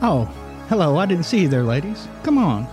Oh, 0.00 0.24
hello. 0.68 0.96
I 0.98 1.06
didn't 1.06 1.24
see 1.24 1.40
you 1.40 1.48
there, 1.48 1.64
ladies. 1.64 2.06
Come 2.22 2.38
on. 2.38 2.66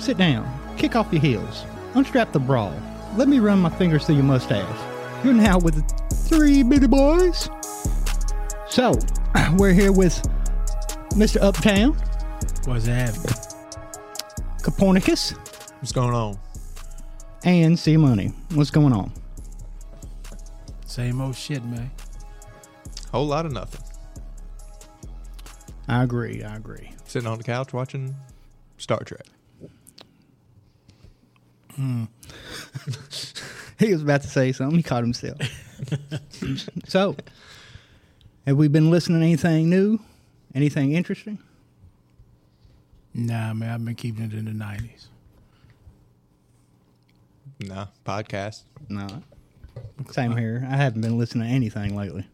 Sit 0.00 0.16
down. 0.16 0.46
Kick 0.76 0.96
off 0.96 1.12
your 1.12 1.22
heels. 1.22 1.64
Unstrap 1.94 2.32
the 2.32 2.38
bra. 2.40 2.72
Let 3.16 3.28
me 3.28 3.38
run 3.38 3.60
my 3.60 3.70
fingers 3.70 4.04
through 4.06 4.16
your 4.16 4.24
mustache. 4.24 4.78
You're 5.24 5.34
now 5.34 5.58
with 5.58 5.74
the 5.76 6.14
three 6.14 6.62
bitty 6.62 6.86
boys. 6.88 7.48
So, 8.68 8.98
we're 9.56 9.72
here 9.74 9.92
with 9.92 10.14
Mr. 11.10 11.40
Uptown, 11.42 11.92
What's 12.64 12.86
happening? 12.86 13.36
Copernicus, 14.62 15.32
What's 15.80 15.92
going 15.92 16.14
on? 16.14 16.38
and 17.44 17.78
C 17.78 17.96
Money. 17.96 18.28
What's 18.54 18.70
going 18.70 18.92
on? 18.92 19.12
Same 20.86 21.20
old 21.20 21.36
shit, 21.36 21.64
man. 21.64 21.90
Whole 23.10 23.26
lot 23.26 23.46
of 23.46 23.52
nothing. 23.52 23.80
I 25.92 26.02
agree. 26.02 26.42
I 26.42 26.56
agree. 26.56 26.90
Sitting 27.04 27.28
on 27.28 27.36
the 27.36 27.44
couch 27.44 27.72
watching 27.72 28.16
Star 28.78 29.02
Trek. 29.04 29.26
He 33.78 33.92
was 33.92 34.02
about 34.02 34.22
to 34.22 34.28
say 34.28 34.52
something. 34.52 34.76
He 34.76 34.82
caught 34.84 35.02
himself. 35.02 35.38
so, 36.86 37.16
have 38.46 38.56
we 38.56 38.68
been 38.68 38.92
listening 38.92 39.20
to 39.20 39.26
anything 39.26 39.68
new? 39.68 39.98
Anything 40.54 40.92
interesting? 40.92 41.38
Nah, 43.12 43.54
man, 43.54 43.70
I've 43.70 43.84
been 43.84 43.96
keeping 43.96 44.24
it 44.24 44.34
in 44.34 44.44
the 44.44 44.52
nineties. 44.52 45.08
Nah, 47.58 47.86
podcast. 48.04 48.62
No. 48.88 49.08
Same 50.12 50.36
here. 50.36 50.64
I 50.70 50.76
haven't 50.76 51.00
been 51.00 51.18
listening 51.18 51.48
to 51.48 51.52
anything 51.52 51.96
lately. 51.96 52.26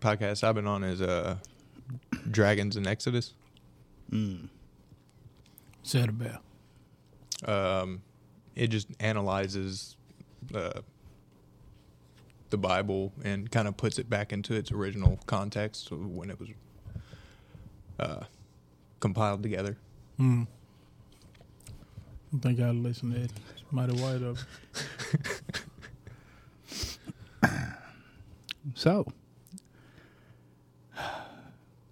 Podcast 0.00 0.42
I've 0.42 0.54
been 0.54 0.66
on 0.66 0.84
is 0.84 1.02
uh, 1.02 1.36
Dragons 2.30 2.76
and 2.76 2.86
Exodus. 2.86 3.34
Said 5.82 6.08
about. 6.08 6.42
Um, 7.44 8.02
it 8.54 8.68
just 8.68 8.88
analyzes 9.00 9.96
uh, 10.54 10.80
the 12.50 12.58
Bible 12.58 13.12
and 13.24 13.50
kind 13.50 13.66
of 13.66 13.76
puts 13.76 13.98
it 13.98 14.08
back 14.08 14.32
into 14.32 14.54
its 14.54 14.70
original 14.70 15.18
context 15.26 15.90
of 15.90 16.06
when 16.06 16.30
it 16.30 16.38
was 16.38 16.48
uh, 17.98 18.24
compiled 19.00 19.42
together. 19.42 19.76
Hmm. 20.18 20.44
I 22.34 22.38
think 22.38 22.60
I 22.60 22.70
listened 22.70 23.14
to 23.14 23.20
it. 23.22 23.32
It's 23.54 23.64
mighty 23.70 24.00
white 24.00 24.22
up. 24.22 24.36
So, 28.74 29.06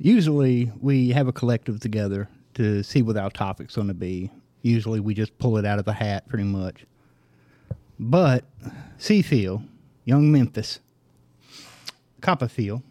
usually 0.01 0.73
we 0.81 1.11
have 1.11 1.29
a 1.29 1.33
collective 1.33 1.79
together 1.79 2.29
to 2.55 2.83
see 2.83 3.03
what 3.03 3.17
our 3.17 3.31
topic's 3.31 3.77
going 3.77 3.89
to 3.89 3.95
be. 3.95 4.31
Usually 4.63 4.99
we 5.01 5.15
just 5.15 5.37
pull 5.39 5.57
it 5.59 5.65
out 5.65 5.79
of 5.79 5.85
the 5.85 5.93
hat 5.93 6.27
pretty 6.29 6.45
much. 6.45 6.85
But 7.99 8.45
Seafield, 8.99 9.63
Young 10.05 10.33
Memphis, 10.33 10.81
Copperfield, 12.21 12.83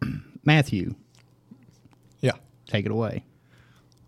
Matthew, 0.44 0.94
Yeah. 2.20 2.32
take 2.68 2.86
it 2.86 2.92
away. 2.92 3.24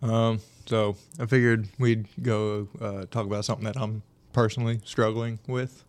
Um, 0.01 0.41
so 0.67 0.97
I 1.19 1.27
figured 1.27 1.69
we'd 1.79 2.07
go 2.23 2.69
uh, 2.81 3.07
talk 3.11 3.27
about 3.27 3.45
something 3.45 3.65
that 3.65 3.77
I'm 3.77 4.03
personally 4.33 4.81
struggling 4.85 5.41
with, 5.49 5.85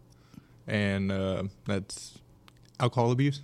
and 0.68 1.12
uh, 1.12 1.44
that's 1.68 2.18
alcohol 2.80 3.12
abuse. 3.12 3.42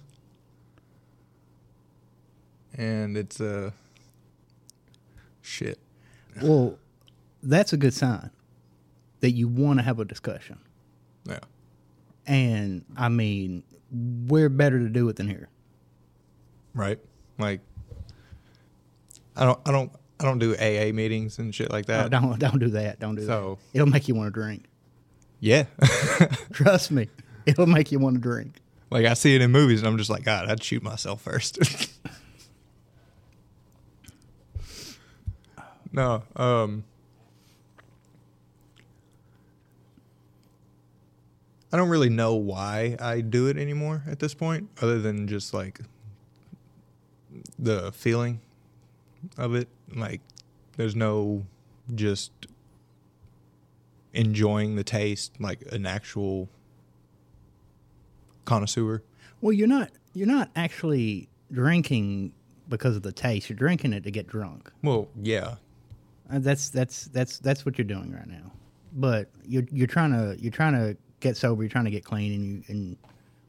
And 2.77 3.17
it's 3.17 3.39
uh, 3.39 3.71
shit. 5.41 5.79
Well, 6.41 6.77
that's 7.41 7.71
a 7.73 7.77
good 7.77 7.93
sign 7.93 8.29
that 9.21 9.31
you 9.31 9.47
want 9.47 9.79
to 9.79 9.83
have 9.83 9.99
a 9.99 10.05
discussion. 10.05 10.57
Yeah, 11.27 11.39
And 12.27 12.83
I 12.97 13.09
mean, 13.09 13.63
where 13.91 14.49
better 14.49 14.79
to 14.79 14.89
do 14.89 15.07
it 15.09 15.15
than 15.15 15.27
here? 15.27 15.49
right. 16.73 16.99
Like, 17.39 17.59
I 19.35 19.43
don't, 19.45 19.59
I 19.65 19.71
don't, 19.71 19.91
I 20.19 20.23
don't 20.25 20.39
do 20.39 20.53
AA 20.55 20.93
meetings 20.93 21.37
and 21.39 21.53
shit 21.53 21.69
like 21.71 21.87
that. 21.87 22.09
don't 22.11 22.37
don't 22.39 22.59
do 22.59 22.69
that. 22.69 22.99
Don't 22.99 23.15
do 23.15 23.25
So- 23.25 23.57
that. 23.73 23.77
It'll 23.79 23.87
make 23.89 24.07
you 24.07 24.15
want 24.15 24.27
to 24.33 24.39
drink. 24.39 24.65
Yeah, 25.41 25.65
Trust 26.53 26.91
me, 26.91 27.09
it'll 27.45 27.65
make 27.67 27.91
you 27.91 27.99
want 27.99 28.15
to 28.15 28.21
drink. 28.21 28.61
like 28.89 29.05
I 29.05 29.13
see 29.15 29.35
it 29.35 29.41
in 29.41 29.51
movies, 29.51 29.79
and 29.81 29.87
I'm 29.87 29.97
just 29.97 30.09
like, 30.09 30.23
God, 30.23 30.49
I'd 30.49 30.63
shoot 30.63 30.81
myself 30.83 31.21
first. 31.21 31.59
no, 35.95 36.23
um, 36.35 36.83
I 41.71 41.77
don't 41.77 41.89
really 41.89 42.09
know 42.09 42.35
why 42.35 42.97
I 42.99 43.21
do 43.21 43.47
it 43.47 43.57
anymore 43.57 44.03
at 44.07 44.19
this 44.19 44.33
point, 44.33 44.69
other 44.81 44.99
than 44.99 45.27
just 45.27 45.53
like 45.53 45.79
the 47.57 47.91
feeling 47.91 48.41
of 49.37 49.55
it. 49.55 49.67
Like, 49.93 50.21
there's 50.75 50.95
no 50.95 51.45
just 51.93 52.31
enjoying 54.13 54.75
the 54.75 54.83
taste 54.83 55.33
like 55.39 55.61
an 55.71 55.85
actual 55.85 56.49
connoisseur. 58.43 59.01
Well, 59.41 59.53
you're 59.53 59.67
not 59.67 59.91
you're 60.13 60.27
not 60.27 60.49
actually 60.55 61.29
drinking 61.51 62.33
because 62.69 62.95
of 62.95 63.03
the 63.03 63.11
taste. 63.11 63.49
You're 63.49 63.57
drinking 63.57 63.93
it 63.93 64.03
to 64.03 64.11
get 64.11 64.27
drunk. 64.27 64.71
Well, 64.81 65.09
yeah, 65.21 65.55
Uh, 66.31 66.39
that's 66.39 66.69
that's 66.69 67.05
that's 67.05 67.39
that's 67.39 67.65
what 67.65 67.77
you're 67.77 67.85
doing 67.85 68.11
right 68.11 68.27
now. 68.27 68.51
But 68.93 69.29
you're 69.45 69.65
you're 69.71 69.87
trying 69.87 70.11
to 70.11 70.35
you're 70.41 70.51
trying 70.51 70.73
to 70.73 70.97
get 71.19 71.37
sober. 71.37 71.63
You're 71.63 71.69
trying 71.69 71.85
to 71.85 71.91
get 71.91 72.03
clean, 72.03 72.33
and 72.33 72.45
you 72.45 72.63
and 72.67 72.97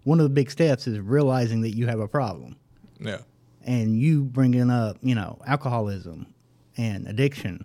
one 0.05 0.21
of 0.21 0.25
the 0.25 0.31
big 0.31 0.51
steps 0.51 0.87
is 0.87 0.99
realizing 1.01 1.61
that 1.63 1.71
you 1.77 1.87
have 1.87 2.01
a 2.01 2.09
problem. 2.09 2.57
yeah, 3.01 3.19
and 3.65 3.99
you 3.99 4.25
bringing 4.25 4.71
up, 4.71 4.99
you 5.03 5.15
know, 5.15 5.39
alcoholism 5.47 6.27
and 6.77 7.09
addiction, 7.09 7.65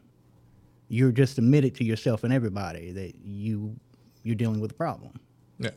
you're 0.87 1.11
just 1.11 1.37
admitted 1.37 1.75
to 1.75 1.83
yourself 1.83 2.23
and 2.23 2.33
everybody 2.33 2.91
that 2.91 3.13
you 3.23 3.75
you're 4.23 4.35
dealing 4.35 4.59
with 4.59 4.71
a 4.71 4.75
problem. 4.75 5.19
yeah, 5.59 5.71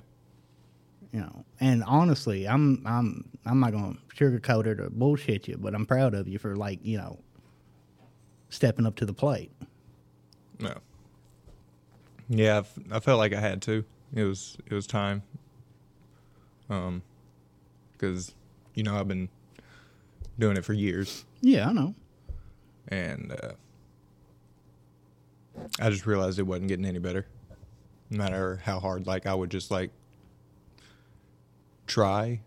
You 1.13 1.21
know, 1.21 1.45
and 1.61 1.83
honestly, 1.85 2.47
I'm 2.47 2.83
I'm 2.87 3.25
I'm 3.47 3.61
not 3.61 3.73
gonna 3.73 3.97
sugarcoat 4.15 4.67
it 4.67 4.81
or 4.81 4.91
bullshit 4.91 5.49
you, 5.49 5.57
but 5.59 5.75
I'm 5.75 5.87
proud 5.87 6.15
of 6.15 6.29
you 6.29 6.39
for 6.39 6.55
like 6.57 6.79
you 6.83 6.99
know 6.99 7.19
stepping 8.55 8.87
up 8.87 8.95
to 8.97 9.05
the 9.07 9.13
plate. 9.13 9.51
no, 10.59 10.75
yeah. 12.29 12.63
I've, 12.91 13.05
felt 13.05 13.19
like 13.19 13.33
I 13.35 13.41
had 13.41 13.61
to. 13.63 13.85
It 14.15 14.23
was 14.25 14.57
it 14.67 14.73
was 14.75 14.87
time. 14.87 15.23
Um, 16.71 17.03
because 17.93 18.35
you 18.75 18.83
know 18.83 18.97
I've 18.99 19.09
been 19.09 19.29
doing 20.39 20.57
it 20.57 20.65
for 20.65 20.73
years, 20.73 21.25
Yeah, 21.41 21.69
I 21.69 21.73
know. 21.73 21.95
and 22.89 23.33
uh, 23.33 23.53
I 25.79 25.91
just 25.91 26.07
realized 26.07 26.39
it 26.39 26.43
wasn't 26.45 26.69
getting 26.69 26.87
any 26.87 26.99
better. 26.99 27.27
No 28.11 28.19
matter 28.19 28.61
how 28.65 28.81
hard, 28.81 29.07
like 29.07 29.27
I 29.27 29.35
would 29.35 29.51
just 29.51 29.71
like 29.71 29.91
try, 31.87 32.41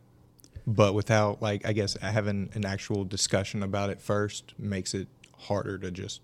but 0.65 0.93
without 0.93 1.41
like 1.41 1.65
I 1.65 1.73
guess 1.73 1.95
having 2.01 2.49
an 2.53 2.65
actual 2.65 3.03
discussion 3.05 3.61
about 3.63 3.89
it 3.89 4.01
first 4.01 4.53
makes 4.57 4.93
it 4.93 5.07
harder 5.37 5.77
to 5.77 5.91
just 5.91 6.21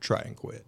try 0.00 0.20
and 0.20 0.36
quit. 0.36 0.64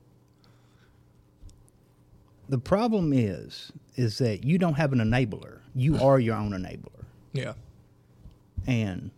The 2.49 2.59
problem 2.59 3.13
is 3.13 3.73
is 3.97 4.19
that 4.19 4.45
you 4.45 4.59
don't 4.59 4.75
have 4.75 4.93
an 4.93 4.99
enabler. 4.99 5.59
You 5.75 5.97
are 5.99 6.19
your 6.19 6.37
own 6.37 6.51
enabler. 6.51 7.05
Yeah. 7.33 7.53
And 8.67 9.11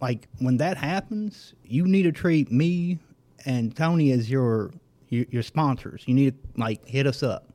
like 0.00 0.28
when 0.38 0.56
that 0.56 0.76
happens, 0.76 1.54
you 1.64 1.86
need 1.86 2.02
to 2.02 2.12
treat 2.12 2.50
me 2.50 2.98
and 3.44 3.74
Tony 3.74 4.10
as 4.12 4.30
your 4.30 4.72
your, 5.08 5.26
your 5.30 5.42
sponsors. 5.42 6.02
You 6.06 6.14
need 6.14 6.30
to 6.30 6.60
like 6.60 6.84
hit 6.86 7.06
us 7.06 7.22
up. 7.22 7.48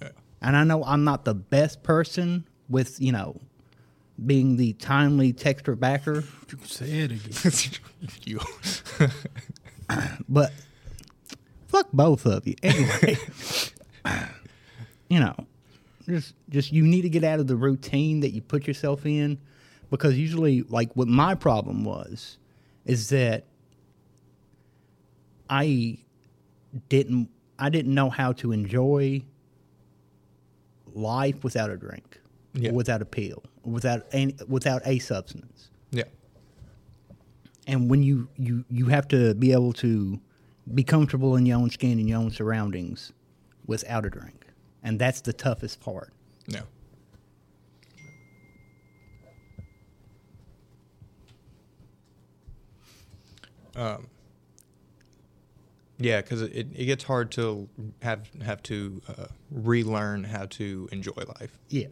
Yeah. 0.00 0.08
And 0.40 0.56
I 0.56 0.64
know 0.64 0.84
I'm 0.84 1.04
not 1.04 1.24
the 1.24 1.34
best 1.34 1.82
person 1.82 2.46
with 2.68 3.00
you 3.00 3.12
know 3.12 3.38
being 4.24 4.56
the 4.56 4.72
timely 4.74 5.32
texter 5.32 5.78
backer, 5.78 6.24
You 6.50 6.56
can 6.56 6.66
say 6.66 6.90
it 6.90 7.12
again. 7.12 7.70
you. 8.24 8.40
but 10.28 10.52
fuck 11.68 11.88
both 11.92 12.26
of 12.26 12.46
you 12.46 12.54
anyway. 12.62 13.16
you 15.08 15.20
know, 15.20 15.34
just 16.06 16.34
just 16.48 16.72
you 16.72 16.84
need 16.84 17.02
to 17.02 17.08
get 17.08 17.24
out 17.24 17.40
of 17.40 17.46
the 17.46 17.56
routine 17.56 18.20
that 18.20 18.30
you 18.30 18.40
put 18.40 18.66
yourself 18.66 19.04
in 19.04 19.38
because 19.90 20.16
usually 20.16 20.62
like 20.62 20.94
what 20.94 21.08
my 21.08 21.34
problem 21.34 21.84
was 21.84 22.38
is 22.84 23.08
that 23.10 23.44
I 25.50 25.98
didn't 26.88 27.28
I 27.58 27.68
didn't 27.68 27.94
know 27.94 28.10
how 28.10 28.32
to 28.34 28.52
enjoy 28.52 29.24
life 30.94 31.42
without 31.42 31.70
a 31.70 31.76
drink. 31.76 32.20
Yeah. 32.56 32.70
or 32.70 32.74
without 32.74 33.02
a 33.02 33.04
pill, 33.04 33.42
or 33.42 33.50
without 33.64 34.06
any, 34.12 34.34
without 34.48 34.82
a 34.84 34.98
substance. 34.98 35.70
Yeah. 35.90 36.04
And 37.66 37.88
when 37.90 38.02
you, 38.02 38.28
you 38.36 38.64
you 38.68 38.86
have 38.86 39.08
to 39.08 39.34
be 39.34 39.52
able 39.52 39.72
to 39.74 40.20
be 40.74 40.82
comfortable 40.82 41.36
in 41.36 41.46
your 41.46 41.58
own 41.58 41.70
skin 41.70 41.98
and 41.98 42.08
your 42.08 42.18
own 42.18 42.30
surroundings 42.30 43.12
without 43.66 44.04
a 44.04 44.10
drink, 44.10 44.46
and 44.82 44.98
that's 44.98 45.20
the 45.22 45.32
toughest 45.32 45.80
part. 45.80 46.12
Yeah. 46.46 46.60
Um, 53.76 54.06
yeah, 55.98 56.20
because 56.20 56.42
it, 56.42 56.68
it 56.74 56.84
gets 56.84 57.04
hard 57.04 57.30
to 57.32 57.68
have 58.02 58.28
have 58.42 58.62
to 58.64 59.00
uh, 59.08 59.26
relearn 59.50 60.24
how 60.24 60.46
to 60.46 60.88
enjoy 60.92 61.12
life. 61.40 61.58
Yeah, 61.68 61.86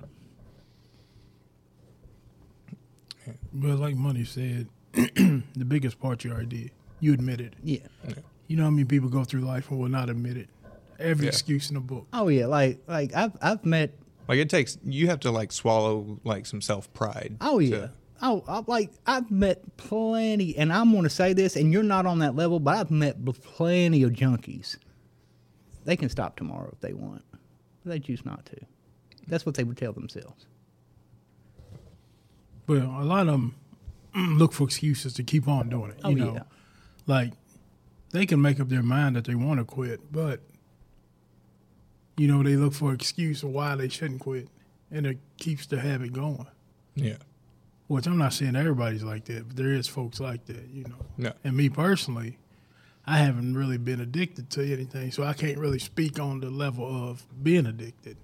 But 3.53 3.79
like 3.79 3.95
Money 3.97 4.25
said, 4.25 4.69
the 4.93 5.65
biggest 5.67 6.01
part 6.01 6.25
you 6.25 6.33
already 6.33 6.47
did. 6.65 6.71
You 7.01 7.13
admitted 7.15 7.57
it. 7.65 7.83
yeah. 8.05 8.15
You 8.49 8.57
know 8.57 8.65
how 8.65 8.71
many 8.71 8.85
people 8.85 9.09
go 9.09 9.25
through 9.25 9.41
life 9.41 9.71
and 9.71 9.81
will 9.81 9.89
not 9.89 10.11
admit 10.11 10.37
it? 10.37 10.49
Every 10.99 11.25
Yeah. 11.27 11.31
excuse 11.31 11.69
in 11.71 11.75
the 11.75 11.81
book. 11.81 12.07
Oh 12.13 12.29
yeah, 12.29 12.47
like 12.47 12.79
like 12.87 13.15
I've 13.15 13.33
I've 13.41 13.65
met. 13.65 13.93
Like 14.29 14.39
it 14.39 14.51
takes 14.51 14.79
you 14.85 15.07
have 15.09 15.21
to 15.21 15.31
like 15.31 15.53
swallow 15.53 16.21
like 16.25 16.47
some 16.47 16.61
self 16.61 16.93
pride. 16.93 17.37
Oh 17.41 17.59
yeah. 17.59 17.89
Oh, 18.21 18.45
I, 18.47 18.63
like 18.69 18.91
I've 19.07 19.31
met 19.33 19.77
plenty, 19.77 20.57
and 20.57 20.73
I'm 20.73 20.93
going 20.93 21.03
to 21.03 21.11
say 21.11 21.33
this, 21.33 21.57
and 21.57 21.73
you're 21.73 21.83
not 21.83 22.07
on 22.07 22.21
that 22.21 22.37
level, 22.37 22.61
but 22.61 22.77
I've 22.77 22.91
met 22.91 23.17
plenty 23.43 24.05
of 24.05 24.13
junkies. 24.13 24.77
They 25.85 25.97
can 25.97 26.09
stop 26.09 26.37
tomorrow 26.37 26.71
if 26.73 26.79
they 26.81 26.93
want, 26.93 27.25
but 27.33 27.91
they 27.91 27.99
choose 27.99 28.25
not 28.25 28.47
to. 28.47 28.57
That's 29.27 29.45
what 29.45 29.57
they 29.57 29.65
would 29.65 29.77
tell 29.77 29.93
themselves. 29.93 30.47
But 32.67 32.79
a 32.79 32.87
lot 33.05 33.27
of 33.29 33.33
them 33.33 33.55
look 34.39 34.53
for 34.53 34.65
excuses 34.65 35.13
to 35.15 35.23
keep 35.23 35.49
on 35.49 35.69
doing 35.69 35.91
it. 35.91 36.01
Oh, 36.05 36.11
you 36.11 36.23
Oh, 36.23 36.27
know, 36.27 36.35
yeah. 36.35 36.43
like 37.07 37.33
they 38.11 38.27
can 38.27 38.41
make 38.43 38.61
up 38.61 38.69
their 38.69 38.83
mind 38.83 39.17
that 39.17 39.25
they 39.25 39.35
want 39.35 39.59
to 39.59 39.65
quit, 39.65 40.13
but 40.13 40.41
you 42.17 42.29
know 42.29 42.43
they 42.43 42.57
look 42.57 42.75
for 42.75 42.91
an 42.91 42.95
excuse 42.95 43.43
of 43.43 43.51
why 43.51 43.75
they 43.75 43.89
shouldn't 43.89 44.21
quit, 44.21 44.49
and 44.91 45.07
it 45.07 45.19
keeps 45.39 45.67
the 45.67 45.81
habit 45.81 46.13
going. 46.13 46.47
Yeah. 46.95 47.17
Which 47.89 48.07
I'm 48.07 48.19
not 48.19 48.33
saying 48.33 48.57
everybody's 48.57 49.03
like 49.03 49.25
that, 49.27 49.49
but 49.49 49.57
there 49.57 49.73
is 49.73 49.87
folks 49.89 50.21
like 50.21 50.45
that, 50.47 50.69
you 50.73 50.85
know. 50.85 50.97
No. 51.19 51.33
And 51.45 51.57
me 51.57 51.69
personally, 51.69 52.39
I 53.07 53.19
haven't 53.19 53.55
really 53.57 53.77
been 53.79 54.01
addicted 54.01 54.51
to 54.51 54.73
anything, 54.73 55.11
so 55.11 55.25
I 55.25 55.33
can't 55.33 55.59
really 55.59 55.79
speak 55.79 56.19
on 56.21 56.41
the 56.41 56.51
level 56.51 56.87
of 57.11 57.25
being 57.43 57.67
addicted. 57.67 58.17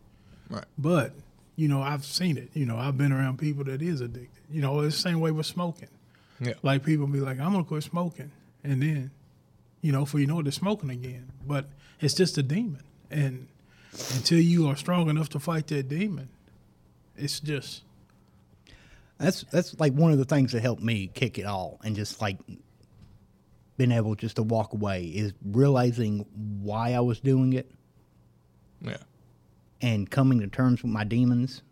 Right. 0.49 0.65
But 0.79 1.13
you 1.59 1.67
know, 1.67 1.83
I've 1.83 2.05
seen 2.05 2.39
it. 2.39 2.51
You 2.55 2.67
know, 2.67 2.77
I've 2.77 2.97
been 2.97 3.11
around 3.11 3.39
people 3.41 3.65
that 3.65 3.83
is 3.83 4.01
addicted. 4.01 4.45
You 4.49 4.63
know, 4.63 4.81
it's 4.83 4.95
the 4.95 5.03
same 5.03 5.19
way 5.19 5.33
with 5.33 5.45
smoking. 5.45 5.89
Yeah. 6.41 6.55
Like 6.63 6.85
people 6.85 7.09
be 7.09 7.19
like, 7.19 7.41
"I'm 7.41 7.51
gonna 7.51 7.65
quit 7.65 7.83
smoking," 7.83 8.31
and 8.63 8.81
then, 8.81 9.11
you 9.83 9.91
know, 9.91 10.05
for 10.05 10.21
you 10.21 10.27
know, 10.29 10.41
they're 10.41 10.53
smoking 10.53 10.89
again. 10.89 11.33
But 11.45 11.67
it's 12.01 12.15
just 12.15 12.39
a 12.39 12.45
demon, 12.45 12.85
and 13.11 13.49
until 14.15 14.39
you 14.39 14.69
are 14.69 14.77
strong 14.77 15.11
enough 15.11 15.31
to 15.31 15.41
fight 15.41 15.67
that 15.67 15.89
demon, 15.89 16.29
it's 17.17 17.41
just 17.41 17.83
That's 19.19 19.43
that's 19.51 19.81
like 19.81 19.95
one 19.95 20.13
of 20.13 20.19
the 20.19 20.25
things 20.25 20.53
that 20.53 20.61
helped 20.61 20.83
me 20.83 21.11
kick 21.13 21.41
it 21.41 21.45
all, 21.45 21.81
and 21.83 21.97
just 21.97 22.21
like 22.21 22.39
being 23.77 23.91
able 23.91 24.15
just 24.15 24.37
to 24.37 24.45
walk 24.45 24.73
away 24.75 25.07
is 25.07 25.33
realizing 25.45 26.25
why 26.63 26.93
I 26.93 27.01
was 27.01 27.19
doing 27.19 27.53
it 27.53 27.69
Yeah. 28.81 28.99
And 29.81 30.11
coming 30.11 30.41
to 30.41 30.47
terms 30.49 30.83
with 30.83 30.93
my 30.93 31.05
demons. 31.05 31.63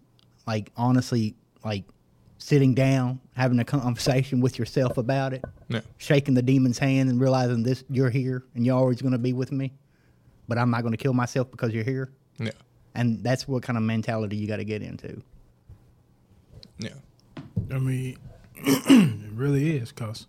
Like 0.46 0.70
honestly, 0.76 1.34
like 1.64 1.84
sitting 2.38 2.74
down, 2.74 3.20
having 3.34 3.58
a 3.58 3.64
conversation 3.64 4.40
with 4.40 4.58
yourself 4.58 4.96
about 4.98 5.32
it. 5.32 5.44
Yeah. 5.68 5.80
shaking 5.96 6.34
the 6.34 6.42
demon's 6.42 6.78
hand 6.78 7.08
and 7.10 7.20
realizing 7.20 7.64
this 7.64 7.82
you're 7.90 8.10
here 8.10 8.44
and 8.54 8.64
you're 8.64 8.76
always 8.78 9.02
going 9.02 9.10
to 9.10 9.18
be 9.18 9.32
with 9.32 9.50
me 9.50 9.72
but 10.46 10.58
i'm 10.58 10.70
not 10.70 10.82
going 10.82 10.92
to 10.92 10.96
kill 10.96 11.12
myself 11.12 11.50
because 11.50 11.74
you're 11.74 11.82
here 11.82 12.08
Yeah. 12.38 12.52
and 12.94 13.20
that's 13.24 13.48
what 13.48 13.64
kind 13.64 13.76
of 13.76 13.82
mentality 13.82 14.36
you 14.36 14.46
got 14.46 14.58
to 14.58 14.64
get 14.64 14.80
into 14.82 15.20
Yeah. 16.78 16.90
I 17.68 17.78
mean, 17.80 18.16
it 18.54 19.32
really 19.32 19.76
is 19.76 19.90
because 19.90 20.28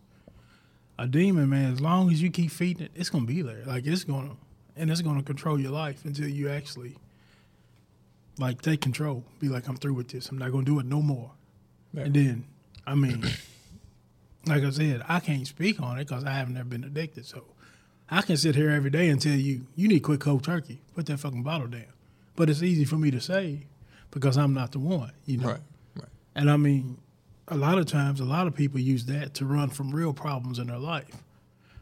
a 0.97 1.06
demon, 1.06 1.50
man, 1.50 1.71
as 1.74 1.81
long 1.81 2.12
as 2.12 2.19
you 2.19 2.31
keep 2.31 2.50
feeding 2.50 2.85
it, 2.85 2.91
it's 2.95 3.12
going 3.12 3.27
to 3.27 3.31
be 3.31 3.44
there. 3.44 3.62
Like, 3.68 3.85
it's 3.85 4.03
going 4.06 4.29
to, 4.31 4.38
and 4.75 4.89
it's 4.89 5.01
going 5.01 5.18
to 5.18 5.24
control 5.24 5.59
your 5.59 5.69
life 5.71 6.03
until 6.03 6.27
you 6.27 6.50
actually, 6.50 6.95
like, 8.38 8.62
take 8.62 8.81
control. 8.81 9.24
Be 9.39 9.50
like, 9.50 9.68
I'm 9.68 9.78
through 9.78 9.95
with 9.95 10.10
this. 10.10 10.30
I'm 10.30 10.38
not 10.38 10.51
going 10.51 10.66
to 10.66 10.72
do 10.72 10.80
it 10.80 10.86
no 10.86 11.01
more. 11.01 11.31
Yeah. 11.94 12.04
And 12.04 12.13
then, 12.13 12.45
I 12.86 12.95
mean, 12.95 13.24
like 14.45 14.63
I 14.63 14.69
said, 14.69 15.04
I 15.07 15.19
can't 15.19 15.48
speak 15.48 15.81
on 15.81 15.98
it 16.00 16.07
because 16.07 16.24
I 16.24 16.31
haven't 16.31 16.54
never 16.54 16.69
been 16.69 16.84
addicted. 16.84 17.25
So 17.25 17.44
I 18.10 18.22
can 18.22 18.38
sit 18.38 18.56
here 18.56 18.69
every 18.69 18.89
day 18.89 19.10
and 19.10 19.22
tell 19.22 19.34
you, 19.34 19.68
you 19.75 19.88
need 19.88 19.95
to 19.95 20.00
quit 20.01 20.19
cold 20.19 20.44
turkey. 20.44 20.81
Put 20.95 21.06
that 21.07 21.19
fucking 21.19 21.44
bottle 21.44 21.68
down. 21.68 21.94
But 22.36 22.50
it's 22.50 22.62
easy 22.62 22.86
for 22.86 22.95
me 22.95 23.12
to 23.12 23.19
say 23.19 23.68
because 24.12 24.38
I'm 24.38 24.54
not 24.54 24.72
the 24.72 24.80
one, 24.80 25.12
you 25.25 25.38
know. 25.38 25.48
Right. 25.48 25.62
Right. 25.95 26.10
And 26.36 26.51
I 26.51 26.57
mean, 26.57 27.00
a 27.48 27.57
lot 27.57 27.78
of 27.78 27.86
times, 27.86 28.19
a 28.19 28.25
lot 28.25 28.48
of 28.48 28.56
people 28.56 28.80
use 28.80 29.06
that 29.06 29.34
to 29.36 29.45
run 29.45 29.69
from 29.69 29.92
real 29.92 30.13
problems 30.13 30.60
in 30.60 30.68
their 30.68 30.78
life 30.78 31.24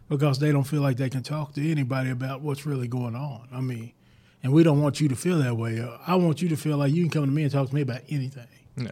because 0.08 0.40
they 0.40 0.52
don't 0.52 0.64
feel 0.64 0.82
like 0.82 0.98
they 0.98 1.10
can 1.10 1.24
talk 1.24 1.54
to 1.56 1.72
anybody 1.72 2.10
about 2.10 2.42
what's 2.42 2.66
really 2.66 2.88
going 2.88 3.16
on. 3.16 3.48
I 3.52 3.62
mean, 3.62 3.92
and 4.46 4.54
we 4.54 4.62
don't 4.64 4.80
want 4.80 5.02
you 5.02 5.08
to 5.10 5.16
feel 5.16 5.40
that 5.40 5.58
way. 5.58 5.80
Uh, 5.80 5.98
I 6.06 6.16
want 6.18 6.40
you 6.40 6.50
to 6.50 6.56
feel 6.56 6.78
like 6.78 6.94
you 6.94 7.02
can 7.02 7.10
come 7.10 7.26
to 7.26 7.32
me 7.32 7.42
and 7.42 7.52
talk 7.52 7.68
to 7.68 7.74
me 7.74 7.82
about 7.82 8.02
anything. 8.10 8.46
Yeah. 8.78 8.92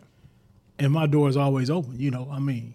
And 0.80 0.92
my 0.92 1.06
door 1.06 1.30
is 1.30 1.38
always 1.38 1.70
open, 1.70 2.00
you 2.00 2.10
know, 2.10 2.28
I 2.32 2.40
mean. 2.40 2.74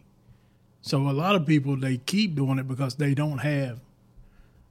So 0.80 1.08
a 1.08 1.10
lot 1.10 1.34
of 1.34 1.44
people, 1.44 1.76
they 1.76 1.96
keep 1.96 2.36
doing 2.36 2.56
it 2.60 2.68
because 2.68 2.94
they 2.94 3.14
don't 3.14 3.38
have 3.38 3.80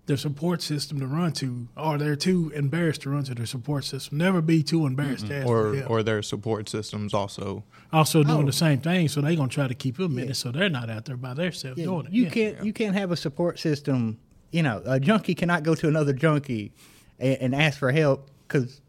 their 0.06 0.16
support 0.16 0.62
system 0.62 1.02
to 1.02 1.06
run 1.06 1.34
to, 1.34 1.68
or 1.76 1.98
they're 1.98 2.16
too 2.16 2.50
embarrassed 2.56 3.02
to 3.02 3.10
run 3.10 3.24
to 3.26 3.36
their 3.36 3.46
support 3.46 3.84
system. 3.84 4.18
Never 4.20 4.42
be 4.42 4.64
too 4.64 4.86
embarrassed 4.86 5.28
to 5.28 5.36
ask 5.36 5.46
for 5.46 5.68
Or 5.72 5.76
help 5.76 5.90
or 5.90 6.02
their 6.02 6.22
support 6.22 6.70
systems 6.70 7.14
also. 7.14 7.66
also 7.92 8.24
doing 8.24 8.44
Oh. 8.44 8.46
the 8.46 8.54
same 8.54 8.80
thing, 8.80 9.10
so 9.10 9.20
they're 9.20 9.36
gonna 9.36 9.50
try 9.50 9.68
to 9.68 9.76
keep 9.76 9.98
them 9.98 10.18
in 10.18 10.30
it, 10.30 10.36
so 10.36 10.50
they're 10.54 10.70
not 10.70 10.90
out 10.90 11.04
there 11.04 11.18
by 11.18 11.34
themselves 11.34 11.76
doing 11.82 12.06
it. 12.06 12.14
you 12.14 12.24
Yeah. 12.24 12.30
can't 12.30 12.64
you 12.66 12.72
can't 12.72 12.96
have 12.96 13.12
a 13.12 13.18
support 13.18 13.60
system 13.60 14.18
you 14.54 14.64
know 14.64 14.82
a 14.86 14.98
junkie 14.98 15.36
cannot 15.36 15.64
go 15.64 15.76
to 15.76 15.90
another 15.90 16.14
junkie 16.14 16.72
and, 17.20 17.38
and 17.42 17.56
ask 17.56 17.78
for 17.80 17.92
help 17.92 18.30
because 18.48 18.82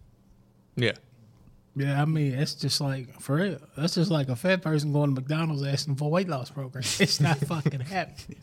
Yeah. 0.77 0.93
Yeah, 1.77 2.03
I 2.03 2.07
mean, 2.07 2.35
it's 2.35 2.55
just 2.55 2.81
like 2.81 3.21
for 3.21 3.37
real. 3.37 3.59
That's 3.77 3.95
just 3.95 4.11
like 4.11 4.29
a 4.29 4.35
fat 4.37 4.63
person 4.63 4.93
going 4.93 5.15
to 5.15 5.21
McDonald's 5.21 5.65
asking 5.65 5.95
for 5.97 6.07
a 6.07 6.09
weight 6.09 6.29
loss 6.29 6.51
program. 6.51 6.83
It's 6.99 7.21
not 7.21 7.39
fucking 7.39 7.81
happening. 7.81 8.39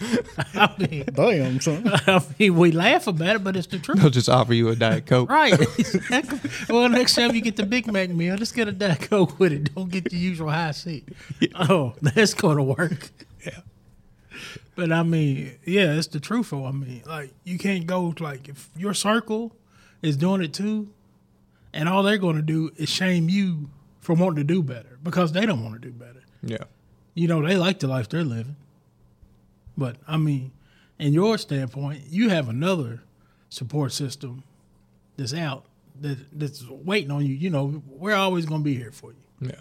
I 0.54 0.74
mean, 0.78 1.04
damn 1.12 1.60
son 1.60 1.84
I 2.06 2.20
mean, 2.38 2.56
we 2.56 2.72
laugh 2.72 3.06
about 3.06 3.36
it, 3.36 3.44
but 3.44 3.54
it's 3.54 3.68
the 3.68 3.78
truth. 3.78 4.00
They'll 4.00 4.10
just 4.10 4.28
offer 4.28 4.52
you 4.54 4.70
a 4.70 4.74
diet 4.74 5.06
coke. 5.06 5.30
Right. 5.30 5.52
Exactly. 5.78 6.50
well, 6.68 6.88
next 6.88 7.14
time 7.14 7.32
you 7.34 7.40
get 7.42 7.54
the 7.54 7.66
Big 7.66 7.86
Mac 7.86 8.10
meal, 8.10 8.36
just 8.36 8.56
get 8.56 8.66
a 8.66 8.72
Diet 8.72 9.02
Coke 9.02 9.38
with 9.38 9.52
it. 9.52 9.72
Don't 9.74 9.90
get 9.90 10.10
the 10.10 10.16
usual 10.16 10.50
Hi-C. 10.50 11.04
Oh, 11.54 11.94
that's 12.02 12.34
going 12.34 12.56
to 12.56 12.62
work. 12.64 13.10
Yeah. 13.46 13.60
But 14.76 14.92
I 14.92 15.02
mean, 15.02 15.58
yeah, 15.64 15.94
it's 15.94 16.08
the 16.08 16.20
truth. 16.20 16.52
I 16.52 16.70
mean, 16.70 17.02
like 17.06 17.32
you 17.44 17.58
can't 17.58 17.86
go 17.86 18.14
like 18.20 18.48
if 18.48 18.70
your 18.76 18.94
circle 18.94 19.54
is 20.02 20.16
doing 20.16 20.42
it 20.42 20.52
too, 20.52 20.88
and 21.72 21.88
all 21.88 22.02
they're 22.02 22.18
going 22.18 22.36
to 22.36 22.42
do 22.42 22.70
is 22.76 22.88
shame 22.88 23.28
you 23.28 23.70
for 24.00 24.14
wanting 24.14 24.36
to 24.36 24.44
do 24.44 24.62
better 24.62 24.98
because 25.02 25.32
they 25.32 25.46
don't 25.46 25.62
want 25.62 25.80
to 25.80 25.88
do 25.88 25.92
better. 25.92 26.22
Yeah. 26.42 26.64
You 27.14 27.28
know, 27.28 27.46
they 27.46 27.56
like 27.56 27.78
the 27.78 27.86
life 27.86 28.08
they're 28.08 28.24
living. 28.24 28.56
But 29.76 29.96
I 30.06 30.16
mean, 30.16 30.52
in 30.98 31.12
your 31.12 31.38
standpoint, 31.38 32.02
you 32.08 32.28
have 32.28 32.48
another 32.48 33.02
support 33.48 33.92
system 33.92 34.44
that's 35.16 35.34
out 35.34 35.64
that 36.00 36.18
that's 36.38 36.68
waiting 36.68 37.10
on 37.10 37.24
you. 37.24 37.34
You 37.34 37.50
know, 37.50 37.82
we're 37.88 38.14
always 38.14 38.46
going 38.46 38.60
to 38.60 38.64
be 38.64 38.74
here 38.74 38.92
for 38.92 39.10
you. 39.12 39.48
Yeah. 39.48 39.60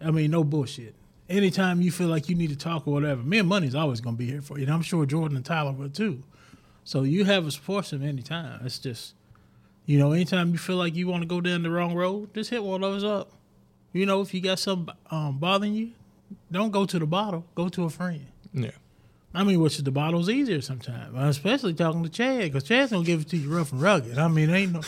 I 0.00 0.10
mean, 0.10 0.30
no 0.30 0.44
bullshit. 0.44 0.94
Anytime 1.30 1.80
you 1.80 1.92
feel 1.92 2.08
like 2.08 2.28
you 2.28 2.34
need 2.34 2.50
to 2.50 2.56
talk 2.56 2.88
or 2.88 2.92
whatever, 2.92 3.22
me 3.22 3.38
and 3.38 3.48
Money's 3.48 3.74
always 3.74 4.00
going 4.00 4.16
to 4.16 4.18
be 4.18 4.26
here 4.26 4.42
for 4.42 4.58
you. 4.58 4.64
And 4.64 4.74
I'm 4.74 4.82
sure 4.82 5.06
Jordan 5.06 5.36
and 5.36 5.46
Tyler 5.46 5.72
will 5.72 5.88
too. 5.88 6.24
So 6.82 7.04
you 7.04 7.24
have 7.24 7.46
a 7.46 7.52
support 7.52 7.84
system 7.84 8.06
anytime. 8.06 8.60
It's 8.64 8.78
just, 8.78 9.14
you 9.86 9.98
know, 9.98 10.12
anytime 10.12 10.50
you 10.50 10.58
feel 10.58 10.76
like 10.76 10.96
you 10.96 11.06
want 11.06 11.22
to 11.22 11.28
go 11.28 11.40
down 11.40 11.62
the 11.62 11.70
wrong 11.70 11.94
road, 11.94 12.34
just 12.34 12.50
hit 12.50 12.64
one 12.64 12.82
of 12.82 12.94
us 12.94 13.04
up. 13.04 13.30
You 13.92 14.06
know, 14.06 14.20
if 14.20 14.34
you 14.34 14.40
got 14.40 14.58
something 14.58 14.94
um, 15.10 15.38
bothering 15.38 15.74
you, 15.74 15.92
don't 16.50 16.72
go 16.72 16.84
to 16.84 16.98
the 16.98 17.06
bottle. 17.06 17.44
Go 17.54 17.68
to 17.68 17.84
a 17.84 17.90
friend. 17.90 18.26
Yeah. 18.52 18.70
I 19.32 19.44
mean, 19.44 19.60
which 19.60 19.78
the 19.78 19.92
bottle's 19.92 20.28
easier 20.28 20.60
sometimes, 20.60 21.14
especially 21.14 21.74
talking 21.74 22.02
to 22.02 22.08
Chad, 22.08 22.42
because 22.42 22.64
Chad's 22.64 22.90
gonna 22.90 23.04
give 23.04 23.20
it 23.20 23.28
to 23.28 23.36
you 23.36 23.48
rough 23.48 23.70
and 23.70 23.80
rugged. 23.80 24.18
I 24.18 24.26
mean, 24.26 24.50
ain't 24.50 24.72
no. 24.72 24.80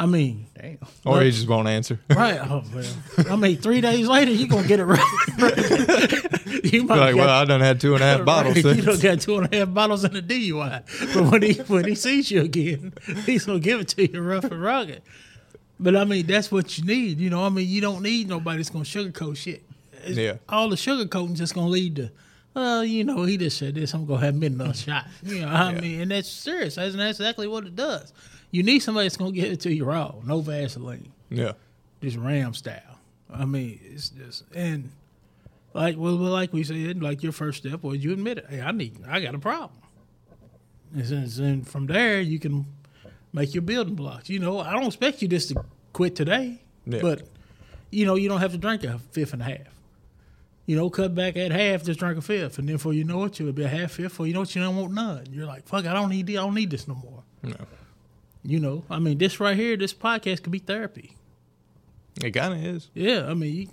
I 0.00 0.06
mean, 0.06 0.46
damn 0.56 0.78
Or 1.04 1.14
But- 1.16 1.24
he 1.24 1.30
just 1.32 1.48
won't 1.48 1.66
answer. 1.66 1.98
right? 2.10 2.38
Oh 2.40 2.62
well. 2.72 2.86
I 3.30 3.34
mean, 3.36 3.56
three 3.58 3.80
days 3.80 4.06
later, 4.06 4.30
you're 4.30 4.46
gonna 4.48 4.68
get 4.68 4.78
it 4.78 4.84
right. 4.84 5.00
you 6.72 6.84
might 6.84 6.98
like, 6.98 7.14
get- 7.14 7.16
well, 7.16 7.28
I 7.30 7.44
done 7.44 7.60
had 7.60 7.80
two 7.80 7.94
and 7.94 8.02
a 8.02 8.06
half 8.06 8.24
bottles. 8.24 8.62
Right, 8.62 8.76
You 8.76 8.82
don't 8.82 9.02
got 9.02 9.20
two 9.20 9.38
and 9.38 9.52
a 9.52 9.56
half 9.58 9.74
bottles 9.74 10.04
in 10.04 10.14
a 10.16 10.22
DUI, 10.22 11.14
but 11.14 11.30
when 11.32 11.42
he 11.42 11.54
when 11.62 11.84
he 11.84 11.94
sees 11.94 12.30
you 12.30 12.42
again, 12.42 12.92
he's 13.26 13.44
gonna 13.46 13.58
give 13.60 13.80
it 13.80 13.88
to 13.88 14.10
you 14.10 14.20
rough 14.22 14.44
and 14.44 14.62
rugged. 14.62 15.02
But 15.80 15.96
I 15.96 16.04
mean, 16.04 16.26
that's 16.26 16.50
what 16.50 16.78
you 16.78 16.84
need. 16.84 17.18
You 17.18 17.30
know, 17.30 17.44
I 17.44 17.48
mean, 17.48 17.68
you 17.68 17.80
don't 17.80 18.02
need 18.02 18.28
nobody 18.28 18.58
that's 18.58 18.70
gonna 18.70 18.84
sugarcoat 18.84 19.36
shit. 19.36 19.62
It's- 19.92 20.16
Yeah. 20.16 20.34
All 20.48 20.68
the 20.68 20.76
sugarcoating 20.76 21.34
just 21.34 21.54
gonna 21.54 21.68
lead 21.68 21.96
to, 21.96 22.10
well, 22.54 22.84
you 22.84 23.04
know, 23.04 23.24
he 23.24 23.36
just 23.36 23.58
said 23.58 23.74
this. 23.74 23.94
I'm 23.94 24.06
gonna 24.06 24.24
have 24.24 24.34
me 24.34 24.46
another 24.48 24.74
shot. 24.74 25.06
You 25.24 25.40
know, 25.42 25.48
I 25.48 25.72
Yeah. 25.72 25.80
mean, 25.80 26.00
and 26.02 26.10
that's 26.10 26.28
serious. 26.28 26.76
That's, 26.76 26.94
that's 26.94 27.18
exactly 27.18 27.46
what 27.48 27.64
it 27.66 27.74
does. 27.76 28.12
You 28.50 28.62
need 28.62 28.80
somebody 28.80 29.04
that's 29.06 29.16
gonna 29.16 29.32
give 29.32 29.50
it 29.52 29.60
to 29.60 29.72
you 29.74 29.84
raw, 29.84 30.14
no 30.24 30.40
Vaseline, 30.40 31.12
Yeah. 31.30 31.52
just 32.02 32.16
Ram 32.16 32.54
style. 32.54 32.98
I 33.30 33.44
mean, 33.44 33.78
it's 33.84 34.08
just 34.10 34.44
and 34.54 34.90
like 35.74 35.96
well, 35.98 36.14
like 36.14 36.52
we 36.52 36.64
said, 36.64 37.02
like 37.02 37.22
your 37.22 37.32
first 37.32 37.58
step 37.58 37.82
was 37.82 38.02
you 38.02 38.12
admit 38.12 38.38
it. 38.38 38.46
Hey, 38.48 38.60
I 38.62 38.70
need, 38.72 38.96
I 39.06 39.20
got 39.20 39.34
a 39.34 39.38
problem. 39.38 39.78
And 40.94 41.04
then- 41.04 41.28
then 41.36 41.62
from 41.64 41.86
there, 41.86 42.20
you 42.20 42.38
can 42.38 42.64
make 43.34 43.54
your 43.54 43.60
building 43.62 43.94
blocks. 43.94 44.30
You 44.30 44.38
know, 44.38 44.58
I 44.60 44.72
don't 44.72 44.86
expect 44.86 45.20
you 45.20 45.28
just 45.28 45.50
to 45.50 45.62
quit 45.92 46.16
today, 46.16 46.62
Yeah. 46.86 47.00
but 47.02 47.28
you 47.90 48.06
know, 48.06 48.14
you 48.14 48.28
don't 48.28 48.40
have 48.40 48.52
to 48.52 48.58
drink 48.58 48.84
a 48.84 48.98
fifth 48.98 49.32
and 49.34 49.42
a 49.42 49.44
half. 49.44 49.74
You 50.66 50.76
know, 50.76 50.88
cut 50.90 51.14
back 51.14 51.36
at 51.36 51.50
half, 51.50 51.84
just 51.84 51.98
drink 52.00 52.18
a 52.18 52.22
fifth, 52.22 52.58
and 52.58 52.68
then 52.68 52.76
before 52.76 52.92
you 52.94 53.04
know 53.04 53.24
it, 53.24 53.38
you'll 53.38 53.52
be 53.52 53.62
a 53.64 53.68
half 53.68 53.92
fifth. 53.92 54.10
Before 54.12 54.26
you 54.26 54.34
know 54.34 54.42
it, 54.42 54.54
you 54.54 54.62
don't 54.62 54.76
want 54.76 54.92
none. 54.92 55.26
You're 55.30 55.46
like, 55.46 55.66
fuck, 55.66 55.84
I 55.86 55.92
don't 55.94 56.08
need, 56.10 56.28
I 56.30 56.34
don't 56.34 56.54
need 56.54 56.70
this 56.70 56.86
no 56.88 56.94
more. 56.94 57.22
No. 57.42 57.56
You 58.48 58.60
know, 58.60 58.82
I 58.88 58.98
mean, 58.98 59.18
this 59.18 59.40
right 59.40 59.54
here, 59.54 59.76
this 59.76 59.92
podcast 59.92 60.42
could 60.42 60.52
be 60.52 60.58
therapy. 60.58 61.14
It 62.24 62.30
kind 62.30 62.54
of 62.54 62.64
is. 62.64 62.88
Yeah, 62.94 63.26
I 63.28 63.34
mean, 63.34 63.54
you, 63.54 63.68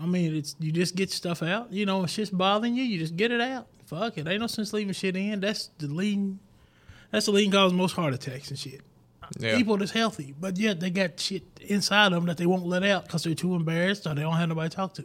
I 0.00 0.06
mean, 0.06 0.36
it's 0.36 0.54
you 0.60 0.70
just 0.70 0.94
get 0.94 1.10
stuff 1.10 1.42
out. 1.42 1.72
You 1.72 1.84
know, 1.84 2.04
if 2.04 2.10
shit's 2.10 2.30
bothering 2.30 2.76
you, 2.76 2.84
you 2.84 3.00
just 3.00 3.16
get 3.16 3.32
it 3.32 3.40
out. 3.40 3.66
Fuck 3.86 4.18
it, 4.18 4.28
ain't 4.28 4.40
no 4.40 4.46
sense 4.46 4.72
leaving 4.72 4.92
shit 4.92 5.16
in. 5.16 5.40
That's 5.40 5.70
the 5.78 5.88
leading. 5.88 6.38
That's 7.10 7.26
the 7.26 7.32
leading 7.32 7.50
cause 7.50 7.72
of 7.72 7.76
most 7.76 7.96
heart 7.96 8.14
attacks 8.14 8.50
and 8.50 8.58
shit. 8.58 8.82
Yeah. 9.36 9.56
People 9.56 9.76
that's 9.76 9.90
healthy, 9.90 10.32
but 10.38 10.56
yet 10.56 10.78
they 10.78 10.90
got 10.90 11.18
shit 11.18 11.42
inside 11.60 12.12
them 12.12 12.26
that 12.26 12.36
they 12.36 12.46
won't 12.46 12.66
let 12.66 12.84
out 12.84 13.06
because 13.06 13.24
they're 13.24 13.34
too 13.34 13.56
embarrassed 13.56 14.06
or 14.06 14.14
they 14.14 14.22
don't 14.22 14.36
have 14.36 14.48
nobody 14.48 14.68
to 14.70 14.76
talk 14.76 14.94
to. 14.94 15.04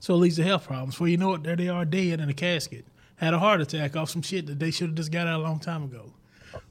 So 0.00 0.14
it 0.14 0.18
leads 0.18 0.36
to 0.36 0.42
health 0.42 0.66
problems. 0.66 0.94
Before 0.94 1.06
you 1.06 1.18
know 1.18 1.34
it, 1.34 1.44
there 1.44 1.54
they 1.54 1.68
are 1.68 1.84
dead 1.84 2.18
in 2.18 2.28
a 2.28 2.34
casket. 2.34 2.84
Had 3.14 3.32
a 3.32 3.38
heart 3.38 3.60
attack 3.60 3.94
off 3.94 4.10
some 4.10 4.22
shit 4.22 4.46
that 4.46 4.58
they 4.58 4.72
should 4.72 4.88
have 4.88 4.96
just 4.96 5.12
got 5.12 5.28
out 5.28 5.38
a 5.38 5.42
long 5.44 5.60
time 5.60 5.84
ago. 5.84 6.14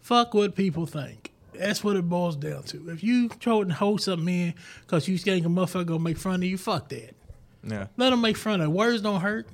Fuck 0.01 0.33
what 0.33 0.55
people 0.55 0.85
think. 0.85 1.31
That's 1.59 1.83
what 1.83 1.95
it 1.95 2.07
boils 2.09 2.35
down 2.35 2.63
to. 2.63 2.89
If 2.89 3.03
you 3.03 3.29
try 3.29 3.57
and 3.57 3.71
hold 3.71 4.01
something 4.01 4.27
in 4.27 4.53
because 4.81 5.07
you 5.07 5.17
think 5.17 5.45
a 5.45 5.49
motherfucker 5.49 5.85
gonna 5.85 5.99
make 5.99 6.17
fun 6.17 6.35
of 6.35 6.43
you, 6.43 6.57
fuck 6.57 6.89
that. 6.89 7.15
Yeah. 7.63 7.87
Let 7.97 8.11
them 8.11 8.21
make 8.21 8.37
fun 8.37 8.61
of. 8.61 8.67
it. 8.67 8.71
Words 8.71 9.01
don't 9.01 9.21
hurt. 9.21 9.47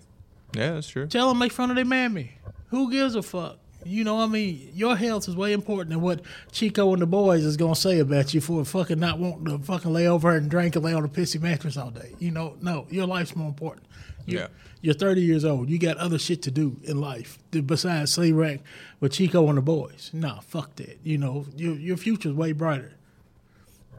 Yeah, 0.54 0.74
that's 0.74 0.88
true. 0.88 1.08
Tell 1.08 1.30
them 1.30 1.40
make 1.40 1.52
fun 1.52 1.70
of 1.72 1.76
their 1.76 1.86
mammy. 1.86 2.38
Who 2.70 2.92
gives 2.92 3.16
a 3.16 3.22
fuck? 3.24 3.58
You 3.84 4.04
know, 4.04 4.20
I 4.20 4.26
mean, 4.26 4.72
your 4.74 4.96
health 4.96 5.28
is 5.28 5.36
way 5.36 5.54
important 5.54 5.92
than 5.92 6.02
what 6.02 6.22
Chico 6.52 6.92
and 6.94 7.02
the 7.02 7.06
boys 7.06 7.44
is 7.44 7.56
gonna 7.58 7.76
say 7.76 8.00
about 8.00 8.34
you 8.34 8.42
for 8.42 8.64
fucking 8.66 9.00
not 9.00 9.20
wanting 9.20 9.46
to 9.46 9.64
fucking 9.64 9.94
lay 9.94 10.08
over 10.08 10.36
and 10.36 10.50
drink 10.50 10.76
and 10.76 10.84
lay 10.84 10.94
on 10.94 11.04
a 11.04 11.08
pissy 11.08 11.40
mattress 11.40 11.78
all 11.78 11.92
day. 11.92 12.14
You 12.20 12.32
know, 12.32 12.56
no, 12.62 12.88
your 12.90 13.06
life's 13.06 13.36
more 13.36 13.48
important. 13.48 13.86
You're, 14.26 14.42
Yeah. 14.42 14.48
You're 14.86 14.94
30 14.94 15.22
years 15.22 15.44
old. 15.44 15.68
You 15.68 15.80
got 15.80 15.98
other 15.98 16.20
shit 16.20 16.44
to 16.44 16.52
do 16.52 16.78
in 16.84 17.02
life 17.02 17.40
besides 17.66 18.12
sleep 18.12 18.36
rack 18.36 18.60
with 19.00 19.14
Chico 19.14 19.48
and 19.50 19.58
the 19.58 19.62
boys. 19.64 20.12
Nah, 20.14 20.42
fuck 20.42 20.76
that. 20.76 21.00
You 21.04 21.18
know, 21.18 21.48
your 21.56 21.74
your 21.74 21.98
future's 21.98 22.34
way 22.34 22.52
brighter. 22.52 22.94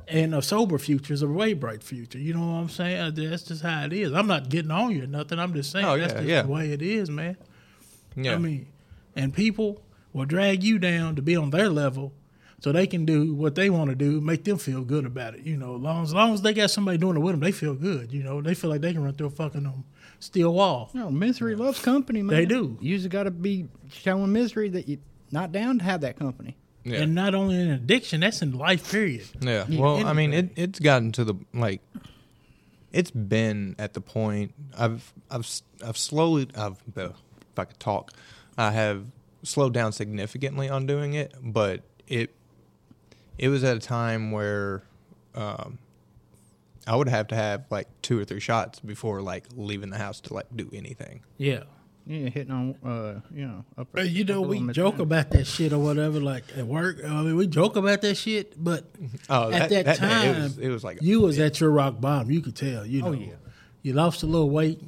And 0.07 0.33
a 0.33 0.41
sober 0.41 0.79
future 0.79 1.13
is 1.13 1.23
a 1.23 1.27
way 1.27 1.55
bright 1.55 1.83
future. 1.83 2.21
You 2.21 2.35
know 2.35 2.47
what 2.47 2.61
I'm 2.61 2.69
saying? 2.69 3.01
Uh, 3.01 3.11
That's 3.13 3.43
just 3.43 3.63
how 3.65 3.85
it 3.85 3.93
is. 3.93 4.13
I'm 4.13 4.29
not 4.29 4.49
getting 4.49 4.71
on 4.71 4.93
you 4.93 5.03
or 5.03 5.07
nothing. 5.09 5.41
I'm 5.41 5.55
just 5.55 5.73
saying 5.73 5.85
Oh, 5.85 5.99
that's 5.99 6.13
just 6.13 6.25
yeah. 6.25 6.43
the 6.43 6.49
way 6.49 6.71
it 6.71 6.81
is, 6.83 7.11
man. 7.11 7.37
Yeah. 8.15 8.35
I 8.35 8.39
mean, 8.39 8.69
and 9.17 9.35
people 9.35 9.83
will 10.13 10.25
drag 10.25 10.63
you 10.63 10.79
down 10.79 11.17
to 11.17 11.23
be 11.23 11.35
on 11.35 11.51
their 11.51 11.69
level 11.69 12.13
so 12.61 12.71
they 12.71 12.87
can 12.87 13.05
do 13.05 13.35
what 13.35 13.57
they 13.57 13.69
want 13.71 13.91
to 13.91 13.97
do, 13.97 14.21
make 14.21 14.45
them 14.45 14.59
feel 14.59 14.83
good 14.83 15.05
about 15.05 15.35
it. 15.35 15.41
You 15.41 15.57
know, 15.57 15.75
as 15.75 15.83
long 15.83 16.03
as, 16.05 16.09
as 16.11 16.15
long 16.15 16.35
as 16.35 16.43
they 16.43 16.55
got 16.55 16.71
somebody 16.71 16.97
doing 16.97 17.17
it 17.17 17.21
with 17.21 17.33
them, 17.33 17.41
they 17.41 17.51
feel 17.53 17.75
good. 17.75 18.13
You 18.13 18.23
know, 18.23 18.41
they 18.41 18.55
feel 18.55 18.71
like 18.71 18.83
they 18.83 18.93
can 18.93 19.03
run 19.03 19.15
through 19.15 19.27
a 19.27 19.31
fucking 19.31 19.67
um, 19.67 19.85
steel 20.19 20.53
wall. 20.55 20.91
No, 20.95 21.11
misery 21.11 21.55
loves 21.55 21.81
company, 21.81 22.23
man. 22.23 22.37
They 22.37 22.47
do. 22.47 22.77
You 22.81 22.97
just 22.97 23.11
got 23.11 23.25
to 23.25 23.31
be 23.31 23.69
showing 23.91 24.33
misery 24.33 24.69
that 24.71 24.89
you're 24.89 24.99
not 25.31 25.53
down 25.53 25.79
to 25.79 25.85
have 25.85 26.01
that 26.03 26.19
company. 26.19 26.57
yeah. 26.85 26.99
And 27.01 27.15
not 27.15 27.35
only 27.35 27.59
in 27.61 27.71
addiction, 27.71 28.21
that's 28.21 28.43
in 28.43 28.53
life 28.53 28.91
period. 28.91 29.27
Yeah. 29.41 29.65
Yeah, 29.69 29.81
Well, 29.81 30.07
I 30.07 30.13
mean, 30.13 30.33
it 30.33 30.51
it's 30.57 30.79
gotten 30.79 31.13
to 31.13 31.25
the 31.25 31.35
like. 31.53 31.81
It's 32.93 33.11
been 33.11 33.75
at 33.79 33.93
the 33.95 34.01
point 34.01 34.55
I've 34.79 35.13
I've 35.31 35.41
s- 35.41 35.63
I've 35.87 35.99
slowly 35.99 36.49
I've 36.57 36.79
uh, 36.97 37.09
if 37.11 37.59
I 37.59 37.65
could 37.65 37.81
talk, 37.81 38.13
I 38.57 38.71
have 38.71 39.07
slowed 39.43 39.75
down 39.75 39.93
significantly 39.93 40.69
on 40.69 40.87
doing 40.87 41.13
it, 41.15 41.35
but 41.43 41.83
it 42.07 42.35
it 43.37 43.49
was 43.49 43.65
at 43.65 43.77
a 43.77 43.81
time 43.81 44.31
where 44.31 44.83
um, 45.35 45.79
I 46.87 46.95
would 46.97 47.09
have 47.09 47.29
to 47.29 47.35
have 47.35 47.65
like 47.71 47.89
two 48.03 48.19
or 48.19 48.25
three 48.25 48.41
shots 48.41 48.79
before 48.81 49.21
like 49.23 49.45
leaving 49.57 49.91
the 49.91 49.99
house 49.99 50.21
to 50.23 50.35
like 50.35 50.47
do 50.55 50.71
anything. 50.73 51.23
Yeah. 51.39 51.65
Yeah, 52.09 52.29
hitting 52.29 52.53
on, 52.53 52.77
uh, 52.89 53.21
you 53.35 53.49
know, 53.49 53.65
upper, 53.77 54.03
you 54.03 54.23
know, 54.23 54.43
upper 54.43 54.49
we 54.49 54.73
joke 54.73 54.93
time. 54.95 55.01
about 55.01 55.31
that 55.31 55.45
shit 55.45 55.73
or 55.73 55.81
whatever, 55.81 56.21
like 56.21 56.45
at 56.57 56.65
work. 56.65 56.99
I 57.05 57.09
mean, 57.23 57.35
we 57.35 57.49
joke 57.49 57.75
about 57.75 58.01
that 58.03 58.15
shit, 58.17 58.55
but 58.63 58.85
Oh, 59.29 59.51
at 59.51 59.71
that, 59.71 59.85
day, 59.87 59.95
time, 59.97 60.37
it 60.37 60.39
was, 60.43 60.59
it 60.59 60.69
was 60.69 60.85
like 60.85 61.03
you 61.03 61.23
was 61.23 61.37
at 61.41 61.59
your 61.59 61.71
rock 61.73 62.01
bottom. 62.01 62.31
You 62.31 62.41
could 62.43 62.55
tell. 62.55 62.87
You 62.87 63.03
know, 63.03 63.09
Oh, 63.09 63.13
yeah. 63.13 63.33
you 63.83 63.93
lost 63.93 64.23
a 64.23 64.27
little 64.27 64.51
weight. 64.51 64.81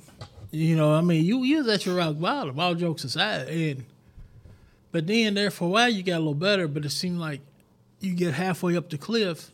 You 0.53 0.77
know, 0.77 0.95
I 0.95 1.01
mean, 1.01 1.25
you 1.25 1.43
you 1.43 1.57
was 1.59 1.67
at 1.67 1.85
your 1.87 1.97
rock 1.97 2.21
bottom. 2.21 2.57
All 2.61 2.77
jokes 2.77 3.03
aside, 3.03 3.49
and 3.49 3.85
but 4.93 5.09
then 5.09 5.35
there 5.35 5.51
for 5.51 5.65
a 5.65 5.69
while 5.69 5.89
you 5.89 6.05
got 6.05 6.19
a 6.19 6.19
little 6.19 6.35
better. 6.35 6.69
But 6.69 6.85
it 6.85 6.91
seemed 6.91 7.19
like 7.19 7.41
you 7.99 8.15
get 8.15 8.35
halfway 8.35 8.77
up 8.77 8.91
the 8.91 8.97
cliff, 8.97 9.51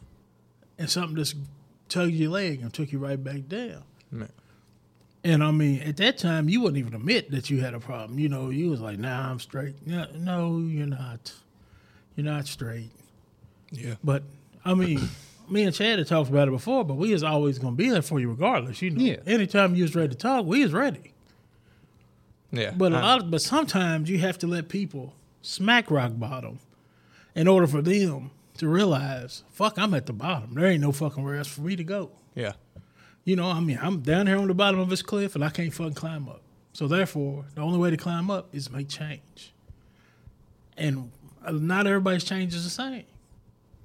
and 0.79 0.91
something 0.91 1.17
just 1.17 1.35
tugged 1.89 2.13
your 2.13 2.31
leg 2.31 2.61
and 2.63 2.73
took 2.73 2.93
you 2.93 2.99
right 2.99 3.23
back 3.23 3.49
down. 3.49 3.83
Yeah. 4.13 4.27
And 5.23 5.43
I 5.43 5.51
mean, 5.53 5.81
at 5.81 5.97
that 5.99 6.19
time, 6.19 6.49
you 6.49 6.61
wouldn't 6.61 6.79
even 6.79 6.95
admit 6.95 7.31
that 7.31 7.49
you 7.49 7.61
had 7.61 7.73
a 7.75 7.81
problem. 7.81 8.19
You 8.19 8.29
know, 8.29 8.51
you 8.51 8.69
was 8.71 8.81
like, 8.81 8.99
"Nah, 8.99 9.31
I'm 9.31 9.41
straight." 9.41 9.87
No, 9.87 10.07
no, 10.15 10.59
you're 10.59 10.87
not. 10.87 11.33
You're 12.17 12.27
not 12.27 12.47
straight. 12.47 12.91
yeah. 13.71 13.95
But 14.05 14.23
I 14.65 14.75
mean, 14.75 15.01
me 15.51 15.63
and 15.65 15.75
Chad 15.75 15.99
had 15.99 16.07
talked 16.09 16.29
about 16.31 16.49
it 16.49 16.51
before, 16.51 16.85
but 16.85 16.95
we 16.95 17.13
was 17.13 17.23
always 17.23 17.59
gonna 17.59 17.75
be 17.77 17.89
there 17.89 18.03
for 18.03 18.21
you 18.21 18.29
regardless. 18.31 18.83
You 18.83 18.91
know, 18.91 19.03
Yeah. 19.03 19.17
anytime 19.27 19.75
you 19.75 19.83
was 19.85 19.95
ready 19.95 20.09
to 20.11 20.15
talk, 20.15 20.45
we 20.47 20.63
was 20.63 20.73
ready. 20.73 21.13
Yeah. 22.53 22.73
But 22.77 22.93
a 22.93 22.97
I- 22.97 23.01
lot, 23.03 23.23
of, 23.23 23.31
but 23.31 23.43
sometimes 23.43 24.09
you 24.11 24.19
have 24.19 24.39
to 24.39 24.47
let 24.47 24.69
people 24.69 25.15
smack 25.43 25.91
rock 25.91 26.13
bottom 26.17 26.61
in 27.35 27.49
order 27.49 27.67
for 27.67 27.83
them 27.83 28.31
to 28.59 28.69
realize, 28.69 29.43
fuck, 29.51 29.79
I'm 29.79 29.95
at 29.95 30.07
the 30.07 30.13
bottom. 30.13 30.55
There 30.55 30.67
ain't 30.67 30.81
no 30.81 30.93
fucking 30.93 31.23
where 31.23 31.37
else 31.37 31.49
for 31.49 31.63
me 31.63 31.77
to 31.77 31.85
go. 31.85 32.11
yeah. 32.35 32.53
You 33.27 33.37
know, 33.37 33.47
I 33.49 33.59
mean, 33.61 33.79
I'm 33.81 34.01
down 34.01 34.27
here 34.27 34.37
on 34.37 34.49
the 34.49 34.55
bottom 34.55 34.81
of 34.81 34.91
this 34.91 35.01
cliff 35.01 35.35
and 35.35 35.43
I 35.43 35.49
can't 35.49 35.73
fucking 35.73 35.95
climb 35.95 36.29
up. 36.29 36.43
So 36.75 36.87
therefore, 36.87 37.47
the 37.55 37.63
only 37.63 37.79
way 37.79 37.89
to 37.89 37.97
climb 37.97 38.31
up 38.31 38.55
is 38.55 38.71
make 38.71 38.91
change. 38.91 39.55
And 40.77 41.11
not 41.51 41.87
everybody's 41.87 42.25
change 42.25 42.55
is 42.55 42.65
the 42.65 42.71
same. 42.71 43.05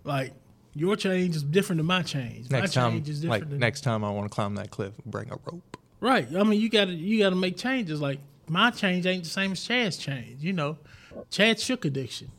Like 0.04 0.34
your 0.76 0.98
change 0.98 1.38
is 1.38 1.44
different 1.44 1.78
than 1.78 1.86
my 1.86 2.02
change. 2.02 2.50
Next 2.50 2.76
my 2.76 2.82
time, 2.82 2.92
change 2.96 3.10
is 3.10 3.24
like 3.24 3.40
different 3.40 3.52
than 3.52 3.60
next 3.62 3.82
time 3.82 4.04
I 4.04 4.10
want 4.12 4.30
to 4.30 4.36
climb 4.36 4.56
that 4.56 4.72
cliff, 4.72 4.92
bring 5.06 5.32
a 5.32 5.38
rope. 5.46 5.78
Right. 6.02 6.28
I 6.36 6.44
mean, 6.44 6.60
you 6.60 6.70
got 6.70 6.86
to 6.86 6.94
you 6.94 7.20
got 7.20 7.30
to 7.30 7.36
make 7.38 7.56
changes. 7.56 8.02
Like 8.02 8.20
my 8.50 8.72
change 8.72 9.06
ain't 9.06 9.24
the 9.24 9.30
same 9.30 9.54
as 9.54 9.64
Chad's 9.64 9.96
change. 9.98 10.44
You 10.44 10.52
know, 10.52 10.78
Chad 11.30 11.62
shook 11.62 11.86
addiction. 11.86 12.30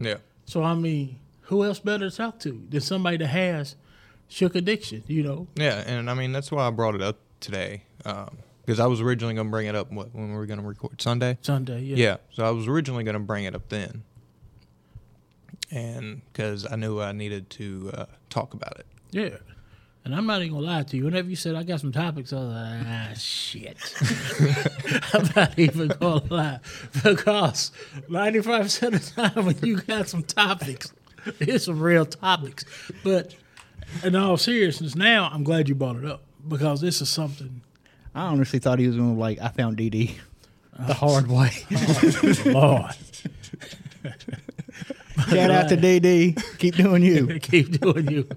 Yeah. 0.00 0.16
So 0.46 0.64
I 0.64 0.74
mean, 0.74 1.20
who 1.48 1.64
else 1.64 1.80
better 1.80 2.10
to 2.10 2.14
talk 2.14 2.38
to 2.40 2.62
than 2.68 2.80
somebody 2.80 3.16
that 3.16 3.28
has 3.28 3.76
shook 4.28 4.54
addiction? 4.54 5.02
You 5.06 5.22
know. 5.22 5.46
Yeah, 5.56 5.82
and 5.86 6.10
I 6.10 6.14
mean 6.14 6.32
that's 6.32 6.52
why 6.52 6.66
I 6.66 6.70
brought 6.70 6.94
it 6.94 7.02
up 7.02 7.18
today 7.40 7.82
because 7.98 8.80
I 8.80 8.86
was 8.86 9.00
originally 9.00 9.34
going 9.34 9.46
to 9.46 9.50
bring 9.50 9.66
it 9.66 9.74
up 9.74 9.90
what, 9.90 10.14
when 10.14 10.28
we 10.28 10.34
were 10.34 10.46
going 10.46 10.60
to 10.60 10.66
record 10.66 11.00
Sunday. 11.00 11.38
Sunday. 11.40 11.80
Yeah. 11.80 11.96
Yeah, 11.96 12.16
so 12.32 12.44
I 12.44 12.50
was 12.50 12.68
originally 12.68 13.04
going 13.04 13.14
to 13.14 13.20
bring 13.20 13.44
it 13.44 13.54
up 13.54 13.68
then, 13.70 14.02
and 15.70 16.20
because 16.32 16.70
I 16.70 16.76
knew 16.76 17.00
I 17.00 17.12
needed 17.12 17.48
to 17.50 17.90
uh, 17.94 18.06
talk 18.28 18.52
about 18.54 18.78
it. 18.78 18.86
Yeah. 19.10 19.38
And 20.04 20.14
I'm 20.14 20.24
not 20.24 20.40
even 20.40 20.54
gonna 20.54 20.64
lie 20.64 20.82
to 20.84 20.96
you. 20.96 21.04
Whenever 21.04 21.28
you 21.28 21.36
said 21.36 21.54
I 21.54 21.64
got 21.64 21.80
some 21.80 21.92
topics, 21.92 22.32
I 22.32 22.36
was 22.36 22.48
like, 22.48 22.86
ah, 22.86 23.10
shit. 23.14 23.76
I'm 25.12 25.28
not 25.36 25.58
even 25.58 25.88
gonna 25.88 26.22
lie 26.32 26.60
because 27.04 27.72
95 28.08 28.62
percent 28.62 28.94
of 28.94 29.14
the 29.14 29.22
time 29.22 29.44
when 29.44 29.58
you 29.62 29.76
got 29.82 30.08
some 30.08 30.22
topics, 30.22 30.94
it's 31.40 31.64
some 31.66 31.80
real 31.80 32.06
topics. 32.06 32.64
But 33.04 33.34
in 34.04 34.14
all 34.16 34.36
seriousness, 34.36 34.94
now 34.94 35.30
I'm 35.32 35.44
glad 35.44 35.68
you 35.68 35.74
brought 35.74 35.96
it 35.96 36.04
up 36.04 36.22
because 36.46 36.80
this 36.80 37.00
is 37.00 37.08
something. 37.08 37.60
I 38.14 38.22
honestly 38.22 38.58
thought 38.58 38.78
he 38.78 38.86
was 38.86 38.96
going 38.96 39.14
to, 39.14 39.20
like, 39.20 39.38
I 39.40 39.48
found 39.48 39.76
DD 39.78 40.14
the 40.86 40.94
hard 40.94 41.28
way. 41.28 41.50
Lord, 42.52 42.92
Shout 45.28 45.50
out 45.50 45.68
to 45.70 45.76
DD. 45.76 46.58
Keep 46.58 46.76
doing 46.76 47.02
you. 47.02 47.38
keep 47.40 47.80
doing 47.80 48.10
you. 48.10 48.28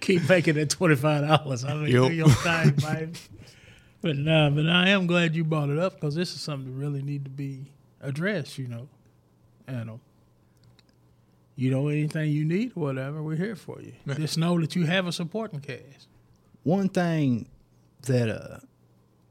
Keep 0.00 0.28
making 0.28 0.54
that 0.54 0.70
twenty 0.70 0.96
five 0.96 1.26
dollars. 1.26 1.64
I 1.64 1.70
don't 1.70 1.86
Yep. 1.88 2.08
do 2.08 2.12
your 2.14 2.28
thing, 2.30 2.70
baby. 2.70 3.12
But 4.00 4.16
nah, 4.16 4.48
but 4.50 4.66
I 4.68 4.88
am 4.90 5.06
glad 5.06 5.34
you 5.36 5.44
brought 5.44 5.68
it 5.68 5.78
up 5.78 5.94
because 5.94 6.14
this 6.14 6.32
is 6.34 6.40
something 6.40 6.72
that 6.72 6.78
really 6.78 7.02
need 7.02 7.24
to 7.24 7.30
be 7.30 7.66
addressed. 8.00 8.56
You 8.58 8.68
know, 8.68 8.88
and 9.66 9.90
um, 9.90 10.00
you 11.56 11.70
know, 11.70 11.88
anything 11.88 12.30
you 12.30 12.44
need 12.44 12.72
or 12.76 12.80
whatever, 12.80 13.22
we're 13.22 13.36
here 13.36 13.56
for 13.56 13.80
you. 13.80 13.94
Yeah. 14.04 14.14
Just 14.14 14.36
know 14.36 14.60
that 14.60 14.76
you 14.76 14.84
have 14.84 15.06
a 15.06 15.12
supporting 15.12 15.60
cast. 15.60 16.06
One 16.62 16.88
thing 16.88 17.48
that 18.02 18.28
uh 18.28 18.58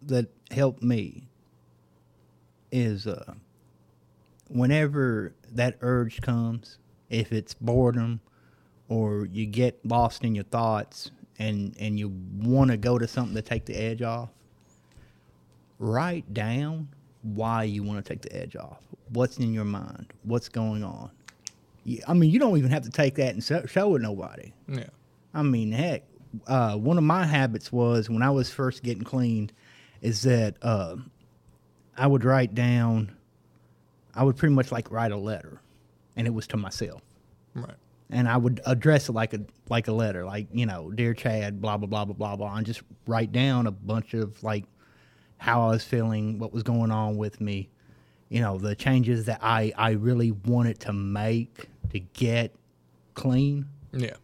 that 0.02 0.28
helped 0.52 0.82
me 0.84 1.28
is 2.72 3.06
uh 3.06 3.36
whenever 4.50 5.34
that 5.52 5.78
urge 5.82 6.22
comes, 6.22 6.80
if 7.10 7.32
it's 7.32 7.54
boredom 7.54 8.22
or 8.90 9.26
you 9.26 9.46
get 9.46 9.80
lost 9.86 10.24
in 10.24 10.34
your 10.34 10.44
thoughts 10.46 11.12
and 11.38 11.76
and 11.80 12.00
you 12.00 12.10
want 12.40 12.72
to 12.72 12.78
go 12.78 12.98
to 12.98 13.08
something 13.08 13.36
to 13.36 13.42
take 13.42 13.66
the 13.66 13.76
edge 13.76 14.02
off, 14.02 14.30
write 15.78 16.34
down 16.34 16.88
why 17.22 17.64
you 17.64 17.84
want 17.84 18.04
to 18.04 18.14
take 18.14 18.22
the 18.22 18.36
edge 18.36 18.56
off. 18.56 18.82
What's 19.10 19.38
in 19.38 19.54
your 19.54 19.66
mind? 19.66 20.12
What's 20.24 20.50
going 20.50 20.84
on? 20.84 21.12
I 22.08 22.14
mean, 22.14 22.32
you 22.32 22.40
don't 22.40 22.58
even 22.58 22.72
have 22.72 22.84
to 22.84 22.90
take 22.90 23.16
that 23.16 23.34
and 23.34 23.44
show 23.44 23.96
it 23.96 24.02
nobody. 24.02 24.54
Yeah. 24.68 24.86
I 25.34 25.44
mean, 25.44 25.72
heck, 25.72 26.04
uh, 26.48 26.76
one 26.78 26.98
of 26.98 27.04
my 27.04 27.26
habits 27.26 27.72
was 27.72 28.10
when 28.10 28.22
I 28.24 28.30
was 28.32 28.50
first 28.52 28.82
getting 28.84 29.04
cleaned, 29.04 29.54
is 30.02 30.24
that 30.24 30.56
uh, 30.62 30.96
I 31.98 32.08
would 32.08 32.24
write 32.24 32.56
down, 32.56 33.16
I 34.16 34.24
would 34.24 34.36
pretty 34.38 34.56
much 34.56 34.72
like 34.72 34.90
write 34.92 35.12
a 35.12 35.18
letter, 35.18 35.62
and 36.16 36.26
it 36.26 36.32
was 36.32 36.48
to 36.48 36.58
myself, 36.58 37.02
Right. 37.54 37.76
and 38.10 38.28
I 38.28 38.38
would 38.38 38.62
address 38.66 39.10
it 39.10 39.12
like 39.14 39.34
a 39.34 39.42
like 39.70 39.88
a 39.88 39.92
letter, 39.94 40.26
like 40.26 40.48
you 40.54 40.66
know, 40.66 40.90
dear 40.92 41.14
Chad, 41.14 41.62
blah 41.62 41.78
blah 41.78 41.88
blah 41.88 42.06
blah 42.06 42.14
blah 42.16 42.36
blah, 42.36 42.56
and 42.56 42.66
just 42.66 42.82
write 43.08 43.32
down 43.32 43.68
a 43.68 43.72
bunch 43.72 44.14
of 44.14 44.42
like 44.44 44.64
how 45.38 45.68
I 45.68 45.72
was 45.72 45.84
feeling, 45.84 46.40
what 46.40 46.54
was 46.54 46.64
going 46.64 46.92
on 46.92 47.18
with 47.18 47.42
me, 47.42 47.70
you 48.30 48.42
know, 48.42 48.58
the 48.58 48.76
changes 48.76 49.26
that 49.26 49.40
I 49.42 49.72
I 49.78 49.92
really 49.92 50.32
wanted 50.32 50.80
to 50.82 50.94
make 50.94 51.68
to 51.92 52.00
get 52.00 52.54
clean 53.14 53.66
Yeah. 53.94 54.16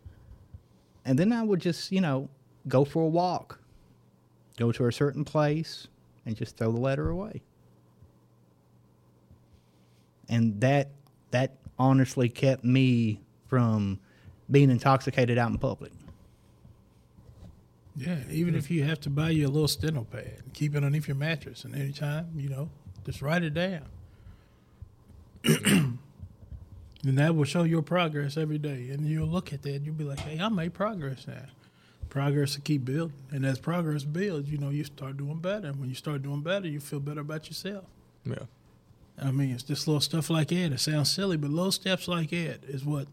and 1.05 1.17
then 1.17 1.31
I 1.31 1.43
would 1.43 1.62
just, 1.62 1.91
you 1.91 2.01
know, 2.01 2.29
go 2.67 2.84
for 2.84 3.03
a 3.03 3.08
walk, 3.08 3.60
go 4.58 4.72
to 4.74 4.86
a 4.88 4.91
certain 4.91 5.24
place, 5.24 5.88
and 6.25 6.36
just 6.36 6.58
throw 6.58 6.72
the 6.72 6.79
letter 6.79 7.10
away. 7.10 7.41
And 10.29 10.60
that 10.62 10.89
that 11.31 11.58
honestly 11.79 12.29
kept 12.29 12.63
me 12.63 13.22
from 13.48 14.00
being 14.50 14.70
intoxicated 14.70 15.38
out 15.38 15.51
in 15.51 15.58
public. 15.58 15.91
Yeah, 17.96 18.20
even 18.29 18.55
if 18.55 18.72
you 18.72 18.84
have 18.84 19.00
to 19.01 19.10
buy 19.10 19.31
you 19.31 19.48
a 19.48 19.50
little 19.50 19.67
steno 19.67 20.05
pad, 20.05 20.41
and 20.43 20.53
keep 20.53 20.74
it 20.74 20.77
underneath 20.77 21.08
your 21.08 21.15
mattress, 21.17 21.65
and 21.65 21.75
anytime, 21.75 22.27
you 22.38 22.48
know, 22.50 22.70
just 23.05 23.22
write 23.22 23.43
it 23.43 23.53
down. 23.53 23.86
and 25.43 25.98
that 27.03 27.36
will 27.36 27.46
show 27.46 27.63
your 27.63 27.81
progress 27.81 28.38
every 28.38 28.58
day. 28.58 28.89
And 28.91 29.05
you'll 29.05 29.27
look 29.27 29.53
at 29.53 29.62
that, 29.63 29.81
you'll 29.84 29.96
be 29.96 30.03
like, 30.03 30.20
hey, 30.20 30.39
I 30.39 30.50
made 30.50 30.74
progress 30.74 31.27
now. 31.27 31.46
Progress 32.10 32.55
to 32.55 32.62
keep 32.62 32.86
building. 32.86 33.15
And 33.31 33.46
as 33.46 33.58
progress 33.58 34.03
builds, 34.03 34.50
you 34.50 34.58
know, 34.58 34.70
you 34.70 34.84
start 34.84 35.17
doing 35.17 35.39
better. 35.39 35.67
And 35.67 35.79
when 35.79 35.89
you 35.89 35.96
start 35.96 36.22
doing 36.22 36.41
better, 36.41 36.67
you 36.67 36.79
feel 36.79 37.00
better 37.00 37.22
about 37.22 37.48
yourself. 37.48 37.86
Yeah. 38.25 38.43
I 39.17 39.31
mean, 39.31 39.51
it's 39.51 39.63
just 39.63 39.88
little 39.88 40.01
stuff 40.01 40.29
like 40.29 40.50
that. 40.50 40.74
It 40.74 40.79
sounds 40.79 41.12
silly, 41.12 41.38
but 41.38 41.51
little 41.51 41.72
steps 41.72 42.08
like 42.08 42.31
that 42.31 42.63
is 42.67 42.84
what 42.84 43.08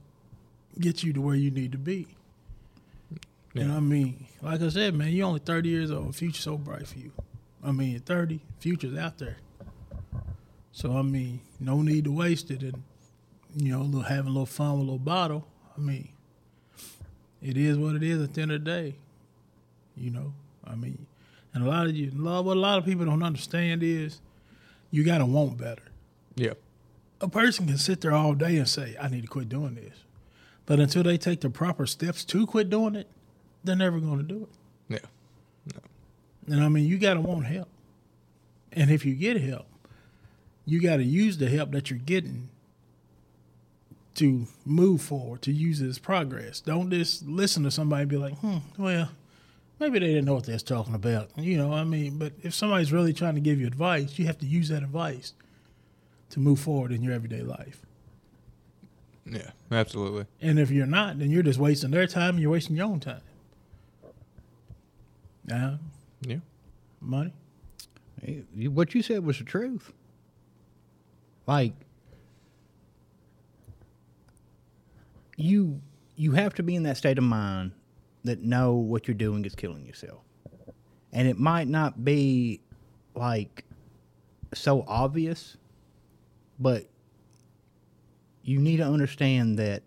gets 0.78 1.04
you 1.04 1.12
to 1.12 1.20
where 1.20 1.34
you 1.36 1.50
need 1.50 1.72
to 1.72 1.78
be. 1.78 2.08
You 3.54 3.64
know 3.64 3.70
what 3.70 3.78
I 3.78 3.80
mean? 3.80 4.26
Like 4.42 4.62
I 4.62 4.68
said, 4.68 4.94
man, 4.94 5.08
you're 5.08 5.26
only 5.26 5.40
30 5.40 5.68
years 5.68 5.90
old. 5.90 6.14
Future's 6.14 6.44
so 6.44 6.56
bright 6.56 6.86
for 6.86 6.98
you. 6.98 7.12
I 7.64 7.72
mean, 7.72 7.96
at 7.96 8.06
30, 8.06 8.40
future's 8.60 8.96
out 8.96 9.18
there. 9.18 9.36
So, 10.78 10.96
I 10.96 11.02
mean, 11.02 11.40
no 11.58 11.82
need 11.82 12.04
to 12.04 12.12
waste 12.12 12.52
it 12.52 12.62
and, 12.62 12.84
you 13.56 13.72
know, 13.72 13.82
little, 13.82 14.02
having 14.02 14.26
a 14.26 14.28
little 14.28 14.46
fun 14.46 14.74
with 14.74 14.78
a 14.82 14.84
little 14.84 14.98
bottle. 15.00 15.44
I 15.76 15.80
mean, 15.80 16.10
it 17.42 17.56
is 17.56 17.76
what 17.76 17.96
it 17.96 18.04
is 18.04 18.22
at 18.22 18.34
the 18.34 18.42
end 18.42 18.52
of 18.52 18.62
the 18.64 18.70
day. 18.70 18.94
You 19.96 20.10
know, 20.10 20.34
I 20.64 20.76
mean, 20.76 21.06
and 21.52 21.64
a 21.64 21.68
lot 21.68 21.88
of 21.88 21.96
you, 21.96 22.10
what 22.10 22.56
a 22.56 22.60
lot 22.60 22.78
of 22.78 22.84
people 22.84 23.04
don't 23.06 23.24
understand 23.24 23.82
is 23.82 24.20
you 24.92 25.02
got 25.02 25.18
to 25.18 25.26
want 25.26 25.58
better 25.58 25.82
Yeah. 26.36 26.52
a 27.20 27.28
person 27.28 27.66
can 27.66 27.76
sit 27.78 28.00
there 28.00 28.12
all 28.12 28.34
day 28.34 28.56
and 28.56 28.68
say, 28.68 28.96
I 29.00 29.08
need 29.08 29.22
to 29.22 29.26
quit 29.26 29.48
doing 29.48 29.74
this. 29.74 30.04
But 30.64 30.78
until 30.78 31.02
they 31.02 31.18
take 31.18 31.40
the 31.40 31.50
proper 31.50 31.86
steps 31.86 32.24
to 32.26 32.46
quit 32.46 32.70
doing 32.70 32.94
it, 32.94 33.08
they're 33.64 33.74
never 33.74 33.98
going 33.98 34.18
to 34.18 34.22
do 34.22 34.42
it. 34.44 34.92
Yeah. 34.94 35.74
No. 35.74 36.54
And 36.54 36.64
I 36.64 36.68
mean, 36.68 36.86
you 36.86 36.98
got 36.98 37.14
to 37.14 37.20
want 37.20 37.46
help. 37.46 37.68
And 38.70 38.92
if 38.92 39.04
you 39.04 39.16
get 39.16 39.40
help, 39.40 39.66
you 40.68 40.80
got 40.82 40.96
to 40.96 41.04
use 41.04 41.38
the 41.38 41.48
help 41.48 41.70
that 41.72 41.90
you're 41.90 41.98
getting 41.98 42.48
to 44.16 44.46
move 44.64 45.00
forward, 45.00 45.42
to 45.42 45.52
use 45.52 45.80
it 45.80 45.88
as 45.88 45.98
progress. 45.98 46.60
Don't 46.60 46.90
just 46.90 47.26
listen 47.26 47.62
to 47.62 47.70
somebody 47.70 48.02
and 48.02 48.10
be 48.10 48.16
like, 48.16 48.36
hmm, 48.38 48.58
well, 48.76 49.10
maybe 49.78 49.98
they 50.00 50.06
didn't 50.08 50.24
know 50.24 50.34
what 50.34 50.44
they 50.44 50.52
was 50.52 50.62
talking 50.62 50.94
about. 50.94 51.30
You 51.36 51.56
know, 51.56 51.72
I 51.72 51.84
mean, 51.84 52.18
but 52.18 52.32
if 52.42 52.52
somebody's 52.54 52.92
really 52.92 53.12
trying 53.12 53.36
to 53.36 53.40
give 53.40 53.60
you 53.60 53.66
advice, 53.66 54.18
you 54.18 54.26
have 54.26 54.38
to 54.40 54.46
use 54.46 54.68
that 54.70 54.82
advice 54.82 55.34
to 56.30 56.40
move 56.40 56.58
forward 56.60 56.92
in 56.92 57.02
your 57.02 57.12
everyday 57.14 57.42
life. 57.42 57.80
Yeah. 59.24 59.50
Absolutely. 59.70 60.26
And 60.40 60.58
if 60.58 60.70
you're 60.70 60.86
not, 60.86 61.18
then 61.18 61.30
you're 61.30 61.42
just 61.42 61.58
wasting 61.58 61.90
their 61.92 62.06
time 62.06 62.30
and 62.30 62.40
you're 62.40 62.50
wasting 62.50 62.76
your 62.76 62.86
own 62.86 63.00
time. 63.00 63.20
Now, 65.44 65.78
Yeah. 66.26 66.38
money. 67.00 67.32
What 68.54 68.94
you 68.94 69.02
said 69.02 69.24
was 69.24 69.38
the 69.38 69.44
truth. 69.44 69.92
Like 71.48 71.72
you 75.36 75.80
you 76.14 76.32
have 76.32 76.54
to 76.54 76.62
be 76.62 76.76
in 76.76 76.82
that 76.82 76.98
state 76.98 77.16
of 77.16 77.24
mind 77.24 77.72
that 78.24 78.42
know 78.42 78.74
what 78.74 79.08
you're 79.08 79.14
doing 79.14 79.44
is 79.46 79.54
killing 79.54 79.86
yourself. 79.86 80.20
And 81.12 81.26
it 81.26 81.38
might 81.38 81.68
not 81.68 82.04
be 82.04 82.60
like 83.14 83.64
so 84.52 84.84
obvious, 84.86 85.56
but 86.58 86.84
you 88.42 88.58
need 88.58 88.78
to 88.78 88.84
understand 88.86 89.58
that 89.58 89.82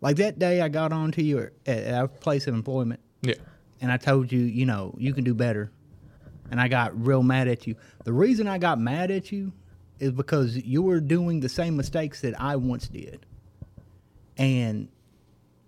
like 0.00 0.16
that 0.16 0.38
day 0.38 0.60
I 0.60 0.68
got 0.68 0.92
onto 0.92 1.22
you 1.22 1.38
at, 1.40 1.52
at 1.66 1.94
our 1.94 2.06
place 2.06 2.46
of 2.46 2.54
employment 2.54 3.00
Yeah. 3.22 3.34
and 3.80 3.90
I 3.90 3.96
told 3.96 4.30
you, 4.30 4.38
you 4.40 4.66
know, 4.66 4.94
you 4.98 5.12
can 5.14 5.24
do 5.24 5.34
better. 5.34 5.72
And 6.50 6.60
I 6.60 6.68
got 6.68 7.04
real 7.04 7.22
mad 7.22 7.48
at 7.48 7.66
you. 7.66 7.76
The 8.04 8.12
reason 8.12 8.46
I 8.46 8.58
got 8.58 8.78
mad 8.80 9.10
at 9.10 9.32
you 9.32 9.52
is 10.00 10.12
because 10.12 10.56
you 10.56 10.82
were 10.82 11.00
doing 11.00 11.40
the 11.40 11.48
same 11.48 11.76
mistakes 11.76 12.20
that 12.22 12.40
I 12.40 12.56
once 12.56 12.88
did. 12.88 13.24
And 14.36 14.88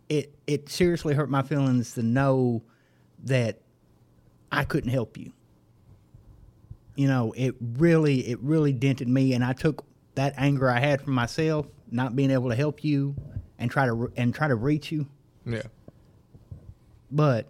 it 0.08 0.34
it 0.46 0.68
seriously 0.68 1.14
hurt 1.14 1.30
my 1.30 1.42
feelings 1.42 1.94
to 1.94 2.02
know 2.02 2.62
that 3.24 3.60
I 4.50 4.64
couldn't 4.64 4.90
help 4.90 5.16
you. 5.16 5.32
You 6.96 7.08
know, 7.08 7.32
it 7.36 7.54
really 7.60 8.28
it 8.28 8.38
really 8.40 8.72
dented 8.72 9.08
me 9.08 9.32
and 9.34 9.44
I 9.44 9.52
took 9.52 9.84
that 10.14 10.34
anger 10.36 10.68
I 10.70 10.78
had 10.80 11.00
from 11.02 11.14
myself 11.14 11.66
not 11.90 12.14
being 12.16 12.30
able 12.30 12.48
to 12.50 12.56
help 12.56 12.82
you 12.84 13.14
and 13.58 13.70
try 13.70 13.86
to 13.86 14.12
and 14.16 14.34
try 14.34 14.48
to 14.48 14.54
reach 14.54 14.90
you 14.92 15.06
Yeah. 15.46 15.62
but 17.10 17.46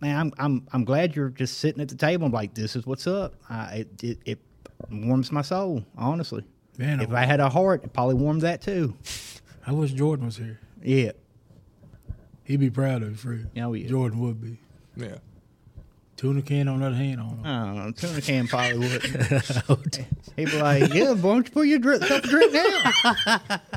man, 0.00 0.16
I'm 0.18 0.32
I'm 0.38 0.66
I'm 0.72 0.84
glad 0.84 1.16
you're 1.16 1.30
just 1.30 1.58
sitting 1.58 1.80
at 1.80 1.88
the 1.88 1.94
table. 1.94 2.24
and 2.26 2.34
like, 2.34 2.54
this 2.54 2.76
is 2.76 2.86
what's 2.86 3.06
up. 3.06 3.34
I, 3.48 3.76
it, 3.76 4.02
it 4.04 4.18
it 4.26 4.38
warms 4.90 5.32
my 5.32 5.42
soul, 5.42 5.84
honestly. 5.96 6.44
Man, 6.78 7.00
if 7.00 7.12
I 7.12 7.24
had 7.24 7.40
a 7.40 7.48
heart, 7.48 7.84
it 7.84 7.92
probably 7.92 8.16
warmed 8.16 8.42
that 8.42 8.60
too. 8.60 8.94
I 9.66 9.72
wish 9.72 9.92
Jordan 9.92 10.26
was 10.26 10.36
here. 10.36 10.58
Yeah, 10.82 11.12
He'd 12.44 12.60
be 12.60 12.70
proud 12.70 13.02
of 13.02 13.10
you, 13.10 13.16
Fred. 13.16 13.50
Oh, 13.56 13.72
yeah. 13.72 13.88
Jordan 13.88 14.20
would 14.20 14.40
be. 14.40 14.58
Yeah. 14.96 15.16
Tuna 16.16 16.42
can 16.42 16.68
on 16.68 16.80
the 16.80 16.86
other 16.86 16.94
hand 16.94 17.20
on 17.20 17.28
him. 17.30 17.46
I 17.46 17.74
don't. 17.74 17.96
Tuna 17.96 18.20
can 18.20 18.46
probably 18.46 18.78
would. 18.78 19.02
He'd 20.36 20.50
be 20.50 20.60
like, 20.60 20.94
yeah, 20.94 21.12
why 21.12 21.34
don't 21.34 21.46
you 21.46 21.52
put 21.52 21.66
your 21.66 21.78
drink, 21.78 22.02
yourself 22.02 22.24
a 22.24 22.28
drink 22.28 22.52
now? 22.52 23.50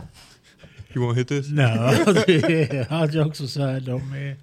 You 0.94 1.02
want 1.02 1.16
to 1.16 1.20
hit 1.20 1.28
this? 1.28 1.50
No, 1.52 2.24
yeah. 2.28 2.88
All 2.90 3.08
jokes 3.08 3.40
aside, 3.40 3.86
though, 3.86 4.00
man, 4.00 4.38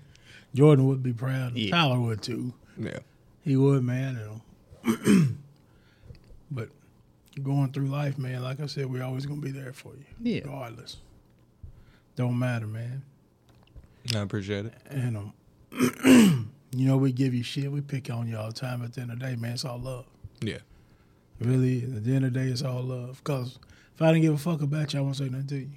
Jordan 0.54 0.86
would 0.86 1.02
be 1.02 1.12
proud. 1.12 1.48
of 1.48 1.56
him. 1.56 1.56
Yeah. 1.56 1.70
Tyler 1.70 1.98
would 1.98 2.22
too. 2.22 2.52
Yeah. 2.78 2.98
He 3.42 3.56
would, 3.56 3.82
man. 3.82 4.42
You 4.84 4.94
know. 4.94 5.26
but 6.50 6.68
going 7.42 7.72
through 7.72 7.86
life, 7.86 8.16
man, 8.18 8.42
like 8.42 8.60
I 8.60 8.66
said, 8.66 8.86
we're 8.90 9.02
always 9.02 9.26
gonna 9.26 9.40
be 9.40 9.50
there 9.50 9.72
for 9.72 9.92
you, 9.94 10.04
Yeah. 10.20 10.40
regardless. 10.44 10.96
Don't 12.16 12.38
matter, 12.38 12.66
man. 12.66 13.02
I 14.14 14.18
appreciate 14.18 14.66
it. 14.66 14.74
And 14.88 15.16
um, 15.16 15.32
you 16.72 16.86
know, 16.86 16.96
we 16.96 17.10
give 17.12 17.34
you 17.34 17.42
shit. 17.42 17.70
We 17.72 17.80
pick 17.80 18.10
on 18.10 18.28
you 18.28 18.36
all 18.36 18.48
the 18.48 18.52
time. 18.54 18.82
At 18.84 18.92
the 18.94 19.00
end 19.00 19.10
of 19.12 19.18
the 19.18 19.26
day, 19.26 19.36
man, 19.36 19.52
it's 19.54 19.64
all 19.64 19.78
love. 19.80 20.04
Yeah. 20.40 20.58
Really, 21.40 21.82
at 21.82 22.04
the 22.04 22.14
end 22.14 22.24
of 22.24 22.32
the 22.32 22.40
day, 22.40 22.46
it's 22.46 22.62
all 22.62 22.82
love. 22.82 23.22
Cause 23.24 23.58
if 23.94 24.02
I 24.02 24.08
didn't 24.12 24.22
give 24.22 24.34
a 24.34 24.38
fuck 24.38 24.62
about 24.62 24.92
you, 24.92 25.00
I 25.00 25.02
won't 25.02 25.16
say 25.16 25.28
nothing 25.28 25.46
to 25.48 25.56
you. 25.58 25.70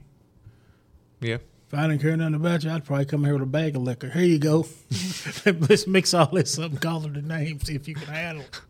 Yeah. 1.22 1.38
If 1.68 1.74
I 1.74 1.88
didn't 1.88 2.02
care 2.02 2.16
nothing 2.16 2.36
about 2.36 2.64
you, 2.64 2.70
I'd 2.72 2.86
probably 2.86 3.06
come 3.06 3.24
here 3.24 3.34
with 3.34 3.44
a 3.44 3.48
bag 3.48 3.76
of 3.76 3.82
liquor. 3.82 4.10
Here 4.10 4.24
you 4.24 4.38
go. 4.40 4.68
Let's 5.46 5.88
mix 5.88 6.14
all 6.14 6.28
this 6.28 6.58
up 6.60 6.72
and 6.72 6.82
call 6.82 7.06
it 7.06 7.18
a 7.18 7.22
name, 7.22 7.60
see 7.62 7.76
if 7.76 7.88
you 7.88 7.96
can 7.96 8.08
handle 8.08 8.44
it. 8.44 8.62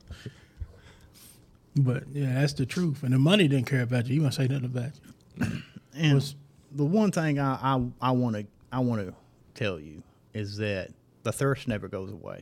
But 1.77 2.03
yeah, 2.11 2.33
that's 2.35 2.53
the 2.53 2.65
truth. 2.65 3.03
And 3.03 3.13
the 3.13 3.19
money 3.19 3.47
didn't 3.47 3.67
care 3.67 3.81
about 3.81 4.07
you. 4.07 4.15
You 4.15 4.21
wouldn't 4.21 4.35
say 4.35 4.47
nothing 4.47 4.65
about 4.65 4.91
you. 5.39 5.61
And 5.99 6.13
What's, 6.13 6.35
the 6.71 6.85
one 6.85 7.11
thing 7.11 7.39
I 7.39 7.55
I 7.55 7.83
I 7.99 8.11
want 8.11 8.35
to 8.35 8.45
I 8.71 8.79
want 8.79 9.01
to 9.01 9.15
tell 9.55 9.79
you 9.79 10.03
is 10.33 10.57
that 10.57 10.91
the 11.23 11.31
thirst 11.31 11.67
never 11.67 11.87
goes 11.87 12.11
away. 12.11 12.41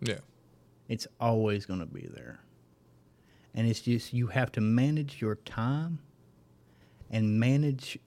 Yeah. 0.00 0.18
It's 0.88 1.06
always 1.20 1.64
going 1.64 1.80
to 1.80 1.86
be 1.86 2.08
there. 2.12 2.40
And 3.54 3.68
it's 3.68 3.80
just 3.80 4.12
you 4.12 4.26
have 4.28 4.50
to 4.52 4.60
manage 4.60 5.20
your 5.20 5.36
time 5.36 6.00
and 7.10 7.38
manage 7.38 7.98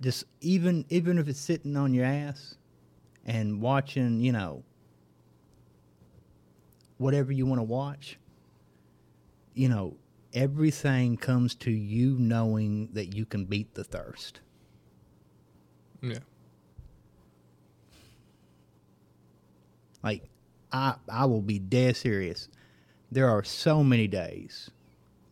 just 0.00 0.24
even 0.40 0.84
even 0.88 1.18
if 1.18 1.28
it's 1.28 1.40
sitting 1.40 1.76
on 1.76 1.92
your 1.92 2.06
ass 2.06 2.56
and 3.26 3.60
watching, 3.60 4.20
you 4.20 4.32
know, 4.32 4.62
whatever 6.98 7.32
you 7.32 7.46
want 7.46 7.58
to 7.58 7.64
watch. 7.64 8.18
You 9.54 9.68
know, 9.68 9.96
everything 10.32 11.16
comes 11.16 11.54
to 11.56 11.70
you 11.70 12.16
knowing 12.18 12.88
that 12.92 13.14
you 13.14 13.24
can 13.24 13.44
beat 13.44 13.74
the 13.74 13.84
thirst. 13.84 14.40
Yeah. 16.02 16.18
Like 20.02 20.22
I 20.72 20.96
I 21.08 21.24
will 21.24 21.40
be 21.40 21.58
dead 21.58 21.96
serious. 21.96 22.48
There 23.10 23.28
are 23.28 23.44
so 23.44 23.82
many 23.82 24.08
days. 24.08 24.70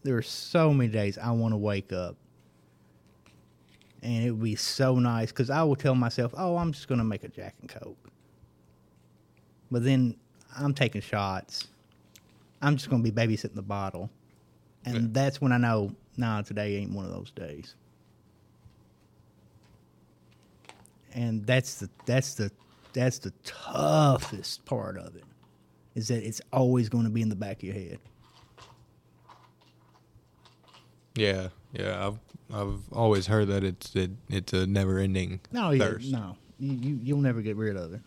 There 0.04 0.16
are 0.16 0.22
so 0.22 0.72
many 0.72 0.90
days 0.90 1.18
I 1.18 1.30
want 1.32 1.52
to 1.52 1.58
wake 1.58 1.92
up. 1.92 2.16
And 4.02 4.24
it 4.24 4.30
would 4.32 4.42
be 4.42 4.56
so 4.56 4.98
nice 4.98 5.30
because 5.30 5.50
I 5.50 5.62
will 5.62 5.76
tell 5.76 5.94
myself, 5.94 6.34
oh, 6.36 6.56
I'm 6.56 6.72
just 6.72 6.88
going 6.88 6.98
to 6.98 7.04
make 7.04 7.22
a 7.22 7.28
Jack 7.28 7.54
and 7.60 7.68
Coke. 7.68 8.10
But 9.70 9.84
then 9.84 10.16
I'm 10.56 10.74
taking 10.74 11.00
shots. 11.00 11.68
I'm 12.62 12.76
just 12.76 12.88
going 12.88 13.02
to 13.02 13.10
be 13.10 13.14
babysitting 13.26 13.54
the 13.54 13.62
bottle. 13.62 14.08
And 14.84 14.94
Yeah. 14.94 15.08
that's 15.12 15.40
when 15.40 15.52
I 15.52 15.58
know, 15.58 15.94
nah, 16.16 16.42
today 16.42 16.76
ain't 16.76 16.92
one 16.92 17.04
of 17.04 17.10
those 17.12 17.30
days. 17.32 17.74
And 21.14 21.44
that's 21.46 21.74
the 21.80 21.90
that's 22.06 22.34
the 22.34 22.50
that's 22.94 23.18
the 23.18 23.32
toughest 23.44 24.64
part 24.64 24.96
of 24.96 25.14
it. 25.16 25.24
Is 25.94 26.08
that 26.08 26.26
it's 26.26 26.40
always 26.52 26.88
going 26.88 27.04
to 27.04 27.10
be 27.10 27.20
in 27.20 27.28
the 27.28 27.36
back 27.36 27.58
of 27.58 27.64
your 27.64 27.74
head. 27.74 27.98
Yeah. 31.14 31.48
Yeah. 31.72 32.06
I've 32.06 32.18
I've 32.54 32.80
always 32.92 33.26
heard 33.26 33.48
that 33.48 33.62
it's 33.64 33.94
it, 33.94 34.10
it's 34.28 34.52
a 34.52 34.66
never 34.66 34.98
ending 34.98 35.40
No, 35.52 35.70
yeah, 35.70 35.84
thirst. 35.84 36.10
no, 36.12 36.36
you, 36.58 36.72
you 36.72 37.00
you'll 37.02 37.18
never 37.20 37.42
get 37.42 37.56
rid 37.56 37.76
of 37.76 37.92
it. 37.92 38.00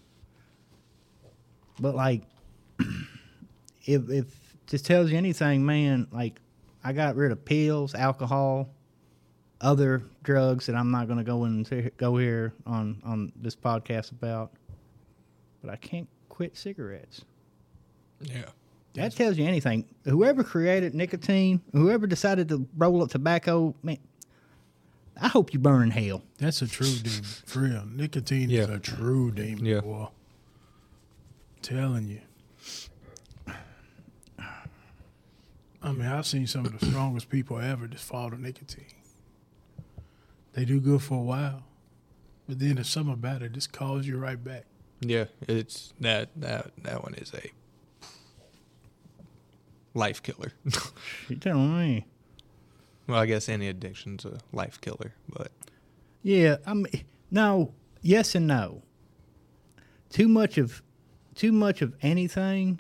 But 1.79 1.93
like, 1.95 2.23
if 3.85 4.09
if 4.09 4.25
this 4.67 4.81
tells 4.81 5.11
you 5.11 5.17
anything, 5.17 5.65
man, 5.65 6.07
like 6.11 6.39
I 6.83 6.93
got 6.93 7.15
rid 7.15 7.31
of 7.31 7.43
pills, 7.45 7.95
alcohol, 7.95 8.69
other 9.61 10.03
drugs 10.23 10.65
that 10.67 10.75
I'm 10.75 10.91
not 10.91 11.07
going 11.07 11.17
to 11.17 11.23
go 11.23 11.43
and 11.45 11.91
go 11.97 12.17
here 12.17 12.53
on 12.65 13.01
on 13.05 13.31
this 13.35 13.55
podcast 13.55 14.11
about. 14.11 14.51
But 15.61 15.71
I 15.71 15.77
can't 15.77 16.07
quit 16.29 16.55
cigarettes. 16.57 17.23
Yeah. 18.21 18.45
That 18.93 19.13
tells 19.13 19.37
you 19.37 19.45
anything. 19.45 19.85
Whoever 20.05 20.43
created 20.43 20.93
nicotine, 20.95 21.61
whoever 21.73 22.07
decided 22.07 22.47
to 22.49 22.65
roll 22.77 23.03
up 23.03 23.09
tobacco, 23.09 23.75
man, 23.83 23.97
I 25.19 25.27
hope 25.27 25.53
you 25.53 25.59
burn 25.59 25.83
in 25.83 25.91
hell. 25.91 26.21
That's 26.37 26.61
a 26.61 26.67
true 26.67 26.93
demon, 27.03 27.23
for 27.23 27.59
real. 27.59 27.85
Nicotine 27.85 28.49
is 28.51 28.69
a 28.69 28.79
true 28.79 29.31
demon, 29.31 29.65
Yeah. 29.65 29.81
boy. 29.81 30.07
Telling 31.61 32.07
you. 32.07 32.21
I 35.85 35.91
mean, 35.91 36.07
I've 36.07 36.25
seen 36.25 36.47
some 36.47 36.65
of 36.65 36.79
the 36.79 36.83
strongest 36.83 37.29
people 37.29 37.59
ever 37.59 37.85
just 37.85 38.05
fall 38.05 38.31
to 38.31 38.41
nicotine. 38.41 38.85
They 40.53 40.65
do 40.65 40.79
good 40.81 41.03
for 41.03 41.19
a 41.19 41.21
while, 41.21 41.61
but 42.47 42.57
then 42.57 42.75
there's 42.75 42.89
something 42.89 43.13
about 43.13 43.43
it 43.43 43.51
just 43.51 43.71
calls 43.71 44.07
you 44.07 44.17
right 44.17 44.43
back. 44.43 44.65
Yeah. 45.01 45.25
It's 45.47 45.93
that 45.99 46.29
that 46.37 46.71
that 46.81 47.03
one 47.03 47.13
is 47.13 47.31
a 47.35 47.51
life 49.93 50.23
killer. 50.23 50.53
You 51.29 51.35
telling 51.35 51.77
me? 51.77 52.05
well, 53.07 53.19
I 53.19 53.27
guess 53.27 53.47
any 53.47 53.67
addiction's 53.67 54.25
a 54.25 54.39
life 54.51 54.81
killer, 54.81 55.13
but 55.29 55.51
Yeah, 56.23 56.57
I 56.65 56.73
mean, 56.73 57.05
no, 57.29 57.73
yes 58.01 58.33
and 58.33 58.47
no. 58.47 58.81
Too 60.09 60.27
much 60.27 60.57
of, 60.57 60.81
too 61.35 61.51
much 61.51 61.83
of 61.83 61.93
anything 62.01 62.79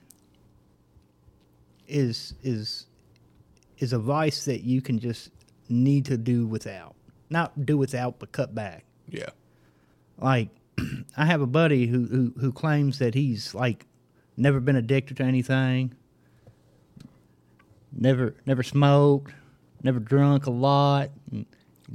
is 1.87 2.33
is 2.41 2.87
is 3.79 3.93
a 3.93 3.99
vice 3.99 4.45
that 4.45 4.61
you 4.63 4.81
can 4.81 4.99
just 4.99 5.29
need 5.69 6.05
to 6.05 6.17
do 6.17 6.45
without. 6.47 6.95
Not 7.29 7.65
do 7.65 7.77
without, 7.77 8.19
but 8.19 8.31
cut 8.31 8.53
back. 8.55 8.85
yeah. 9.09 9.29
Like, 10.17 10.49
I 11.17 11.25
have 11.25 11.41
a 11.41 11.47
buddy 11.47 11.87
who, 11.87 12.05
who 12.05 12.33
who 12.39 12.51
claims 12.53 12.99
that 12.99 13.13
he's 13.15 13.53
like 13.53 13.85
never 14.37 14.59
been 14.61 14.75
addicted 14.77 15.17
to 15.17 15.23
anything, 15.23 15.93
never 17.91 18.35
never 18.45 18.63
smoked, 18.63 19.33
never 19.83 19.99
drunk 19.99 20.45
a 20.45 20.51
lot, 20.51 21.09
and 21.31 21.45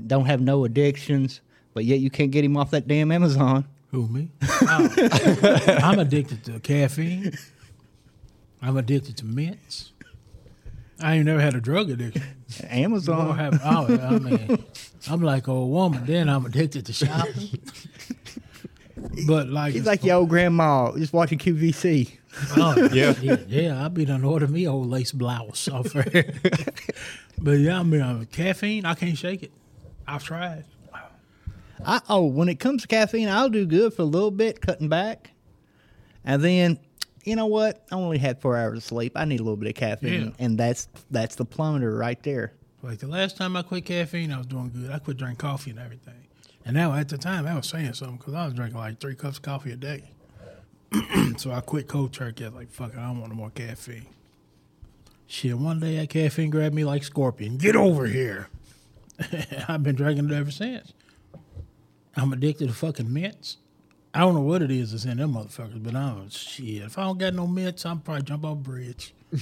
don't 0.06 0.26
have 0.26 0.40
no 0.40 0.64
addictions, 0.64 1.40
but 1.74 1.84
yet 1.84 2.00
you 2.00 2.10
can't 2.10 2.30
get 2.30 2.44
him 2.44 2.56
off 2.56 2.70
that 2.72 2.86
damn 2.86 3.10
Amazon. 3.12 3.66
Who 3.90 4.06
me? 4.08 4.30
Oh. 4.62 5.78
I'm 5.82 5.98
addicted 5.98 6.44
to 6.44 6.60
caffeine. 6.60 7.32
I'm 8.62 8.76
addicted 8.76 9.16
to 9.18 9.24
mints. 9.24 9.92
I 11.02 11.16
ain't 11.16 11.26
never 11.26 11.40
had 11.40 11.54
a 11.54 11.60
drug 11.60 11.90
addiction. 11.90 12.22
Amazon. 12.68 13.36
have, 13.36 13.60
oh, 13.64 13.98
I 13.98 14.18
mean, 14.18 14.64
I'm 15.10 15.22
like 15.22 15.46
a 15.46 15.64
woman. 15.64 16.04
Then 16.04 16.28
I'm 16.28 16.44
addicted 16.46 16.86
to 16.86 16.92
shopping. 16.92 17.60
But 19.26 19.48
like, 19.48 19.74
He's 19.74 19.86
like 19.86 20.04
your 20.04 20.16
old 20.16 20.28
grandma 20.28 20.92
just 20.96 21.12
watching 21.12 21.38
QVC. 21.38 22.10
Oh, 22.56 22.88
Yeah. 22.92 23.14
yeah, 23.20 23.36
yeah. 23.48 23.84
I 23.84 23.88
be 23.88 24.04
done 24.04 24.24
order 24.24 24.46
me 24.46 24.64
a 24.64 24.70
old 24.72 24.88
lace 24.88 25.12
blouse 25.12 25.68
off 25.68 25.92
her. 25.92 26.04
but 27.38 27.52
yeah, 27.52 27.80
I 27.80 27.82
mean, 27.82 28.00
uh, 28.00 28.24
caffeine, 28.30 28.84
I 28.84 28.94
can't 28.94 29.16
shake 29.16 29.42
it. 29.42 29.52
I've 30.06 30.22
tried. 30.22 30.64
I 31.84 32.00
oh, 32.10 32.26
when 32.26 32.50
it 32.50 32.60
comes 32.60 32.82
to 32.82 32.88
caffeine, 32.88 33.28
I'll 33.28 33.48
do 33.48 33.64
good 33.64 33.94
for 33.94 34.02
a 34.02 34.04
little 34.04 34.30
bit, 34.30 34.60
cutting 34.60 34.88
back, 34.90 35.30
and 36.24 36.44
then 36.44 36.78
you 37.24 37.37
know 37.37 37.46
what? 37.46 37.85
I 37.90 37.94
only 37.96 38.18
had 38.18 38.40
four 38.40 38.56
hours 38.56 38.78
of 38.78 38.85
sleep. 38.85 39.12
I 39.16 39.24
need 39.24 39.40
a 39.40 39.42
little 39.42 39.56
bit 39.56 39.68
of 39.68 39.74
caffeine, 39.74 40.22
Yeah. 40.26 40.30
and 40.38 40.59
that's 40.59 40.88
that's 41.11 41.35
the 41.37 41.44
plummeter 41.44 41.96
right 41.98 42.22
there. 42.22 42.52
Like 42.83 42.98
the 42.98 43.09
last 43.09 43.37
time 43.37 43.56
I 43.56 43.62
quit 43.62 43.85
caffeine, 43.85 44.33
I 44.33 44.38
was 44.38 44.46
doing 44.46 44.70
good. 44.70 44.90
I 44.90 44.98
quit 44.98 45.16
drinking 45.18 45.37
coffee 45.37 45.70
and 45.70 45.78
everything. 45.78 46.14
And 46.64 46.74
now 46.74 46.94
at 46.94 47.09
the 47.09 47.18
time, 47.18 47.46
I 47.46 47.54
was 47.54 47.66
saying 47.66 47.92
something 47.94 48.16
because 48.16 48.35
I 48.35 48.44
was 48.44 48.54
drinking 48.54 48.78
like 48.78 49.00
three 49.00 49.14
cups 49.14 49.37
of 49.37 49.42
coffee 49.42 49.72
a 49.72 49.76
day. 49.76 50.11
so 51.37 51.50
I 51.52 51.61
quit 51.61 51.88
cold 51.88 52.12
turkey. 52.12 52.44
I 52.44 52.48
was 52.48 52.56
like, 52.56 52.70
fuck 52.70 52.92
it, 52.94 52.98
I 52.98 53.06
don't 53.06 53.20
want 53.20 53.33
no 53.33 53.37
more 53.37 53.50
caffeine. 53.50 54.06
Shit, 55.26 55.56
one 55.59 55.78
day 55.78 55.96
that 55.96 56.09
caffeine 56.11 56.50
grabbed 56.50 56.74
me 56.74 56.85
like 56.85 57.04
scorpion. 57.04 57.56
Get 57.56 57.76
over 57.76 58.06
here. 58.06 58.48
I've 59.68 59.83
been 59.83 59.94
drinking 59.94 60.30
it 60.30 60.35
ever 60.35 60.50
since. 60.50 60.92
I'm 62.16 62.33
addicted 62.33 62.68
to 62.68 62.74
fucking 62.74 63.12
mints. 63.12 63.59
I 64.12 64.20
don't 64.20 64.34
know 64.34 64.40
what 64.40 64.60
it 64.62 64.70
is 64.70 64.90
that's 64.92 65.04
in 65.04 65.18
them 65.18 65.34
motherfuckers, 65.34 65.82
but 65.82 65.94
I'm 65.94 66.28
shit. 66.30 66.82
If 66.82 66.98
I 66.98 67.04
don't 67.04 67.18
got 67.18 67.32
no 67.34 67.46
mints, 67.46 67.86
I'm 67.86 68.00
probably 68.00 68.22
jump 68.24 68.44
off 68.44 68.52
a 68.52 68.56
bridge. 68.56 69.14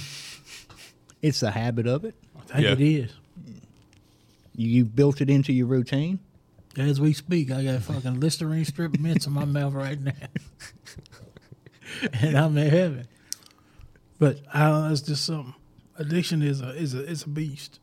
It's 1.21 1.41
the 1.41 1.51
habit 1.51 1.85
of 1.85 2.05
it. 2.05 2.15
I 2.37 2.41
think 2.43 2.63
Yeah. 2.63 2.71
it 2.71 2.79
is. 2.79 3.11
You, 4.55 4.69
you 4.69 4.85
built 4.85 5.19
it 5.19 5.29
into 5.29 5.51
your 5.51 5.65
routine. 5.67 6.19
As 6.77 7.01
we 7.01 7.11
speak, 7.11 7.51
I 7.51 7.61
got 7.61 7.81
fucking 7.81 8.21
Listerine 8.21 8.63
strip 8.63 8.97
mints 8.97 9.27
in 9.27 9.33
my 9.33 9.43
mouth 9.43 9.73
right 9.73 9.99
now, 9.99 10.13
and 12.13 12.37
I'm 12.37 12.57
in 12.57 12.69
heaven. 12.69 13.07
But 14.17 14.39
I 14.53 14.67
don't 14.69 14.85
know, 14.85 14.91
it's 14.93 15.01
just 15.01 15.25
something. 15.25 15.55
Addiction 15.97 16.41
is 16.41 16.61
a 16.61 16.69
is 16.69 16.93
a 16.93 16.99
it's 17.03 17.23
a 17.23 17.29
beast. 17.29 17.79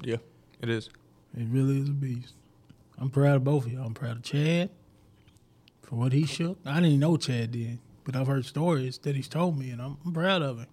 Yeah. 0.00 0.18
It 0.60 0.68
is. 0.68 0.90
It 1.36 1.48
really 1.48 1.80
is 1.80 1.88
a 1.88 1.92
beast. 1.92 2.34
I'm 2.98 3.10
proud 3.10 3.34
of 3.34 3.42
both 3.44 3.66
of 3.66 3.72
y'all. 3.72 3.86
I'm 3.86 3.94
proud 3.94 4.18
of 4.18 4.22
Chad 4.22 4.70
for 5.94 6.00
what 6.00 6.12
he 6.12 6.26
shook. 6.26 6.58
I 6.66 6.74
didn't 6.74 6.86
even 6.86 7.00
know 7.00 7.16
Chad 7.16 7.52
did, 7.52 7.78
but 8.04 8.16
I've 8.16 8.26
heard 8.26 8.44
stories 8.44 8.98
that 8.98 9.14
he's 9.14 9.28
told 9.28 9.56
me, 9.56 9.70
and 9.70 9.80
I'm, 9.80 9.96
I'm 10.04 10.12
proud 10.12 10.42
of 10.42 10.58
him 10.58 10.66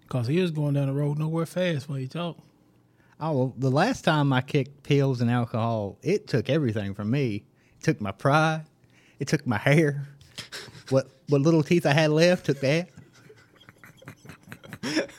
because 0.00 0.26
he 0.26 0.40
was 0.40 0.50
going 0.50 0.74
down 0.74 0.86
the 0.86 0.94
road 0.94 1.18
nowhere 1.18 1.46
fast 1.46 1.88
when 1.88 2.00
he 2.00 2.08
talked. 2.08 2.40
Oh, 3.20 3.32
well, 3.32 3.54
the 3.58 3.70
last 3.70 4.02
time 4.02 4.32
I 4.32 4.40
kicked 4.40 4.82
pills 4.82 5.20
and 5.20 5.30
alcohol, 5.30 5.98
it 6.02 6.26
took 6.26 6.48
everything 6.48 6.94
from 6.94 7.10
me. 7.10 7.44
It 7.78 7.82
took 7.82 8.00
my 8.00 8.12
pride. 8.12 8.64
It 9.18 9.28
took 9.28 9.46
my 9.46 9.58
hair. 9.58 10.08
what 10.88 11.08
what 11.28 11.42
little 11.42 11.62
teeth 11.62 11.84
I 11.84 11.92
had 11.92 12.10
left 12.10 12.46
took 12.46 12.60
that. 12.60 12.88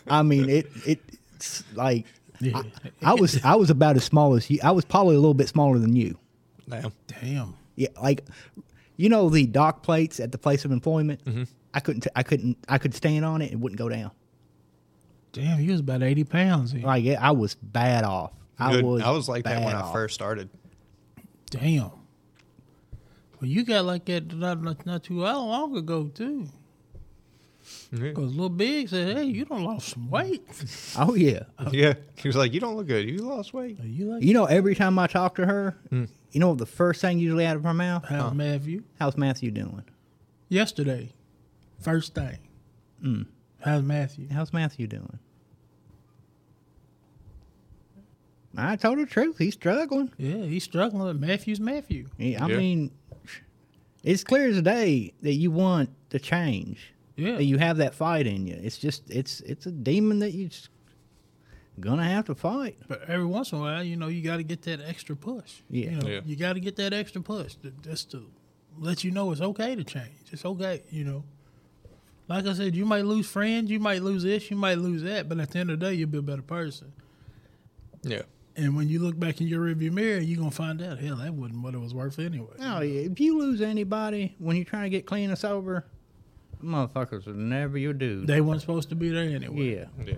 I 0.07 0.23
mean, 0.23 0.49
it 0.49 0.67
it 0.88 0.99
it's 1.36 1.63
like 1.75 2.07
Yeah. 2.39 2.63
I 3.03 3.13
was 3.13 3.39
I 3.43 3.53
was 3.53 3.69
about 3.69 3.97
as 3.97 4.03
small 4.03 4.34
as 4.34 4.49
you. 4.49 4.57
I 4.63 4.71
was 4.71 4.84
probably 4.84 5.15
a 5.15 5.19
little 5.19 5.36
bit 5.36 5.47
smaller 5.47 5.77
than 5.77 5.95
you. 5.95 6.17
Damn. 6.67 6.91
Damn. 7.05 7.53
Yeah, 7.75 7.89
like 8.01 8.23
you 8.97 9.10
know 9.10 9.30
the 9.30 9.45
dock 9.45 9.84
plates 9.84 10.19
at 10.19 10.32
the 10.32 10.38
place 10.38 10.65
of 10.65 10.71
employment. 10.71 11.23
Mm-hmm. 11.25 11.43
I 11.73 11.80
couldn't 11.80 12.08
I 12.15 12.23
couldn't 12.23 12.58
I 12.67 12.77
could 12.77 12.93
stand 12.93 13.25
on 13.25 13.41
it. 13.41 13.51
It 13.51 13.60
wouldn't 13.60 13.80
go 13.80 13.89
down. 13.89 14.12
Damn, 15.34 15.62
you 15.62 15.71
was 15.71 15.80
about 15.80 16.04
80 16.04 16.23
pounds. 16.25 16.73
then. 16.73 16.82
Like 16.82 17.06
I 17.08 17.32
was 17.32 17.56
bad 17.56 18.04
off. 18.04 18.34
I 18.60 18.82
was 18.82 19.01
I 19.01 19.12
was 19.12 19.30
like 19.30 19.43
that 19.45 19.63
when 19.63 19.73
bad 19.73 19.84
I 19.84 19.93
first 19.93 20.13
started. 20.13 20.49
Damn. 21.49 21.91
Well, 23.39 23.49
you 23.49 23.63
got 23.63 23.86
like 23.86 24.06
that 24.06 24.34
not, 24.36 24.62
not, 24.62 24.86
not 24.86 25.04
too 25.04 25.21
long 25.21 25.75
ago 25.75 26.08
too. 26.13 26.47
Yeah. 27.91 27.99
Because 27.99 28.32
Little 28.32 28.49
Big 28.49 28.89
said, 28.89 29.17
"Hey, 29.17 29.23
you 29.25 29.45
don't 29.45 29.63
lost 29.63 29.89
some 29.89 30.10
weight. 30.10 30.43
Oh 30.97 31.15
yeah. 31.15 31.43
yeah. 31.71 31.93
He 32.17 32.27
was 32.27 32.36
like, 32.36 32.54
"You 32.54 32.60
don't 32.60 32.75
look 32.75 32.88
good. 32.88 33.08
You 33.08 33.19
lost 33.19 33.54
weight." 33.54 33.80
Are 33.80 33.88
you 33.88 34.13
like 34.13 34.23
You 34.23 34.34
know, 34.34 34.45
every 34.45 34.75
time 34.75 34.97
I 34.99 35.08
talk 35.08 35.36
to 35.36 35.45
her, 35.45 35.77
mm. 35.91 36.08
You 36.31 36.39
know 36.39 36.55
the 36.55 36.65
first 36.65 37.01
thing 37.01 37.19
usually 37.19 37.45
out 37.45 37.55
of 37.57 37.63
her 37.63 37.73
mouth? 37.73 38.05
how's 38.05 38.33
Matthew 38.33 38.83
How's 38.99 39.17
Matthew 39.17 39.51
doing? 39.51 39.83
yesterday? 40.49 41.13
First 41.79 42.13
thing. 42.13 42.37
Mm. 43.03 43.25
How's 43.61 43.81
Matthew? 43.83 44.27
How's 44.31 44.53
Matthew 44.53 44.87
doing? 44.87 45.17
I 48.57 48.75
told 48.75 48.99
the 48.99 49.05
truth. 49.05 49.37
He's 49.37 49.53
struggling. 49.53 50.11
Yeah, 50.17 50.43
he's 50.45 50.63
struggling. 50.63 51.03
But 51.19 51.19
Matthew's 51.25 51.59
Matthew. 51.59 52.07
Yeah, 52.17 52.43
I 52.45 52.49
Yeah. 52.49 52.57
mean, 52.57 52.91
it's 54.03 54.23
clear 54.23 54.47
as 54.49 54.61
day 54.61 55.13
that 55.21 55.33
you 55.33 55.51
want 55.51 55.89
to 56.09 56.19
change. 56.19 56.93
Yeah. 57.15 57.33
That 57.37 57.45
you 57.45 57.57
have 57.59 57.77
that 57.77 57.93
fight 57.95 58.27
in 58.27 58.47
you. 58.47 58.57
It's 58.61 58.77
just 58.77 59.09
it's 59.09 59.41
it's 59.41 59.65
a 59.67 59.71
demon 59.71 60.19
that 60.19 60.31
you 60.33 60.47
just 60.49 60.69
gonna 61.79 62.03
have 62.03 62.25
to 62.25 62.36
fight. 62.36 62.77
But 62.88 63.03
every 63.07 63.25
once 63.25 63.51
in 63.51 63.57
a 63.57 63.62
while, 63.62 63.84
you 63.84 63.95
know, 63.95 64.07
you 64.07 64.21
got 64.21 64.38
to 64.38 64.43
get 64.43 64.62
that 64.63 64.81
extra 64.81 65.15
push. 65.15 65.62
Yeah. 65.69 65.91
You 65.91 65.95
know, 65.97 66.07
Yeah. 66.07 66.19
you 66.25 66.36
got 66.36 66.53
to 66.53 66.60
get 66.60 66.75
that 66.77 66.93
extra 66.93 67.21
push 67.21 67.55
to, 67.63 67.71
just 67.81 68.12
to 68.12 68.29
let 68.77 69.03
you 69.03 69.12
know 69.12 69.31
it's 69.31 69.41
okay 69.41 69.75
to 69.75 69.84
change. 69.84 70.12
It's 70.31 70.45
okay, 70.45 70.84
you 70.89 71.03
know. 71.03 71.23
Like 72.27 72.45
I 72.45 72.53
said, 72.53 72.75
you 72.75 72.86
might 72.86 73.05
lose 73.05 73.27
friends, 73.27 73.69
you 73.69 73.79
might 73.79 74.01
lose 74.01 74.23
this, 74.23 74.49
you 74.49 74.55
might 74.57 74.77
lose 74.77 75.01
that, 75.03 75.27
but 75.27 75.39
at 75.39 75.51
the 75.51 75.60
end 75.60 75.69
of 75.71 75.79
the 75.79 75.86
day, 75.88 75.93
you'll 75.95 76.10
be 76.10 76.19
a 76.19 76.21
better 76.21 76.41
person. 76.41 76.93
Yeah. 78.03 78.21
And 78.55 78.75
when 78.75 78.88
you 78.89 78.99
look 78.99 79.17
back 79.19 79.41
in 79.41 79.47
your 79.47 79.65
rearview 79.65 79.91
mirror, 79.91 80.19
you're 80.19 80.38
gonna 80.38 80.51
find 80.51 80.81
out, 80.81 80.99
hell, 80.99 81.15
that 81.17 81.34
wasn't 81.34 81.62
what 81.63 81.73
it 81.73 81.79
was 81.79 81.93
worth 81.93 82.19
anyway. 82.19 82.53
Oh 82.60 82.81
yeah. 82.81 83.01
If 83.01 83.19
you 83.19 83.38
lose 83.39 83.62
anybody 83.62 84.36
when 84.39 84.55
you're 84.55 84.65
trying 84.65 84.84
to 84.84 84.89
get 84.89 85.05
clean 85.05 85.29
and 85.29 85.38
sober, 85.39 85.86
motherfuckers 86.63 87.27
are 87.27 87.34
never 87.34 87.77
your 87.77 87.93
dude. 87.93 88.27
They 88.27 88.41
weren't 88.41 88.62
supposed 88.62 88.89
to 88.89 88.95
be 88.95 89.10
there 89.10 89.23
anyway. 89.23 89.75
yeah. 89.75 89.86
Yeah. 90.05 90.13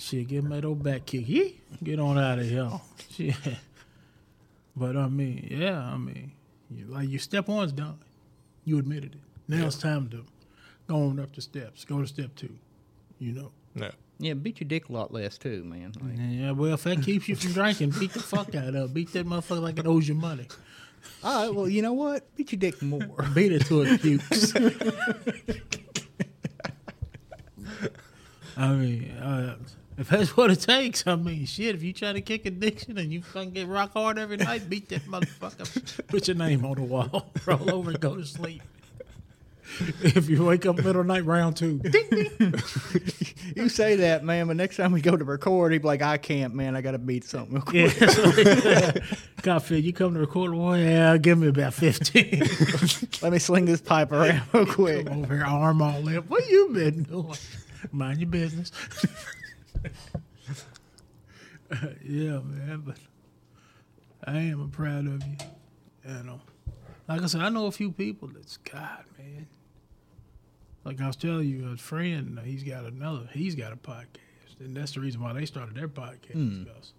Shit, 0.00 0.28
give 0.28 0.44
me 0.44 0.56
that 0.56 0.64
old 0.64 0.82
back 0.82 1.04
kick. 1.04 1.24
Yeah, 1.26 1.50
get 1.84 2.00
on 2.00 2.18
out 2.18 2.38
of 2.38 2.48
here. 2.48 2.70
Shit. 3.10 3.34
But 4.74 4.96
I 4.96 5.08
mean, 5.08 5.46
yeah, 5.50 5.78
I 5.78 5.98
mean, 5.98 6.32
you, 6.70 6.86
like 6.86 7.10
your 7.10 7.18
step 7.20 7.48
one's 7.48 7.72
done. 7.72 7.98
You 8.64 8.78
admitted 8.78 9.16
it. 9.16 9.20
Now 9.46 9.66
it's 9.66 9.76
time 9.76 10.08
to 10.08 10.24
go 10.86 10.96
on 10.96 11.20
up 11.20 11.34
the 11.34 11.42
steps. 11.42 11.84
Go 11.84 12.00
to 12.00 12.06
step 12.06 12.34
two. 12.34 12.56
You 13.18 13.32
know. 13.32 13.52
Yeah. 13.74 13.90
Yeah, 14.18 14.34
beat 14.34 14.60
your 14.60 14.68
dick 14.68 14.88
a 14.88 14.92
lot 14.92 15.12
less 15.12 15.36
too, 15.36 15.64
man. 15.64 15.92
Like, 16.00 16.14
Yeah, 16.18 16.52
well, 16.52 16.74
if 16.74 16.84
that 16.84 17.02
keeps 17.02 17.28
you 17.28 17.36
from 17.36 17.52
drinking, 17.52 17.90
beat 17.98 18.12
the 18.12 18.20
fuck 18.20 18.54
out 18.54 18.68
of 18.68 18.74
it. 18.74 18.94
Beat 18.94 19.12
that 19.12 19.26
motherfucker 19.26 19.60
like 19.60 19.78
it 19.78 19.86
owes 19.86 20.08
you 20.08 20.14
money. 20.14 20.46
All 21.22 21.46
right, 21.46 21.54
well, 21.54 21.68
you 21.68 21.82
know 21.82 21.92
what? 21.92 22.34
Beat 22.36 22.52
your 22.52 22.58
dick 22.58 22.80
more. 22.82 23.00
Beat 23.34 23.52
it 23.52 23.66
to 23.66 23.82
it 23.82 24.00
pukes. 24.00 24.54
I 28.56 28.72
mean, 28.74 29.10
uh, 29.12 29.56
if 30.00 30.08
that's 30.08 30.34
what 30.34 30.50
it 30.50 30.60
takes, 30.60 31.06
I 31.06 31.14
mean, 31.14 31.44
shit. 31.44 31.74
If 31.74 31.82
you 31.82 31.92
try 31.92 32.14
to 32.14 32.22
kick 32.22 32.46
addiction 32.46 32.96
and 32.96 33.12
you 33.12 33.20
fucking 33.22 33.50
get 33.50 33.68
rock 33.68 33.92
hard 33.92 34.18
every 34.18 34.38
night, 34.38 34.70
beat 34.70 34.88
that 34.88 35.02
motherfucker. 35.02 36.06
Put 36.06 36.26
your 36.26 36.38
name 36.38 36.64
on 36.64 36.76
the 36.76 36.84
wall, 36.84 37.30
roll 37.46 37.74
over, 37.74 37.90
and 37.90 38.00
go 38.00 38.16
to 38.16 38.24
sleep. 38.24 38.62
If 40.02 40.30
you 40.30 40.42
wake 40.42 40.64
up 40.64 40.76
middle 40.76 41.02
of 41.02 41.06
night, 41.06 41.26
round 41.26 41.56
two. 41.56 41.78
Ding, 41.78 42.08
ding. 42.10 42.54
you 43.54 43.68
say 43.68 43.96
that, 43.96 44.24
man, 44.24 44.46
but 44.46 44.56
next 44.56 44.78
time 44.78 44.90
we 44.92 45.02
go 45.02 45.16
to 45.16 45.24
record, 45.24 45.72
he'd 45.72 45.82
be 45.82 45.86
like, 45.86 46.02
I 46.02 46.16
can't, 46.16 46.54
man. 46.54 46.74
I 46.74 46.80
got 46.80 46.92
to 46.92 46.98
beat 46.98 47.24
something 47.24 47.54
real 47.54 47.62
quick. 47.62 48.00
Yeah. 48.00 48.92
God, 49.42 49.58
Phil, 49.60 49.78
you 49.78 49.92
come 49.92 50.14
to 50.14 50.20
record? 50.20 50.52
Boy, 50.52 50.78
yeah, 50.78 51.16
give 51.18 51.38
me 51.38 51.48
about 51.48 51.74
15. 51.74 52.40
Let 53.22 53.32
me 53.32 53.38
sling 53.38 53.66
this 53.66 53.82
pipe 53.82 54.12
around 54.12 54.42
real 54.52 54.66
quick. 54.66 55.06
Come 55.06 55.24
over 55.24 55.36
here, 55.36 55.44
arm 55.44 55.82
all 55.82 56.08
in. 56.08 56.16
What 56.22 56.48
you 56.48 56.70
been 56.72 57.02
doing? 57.02 57.36
Mind 57.92 58.20
your 58.20 58.30
business. 58.30 58.72
yeah, 62.04 62.40
man, 62.40 62.82
but 62.84 62.96
I 64.24 64.38
am 64.38 64.70
proud 64.70 65.06
of 65.06 65.26
you. 65.26 65.36
You 66.06 66.22
know, 66.24 66.40
like 67.08 67.22
I 67.22 67.26
said, 67.26 67.40
I 67.40 67.48
know 67.48 67.66
a 67.66 67.72
few 67.72 67.92
people 67.92 68.28
that's 68.28 68.56
God, 68.58 69.04
man. 69.18 69.46
Like 70.84 71.00
I 71.00 71.06
was 71.06 71.16
telling 71.16 71.48
you, 71.48 71.68
a 71.70 71.76
friend, 71.76 72.38
uh, 72.38 72.42
he's 72.42 72.62
got 72.62 72.84
another, 72.84 73.28
he's 73.32 73.54
got 73.54 73.72
a 73.72 73.76
podcast, 73.76 74.60
and 74.60 74.76
that's 74.76 74.92
the 74.92 75.00
reason 75.00 75.20
why 75.20 75.32
they 75.32 75.44
started 75.44 75.74
their 75.74 75.88
podcast. 75.88 76.64
Because 76.64 76.92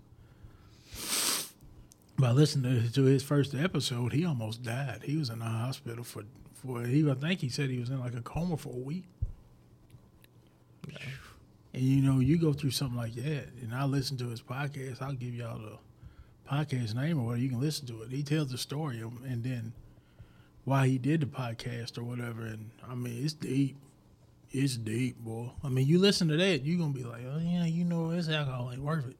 by 2.17 2.31
listening 2.31 2.89
to, 2.91 3.03
his 3.03 3.23
first 3.23 3.55
episode, 3.55 4.13
he 4.13 4.23
almost 4.25 4.61
died. 4.61 5.01
He 5.03 5.17
was 5.17 5.29
in 5.29 5.39
the 5.39 5.45
hospital 5.45 6.03
for, 6.03 6.23
for 6.53 6.83
he, 6.85 7.09
I 7.09 7.15
think 7.15 7.39
he 7.39 7.49
said 7.49 7.69
he 7.69 7.79
was 7.79 7.89
in 7.89 7.99
like 7.99 8.13
a 8.13 8.21
coma 8.21 8.57
for 8.57 8.69
a 8.69 8.77
week. 8.77 9.05
And 11.73 11.83
you 11.83 12.01
know, 12.01 12.19
you 12.19 12.37
go 12.37 12.53
through 12.53 12.71
something 12.71 12.97
like 12.97 13.13
that, 13.15 13.47
and 13.61 13.73
I 13.73 13.85
listen 13.85 14.17
to 14.17 14.29
his 14.29 14.41
podcast. 14.41 15.01
I'll 15.01 15.13
give 15.13 15.33
y'all 15.33 15.57
the 15.57 15.77
podcast 16.49 16.95
name 16.95 17.19
or 17.19 17.25
whatever. 17.27 17.41
You 17.41 17.49
can 17.49 17.61
listen 17.61 17.87
to 17.87 18.01
it. 18.01 18.11
He 18.11 18.23
tells 18.23 18.51
the 18.51 18.57
story, 18.57 18.99
and 18.99 19.43
then 19.43 19.73
why 20.65 20.87
he 20.87 20.97
did 20.97 21.21
the 21.21 21.27
podcast 21.27 21.97
or 21.97 22.03
whatever. 22.03 22.41
And 22.41 22.71
I 22.87 22.95
mean, 22.95 23.23
it's 23.23 23.33
deep. 23.33 23.77
It's 24.51 24.75
deep, 24.75 25.17
boy. 25.17 25.49
I 25.63 25.69
mean, 25.69 25.87
you 25.87 25.97
listen 25.97 26.27
to 26.27 26.35
that, 26.35 26.65
you're 26.65 26.77
gonna 26.77 26.91
be 26.93 27.03
like, 27.03 27.21
oh 27.25 27.39
yeah, 27.39 27.63
you 27.63 27.85
know, 27.85 28.13
this 28.13 28.27
alcohol 28.27 28.69
ain't 28.71 28.81
worth 28.81 29.07
it. 29.07 29.15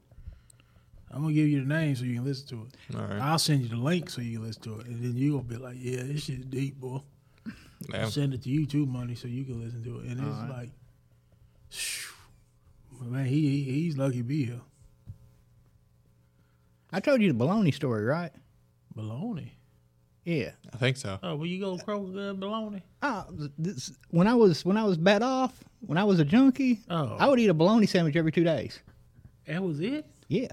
I'm 1.10 1.22
gonna 1.22 1.34
give 1.34 1.48
you 1.48 1.62
the 1.62 1.68
name 1.68 1.96
so 1.96 2.04
you 2.04 2.16
can 2.16 2.26
listen 2.26 2.48
to 2.50 2.68
it. 2.68 2.98
All 2.98 3.08
right. 3.08 3.22
I'll 3.22 3.40
send 3.40 3.62
you 3.62 3.70
the 3.70 3.78
link 3.78 4.10
so 4.10 4.22
you 4.22 4.40
can 4.40 4.48
listen 4.48 4.64
to 4.64 4.80
it, 4.80 4.88
and 4.88 5.02
then 5.02 5.16
you 5.16 5.32
gonna 5.32 5.44
be 5.44 5.56
like, 5.56 5.78
yeah, 5.80 6.04
this 6.04 6.24
shit's 6.24 6.46
deep, 6.46 6.82
boy. 6.82 7.00
I'll 7.94 8.12
send 8.12 8.34
it 8.34 8.44
to 8.44 8.50
you 8.50 8.66
too, 8.66 8.86
money, 8.86 9.16
so 9.16 9.28
you 9.30 9.46
can 9.46 9.64
listen 9.64 9.84
to 9.86 10.00
it. 10.00 10.06
And 10.08 10.20
it's 10.20 10.38
Alright. 10.38 10.50
like, 10.50 10.70
phew. 11.70 12.10
Man, 13.10 13.26
he, 13.26 13.64
he 13.64 13.72
he's 13.84 13.98
lucky 13.98 14.18
to 14.18 14.24
be 14.24 14.46
here. 14.46 14.62
I 16.92 17.00
told 17.00 17.22
you 17.22 17.32
the 17.32 17.44
baloney 17.44 17.74
story, 17.74 18.04
right? 18.04 18.32
Baloney. 18.98 19.52
Yeah. 20.26 20.52
I 20.74 20.78
think 20.78 20.98
so. 20.98 21.18
Oh, 21.24 21.36
will 21.36 21.48
you 21.48 21.60
go 21.60 21.78
Kroger 21.78 22.32
uh, 22.32 22.34
baloney? 22.34 22.82
Uh, 23.02 23.24
this, 23.58 23.92
when 24.10 24.28
I 24.28 24.36
was 24.36 24.66
when 24.66 24.78
I 24.78 24.84
was 24.84 24.98
bad 24.98 25.24
off, 25.24 25.64
when 25.80 25.98
I 25.98 26.04
was 26.04 26.20
a 26.20 26.26
junkie, 26.26 26.80
Oh. 26.90 27.16
I 27.20 27.28
would 27.28 27.40
eat 27.40 27.50
a 27.50 27.54
bologna 27.54 27.88
sandwich 27.88 28.16
every 28.16 28.32
two 28.32 28.44
days. 28.44 28.80
That 29.48 29.64
was 29.64 29.80
it. 29.80 30.06
Yeah, 30.28 30.50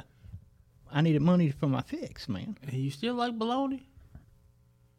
I 0.90 1.02
needed 1.02 1.22
money 1.22 1.50
for 1.50 1.66
my 1.66 1.82
fix, 1.82 2.28
man. 2.28 2.56
And 2.62 2.72
you 2.72 2.90
still 2.90 3.14
like 3.14 3.38
baloney? 3.38 3.82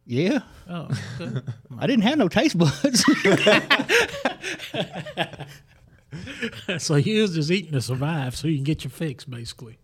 Yeah, 0.06 0.40
Oh, 0.70 0.88
okay. 1.20 1.42
I 1.80 1.88
didn't 1.88 2.04
have 2.04 2.18
no 2.18 2.28
taste 2.28 2.58
buds. 2.58 3.04
so 6.80 6.96
you 6.96 7.22
was 7.22 7.36
just 7.36 7.52
eating 7.52 7.72
to 7.74 7.82
survive, 7.82 8.36
so 8.36 8.48
you 8.48 8.56
can 8.56 8.64
get 8.64 8.84
your 8.84 8.92
fix, 8.92 9.26
basically. 9.26 9.78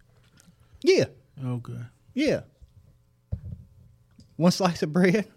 yeah, 0.82 1.06
Okay. 1.46 1.74
yeah. 2.14 2.42
One 4.38 4.52
slice 4.52 4.84
of 4.84 4.92
bread, 4.92 5.28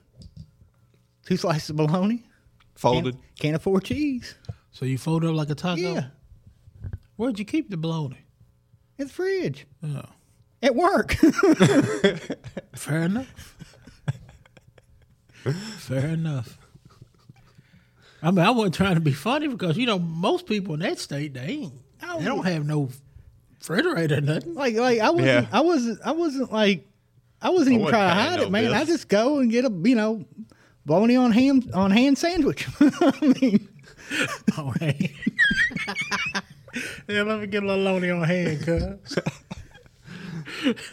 two 1.27 1.37
slices 1.37 1.71
of 1.71 1.77
bologna. 1.77 2.25
Folded. 2.75 3.15
Can't, 3.15 3.39
can't 3.39 3.57
afford 3.57 3.85
cheese. 3.85 4.35
So 4.71 4.85
you 4.85 4.99
fold 4.99 5.25
up 5.25 5.35
like 5.35 5.51
a 5.51 5.55
taco. 5.55 5.81
Yeah, 5.81 6.07
Where'd 7.17 7.39
you 7.39 7.45
keep 7.45 7.71
the 7.71 7.77
bologna? 7.77 8.19
in 8.99 9.07
the 9.07 9.13
fridge 9.13 9.67
Oh, 9.85 10.03
at 10.63 10.75
work. 10.75 11.13
fair 12.75 13.03
enough. 13.03 13.55
fair 15.79 16.07
enough. 16.09 16.59
I 18.23 18.31
mean, 18.31 18.45
I 18.45 18.51
wasn't 18.51 18.75
trying 18.75 18.95
to 18.97 19.01
be 19.01 19.13
funny 19.13 19.49
because 19.49 19.77
you 19.77 19.87
know 19.87 19.99
most 19.99 20.47
people 20.47 20.75
in 20.75 20.81
that 20.81 20.99
state 20.99 21.35
they 21.35 21.41
ain't. 21.41 21.73
Oh, 22.03 22.19
they 22.19 22.25
don't 22.25 22.45
have 22.47 22.65
no 22.67 22.91
refrigerator 23.61 24.19
or 24.19 24.21
nothing. 24.21 24.55
like 24.55 24.75
like 24.75 25.01
I 25.01 25.11
wasn't 25.11 25.27
Yeah. 25.27 25.47
I 25.53 25.61
wasn't 25.61 26.01
I 26.05 26.11
wasn't 26.13 26.53
like 26.53 26.87
I 27.41 27.51
wasn't 27.51 27.75
even 27.75 27.83
wasn't 27.85 27.95
trying 28.01 28.09
to 28.11 28.15
paying 28.15 28.29
hide 28.31 28.41
no 28.41 28.47
it, 28.47 28.51
man. 28.51 28.73
I 28.73 28.79
bills. 28.79 28.89
just 28.89 29.09
go 29.09 29.39
and 29.39 29.51
get 29.51 29.65
a 29.65 29.71
you 29.85 29.95
know 29.95 30.25
bologna 30.87 31.17
on 31.17 31.33
ham 31.33 31.63
on 31.75 31.91
hand 31.91 32.19
sandwich. 32.19 32.67
I 32.81 33.35
mean, 33.41 33.69
on 34.59 34.73
hand. 34.75 35.11
yeah, 37.09 37.23
let 37.23 37.41
me 37.41 37.47
get 37.47 37.63
a 37.63 37.67
little 37.67 37.83
lonely 37.85 38.11
on 38.11 38.23
hand, 38.25 38.63
cuz. 38.65 39.19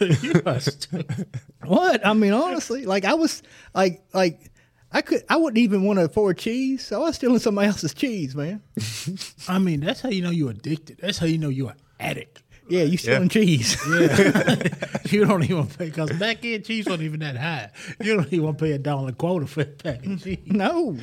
you 0.00 0.42
are 0.44 0.60
stupid. 0.60 1.26
what? 1.64 2.06
I 2.06 2.12
mean, 2.12 2.32
honestly, 2.32 2.84
like 2.86 3.04
I 3.04 3.14
was 3.14 3.42
like 3.74 4.02
like 4.12 4.50
I 4.92 5.02
could 5.02 5.22
I 5.28 5.36
wouldn't 5.36 5.58
even 5.58 5.82
want 5.82 5.98
to 5.98 6.04
afford 6.06 6.38
cheese, 6.38 6.86
so 6.86 7.02
I 7.02 7.06
was 7.06 7.16
stealing 7.16 7.38
somebody 7.38 7.68
else's 7.68 7.92
cheese, 7.94 8.34
man. 8.34 8.62
I 9.48 9.58
mean, 9.58 9.80
that's 9.80 10.00
how 10.00 10.08
you 10.08 10.22
know 10.22 10.30
you're 10.30 10.50
addicted. 10.52 10.98
That's 11.00 11.18
how 11.18 11.26
you 11.26 11.38
know 11.38 11.48
you're 11.48 11.70
an 11.70 11.76
addict. 12.00 12.42
Yeah, 12.68 12.82
you 12.82 12.96
stealing 12.96 13.28
cheese. 13.28 13.76
Yeah. 13.88 14.56
you 15.04 15.24
don't 15.24 15.44
even 15.44 15.66
pay 15.68 15.86
because 15.86 16.10
back 16.18 16.44
end 16.44 16.64
cheese 16.64 16.86
wasn't 16.86 17.04
even 17.04 17.20
that 17.20 17.36
high. 17.36 17.70
You 18.00 18.16
don't 18.16 18.32
even 18.32 18.54
pay 18.56 18.72
a 18.72 18.78
dollar 18.78 19.12
quota 19.12 19.46
for 19.46 19.60
a 19.62 19.66
pack 19.66 20.04
of 20.06 20.22
cheese. 20.22 20.38
no, 20.46 20.96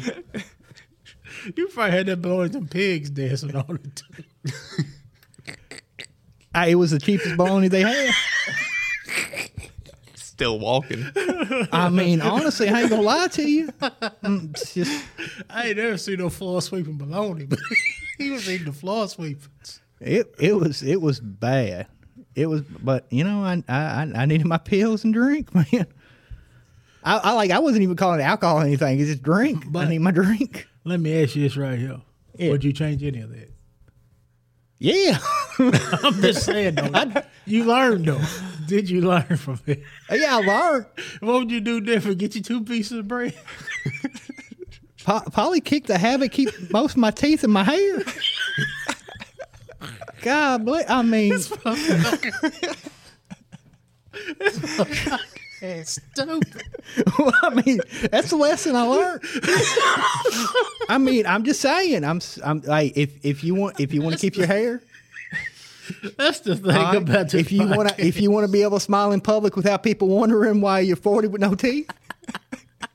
You 1.56 1.68
probably 1.70 1.92
had 1.92 2.06
that 2.08 2.22
boy 2.22 2.44
and 2.44 2.54
some 2.54 2.68
pigs 2.68 3.10
dancing 3.10 3.56
on 3.56 3.80
it. 3.84 3.96
too. 3.96 4.24
I, 6.56 6.68
it 6.68 6.76
was 6.76 6.92
the 6.92 7.00
cheapest 7.00 7.36
bologna 7.38 7.68
they 7.70 7.82
had. 7.82 8.14
Still 10.34 10.58
walking. 10.58 11.06
I 11.72 11.90
mean, 11.90 12.20
honestly, 12.20 12.68
I 12.68 12.82
ain't 12.82 12.90
gonna 12.90 13.04
lie 13.04 13.28
to 13.28 13.44
you. 13.48 13.68
Mm, 13.68 14.50
It's 14.56 14.74
just 14.74 15.06
I 15.48 15.68
ain't 15.68 15.78
never 15.78 15.96
seen 15.96 16.18
no 16.18 16.30
floor 16.32 16.60
sweeping 16.60 16.98
baloney, 16.98 17.48
but 17.48 17.60
he 18.18 18.32
was 18.32 18.50
eating 18.50 18.66
the 18.66 18.74
floor 18.74 19.08
sweepers. 19.08 19.80
it. 20.02 20.34
It 20.40 20.56
was 20.56 20.82
it 20.82 21.00
was 21.00 21.20
bad. 21.20 21.86
It 22.34 22.48
was, 22.48 22.62
but 22.64 23.06
you 23.12 23.24
know, 23.24 23.44
I 23.44 23.64
I 23.70 24.12
I 24.16 24.26
needed 24.26 24.48
my 24.48 24.58
pills 24.58 25.04
and 25.04 25.14
drink, 25.14 25.54
man. 25.72 25.86
I, 27.04 27.18
I 27.18 27.34
like 27.34 27.52
I 27.52 27.60
wasn't 27.60 27.84
even 27.84 27.96
calling 27.96 28.20
it 28.20 28.24
alcohol 28.24 28.58
or 28.58 28.64
anything. 28.64 29.00
It's 29.00 29.10
just 29.12 29.22
drink. 29.22 29.66
I 29.76 29.86
need 29.86 30.00
my 30.00 30.10
drink. 30.10 30.68
Let 30.84 31.00
me 31.00 31.22
ask 31.22 31.36
you 31.36 31.44
this 31.44 31.56
right 31.58 31.78
here. 31.78 32.02
Yeah. 32.40 32.50
Would 32.50 32.64
you 32.64 32.74
change 32.74 33.04
any 33.04 33.20
of 33.22 33.30
that? 33.30 33.52
Yeah, 34.80 35.20
I'm 35.60 36.20
just 36.22 36.44
saying 36.44 36.74
though. 36.76 37.22
you 37.46 37.66
learned 37.66 38.06
though. 38.08 38.22
Did 38.68 38.90
you 38.90 39.02
learn 39.02 39.38
from 39.38 39.60
it? 39.66 39.84
Uh, 40.12 40.16
yeah. 40.16 40.38
I 40.38 40.40
learned. 40.42 40.86
What 41.20 41.34
would 41.40 41.52
you 41.52 41.62
do 41.62 41.80
different? 41.82 42.18
Get 42.18 42.36
you 42.36 42.42
two 42.42 42.64
pieces 42.64 43.00
of 43.00 43.08
bread? 43.08 43.34
Po- 45.06 45.22
Polly 45.32 45.60
kicked 45.62 45.88
the 45.88 45.98
habit, 45.98 46.32
keep 46.32 46.50
most 46.72 46.92
of 46.92 46.98
my 46.98 47.12
teeth 47.12 47.44
in 47.44 47.52
my 47.52 47.64
hair. 47.64 48.04
God 50.22 50.64
bless. 50.66 50.90
I 50.90 51.02
mean, 51.02 51.38
Stupid. 55.84 56.64
I 57.42 57.50
mean, 57.66 57.80
that's 58.12 58.30
the 58.30 58.36
lesson 58.36 58.76
I 58.76 58.84
learned. 58.84 59.22
I 60.90 60.98
mean, 61.00 61.26
I'm 61.26 61.44
just 61.44 61.62
saying. 61.62 62.04
I'm, 62.04 62.18
s- 62.18 62.40
I'm 62.44 62.62
like, 62.62 62.94
if 62.98 63.26
if 63.26 63.44
you 63.44 63.56
want, 63.56 63.80
if 63.80 63.94
you 63.94 64.02
want 64.02 64.16
to 64.16 64.22
keep 64.22 64.36
your 64.36 64.48
hair, 64.48 64.82
That's 66.18 66.40
the 66.42 66.56
thing 66.56 66.76
all 66.76 66.84
right? 66.84 66.96
about 66.96 67.30
this 67.30 67.42
if 67.42 67.52
you 67.52 67.68
want 67.68 67.90
to, 67.90 68.06
if 68.06 68.20
you 68.20 68.32
want 68.32 68.46
to 68.46 68.52
be 68.52 68.62
able 68.62 68.78
to 68.78 68.84
smile 68.84 69.12
in 69.12 69.22
public 69.22 69.56
without 69.56 69.84
people 69.84 70.08
wondering 70.08 70.62
why 70.62 70.80
you're 70.80 70.96
40 70.96 71.28
with 71.30 71.42
no 71.42 71.56
teeth, 71.56 71.90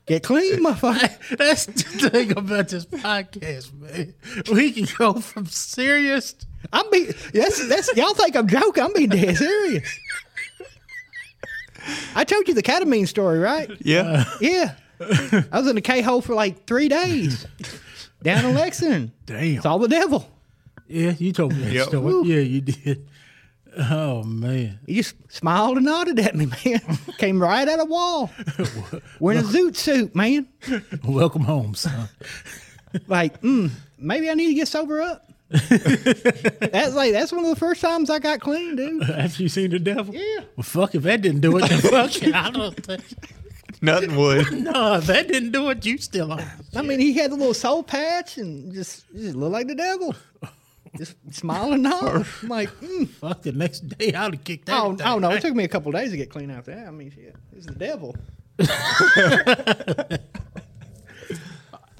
get 0.05 0.23
clean, 0.23 0.63
motherfucker. 0.63 1.37
That's 1.37 1.65
the 1.65 2.09
thing 2.09 2.31
about 2.37 2.69
this 2.69 2.85
podcast, 2.85 3.73
man. 3.73 4.13
We 4.51 4.71
can 4.71 4.87
go 4.97 5.13
from 5.19 5.45
serious. 5.45 6.35
I'm 6.73 6.89
be 6.91 7.05
that's 7.33 7.67
that's 7.69 7.95
y'all 7.95 8.13
think 8.13 8.35
I'm 8.35 8.47
joking. 8.47 8.83
I'm 8.83 8.93
being 8.93 9.09
dead 9.09 9.37
serious. 9.37 9.99
I 12.15 12.23
told 12.25 12.47
you 12.47 12.53
the 12.53 12.61
ketamine 12.61 13.07
story, 13.07 13.39
right? 13.39 13.69
Yeah. 13.79 14.25
Uh, 14.27 14.37
yeah. 14.41 14.75
I 14.99 15.59
was 15.59 15.67
in 15.67 15.77
a 15.77 15.81
K 15.81 16.01
hole 16.01 16.21
for 16.21 16.35
like 16.35 16.65
three 16.65 16.89
days 16.89 17.47
down 18.21 18.45
in 18.45 18.53
Lexington. 18.53 19.13
Damn. 19.25 19.57
It's 19.57 19.65
all 19.65 19.79
the 19.79 19.87
devil. 19.87 20.29
Yeah, 20.89 21.13
you 21.17 21.31
told 21.31 21.53
me 21.55 21.61
that 21.65 21.73
Yep. 21.73 21.87
story. 21.89 22.27
Yeah, 22.27 22.39
you 22.39 22.61
did. 22.61 23.07
Oh 23.77 24.23
man. 24.23 24.79
He 24.87 24.95
just 24.95 25.15
smiled 25.29 25.77
and 25.77 25.85
nodded 25.85 26.19
at 26.19 26.35
me, 26.35 26.47
man. 26.65 26.81
Came 27.19 27.39
right 27.41 27.67
out 27.67 27.79
of 27.79 27.87
wall. 27.87 28.31
Wearing 29.19 29.41
a 29.41 29.43
zoot 29.43 29.75
suit, 29.77 30.15
man. 30.15 30.47
Welcome 31.05 31.43
home, 31.43 31.75
son. 31.75 32.09
Like, 33.07 33.39
mm, 33.41 33.69
maybe 33.99 34.29
I 34.29 34.33
need 34.33 34.47
to 34.47 34.53
get 34.55 34.67
sober 34.67 35.01
up. 35.01 35.31
that's 35.49 36.93
like 36.95 37.11
that's 37.11 37.31
one 37.31 37.43
of 37.43 37.49
the 37.49 37.55
first 37.55 37.81
times 37.81 38.09
I 38.09 38.17
got 38.19 38.39
clean, 38.39 38.75
dude. 38.75 39.03
After 39.09 39.43
you 39.43 39.49
seen 39.49 39.69
the 39.71 39.79
devil? 39.79 40.13
Yeah. 40.15 40.41
Well, 40.55 40.63
fuck 40.63 40.95
if 40.95 41.03
that 41.03 41.21
didn't 41.21 41.41
do 41.41 41.57
it. 41.57 41.69
Then 41.69 41.79
fuck 41.81 42.21
it. 42.23 42.33
I 42.33 42.49
don't 42.49 42.75
think. 42.85 43.03
Nothing 43.81 44.15
would. 44.15 44.51
No, 44.51 44.95
if 44.95 45.05
that 45.05 45.27
didn't 45.27 45.51
do 45.51 45.69
it, 45.69 45.85
you 45.85 45.97
still 45.99 46.33
on. 46.33 46.43
I 46.75 46.81
mean, 46.81 46.99
he 46.99 47.13
had 47.13 47.31
the 47.31 47.35
little 47.35 47.53
soul 47.53 47.81
patch 47.81 48.37
and 48.37 48.73
just, 48.73 49.05
just 49.13 49.35
looked 49.35 49.53
like 49.53 49.67
the 49.67 49.75
devil. 49.75 50.13
Just 50.97 51.15
smiling 51.31 51.83
nod. 51.83 52.25
I'm 52.41 52.49
like, 52.49 52.69
mm. 52.81 53.07
Fuck 53.07 53.43
the 53.43 53.51
next 53.51 53.81
day, 53.81 54.13
I'd 54.13 54.33
have 54.33 54.43
kicked 54.43 54.65
that. 54.67 54.75
oh, 54.75 54.97
oh 55.03 55.19
no, 55.19 55.29
it 55.31 55.41
took 55.41 55.53
me 55.55 55.63
a 55.63 55.67
couple 55.67 55.91
days 55.91 56.11
to 56.11 56.17
get 56.17 56.29
clean 56.29 56.49
after 56.49 56.73
that. 56.73 56.87
I 56.87 56.91
mean, 56.91 57.11
shit, 57.11 57.35
it's 57.55 57.67
the 57.67 57.75
devil. 57.75 58.15
I, 58.59 60.17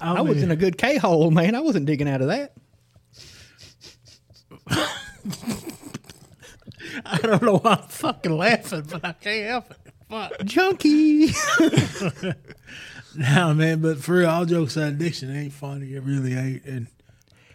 I 0.00 0.20
was 0.20 0.36
mean, 0.36 0.44
in 0.44 0.50
a 0.50 0.56
good 0.56 0.76
K 0.76 0.96
hole, 0.96 1.30
man. 1.30 1.54
I 1.54 1.60
wasn't 1.60 1.86
digging 1.86 2.08
out 2.08 2.20
of 2.20 2.28
that. 2.28 2.52
I 7.06 7.18
don't 7.18 7.42
know 7.42 7.58
why 7.58 7.74
I'm 7.82 7.88
fucking 7.88 8.36
laughing, 8.36 8.86
but 8.90 9.04
I 9.04 9.12
can't 9.12 9.46
help 9.46 9.70
it. 9.70 9.78
Fuck. 10.08 10.44
Junkie. 10.44 11.30
Nah, 13.16 13.52
man, 13.54 13.80
but 13.80 13.98
for 13.98 14.18
real, 14.18 14.30
all 14.30 14.44
jokes 14.44 14.76
aside, 14.76 14.94
addiction 14.94 15.34
ain't 15.34 15.52
funny. 15.52 15.94
It 15.94 16.02
really 16.02 16.34
ain't. 16.34 16.64
And 16.64 16.86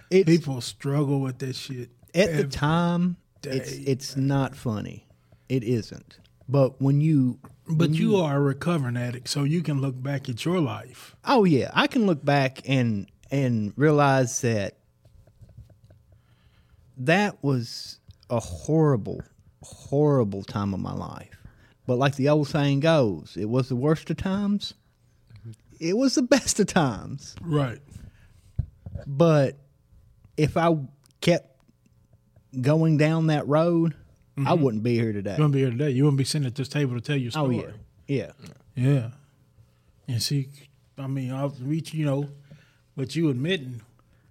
It's, 0.10 0.26
people 0.30 0.62
struggle 0.62 1.20
with 1.22 1.40
that 1.40 1.56
shit. 1.56 1.90
at 2.14 2.36
the 2.38 2.46
time, 2.46 3.18
it's 3.44 3.72
day, 3.72 3.84
it's 3.86 4.16
not 4.16 4.56
funny. 4.56 5.08
It 5.50 5.64
isn't. 5.64 6.20
But 6.48 6.80
when 6.82 7.02
you, 7.02 7.40
But 7.68 7.92
you 7.92 8.18
are 8.18 8.38
a 8.38 8.40
recovering 8.40 8.98
addict, 8.98 9.28
so 9.30 9.44
you 9.44 9.62
can 9.64 9.82
look 9.82 10.02
back 10.02 10.30
at 10.30 10.46
your 10.46 10.60
life. 10.60 11.16
oh 11.26 11.44
yeah, 11.44 11.72
I 11.74 11.88
can 11.88 12.06
look 12.06 12.24
back 12.24 12.62
and 12.66 13.08
and 13.32 13.74
realize 13.76 14.42
that 14.42 14.78
that 16.98 17.44
was 17.44 18.00
a 18.30 18.40
horrible, 18.40 19.22
horrible 19.62 20.44
time 20.44 20.74
of 20.74 20.80
my 20.80 20.94
life. 20.94 21.32
But 21.88 21.98
like 21.98 22.16
the 22.16 22.30
old 22.30 22.48
saying 22.48 22.80
goes, 22.80 23.36
it 23.40 23.50
was 23.50 23.70
the 23.70 23.76
worst 23.76 24.10
of 24.10 24.18
times. 24.18 24.74
It 25.80 25.98
was 25.98 26.16
the 26.16 26.22
best 26.24 26.60
of 26.60 26.68
times. 26.68 27.36
Right. 27.42 27.80
But 29.06 29.58
if 30.38 30.58
I 30.58 30.76
kept 31.22 31.60
going 32.60 32.98
down 32.98 33.28
that 33.28 33.48
road, 33.48 33.96
I 34.38 34.42
mm-hmm. 34.42 34.64
wouldn't 34.64 34.84
be 34.84 34.96
here 34.96 35.14
today. 35.14 35.32
You 35.32 35.44
wouldn't 35.44 35.54
be 35.54 35.60
here 35.60 35.72
today. 35.72 35.90
You 35.92 36.04
wouldn't 36.04 36.18
be 36.18 36.26
sitting 36.26 36.48
at 36.48 36.56
this 36.56 36.68
table 36.68 36.96
to 36.96 37.02
tell 37.02 37.16
your 37.16 37.32
Oh 37.36 37.52
story. 37.52 37.74
yeah, 38.08 38.32
yeah. 38.76 38.92
Yeah. 38.94 39.10
And 40.08 40.22
see, 40.22 40.50
I 40.98 41.08
mean, 41.08 41.32
I'll 41.32 41.56
reach, 41.62 41.94
you 41.94 42.06
know, 42.06 42.30
but 42.96 43.16
you 43.16 43.30
admitting 43.30 43.82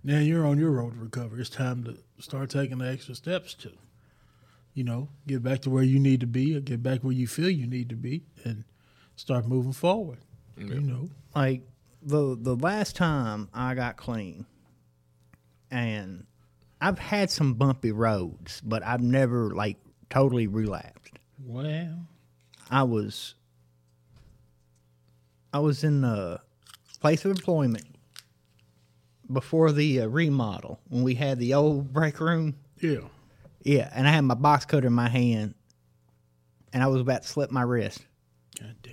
now 0.02 0.18
you're 0.18 0.46
on 0.46 0.58
your 0.58 0.70
road 0.70 0.94
to 0.94 1.00
recovery. 1.00 1.40
It's 1.40 1.50
time 1.50 1.84
to 1.84 1.96
start 2.22 2.50
taking 2.50 2.78
the 2.78 2.88
extra 2.88 3.14
steps 3.14 3.54
to, 3.54 3.72
you 4.74 4.84
know, 4.84 5.08
get 5.26 5.42
back 5.42 5.62
to 5.62 5.70
where 5.70 5.82
you 5.82 5.98
need 5.98 6.20
to 6.20 6.26
be 6.26 6.54
or 6.56 6.60
get 6.60 6.82
back 6.82 7.00
where 7.00 7.14
you 7.14 7.26
feel 7.26 7.48
you 7.48 7.66
need 7.66 7.88
to 7.88 7.96
be 7.96 8.24
and 8.44 8.64
start 9.16 9.46
moving 9.46 9.72
forward. 9.72 10.18
You 10.56 10.80
know, 10.80 11.08
Like 11.34 11.62
the 12.02 12.36
the 12.38 12.54
last 12.54 12.94
time 12.94 13.48
I 13.52 13.74
got 13.74 13.96
clean, 13.96 14.46
and 15.74 16.24
I've 16.80 17.00
had 17.00 17.30
some 17.30 17.54
bumpy 17.54 17.90
roads, 17.90 18.62
but 18.64 18.84
I've 18.84 19.02
never 19.02 19.50
like 19.50 19.76
totally 20.08 20.46
relapsed. 20.46 21.18
well, 21.44 22.06
I 22.70 22.84
was 22.84 23.34
I 25.52 25.58
was 25.58 25.82
in 25.84 26.04
a 26.04 26.40
place 27.00 27.24
of 27.24 27.32
employment 27.32 27.86
before 29.30 29.72
the 29.72 30.02
uh, 30.02 30.06
remodel 30.06 30.80
when 30.88 31.02
we 31.02 31.14
had 31.14 31.38
the 31.38 31.54
old 31.54 31.92
break 31.92 32.20
room. 32.20 32.54
yeah. 32.80 33.00
Yeah, 33.62 33.88
and 33.94 34.06
I 34.06 34.10
had 34.10 34.20
my 34.20 34.34
box 34.34 34.66
cutter 34.66 34.88
in 34.88 34.92
my 34.92 35.08
hand, 35.08 35.54
and 36.74 36.82
I 36.82 36.86
was 36.86 37.00
about 37.00 37.22
to 37.22 37.28
slip 37.28 37.50
my 37.50 37.62
wrist. 37.62 38.04
God 38.60 38.74
damn. 38.82 38.92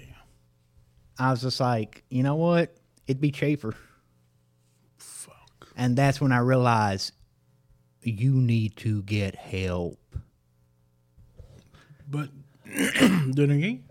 I 1.19 1.29
was 1.29 1.41
just 1.41 1.59
like, 1.59 2.05
you 2.09 2.23
know 2.23 2.35
what? 2.35 2.73
It'd 3.05 3.19
be 3.19 3.31
cheaper. 3.31 3.75
Fuck. 5.71 5.83
And 5.83 5.95
that's 5.97 6.19
when 6.21 6.31
I 6.31 6.39
realized 6.39 7.11
you 8.03 8.33
need 8.33 8.75
to 8.77 9.01
get 9.03 9.35
help. 9.35 9.97
But 12.09 12.29
then 12.65 13.51
again, 13.51 13.83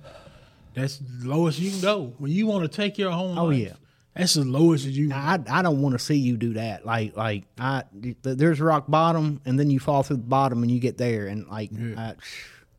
that's 0.74 0.98
the 0.98 1.28
lowest 1.28 1.58
you 1.58 1.70
can 1.70 1.80
go. 1.80 2.12
When 2.18 2.30
you 2.30 2.46
want 2.46 2.62
to 2.70 2.74
take 2.76 2.98
your 2.98 3.10
own 3.10 3.36
Oh, 3.38 3.46
life, 3.46 3.58
yeah. 3.58 3.72
that's 4.14 4.34
the 4.34 4.44
lowest 4.44 4.84
that 4.84 4.90
you 4.92 5.10
I, 5.12 5.38
I 5.48 5.62
don't 5.62 5.80
want 5.80 5.94
to 5.94 5.98
see 5.98 6.16
you 6.16 6.36
do 6.36 6.54
that. 6.54 6.84
Like 6.84 7.16
like 7.16 7.44
I 7.58 7.84
there's 8.22 8.60
rock 8.60 8.84
bottom, 8.88 9.40
and 9.44 9.58
then 9.58 9.70
you 9.70 9.80
fall 9.80 10.02
through 10.02 10.16
the 10.18 10.22
bottom, 10.22 10.62
and 10.62 10.70
you 10.70 10.80
get 10.80 10.98
there, 10.98 11.26
and 11.26 11.46
like 11.48 11.70
I, 11.96 12.14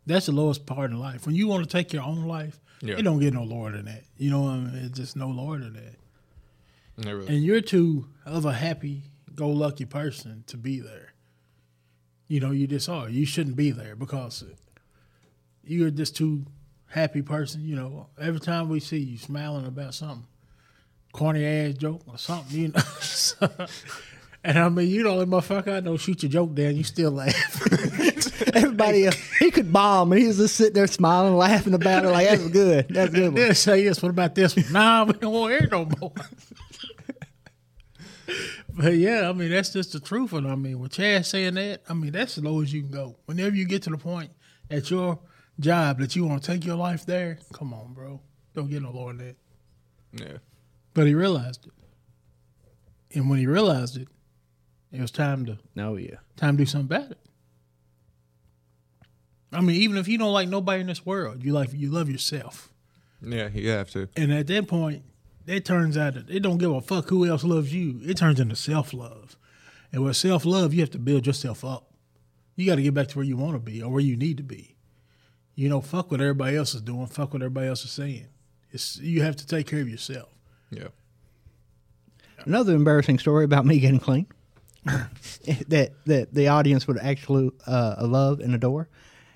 That's 0.05 0.27
the 0.27 0.31
lowest 0.31 0.65
part 0.65 0.91
in 0.91 0.99
life. 0.99 1.25
When 1.25 1.35
you 1.35 1.47
want 1.47 1.63
to 1.63 1.69
take 1.69 1.91
your 1.93 2.03
own 2.03 2.25
life, 2.25 2.59
Yeah. 2.81 2.95
it 2.97 3.01
don't 3.03 3.19
get 3.19 3.33
no 3.33 3.43
lower 3.43 3.71
than 3.71 3.85
that. 3.85 4.03
You 4.17 4.29
know 4.31 4.41
what 4.41 4.51
I 4.51 4.57
mean? 4.57 4.75
It's 4.85 4.97
just 4.97 5.15
no 5.15 5.29
lower 5.29 5.57
than 5.59 5.73
that. 5.73 5.95
And 7.05 7.43
you're 7.43 7.61
too 7.61 8.07
of 8.25 8.45
a 8.45 8.53
happy 8.53 9.03
go 9.35 9.49
lucky 9.49 9.85
person 9.85 10.43
to 10.47 10.57
be 10.57 10.79
there. 10.79 11.13
You 12.27 12.39
know, 12.39 12.51
you 12.51 12.67
just 12.67 12.87
are. 12.87 13.09
You 13.09 13.25
shouldn't 13.25 13.55
be 13.55 13.71
there 13.71 13.95
because 13.95 14.43
you're 15.63 15.89
just 15.89 16.15
too 16.15 16.45
happy 16.87 17.21
person. 17.21 17.61
You 17.61 17.75
know, 17.75 18.07
every 18.19 18.39
time 18.39 18.69
we 18.69 18.79
see 18.79 18.99
you 18.99 19.17
smiling 19.17 19.65
about 19.65 19.93
something, 19.93 20.27
corny 21.11 21.45
ass 21.45 21.73
joke 21.73 22.03
or 22.07 22.17
something, 22.17 22.57
you 22.57 22.67
know. 22.69 23.49
and 24.43 24.59
I 24.59 24.69
mean, 24.69 24.89
you 24.89 25.03
know, 25.03 25.19
the 25.19 25.25
motherfucker, 25.25 25.75
I 25.75 25.79
know 25.81 25.97
shoot 25.97 26.23
your 26.23 26.31
joke 26.31 26.55
down, 26.55 26.75
you 26.75 26.83
still 26.83 27.11
laugh. 27.11 27.61
everybody 28.53 29.05
else, 29.05 29.17
he 29.39 29.51
could 29.51 29.71
bomb, 29.71 30.11
and 30.11 30.21
he 30.21 30.27
was 30.27 30.37
just 30.37 30.55
sitting 30.55 30.73
there 30.73 30.87
smiling, 30.87 31.35
laughing 31.35 31.73
about 31.73 32.05
it. 32.05 32.09
Like 32.09 32.27
that's 32.27 32.47
good. 32.47 32.87
That's 32.89 33.13
good. 33.13 33.25
One. 33.25 33.33
They'll 33.35 33.55
say 33.55 33.83
yes. 33.83 34.01
What 34.01 34.09
about 34.09 34.35
this 34.35 34.55
one? 34.55 34.71
Nah, 34.71 35.05
we 35.05 35.13
don't 35.13 35.33
want 35.33 35.53
to 35.53 35.59
hear 35.59 35.69
no 35.71 35.87
more. 35.99 36.13
But 38.69 38.93
yeah, 38.93 39.29
I 39.29 39.33
mean 39.33 39.51
that's 39.51 39.73
just 39.73 39.93
the 39.93 39.99
truth. 39.99 40.33
And 40.33 40.47
I 40.47 40.55
mean, 40.55 40.79
with 40.79 40.93
Chad 40.93 41.25
saying 41.25 41.55
that, 41.55 41.81
I 41.89 41.93
mean 41.93 42.11
that's 42.11 42.37
as 42.37 42.43
low 42.43 42.61
as 42.61 42.73
you 42.73 42.81
can 42.81 42.91
go. 42.91 43.17
Whenever 43.25 43.55
you 43.55 43.65
get 43.65 43.83
to 43.83 43.89
the 43.89 43.97
point 43.97 44.31
that 44.69 44.89
your 44.89 45.19
job 45.59 45.99
that 45.99 46.15
you 46.15 46.25
want 46.25 46.43
to 46.43 46.51
take 46.51 46.65
your 46.65 46.75
life 46.75 47.05
there. 47.05 47.39
Come 47.53 47.73
on, 47.73 47.93
bro. 47.93 48.21
Don't 48.53 48.69
get 48.69 48.81
no 48.81 48.91
lower 48.91 49.13
than 49.13 49.27
that. 49.27 49.35
Yeah. 50.13 50.37
But 50.93 51.07
he 51.07 51.13
realized 51.15 51.67
it. 51.67 53.17
And 53.17 53.29
when 53.29 53.39
he 53.39 53.45
realized 53.47 53.97
it, 53.97 54.07
it 54.91 54.99
was 55.01 55.11
time 55.11 55.45
to 55.45 55.57
Oh 55.77 55.95
yeah. 55.95 56.15
time 56.35 56.57
to 56.57 56.63
do 56.63 56.65
something 56.65 56.95
about 56.97 57.11
it. 57.11 57.17
I 59.53 59.61
mean, 59.61 59.75
even 59.81 59.97
if 59.97 60.07
you 60.07 60.17
don't 60.17 60.33
like 60.33 60.47
nobody 60.47 60.81
in 60.81 60.87
this 60.87 61.05
world, 61.05 61.43
you 61.43 61.51
like 61.53 61.73
you 61.73 61.91
love 61.91 62.09
yourself. 62.09 62.71
Yeah, 63.21 63.49
you 63.49 63.69
have 63.69 63.89
to. 63.91 64.07
And 64.15 64.31
at 64.33 64.47
that 64.47 64.67
point, 64.67 65.03
it 65.47 65.65
turns 65.65 65.97
out 65.97 66.13
that 66.13 66.29
it 66.29 66.41
don't 66.41 66.57
give 66.57 66.71
a 66.71 66.81
fuck 66.81 67.09
who 67.09 67.25
else 67.25 67.43
loves 67.43 67.73
you. 67.73 67.99
It 68.03 68.17
turns 68.17 68.39
into 68.39 68.55
self 68.55 68.93
love. 68.93 69.37
And 69.91 70.03
with 70.03 70.15
self 70.15 70.45
love, 70.45 70.73
you 70.73 70.81
have 70.81 70.91
to 70.91 70.99
build 70.99 71.27
yourself 71.27 71.65
up. 71.65 71.91
You 72.55 72.65
got 72.65 72.75
to 72.75 72.81
get 72.81 72.93
back 72.93 73.07
to 73.09 73.17
where 73.17 73.25
you 73.25 73.37
want 73.37 73.53
to 73.53 73.59
be 73.59 73.81
or 73.81 73.91
where 73.91 74.01
you 74.01 74.15
need 74.15 74.37
to 74.37 74.43
be. 74.43 74.75
You 75.55 75.69
know, 75.69 75.81
fuck 75.81 76.11
what 76.11 76.21
everybody 76.21 76.55
else 76.55 76.73
is 76.73 76.81
doing. 76.81 77.07
Fuck 77.07 77.33
what 77.33 77.41
everybody 77.41 77.67
else 77.67 77.83
is 77.83 77.91
saying. 77.91 78.27
It's 78.71 78.97
you 78.97 79.21
have 79.21 79.35
to 79.37 79.47
take 79.47 79.67
care 79.67 79.81
of 79.81 79.89
yourself. 79.89 80.29
Yeah. 80.69 80.87
Another 82.45 82.73
embarrassing 82.73 83.19
story 83.19 83.43
about 83.43 83.65
me 83.65 83.79
getting 83.79 83.99
clean 83.99 84.25
that 84.85 85.91
that 86.05 86.33
the 86.33 86.47
audience 86.47 86.87
would 86.87 86.97
actually 86.97 87.51
uh, 87.67 87.95
love 88.01 88.39
and 88.39 88.55
adore 88.55 88.89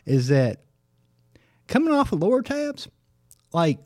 is 0.05 0.29
that 0.29 0.61
coming 1.67 1.93
off 1.93 2.11
of 2.11 2.19
Lortabs, 2.19 2.87
like 3.53 3.79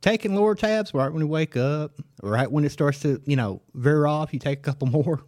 taking 0.00 0.32
Lortabs 0.32 0.94
right 0.94 1.12
when 1.12 1.20
you 1.20 1.28
wake 1.28 1.56
up, 1.56 1.92
right 2.22 2.50
when 2.50 2.64
it 2.64 2.72
starts 2.72 3.00
to 3.00 3.20
you 3.26 3.36
know 3.36 3.62
veer 3.74 4.06
off, 4.06 4.32
you 4.32 4.38
take 4.38 4.58
a 4.58 4.62
couple 4.62 4.88
more. 4.88 5.20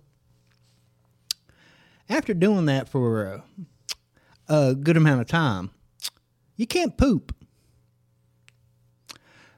After 2.09 2.35
doing 2.35 2.67
that 2.67 2.89
for 2.89 3.25
a, 3.25 3.45
a 4.49 4.75
good 4.75 4.97
amount 4.97 5.21
of 5.23 5.29
time, 5.29 5.71
you 6.57 6.67
can't 6.67 6.97
poop. 6.97 7.35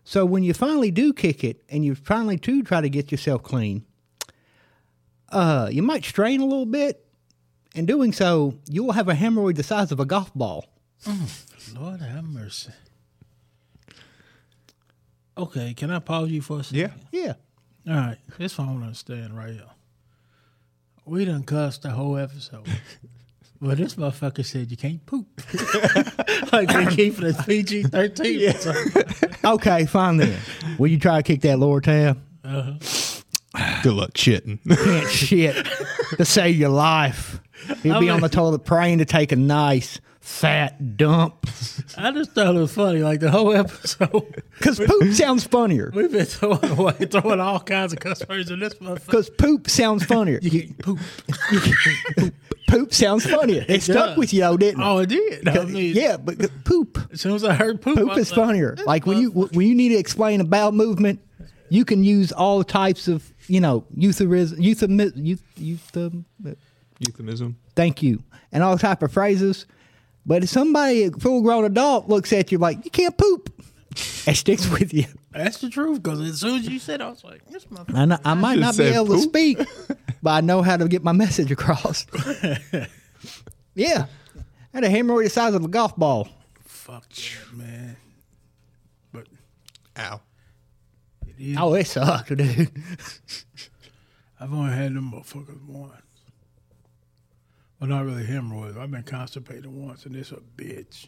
So 0.04 0.26
when 0.26 0.42
you 0.42 0.52
finally 0.52 0.90
do 0.90 1.12
kick 1.12 1.42
it 1.42 1.64
and 1.68 1.84
you 1.84 1.94
finally 1.94 2.36
do 2.36 2.62
try 2.62 2.80
to 2.82 2.90
get 2.90 3.10
yourself 3.10 3.42
clean, 3.42 3.84
uh, 5.30 5.68
you 5.72 5.82
might 5.82 6.04
strain 6.04 6.40
a 6.40 6.44
little 6.44 6.66
bit. 6.66 7.00
In 7.74 7.86
doing 7.86 8.12
so, 8.12 8.54
you 8.68 8.84
will 8.84 8.92
have 8.92 9.08
a 9.08 9.14
hemorrhoid 9.14 9.56
the 9.56 9.64
size 9.64 9.90
of 9.90 9.98
a 9.98 10.04
golf 10.04 10.32
ball. 10.34 10.66
Lord 11.74 12.00
have 12.00 12.24
mercy. 12.24 12.70
Okay, 15.36 15.74
can 15.74 15.90
I 15.90 15.98
pause 15.98 16.30
you 16.30 16.40
for 16.40 16.60
a 16.60 16.64
second? 16.64 16.92
Yeah. 17.10 17.34
Yeah. 17.86 17.92
All 17.92 18.00
right, 18.00 18.18
this 18.38 18.56
one 18.56 18.68
I 18.68 18.70
want 18.70 18.82
to 18.82 18.86
understand 18.86 19.36
right 19.36 19.52
here. 19.52 19.62
We 21.04 21.24
done 21.24 21.42
cussed 21.42 21.82
the 21.82 21.90
whole 21.90 22.16
episode. 22.16 22.66
Well, 23.60 23.76
this 23.76 23.94
motherfucker 23.94 24.44
said 24.44 24.70
you 24.70 24.76
can't 24.76 25.06
poop. 25.06 25.26
like 26.52 26.68
we 26.74 26.94
keep 26.94 27.18
it 27.18 27.24
as 27.24 27.42
PG 27.46 27.84
13. 27.84 28.52
Okay, 29.42 29.86
fine 29.86 30.18
then. 30.18 30.38
Will 30.76 30.88
you 30.88 30.98
try 30.98 31.16
to 31.16 31.22
kick 31.22 31.40
that 31.42 31.56
Lortab? 31.56 32.18
Uh-huh. 32.44 33.80
Good 33.82 33.94
luck 33.94 34.12
shitting. 34.14 34.58
Can't 34.84 35.08
shit 35.08 35.66
to 36.16 36.24
save 36.26 36.56
your 36.56 36.68
life. 36.68 37.40
You'll 37.82 38.00
be 38.00 38.10
on 38.10 38.20
the 38.20 38.28
toilet 38.28 38.64
praying 38.64 38.98
to 38.98 39.06
take 39.06 39.32
a 39.32 39.36
nice 39.36 39.98
fat 40.24 40.96
dump. 40.96 41.46
I 41.98 42.10
just 42.10 42.32
thought 42.32 42.56
it 42.56 42.58
was 42.58 42.72
funny. 42.74 43.00
Like 43.00 43.20
the 43.20 43.30
whole 43.30 43.52
episode, 43.54 44.42
Because 44.58 44.78
poop 44.80 45.12
sounds 45.12 45.44
funnier. 45.44 45.92
we've 45.94 46.10
been 46.10 46.24
throwing 46.24 46.64
away, 46.70 46.92
throwing 46.92 47.40
all 47.40 47.60
kinds 47.60 47.92
of 47.92 48.00
cuss 48.00 48.26
words 48.28 48.50
in 48.50 48.58
this 48.58 48.74
motherfucker. 48.74 49.04
Because 49.06 49.30
poop 49.30 49.68
sounds 49.68 50.02
funnier. 50.04 50.38
You 50.42 50.50
can't 50.50 50.78
poop. 50.78 50.98
poop 52.68 52.94
sounds 52.94 53.26
funnier. 53.28 53.64
It, 53.68 53.82
stuck 53.82 54.10
does. 54.10 54.16
with 54.18 54.32
you, 54.32 54.40
though, 54.40 54.56
didn't 54.56 54.80
it? 54.80 54.84
Oh, 54.84 54.98
it 54.98 55.08
did. 55.10 55.46
I 55.48 55.64
mean, 55.64 55.94
yeah, 55.94 56.16
but 56.16 56.38
poop. 56.64 56.98
As 57.12 57.20
soon 57.20 57.34
as 57.34 57.44
I 57.44 57.54
heard 57.54 57.82
poop, 57.82 57.98
Poop 57.98 58.08
was 58.08 58.18
is 58.18 58.30
like, 58.30 58.46
funnier. 58.46 58.76
Like 58.86 59.06
when 59.06 59.18
you 59.18 59.30
when 59.30 59.66
you 59.66 59.74
need 59.74 59.90
to 59.90 59.96
explain 59.96 60.40
a 60.40 60.44
bowel 60.44 60.72
movement, 60.72 61.20
you 61.68 61.84
can 61.84 62.02
use 62.02 62.32
all 62.32 62.64
types 62.64 63.08
of 63.08 63.30
you 63.46 63.60
know 63.60 63.84
euphemism, 63.94 64.58
euphemi- 64.58 65.12
euth, 65.12 65.40
euthem, 65.58 66.24
Euphemism. 67.00 67.56
thank 67.76 68.02
you, 68.02 68.22
and 68.52 68.62
all 68.62 68.78
type 68.78 69.02
of 69.02 69.12
phrases. 69.12 69.66
But 70.26 70.44
if 70.44 70.48
somebody, 70.50 71.04
a 71.04 71.10
full 71.10 71.42
grown 71.42 71.64
adult, 71.64 72.08
looks 72.08 72.32
at 72.32 72.50
you 72.50 72.58
like 72.58 72.84
you 72.84 72.90
can't 72.90 73.16
poop, 73.16 73.50
it 74.26 74.36
sticks 74.36 74.68
with 74.70 74.94
you. 74.94 75.04
That's 75.32 75.58
the 75.58 75.68
truth. 75.68 76.02
Because 76.02 76.20
as 76.20 76.40
soon 76.40 76.60
as 76.60 76.68
you 76.68 76.78
said, 76.78 77.00
it, 77.00 77.04
I 77.04 77.10
was 77.10 77.24
like, 77.24 77.44
this 77.46 77.64
motherfucker. 77.66 77.94
I, 77.94 78.04
know, 78.06 78.18
I 78.24 78.34
might 78.34 78.58
not 78.58 78.72
be 78.76 78.84
said 78.84 78.94
able 78.94 79.14
to 79.16 79.20
speak, 79.20 79.58
but 80.22 80.30
I 80.30 80.40
know 80.40 80.62
how 80.62 80.76
to 80.76 80.88
get 80.88 81.02
my 81.04 81.12
message 81.12 81.50
across. 81.50 82.06
yeah, 83.74 84.06
I 84.36 84.40
had 84.72 84.84
a 84.84 84.88
hemorrhoid 84.88 85.24
the 85.24 85.30
size 85.30 85.54
of 85.54 85.64
a 85.64 85.68
golf 85.68 85.96
ball. 85.96 86.28
Fuck 86.64 87.08
that, 87.08 87.52
man. 87.52 87.96
But 89.12 89.26
Ow. 89.98 90.20
it 91.26 91.34
is. 91.38 91.56
Oh, 91.58 91.74
it 91.74 91.86
sucked, 91.86 92.28
dude. 92.36 92.70
I've 94.40 94.52
only 94.52 94.72
had 94.72 94.94
them 94.94 95.12
motherfuckers 95.12 95.64
once. 95.66 95.92
Well, 97.84 97.98
not 97.98 98.06
really 98.06 98.24
hemorrhoids. 98.24 98.78
I've 98.78 98.90
been 98.90 99.02
constipated 99.02 99.66
once, 99.66 100.06
and 100.06 100.16
it's 100.16 100.32
a 100.32 100.40
bitch. 100.56 101.06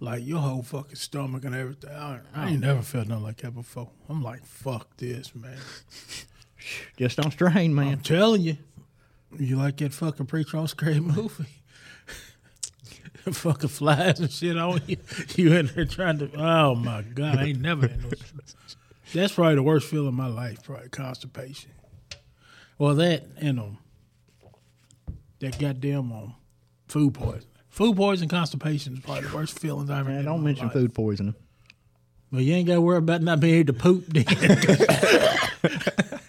Like 0.00 0.26
your 0.26 0.40
whole 0.40 0.64
fucking 0.64 0.96
stomach 0.96 1.44
and 1.44 1.54
everything. 1.54 1.94
I, 1.94 2.18
I 2.34 2.48
ain't 2.48 2.62
never 2.62 2.82
felt 2.82 3.06
nothing 3.06 3.22
like 3.22 3.36
that 3.42 3.54
before. 3.54 3.90
I'm 4.08 4.24
like, 4.24 4.44
fuck 4.44 4.96
this, 4.96 5.32
man. 5.36 5.56
Just 6.96 7.18
don't 7.18 7.30
strain, 7.30 7.76
man. 7.76 7.92
I'm 7.92 8.00
telling 8.00 8.42
you, 8.42 8.56
you 9.38 9.54
like 9.54 9.76
that 9.76 9.92
fucking 9.92 10.26
preacher 10.26 10.56
on 10.56 10.66
scary 10.66 10.98
movie. 10.98 11.62
fucking 13.30 13.68
flies 13.68 14.18
and 14.18 14.32
shit 14.32 14.58
on 14.58 14.80
you. 14.88 14.96
You 15.36 15.52
in 15.52 15.66
there 15.66 15.84
trying 15.84 16.18
to. 16.18 16.30
Oh 16.34 16.74
my 16.74 17.02
god, 17.02 17.38
I 17.38 17.44
ain't 17.44 17.60
never 17.60 17.86
had 17.86 18.02
no. 18.02 18.10
That's 19.14 19.34
probably 19.34 19.54
the 19.54 19.62
worst 19.62 19.88
feeling 19.88 20.08
of 20.08 20.14
my 20.14 20.26
life. 20.26 20.64
Probably 20.64 20.88
constipation. 20.88 21.70
Well, 22.78 22.96
that 22.96 23.28
and 23.36 23.60
um, 23.60 23.78
that 25.40 25.58
goddamn 25.58 26.12
um, 26.12 26.34
food 26.88 27.14
poisoning. 27.14 27.46
Food 27.68 27.96
poisoning, 27.96 28.28
constipation 28.28 28.94
is 28.94 29.00
probably 29.00 29.28
the 29.28 29.34
worst 29.34 29.58
feelings 29.58 29.90
I've 29.90 30.00
ever. 30.00 30.08
Man, 30.08 30.16
had 30.18 30.24
don't 30.26 30.42
mention 30.42 30.66
life. 30.66 30.72
food 30.74 30.94
poisoning. 30.94 31.34
Well, 32.32 32.40
you 32.40 32.54
ain't 32.54 32.66
got 32.66 32.74
to 32.74 32.80
worry 32.80 32.98
about 32.98 33.22
not 33.22 33.40
being 33.40 33.54
able 33.56 33.72
to 33.74 33.78
poop. 33.80 34.04
Then. 34.08 34.24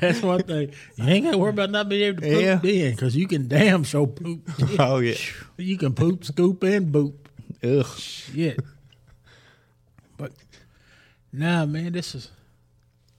That's 0.00 0.22
one 0.22 0.42
thing. 0.42 0.72
You 0.96 1.04
ain't 1.04 1.24
got 1.24 1.32
to 1.32 1.38
worry 1.38 1.50
about 1.50 1.70
not 1.70 1.88
being 1.88 2.02
able 2.04 2.22
to 2.22 2.28
poop 2.28 2.42
Yeah. 2.42 2.56
then, 2.56 2.90
because 2.92 3.16
you 3.16 3.26
can 3.28 3.48
damn 3.48 3.84
show 3.84 4.06
poop. 4.06 4.48
Oh 4.78 4.98
yeah. 4.98 5.14
You 5.56 5.76
can 5.78 5.94
poop, 5.94 6.24
scoop, 6.24 6.62
and 6.64 6.92
boop. 6.92 7.14
Ugh. 7.62 7.86
Shit. 7.98 8.60
But 10.16 10.32
nah, 11.32 11.66
man, 11.66 11.92
this 11.92 12.14
is. 12.14 12.30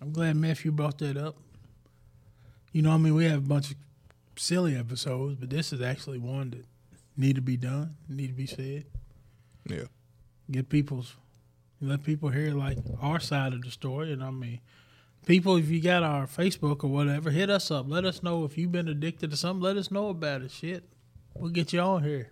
I'm 0.02 0.12
glad 0.12 0.36
Matthew 0.38 0.72
brought 0.72 0.98
that 1.00 1.18
up. 1.18 1.36
You 2.72 2.82
know, 2.82 2.92
I 2.92 2.98
mean, 2.98 3.16
we 3.16 3.26
have 3.26 3.40
a 3.40 3.48
bunch 3.48 3.72
of 3.72 3.78
silly 4.40 4.76
episodes, 4.76 5.36
but 5.36 5.50
this 5.50 5.74
is 5.74 5.82
actually 5.82 6.18
one 6.18 6.52
that 6.52 6.66
need 7.18 7.36
to 7.36 7.42
be 7.42 7.58
done, 7.58 7.96
need 8.08 8.28
to 8.28 8.34
be 8.34 8.46
said. 8.46 8.86
Yeah. 9.66 9.86
Get 10.50 10.70
people's, 10.70 11.16
let 11.82 12.04
people 12.04 12.30
hear 12.30 12.52
like 12.52 12.78
our 13.02 13.20
side 13.20 13.54
of 13.54 13.62
the 13.62 13.72
story. 13.72 14.12
And 14.12 14.24
I 14.24 14.32
mean, 14.32 14.62
people, 15.26 15.58
if 15.58 15.70
you 15.70 15.82
got 15.82 16.04
our 16.04 16.26
Facebook 16.26 16.84
or 16.84 16.88
whatever, 16.88 17.30
hit 17.30 17.50
us 17.50 17.70
up. 17.70 17.86
Let 17.88 18.06
us 18.06 18.24
know 18.24 18.46
if 18.46 18.58
you've 18.58 18.72
been 18.72 18.88
addicted 18.88 19.32
to 19.32 19.38
something. 19.38 19.62
Let 19.62 19.78
us 19.78 19.92
know 19.92 20.10
about 20.10 20.42
it. 20.42 20.52
Shit, 20.52 20.84
we'll 21.36 21.52
get 21.52 21.74
you 21.74 21.80
on 21.82 22.04
here. 22.04 22.32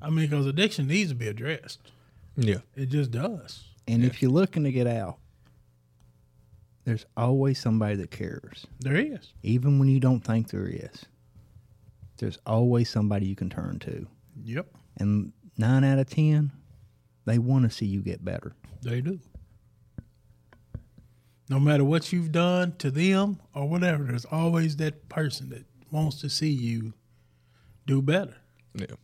I 0.00 0.10
mean, 0.10 0.28
because 0.28 0.46
addiction 0.46 0.88
needs 0.88 1.10
to 1.10 1.14
be 1.14 1.28
addressed. 1.28 1.80
Yeah. 2.36 2.58
It 2.74 2.86
just 2.86 3.10
does. 3.10 3.64
And 3.88 4.04
if 4.04 4.20
you're 4.20 4.30
looking 4.30 4.64
to 4.64 4.72
get 4.72 4.86
out, 4.86 5.18
there's 6.86 7.04
always 7.16 7.58
somebody 7.60 7.96
that 7.96 8.10
cares. 8.10 8.66
There 8.80 8.96
is. 8.96 9.32
Even 9.42 9.78
when 9.78 9.88
you 9.88 9.98
don't 10.00 10.20
think 10.20 10.48
there 10.50 10.68
is. 10.68 11.04
There's 12.18 12.38
always 12.46 12.88
somebody 12.88 13.26
you 13.26 13.34
can 13.36 13.50
turn 13.50 13.78
to. 13.80 14.06
Yep, 14.44 14.68
And 14.98 15.32
nine 15.58 15.82
out 15.84 15.98
of 15.98 16.08
ten, 16.08 16.52
they 17.26 17.38
want 17.38 17.64
to 17.64 17.70
see 17.70 17.86
you 17.86 18.00
get 18.02 18.24
better. 18.24 18.54
they 18.82 19.00
do. 19.00 19.18
No 21.48 21.60
matter 21.60 21.84
what 21.84 22.12
you've 22.12 22.32
done 22.32 22.74
to 22.78 22.90
them 22.90 23.38
or 23.54 23.68
whatever, 23.68 24.04
there's 24.04 24.24
always 24.24 24.76
that 24.76 25.08
person 25.08 25.48
that 25.50 25.64
wants 25.92 26.20
to 26.20 26.28
see 26.30 26.50
you 26.50 26.92
do 27.86 28.02
better 28.02 28.36
Yeah. 28.74 28.96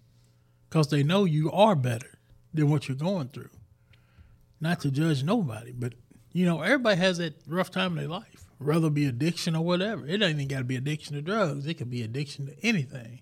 because 0.69 0.89
they 0.89 1.03
know 1.05 1.25
you 1.25 1.51
are 1.53 1.77
better 1.77 2.19
than 2.53 2.69
what 2.69 2.89
you're 2.89 2.97
going 2.97 3.29
through. 3.29 3.51
Not 4.61 4.81
to 4.81 4.91
judge 4.91 5.23
nobody, 5.23 5.73
but 5.73 5.95
you 6.33 6.47
know, 6.47 6.63
everybody 6.63 6.97
has 6.97 7.19
that 7.19 7.35
rough 7.47 7.71
time 7.71 7.93
in 7.93 7.99
their 7.99 8.09
life, 8.09 8.47
whether 8.59 8.87
it 8.87 8.95
be 8.95 9.07
addiction 9.07 9.55
or 9.55 9.65
whatever. 9.65 10.07
It 10.07 10.23
ain't 10.23 10.37
even 10.37 10.49
got 10.49 10.59
to 10.59 10.65
be 10.65 10.77
addiction 10.77 11.15
to 11.15 11.23
drugs, 11.23 11.67
it 11.67 11.75
could 11.75 11.91
be 11.91 12.03
addiction 12.03 12.47
to 12.47 12.57
anything. 12.63 13.21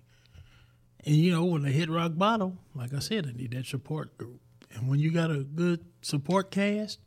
And 1.05 1.15
you 1.15 1.31
know, 1.31 1.45
when 1.45 1.63
they 1.63 1.71
hit 1.71 1.89
rock 1.89 2.13
bottom, 2.15 2.59
like 2.75 2.93
I 2.93 2.99
said, 2.99 3.25
they 3.25 3.33
need 3.33 3.51
that 3.51 3.65
support 3.65 4.17
group. 4.17 4.39
And 4.73 4.87
when 4.87 4.99
you 4.99 5.11
got 5.11 5.31
a 5.31 5.39
good 5.39 5.83
support 6.01 6.51
cast, 6.51 6.99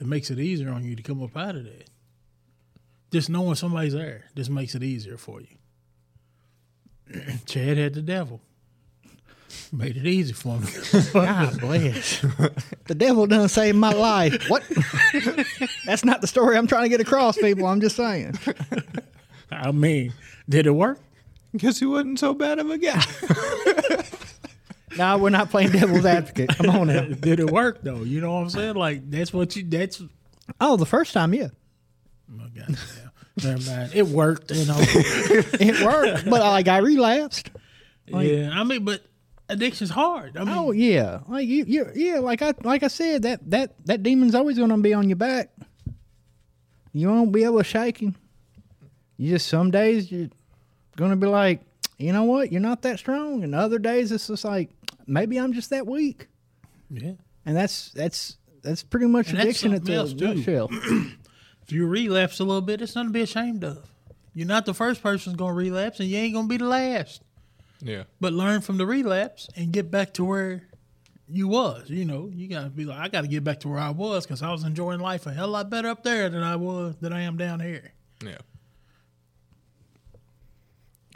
it 0.00 0.06
makes 0.06 0.30
it 0.30 0.38
easier 0.38 0.70
on 0.70 0.84
you 0.84 0.96
to 0.96 1.02
come 1.02 1.22
up 1.22 1.36
out 1.36 1.56
of 1.56 1.64
that. 1.64 1.90
Just 3.10 3.30
knowing 3.30 3.54
somebody's 3.54 3.94
there 3.94 4.24
just 4.34 4.50
makes 4.50 4.74
it 4.74 4.82
easier 4.82 5.16
for 5.16 5.40
you. 5.40 5.56
Chad 7.46 7.78
had 7.78 7.94
the 7.94 8.02
devil. 8.02 8.40
Made 9.72 9.96
it 9.96 10.06
easy 10.06 10.32
for 10.32 10.58
me. 10.58 10.68
God 11.12 11.60
bless. 11.60 12.20
the 12.86 12.94
devil 12.94 13.26
done 13.26 13.48
saved 13.48 13.76
my 13.76 13.92
life. 13.92 14.48
What? 14.48 14.62
That's 15.84 16.04
not 16.04 16.20
the 16.20 16.26
story 16.26 16.56
I'm 16.56 16.66
trying 16.66 16.84
to 16.84 16.88
get 16.88 17.00
across, 17.00 17.36
people. 17.36 17.66
I'm 17.66 17.80
just 17.80 17.96
saying. 17.96 18.38
I 19.50 19.72
mean, 19.72 20.12
did 20.48 20.66
it 20.66 20.72
work? 20.72 21.00
Guess 21.56 21.78
he 21.80 21.86
wasn't 21.86 22.18
so 22.18 22.34
bad 22.34 22.58
of 22.58 22.70
a 22.70 22.78
guy. 22.78 23.02
No, 24.96 25.18
we're 25.18 25.30
not 25.30 25.50
playing 25.50 25.72
devil's 25.72 26.06
advocate. 26.06 26.56
Come 26.56 26.70
on 26.70 26.86
now. 26.86 27.02
Did 27.20 27.40
it 27.40 27.50
work 27.50 27.82
though? 27.82 28.02
You 28.02 28.20
know 28.20 28.32
what 28.32 28.40
I'm 28.40 28.50
saying? 28.50 28.74
Like 28.76 29.10
that's 29.10 29.32
what 29.32 29.54
you. 29.56 29.62
That's. 29.64 30.02
Oh, 30.60 30.76
the 30.76 30.86
first 30.86 31.12
time, 31.12 31.34
yeah. 31.34 31.48
Oh 32.32 32.46
God, 32.56 32.68
yeah. 32.70 33.44
Never 33.44 33.70
mind. 33.70 33.90
It 33.94 34.06
worked. 34.06 34.50
You 34.52 34.64
know. 34.64 34.76
It 34.78 35.84
worked, 35.84 36.24
but 36.24 36.40
like 36.40 36.68
I 36.68 36.78
relapsed. 36.78 37.50
Like- 38.08 38.28
yeah. 38.28 38.50
I 38.52 38.64
mean, 38.64 38.84
but 38.84 39.02
addiction's 39.48 39.90
hard. 39.90 40.36
I 40.36 40.40
oh, 40.40 40.44
mean, 40.44 40.54
Oh 40.54 40.70
yeah, 40.72 41.20
like 41.28 41.46
you, 41.46 41.64
you, 41.66 41.90
yeah, 41.94 42.18
like 42.18 42.42
I, 42.42 42.54
like 42.62 42.82
I 42.82 42.88
said, 42.88 43.22
that 43.22 43.50
that 43.50 43.74
that 43.86 44.02
demon's 44.02 44.34
always 44.34 44.58
gonna 44.58 44.78
be 44.78 44.94
on 44.94 45.08
your 45.08 45.16
back. 45.16 45.50
You 46.92 47.08
won't 47.08 47.32
be 47.32 47.44
able 47.44 47.58
to 47.58 47.64
shake 47.64 47.98
him. 47.98 48.16
You 49.16 49.30
just 49.30 49.48
some 49.48 49.70
days 49.70 50.10
you're 50.10 50.28
gonna 50.96 51.16
be 51.16 51.26
like, 51.26 51.62
you 51.98 52.12
know 52.12 52.24
what, 52.24 52.52
you're 52.52 52.60
not 52.60 52.82
that 52.82 52.98
strong, 52.98 53.44
and 53.44 53.54
other 53.54 53.78
days 53.78 54.12
it's 54.12 54.26
just 54.26 54.44
like 54.44 54.70
maybe 55.06 55.38
I'm 55.38 55.52
just 55.52 55.70
that 55.70 55.86
weak, 55.86 56.28
yeah. 56.90 57.12
and 57.44 57.56
that's 57.56 57.90
that's 57.92 58.36
that's 58.62 58.82
pretty 58.82 59.06
much 59.06 59.30
And 59.30 59.38
addiction 59.38 59.74
at 59.74 59.84
the 59.84 60.04
nutshell. 60.14 60.70
If 61.66 61.72
you 61.72 61.84
relapse 61.88 62.38
a 62.38 62.44
little 62.44 62.62
bit, 62.62 62.80
it's 62.80 62.94
nothing 62.94 63.08
to 63.08 63.12
be 63.12 63.22
ashamed 63.22 63.64
of. 63.64 63.90
You're 64.34 64.46
not 64.46 64.66
the 64.66 64.74
first 64.74 65.02
person 65.02 65.32
that's 65.32 65.38
gonna 65.38 65.52
relapse, 65.52 65.98
and 65.98 66.08
you 66.08 66.16
ain't 66.16 66.32
gonna 66.32 66.46
be 66.46 66.58
the 66.58 66.64
last. 66.64 67.22
Yeah. 67.80 68.04
But 68.20 68.32
learn 68.32 68.60
from 68.62 68.78
the 68.78 68.86
relapse 68.86 69.48
and 69.56 69.72
get 69.72 69.90
back 69.90 70.14
to 70.14 70.24
where 70.24 70.62
you 71.28 71.48
was. 71.48 71.90
You 71.90 72.04
know, 72.04 72.30
you 72.32 72.48
gotta 72.48 72.70
be 72.70 72.84
like, 72.84 72.98
I 72.98 73.08
gotta 73.08 73.28
get 73.28 73.44
back 73.44 73.60
to 73.60 73.68
where 73.68 73.78
I 73.78 73.90
was 73.90 74.24
because 74.24 74.42
I 74.42 74.50
was 74.52 74.64
enjoying 74.64 75.00
life 75.00 75.26
a 75.26 75.32
hell 75.32 75.48
lot 75.48 75.68
better 75.70 75.88
up 75.88 76.02
there 76.02 76.28
than 76.28 76.42
I 76.42 76.56
was 76.56 76.96
than 77.00 77.12
I 77.12 77.22
am 77.22 77.36
down 77.36 77.60
here. 77.60 77.92
Yeah. 78.24 78.38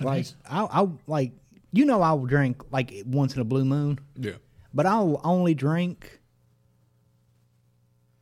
like 0.01 0.27
I, 0.49 0.65
I 0.65 0.89
like 1.07 1.33
you 1.73 1.85
know 1.85 2.03
I'll 2.03 2.25
drink 2.27 2.63
like 2.73 2.93
once 3.07 3.35
in 3.35 3.41
a 3.41 3.45
blue 3.45 3.65
moon, 3.65 3.99
Yeah. 4.17 4.33
but 4.75 4.87
I'll 4.87 5.21
only 5.25 5.55
drink 5.55 6.21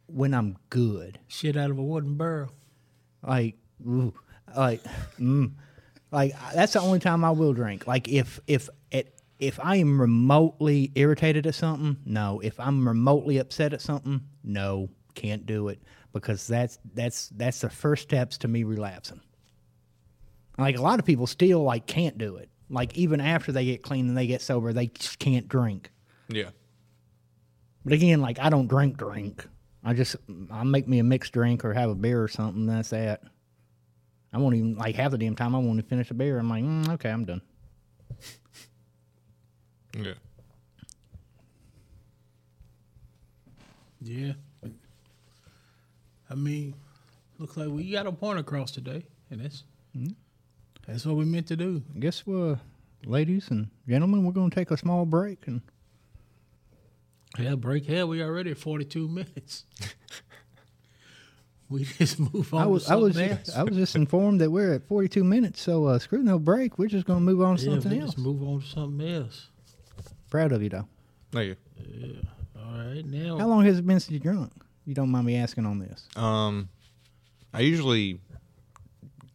when 0.06 0.34
I'm 0.34 0.56
good. 0.70 1.18
Shit 1.28 1.56
out 1.56 1.70
of 1.70 1.78
a 1.78 1.82
wooden 1.82 2.16
barrel. 2.16 2.50
like 3.22 3.56
ooh, 3.86 4.12
like 4.56 4.82
mm, 5.18 5.52
like 6.10 6.34
uh, 6.34 6.54
that's 6.54 6.72
the 6.72 6.80
only 6.80 6.98
time 6.98 7.24
I 7.24 7.30
will 7.30 7.52
drink. 7.52 7.86
Like 7.86 8.08
if 8.08 8.40
if 8.46 8.68
it 8.90 9.20
if 9.38 9.60
I 9.62 9.76
am 9.76 10.00
remotely 10.00 10.90
irritated 10.94 11.46
at 11.46 11.54
something, 11.54 11.96
no. 12.04 12.40
If 12.40 12.58
I'm 12.58 12.86
remotely 12.86 13.38
upset 13.38 13.72
at 13.72 13.80
something, 13.80 14.20
no, 14.42 14.88
can't 15.14 15.46
do 15.46 15.68
it 15.68 15.80
because 16.12 16.46
that's 16.46 16.78
that's 16.94 17.28
that's 17.30 17.60
the 17.60 17.70
first 17.70 18.02
steps 18.02 18.38
to 18.38 18.48
me 18.48 18.64
relapsing. 18.64 19.20
Like 20.56 20.76
a 20.76 20.82
lot 20.82 20.98
of 20.98 21.04
people 21.04 21.26
still 21.26 21.62
like 21.62 21.86
can't 21.86 22.18
do 22.18 22.36
it. 22.36 22.48
Like 22.70 22.96
even 22.96 23.20
after 23.20 23.52
they 23.52 23.64
get 23.64 23.82
clean 23.82 24.08
and 24.08 24.16
they 24.16 24.26
get 24.26 24.42
sober, 24.42 24.72
they 24.72 24.88
just 24.88 25.18
can't 25.18 25.48
drink. 25.48 25.90
Yeah. 26.28 26.50
But 27.84 27.92
again, 27.92 28.20
like 28.20 28.38
I 28.38 28.50
don't 28.50 28.66
drink 28.66 28.96
drink. 28.96 29.46
I 29.84 29.94
just 29.94 30.16
I 30.50 30.64
make 30.64 30.88
me 30.88 30.98
a 30.98 31.04
mixed 31.04 31.32
drink 31.32 31.64
or 31.64 31.72
have 31.74 31.90
a 31.90 31.94
beer 31.94 32.22
or 32.22 32.28
something. 32.28 32.66
That's 32.66 32.90
that. 32.90 33.22
I 34.32 34.38
won't 34.38 34.54
even 34.56 34.76
like 34.76 34.94
half 34.94 35.10
the 35.10 35.18
damn 35.18 35.34
time 35.34 35.54
I 35.54 35.58
won't 35.58 35.78
even 35.78 35.88
finish 35.88 36.10
a 36.10 36.14
beer. 36.14 36.38
I'm 36.38 36.48
like, 36.50 36.64
mm, 36.64 36.88
okay, 36.90 37.10
I'm 37.10 37.24
done. 37.24 37.40
Yeah. 39.96 40.12
Yeah. 44.00 44.32
I 46.30 46.34
mean, 46.34 46.74
looks 47.38 47.56
like 47.56 47.68
we 47.68 47.90
got 47.90 48.06
a 48.06 48.12
point 48.12 48.38
across 48.38 48.70
today, 48.70 49.06
and 49.30 49.40
that's 49.40 49.64
that's 50.86 51.06
what 51.06 51.16
we 51.16 51.24
meant 51.24 51.46
to 51.48 51.56
do. 51.56 51.82
I 51.96 51.98
guess, 51.98 52.22
uh, 52.28 52.56
ladies 53.06 53.48
and 53.50 53.68
gentlemen, 53.88 54.24
we're 54.24 54.32
going 54.32 54.50
to 54.50 54.54
take 54.54 54.70
a 54.70 54.76
small 54.76 55.06
break 55.06 55.46
and 55.46 55.62
Yeah, 57.38 57.54
break 57.54 57.86
hell. 57.86 58.08
We 58.08 58.22
already 58.22 58.50
at 58.50 58.58
forty 58.58 58.84
two 58.84 59.08
minutes. 59.08 59.64
we 61.70 61.84
just 61.84 62.18
move 62.34 62.52
on. 62.54 62.62
I 62.62 62.66
was 62.66 62.86
to 62.86 62.92
I 62.92 62.96
was 62.96 63.14
something 63.14 63.36
just. 63.38 63.56
I 63.56 63.62
was 63.62 63.76
just 63.76 63.96
informed 63.96 64.40
that 64.40 64.50
we're 64.50 64.74
at 64.74 64.86
42 64.86 65.22
minutes. 65.24 65.60
So 65.60 65.86
uh, 65.86 65.98
screw 65.98 66.22
no 66.22 66.38
break. 66.38 66.78
We're 66.78 66.88
just 66.88 67.06
going 67.06 67.18
to 67.18 67.24
move 67.24 67.40
on 67.42 67.56
to 67.56 67.64
yeah, 67.64 67.72
something 67.72 67.92
we 67.92 68.00
else. 68.00 68.14
just 68.14 68.18
move 68.18 68.42
on 68.42 68.60
to 68.60 68.66
something 68.66 69.08
else. 69.08 69.48
Proud 70.30 70.52
of 70.52 70.62
you 70.62 70.68
though. 70.68 70.88
Thank 71.32 71.48
you. 71.48 71.56
Yeah. 71.86 72.62
All 72.64 72.78
right, 72.78 73.04
now 73.04 73.38
How 73.38 73.46
long 73.46 73.64
has 73.64 73.78
it 73.78 73.86
been 73.86 74.00
since 74.00 74.10
you 74.12 74.18
drunk? 74.18 74.52
You 74.84 74.94
don't 74.94 75.10
mind 75.10 75.26
me 75.26 75.36
asking 75.36 75.66
on 75.66 75.78
this. 75.78 76.06
Um, 76.16 76.68
I 77.52 77.60
usually 77.60 78.20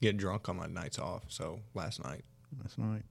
get 0.01 0.17
drunk 0.17 0.49
on 0.49 0.57
my 0.57 0.67
nights 0.67 0.99
off. 0.99 1.23
So 1.29 1.59
last 1.73 2.03
night. 2.03 2.23
Last 2.61 2.77
night. 2.77 3.03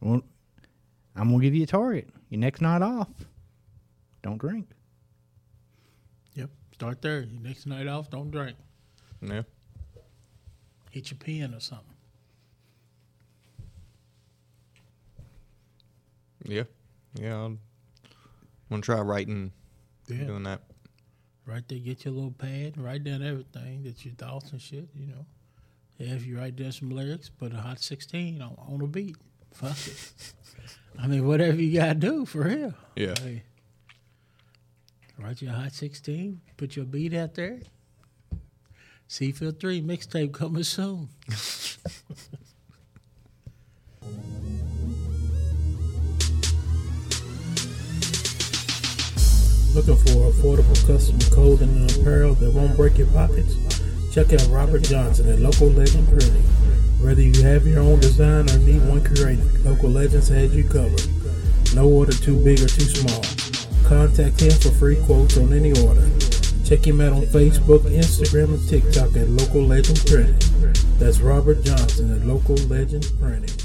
Well, 0.00 0.22
I'm 1.16 1.30
gonna 1.30 1.42
give 1.42 1.54
you 1.54 1.64
a 1.64 1.66
target. 1.66 2.08
Your 2.30 2.40
next 2.40 2.60
night 2.60 2.82
off, 2.82 3.08
don't 4.28 4.38
drink. 4.38 4.68
Yep, 6.34 6.50
start 6.74 7.00
there. 7.00 7.20
Your 7.20 7.40
next 7.40 7.66
night 7.66 7.86
off, 7.86 8.10
don't 8.10 8.30
drink. 8.30 8.56
Yeah. 9.22 9.42
Hit 10.90 11.10
your 11.10 11.18
pen 11.18 11.54
or 11.54 11.60
something. 11.60 11.86
Yeah. 16.44 16.64
Yeah. 17.14 17.36
I'm 17.44 17.58
gonna 18.70 18.82
try 18.82 19.00
writing, 19.00 19.52
Yeah. 20.08 20.24
doing 20.24 20.42
that. 20.44 20.60
Right 21.46 21.66
there, 21.66 21.78
get 21.78 22.04
your 22.04 22.12
little 22.12 22.30
pad, 22.30 22.76
write 22.76 23.04
down 23.04 23.22
everything 23.22 23.82
that 23.84 24.04
your 24.04 24.12
thoughts 24.14 24.52
and 24.52 24.60
shit, 24.60 24.88
you 24.94 25.06
know. 25.06 25.24
Yeah, 25.96 26.14
if 26.14 26.26
you 26.26 26.36
write 26.38 26.56
down 26.56 26.72
some 26.72 26.90
lyrics, 26.90 27.30
put 27.30 27.52
a 27.54 27.56
hot 27.56 27.80
16 27.80 28.42
on, 28.42 28.54
on 28.58 28.82
a 28.82 28.86
beat. 28.86 29.16
Fuck 29.54 29.76
it. 29.86 30.12
I 30.98 31.06
mean, 31.06 31.26
whatever 31.26 31.56
you 31.56 31.78
got 31.78 31.88
to 31.88 31.94
do, 31.94 32.26
for 32.26 32.42
real. 32.42 32.74
Yeah. 32.94 33.14
Hey, 33.18 33.42
write 35.18 35.42
your 35.42 35.52
hot 35.52 35.72
16, 35.72 36.40
put 36.56 36.76
your 36.76 36.84
beat 36.84 37.14
out 37.14 37.34
there. 37.34 37.60
Seafield 39.08 39.58
3 39.58 39.82
mixtape 39.82 40.32
coming 40.32 40.62
soon. 40.62 41.08
Looking 49.74 49.96
for 49.96 50.30
affordable 50.32 50.86
custom 50.86 51.18
clothing 51.30 51.68
and 51.68 51.96
apparel 51.96 52.34
that 52.34 52.52
won't 52.52 52.76
break 52.76 52.98
your 52.98 53.06
pockets? 53.08 53.54
Check 54.12 54.32
out 54.32 54.48
Robert 54.48 54.82
Johnson 54.82 55.30
at 55.30 55.38
Local 55.38 55.68
Legend 55.68 56.08
Printing. 56.08 56.42
Whether 57.00 57.22
you 57.22 57.42
have 57.44 57.66
your 57.66 57.80
own 57.80 58.00
design 58.00 58.50
or 58.50 58.58
need 58.58 58.86
one 58.88 59.04
created, 59.04 59.64
Local 59.64 59.90
Legends 59.90 60.28
has 60.28 60.54
you 60.54 60.64
covered. 60.64 61.06
No 61.74 61.88
order 61.88 62.12
too 62.12 62.42
big 62.42 62.60
or 62.60 62.66
too 62.66 62.82
small. 62.82 63.47
Contact 63.88 64.38
him 64.38 64.50
for 64.50 64.70
free 64.72 64.96
quotes 65.06 65.38
on 65.38 65.50
any 65.50 65.70
order. 65.80 66.06
Check 66.62 66.86
him 66.86 67.00
out 67.00 67.14
on 67.14 67.22
Facebook, 67.22 67.80
Instagram, 67.84 68.50
and 68.50 68.68
TikTok 68.68 69.16
at 69.16 69.30
Local 69.30 69.62
Legend 69.62 70.04
Printing. 70.04 70.74
That's 70.98 71.20
Robert 71.20 71.64
Johnson 71.64 72.14
at 72.14 72.26
Local 72.26 72.56
Legend 72.66 73.10
Printing. 73.18 73.56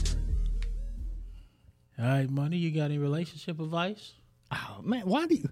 All 1.99 2.05
right, 2.05 2.29
money. 2.29 2.55
You 2.55 2.71
got 2.71 2.85
any 2.85 2.99
relationship 2.99 3.59
advice? 3.59 4.13
Oh 4.49 4.79
man, 4.81 5.01
why 5.01 5.27
do 5.27 5.35
you? 5.35 5.49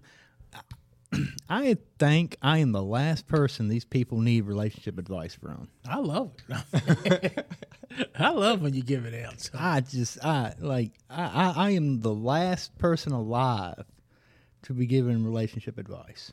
I 1.49 1.75
think 1.99 2.37
I 2.41 2.59
am 2.59 2.71
the 2.71 2.81
last 2.81 3.27
person 3.27 3.67
these 3.67 3.83
people 3.83 4.21
need 4.21 4.45
relationship 4.45 4.97
advice 4.97 5.35
from. 5.35 5.67
I 5.85 5.97
love 5.97 6.31
it. 6.49 7.45
I 8.17 8.29
love 8.29 8.61
when 8.61 8.73
you 8.73 8.83
give 8.83 9.03
it 9.03 9.21
out. 9.25 9.41
So. 9.41 9.51
I 9.53 9.81
just, 9.81 10.23
I 10.23 10.53
like, 10.59 10.93
I, 11.09 11.23
I, 11.23 11.53
I 11.57 11.69
am 11.71 11.99
the 11.99 12.13
last 12.13 12.77
person 12.77 13.11
alive 13.11 13.83
to 14.63 14.73
be 14.73 14.85
given 14.85 15.23
relationship 15.25 15.77
advice. 15.77 16.31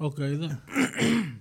Okay, 0.00 0.34
then. 0.36 0.60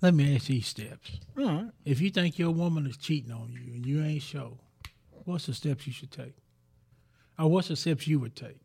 let 0.00 0.14
me 0.14 0.34
ask 0.34 0.46
these 0.46 0.66
steps. 0.66 1.18
All 1.38 1.44
right. 1.44 1.70
If 1.84 2.00
you 2.00 2.10
think 2.10 2.38
your 2.38 2.50
woman 2.50 2.86
is 2.86 2.96
cheating 2.96 3.32
on 3.32 3.52
you 3.52 3.74
and 3.74 3.84
you 3.84 4.02
ain't 4.02 4.22
sure, 4.22 4.52
what's 5.24 5.46
the 5.46 5.54
steps 5.54 5.86
you 5.86 5.92
should 5.92 6.10
take? 6.10 6.34
Or 7.38 7.48
what's 7.50 7.68
the 7.68 7.76
steps 7.76 8.06
you 8.06 8.18
would 8.20 8.34
take? 8.36 8.58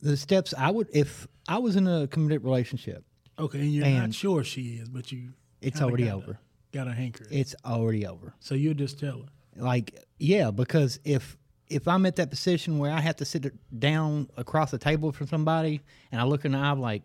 The 0.00 0.16
steps 0.16 0.52
I 0.58 0.70
would, 0.70 0.88
if 0.92 1.28
I 1.48 1.58
was 1.58 1.76
in 1.76 1.86
a 1.86 2.06
committed 2.08 2.44
relationship, 2.44 3.04
Okay, 3.38 3.60
and 3.60 3.72
you're 3.72 3.86
not 3.86 4.12
sure 4.14 4.44
she 4.44 4.74
is, 4.76 4.88
but 4.88 5.10
you 5.10 5.32
it's 5.62 5.80
already 5.80 6.04
got 6.04 6.10
a- 6.10 6.16
over. 6.16 6.38
Got 6.72 6.88
a 6.88 6.92
hanker. 6.92 7.26
It's 7.30 7.54
already 7.66 8.06
over. 8.06 8.34
so 8.40 8.54
you 8.54 8.72
just 8.74 8.98
tell 8.98 9.20
her. 9.22 9.62
Like, 9.62 9.94
yeah, 10.18 10.50
because 10.50 10.98
if 11.04 11.36
if 11.72 11.88
I'm 11.88 12.06
at 12.06 12.16
that 12.16 12.30
position 12.30 12.78
where 12.78 12.92
I 12.92 13.00
have 13.00 13.16
to 13.16 13.24
sit 13.24 13.52
down 13.78 14.28
across 14.36 14.70
the 14.70 14.78
table 14.78 15.12
from 15.12 15.26
somebody 15.26 15.80
and 16.10 16.20
I 16.20 16.24
look 16.24 16.44
in 16.44 16.52
the 16.52 16.58
eye, 16.58 16.70
I'm 16.70 16.80
like, 16.80 17.02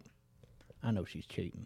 I 0.84 0.91
know 0.91 1.05
she's 1.05 1.26
cheating. 1.26 1.65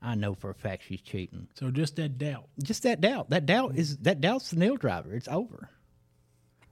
I 0.00 0.14
know 0.16 0.34
for 0.34 0.50
a 0.50 0.54
fact 0.54 0.82
she's 0.88 1.00
cheating. 1.00 1.48
So 1.54 1.70
just 1.70 1.96
that 1.96 2.18
doubt. 2.18 2.48
Just 2.62 2.82
that 2.82 3.00
doubt. 3.00 3.30
That 3.30 3.46
doubt 3.46 3.76
is 3.76 3.98
that 3.98 4.20
doubt's 4.20 4.50
the 4.50 4.56
nail 4.58 4.76
driver. 4.76 5.14
It's 5.14 5.28
over. 5.28 5.68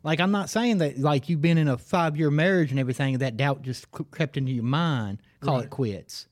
Like 0.02 0.18
I'm 0.20 0.30
not 0.32 0.48
saying 0.50 0.78
that 0.78 0.98
like 0.98 1.28
you've 1.28 1.42
been 1.42 1.58
in 1.58 1.68
a 1.68 1.76
five 1.78 2.16
year 2.16 2.30
marriage 2.30 2.70
and 2.70 2.80
everything, 2.80 3.14
and 3.14 3.22
that 3.22 3.36
doubt 3.36 3.62
just 3.62 3.90
crept 3.92 4.36
into 4.36 4.50
your 4.52 4.64
mind. 4.64 5.18
Call 5.40 5.60
it 5.60 5.70
quits, 5.70 6.26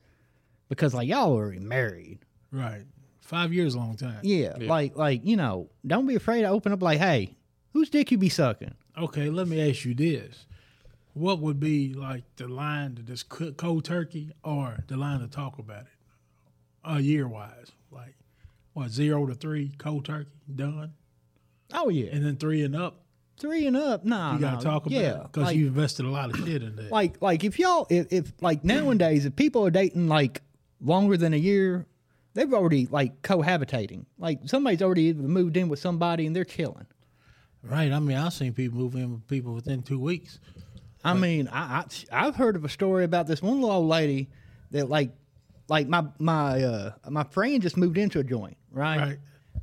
because 0.69 0.93
like 0.93 1.07
y'all 1.07 1.31
already 1.31 1.59
married. 1.59 2.19
Right. 2.51 2.83
Five 3.21 3.53
years, 3.53 3.75
a 3.75 3.77
long 3.77 3.95
time. 3.95 4.19
Yeah, 4.23 4.55
Yeah. 4.59 4.67
like 4.69 4.95
like 4.97 5.21
you 5.23 5.37
know, 5.37 5.69
don't 5.85 6.07
be 6.07 6.15
afraid 6.15 6.41
to 6.41 6.47
open 6.47 6.71
up. 6.73 6.81
Like, 6.81 6.99
hey, 6.99 7.35
whose 7.73 7.89
dick 7.91 8.11
you 8.11 8.17
be 8.17 8.29
sucking? 8.29 8.73
Okay, 8.99 9.29
let 9.29 9.47
me 9.47 9.69
ask 9.69 9.85
you 9.85 9.93
this: 9.93 10.45
What 11.13 11.39
would 11.39 11.59
be 11.59 11.93
like 11.93 12.23
the 12.35 12.47
line 12.47 12.95
to 12.95 13.01
just 13.01 13.29
cook 13.29 13.57
cold 13.57 13.85
turkey, 13.85 14.31
or 14.43 14.83
the 14.87 14.97
line 14.97 15.21
to 15.21 15.27
talk 15.27 15.57
about 15.57 15.83
it, 15.83 16.89
uh, 16.89 16.97
year 16.97 17.27
wise? 17.27 17.71
Like, 17.91 18.15
what 18.73 18.89
zero 18.89 19.25
to 19.25 19.35
three 19.35 19.71
cold 19.77 20.05
turkey 20.05 20.29
done, 20.53 20.93
Oh 21.73 21.89
yeah, 21.89 22.09
and 22.11 22.25
then 22.25 22.35
three 22.37 22.63
and 22.63 22.75
up, 22.75 23.01
three 23.37 23.67
and 23.67 23.77
up. 23.77 24.03
Nah, 24.03 24.33
you 24.33 24.39
got 24.39 24.55
nah, 24.55 24.59
talk 24.59 24.85
about 24.85 24.99
yeah, 24.99 25.23
because 25.23 25.43
like, 25.45 25.55
you 25.55 25.67
invested 25.67 26.05
a 26.05 26.09
lot 26.09 26.31
of 26.31 26.37
shit 26.45 26.63
in 26.63 26.75
that. 26.75 26.91
like 26.91 27.21
like 27.21 27.43
if 27.43 27.59
y'all 27.59 27.85
if, 27.89 28.07
if 28.11 28.33
like 28.41 28.63
nowadays 28.63 29.25
if 29.25 29.35
people 29.35 29.65
are 29.65 29.71
dating 29.71 30.07
like 30.07 30.41
longer 30.81 31.15
than 31.15 31.33
a 31.33 31.37
year, 31.37 31.85
they've 32.33 32.53
already 32.53 32.87
like 32.87 33.21
cohabitating. 33.21 34.05
Like 34.17 34.39
somebody's 34.45 34.81
already 34.81 35.13
moved 35.13 35.57
in 35.57 35.69
with 35.69 35.79
somebody 35.79 36.25
and 36.25 36.35
they're 36.35 36.45
chilling. 36.45 36.87
Right? 37.63 37.91
I 37.91 37.99
mean, 37.99 38.17
I've 38.17 38.33
seen 38.33 38.53
people 38.53 38.79
move 38.79 38.95
in 38.95 39.11
with 39.13 39.27
people 39.27 39.53
within 39.53 39.81
two 39.83 39.99
weeks. 39.99 40.39
I 41.03 41.13
mean, 41.13 41.47
I, 41.47 41.85
I 42.11 42.27
I've 42.27 42.35
heard 42.35 42.55
of 42.55 42.65
a 42.65 42.69
story 42.69 43.03
about 43.05 43.25
this 43.27 43.41
one 43.41 43.61
little 43.61 43.75
old 43.77 43.87
lady 43.89 44.29
that 44.71 44.89
like 44.89 45.11
like 45.69 45.87
my 45.87 46.05
my 46.19 46.61
uh 46.63 46.91
my 47.09 47.23
friend 47.23 47.61
just 47.61 47.77
moved 47.77 47.97
into 47.97 48.19
a 48.19 48.23
joint, 48.23 48.57
right? 48.71 48.99
Right. 48.99 49.17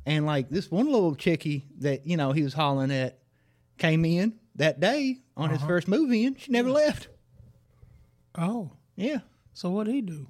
And 0.05 0.25
like 0.25 0.49
this 0.49 0.71
one 0.71 0.85
little 0.87 1.13
chickie 1.15 1.65
that 1.79 2.07
you 2.07 2.17
know 2.17 2.31
he 2.31 2.41
was 2.43 2.53
hollering 2.53 2.91
at 2.91 3.19
came 3.77 4.03
in 4.05 4.33
that 4.55 4.79
day 4.79 5.17
on 5.35 5.51
his 5.51 5.61
first 5.61 5.87
move 5.87 6.11
in. 6.11 6.35
She 6.37 6.51
never 6.51 6.71
left. 6.71 7.07
Oh, 8.35 8.71
Yeah, 8.95 9.19
so 9.53 9.69
what 9.69 9.85
did 9.85 9.93
he 9.95 10.01
do? 10.01 10.27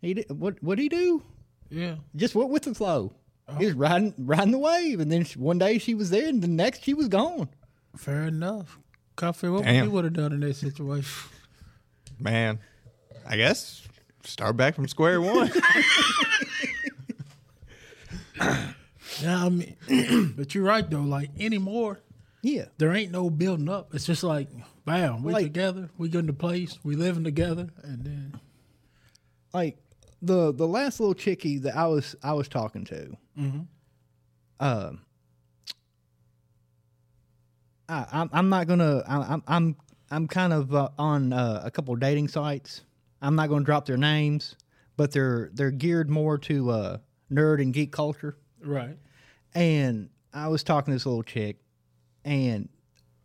he 0.00 0.14
did. 0.14 0.30
What 0.30 0.62
what 0.62 0.78
he 0.78 0.88
do? 0.88 1.22
Yeah. 1.70 1.96
Just 2.14 2.34
went 2.34 2.50
with 2.50 2.62
the 2.64 2.74
flow. 2.74 3.14
Oh. 3.48 3.54
He 3.56 3.64
Oh. 3.64 3.68
was 3.68 3.74
riding 3.76 4.14
riding 4.18 4.52
the 4.52 4.58
wave, 4.58 5.00
and 5.00 5.10
then 5.12 5.24
she, 5.24 5.38
one 5.38 5.58
day 5.58 5.78
she 5.78 5.94
was 5.94 6.10
there, 6.10 6.28
and 6.28 6.40
the 6.42 6.48
next 6.48 6.82
she 6.84 6.94
was 6.94 7.08
gone. 7.08 7.48
Fair 7.96 8.22
enough. 8.26 8.78
Coffee, 9.16 9.48
what 9.48 9.64
Damn. 9.64 9.84
you 9.86 9.90
would 9.92 10.04
have 10.04 10.12
done 10.14 10.32
in 10.32 10.40
that 10.40 10.54
situation? 10.56 11.08
Man, 12.18 12.58
I 13.26 13.36
guess 13.36 13.86
start 14.24 14.56
back 14.56 14.74
from 14.74 14.88
square 14.88 15.20
one. 15.20 15.50
Yeah, 19.22 19.44
I 19.44 19.48
mean, 19.48 19.76
but 20.36 20.54
you're 20.54 20.64
right 20.64 20.88
though. 20.88 21.00
Like 21.02 21.30
anymore, 21.38 22.00
Yeah, 22.42 22.64
there 22.78 22.92
ain't 22.92 23.12
no 23.12 23.30
building 23.30 23.68
up. 23.68 23.94
It's 23.94 24.04
just 24.06 24.24
like, 24.24 24.48
bam, 24.84 25.22
we 25.22 25.32
Like- 25.32 25.44
together, 25.44 25.88
we 25.96 26.08
go 26.08 26.18
into 26.18 26.32
place, 26.32 26.78
we 26.82 26.96
living 26.96 27.22
together, 27.24 27.68
and 27.84 28.04
then 28.04 28.40
like 29.52 29.76
the 30.20 30.52
the 30.52 30.66
last 30.66 30.98
little 30.98 31.14
chickie 31.14 31.58
that 31.58 31.76
I 31.76 31.86
was 31.86 32.16
I 32.24 32.32
was 32.32 32.48
talking 32.48 32.84
to. 32.86 33.16
Um, 34.60 35.00
I, 37.88 38.06
I'm 38.12 38.30
I'm 38.32 38.48
not 38.48 38.66
gonna 38.66 39.02
I, 39.06 39.34
I'm 39.34 39.42
I'm 39.46 39.76
I'm 40.10 40.28
kind 40.28 40.52
of 40.52 40.74
uh, 40.74 40.88
on 40.98 41.32
uh, 41.32 41.62
a 41.64 41.70
couple 41.70 41.94
dating 41.96 42.28
sites. 42.28 42.82
I'm 43.20 43.34
not 43.34 43.48
gonna 43.48 43.64
drop 43.64 43.86
their 43.86 43.96
names, 43.96 44.56
but 44.96 45.12
they're 45.12 45.50
they're 45.52 45.70
geared 45.70 46.10
more 46.10 46.38
to 46.38 46.70
uh, 46.70 46.98
nerd 47.32 47.60
and 47.60 47.72
geek 47.72 47.92
culture. 47.92 48.36
right, 48.62 48.96
and 49.54 50.08
I 50.32 50.48
was 50.48 50.62
talking 50.62 50.92
to 50.92 50.96
this 50.96 51.06
little 51.06 51.22
chick, 51.22 51.56
and 52.24 52.68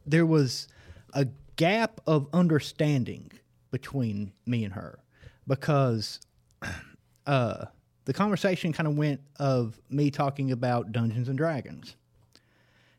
there 0.05 0.25
was 0.25 0.67
a 1.13 1.27
gap 1.55 2.01
of 2.07 2.27
understanding 2.33 3.31
between 3.71 4.31
me 4.45 4.63
and 4.63 4.73
her 4.73 4.99
because 5.47 6.19
uh, 7.27 7.65
the 8.09 8.13
conversation 8.13 8.73
kind 8.73 8.87
of 8.87 8.97
went 8.97 9.21
of 9.37 9.79
me 9.91 10.09
talking 10.09 10.51
about 10.51 10.91
Dungeons 10.91 11.29
and 11.29 11.37
Dragons, 11.37 11.95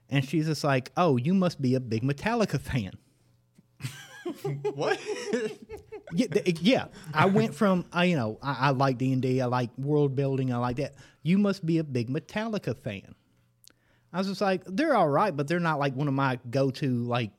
and 0.09 0.25
she's 0.25 0.47
just 0.47 0.63
like, 0.63 0.93
"Oh, 0.97 1.17
you 1.17 1.35
must 1.35 1.61
be 1.61 1.75
a 1.75 1.81
big 1.81 2.05
Metallica 2.05 2.61
fan." 2.61 2.93
what? 4.73 5.01
yeah, 6.13 6.29
th- 6.29 6.61
yeah. 6.61 6.85
I 7.13 7.27
went 7.27 7.57
from 7.57 7.87
I, 7.93 8.05
you 8.05 8.15
know, 8.15 8.39
I, 8.41 8.69
I 8.69 8.71
like 8.71 8.99
D 8.99 9.13
and 9.13 9.27
I 9.27 9.47
like 9.47 9.71
world 9.77 10.15
building, 10.15 10.53
I 10.53 10.59
like 10.59 10.77
that. 10.77 10.95
You 11.25 11.39
must 11.39 11.67
be 11.67 11.79
a 11.79 11.85
big 11.85 12.09
Metallica 12.09 12.77
fan. 12.77 13.17
I 14.13 14.19
was 14.19 14.29
just 14.29 14.41
like, 14.41 14.63
they're 14.65 14.95
all 14.95 15.09
right, 15.09 15.37
but 15.37 15.49
they're 15.49 15.59
not 15.59 15.81
like 15.81 15.97
one 15.97 16.07
of 16.07 16.15
my 16.15 16.39
go-to 16.51 17.03
like 17.03 17.33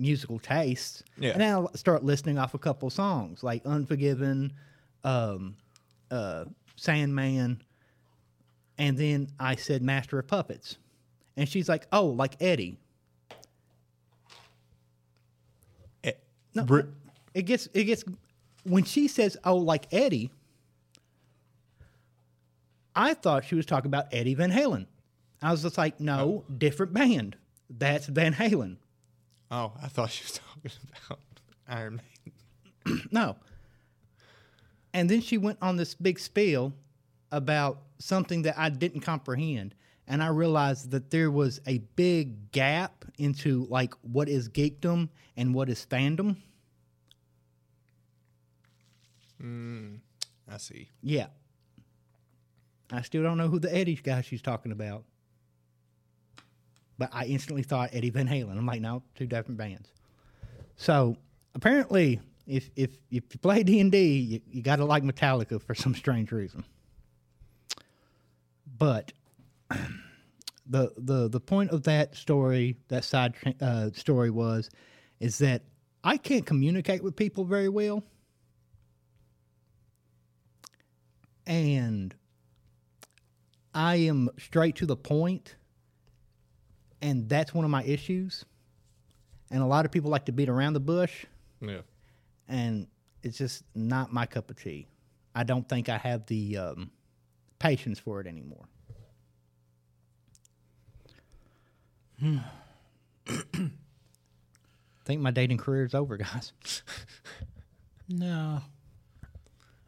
musical 0.00 0.40
tastes. 0.40 1.04
Yeah. 1.16 1.30
And 1.30 1.40
then 1.40 1.54
I'll 1.54 1.76
start 1.76 2.02
listening 2.02 2.38
off 2.38 2.54
a 2.54 2.58
couple 2.58 2.90
songs 2.90 3.44
like 3.44 3.64
Unforgiven, 3.64 4.52
um, 5.04 5.54
uh, 6.10 6.46
Sandman, 6.78 7.60
and 8.78 8.96
then 8.96 9.28
I 9.40 9.56
said 9.56 9.82
Master 9.82 10.18
of 10.18 10.28
Puppets, 10.28 10.78
and 11.36 11.48
she's 11.48 11.68
like, 11.68 11.86
oh, 11.92 12.06
like 12.06 12.36
Eddie. 12.40 12.78
Eh, 16.04 16.12
no, 16.54 16.64
Br- 16.64 16.80
it 17.34 17.42
gets 17.42 17.68
it 17.74 17.84
gets 17.84 18.04
when 18.64 18.84
she 18.84 19.08
says, 19.08 19.36
"Oh, 19.44 19.56
like 19.56 19.92
Eddie." 19.92 20.30
I 22.94 23.14
thought 23.14 23.44
she 23.44 23.54
was 23.54 23.66
talking 23.66 23.88
about 23.88 24.06
Eddie 24.12 24.34
Van 24.34 24.50
Halen. 24.50 24.86
I 25.42 25.50
was 25.50 25.62
just 25.62 25.78
like, 25.78 26.00
"No, 26.00 26.44
oh. 26.48 26.52
different 26.52 26.92
band. 26.92 27.36
That's 27.68 28.06
Van 28.06 28.34
Halen." 28.34 28.76
oh, 29.50 29.72
I 29.82 29.88
thought 29.88 30.10
she 30.10 30.24
was 30.24 30.32
talking 30.64 30.78
about 31.06 31.20
Iron 31.66 32.00
Maiden. 32.84 33.08
No. 33.10 33.36
And 34.94 35.08
then 35.08 35.20
she 35.20 35.38
went 35.38 35.58
on 35.60 35.76
this 35.76 35.94
big 35.94 36.18
spiel 36.18 36.72
about 37.30 37.82
something 37.98 38.42
that 38.42 38.58
I 38.58 38.68
didn't 38.68 39.00
comprehend. 39.00 39.74
And 40.06 40.22
I 40.22 40.28
realized 40.28 40.90
that 40.92 41.10
there 41.10 41.30
was 41.30 41.60
a 41.66 41.78
big 41.96 42.50
gap 42.50 43.04
into 43.18 43.66
like 43.68 43.92
what 44.00 44.28
is 44.28 44.48
geekdom 44.48 45.10
and 45.36 45.54
what 45.54 45.68
is 45.68 45.84
fandom. 45.84 46.36
Mm, 49.42 49.98
I 50.50 50.56
see. 50.56 50.88
Yeah. 51.02 51.26
I 52.90 53.02
still 53.02 53.22
don't 53.22 53.36
know 53.36 53.48
who 53.48 53.58
the 53.58 53.74
Eddie 53.74 53.96
guy 53.96 54.22
she's 54.22 54.40
talking 54.40 54.72
about. 54.72 55.04
But 56.96 57.10
I 57.12 57.26
instantly 57.26 57.62
thought 57.62 57.90
Eddie 57.92 58.10
Van 58.10 58.26
Halen. 58.26 58.56
I'm 58.56 58.66
like, 58.66 58.80
no, 58.80 59.02
two 59.14 59.26
different 59.26 59.58
bands. 59.58 59.92
So 60.76 61.16
apparently, 61.54 62.20
if 62.48 62.70
if 62.74 62.96
if 63.10 63.22
you 63.32 63.38
play 63.38 63.62
D 63.62 63.78
and 63.78 63.92
D, 63.92 64.18
you, 64.18 64.40
you 64.50 64.62
got 64.62 64.76
to 64.76 64.84
like 64.84 65.04
Metallica 65.04 65.62
for 65.62 65.74
some 65.74 65.94
strange 65.94 66.32
reason. 66.32 66.64
But 68.78 69.12
the 70.66 70.92
the 70.96 71.28
the 71.28 71.40
point 71.40 71.70
of 71.70 71.84
that 71.84 72.16
story, 72.16 72.76
that 72.88 73.04
side 73.04 73.34
uh, 73.60 73.90
story 73.92 74.30
was, 74.30 74.70
is 75.20 75.38
that 75.38 75.62
I 76.02 76.16
can't 76.16 76.46
communicate 76.46 77.02
with 77.04 77.14
people 77.14 77.44
very 77.44 77.68
well. 77.68 78.02
and 81.48 82.14
I 83.74 83.96
am 83.96 84.28
straight 84.38 84.76
to 84.76 84.86
the 84.86 84.96
point, 84.96 85.56
and 87.00 87.28
that's 87.28 87.54
one 87.54 87.64
of 87.64 87.70
my 87.70 87.82
issues. 87.84 88.44
And 89.50 89.62
a 89.62 89.66
lot 89.66 89.86
of 89.86 89.90
people 89.90 90.10
like 90.10 90.26
to 90.26 90.32
beat 90.32 90.50
around 90.50 90.74
the 90.74 90.80
bush, 90.80 91.24
Yeah. 91.62 91.80
And 92.48 92.86
it's 93.22 93.38
just 93.38 93.64
not 93.74 94.12
my 94.12 94.26
cup 94.26 94.50
of 94.50 94.56
tea. 94.56 94.86
I 95.34 95.44
don't 95.44 95.68
think 95.68 95.88
I 95.88 95.98
have 95.98 96.26
the 96.26 96.56
um, 96.56 96.90
patience 97.58 97.98
for 97.98 98.20
it 98.20 98.26
anymore. 98.26 98.64
I 102.22 102.40
think 105.04 105.20
my 105.20 105.30
dating 105.30 105.58
career 105.58 105.84
is 105.84 105.94
over, 105.94 106.16
guys. 106.16 106.52
no, 108.08 108.60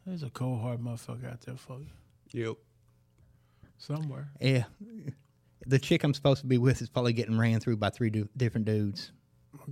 there's 0.05 0.23
a 0.23 0.29
cold 0.29 0.61
hard 0.61 0.79
motherfucker 0.79 1.31
out 1.31 1.41
there 1.41 1.55
for 1.57 1.79
you 1.79 1.87
Yep. 2.47 2.55
somewhere. 3.77 4.29
Yeah, 4.39 4.63
the 5.67 5.79
chick 5.79 6.03
I'm 6.03 6.13
supposed 6.13 6.41
to 6.41 6.47
be 6.47 6.57
with 6.57 6.81
is 6.81 6.89
probably 6.89 7.13
getting 7.13 7.37
ran 7.37 7.59
through 7.59 7.77
by 7.77 7.89
three 7.89 8.09
du- 8.09 8.29
different 8.37 8.65
dudes. 8.65 9.11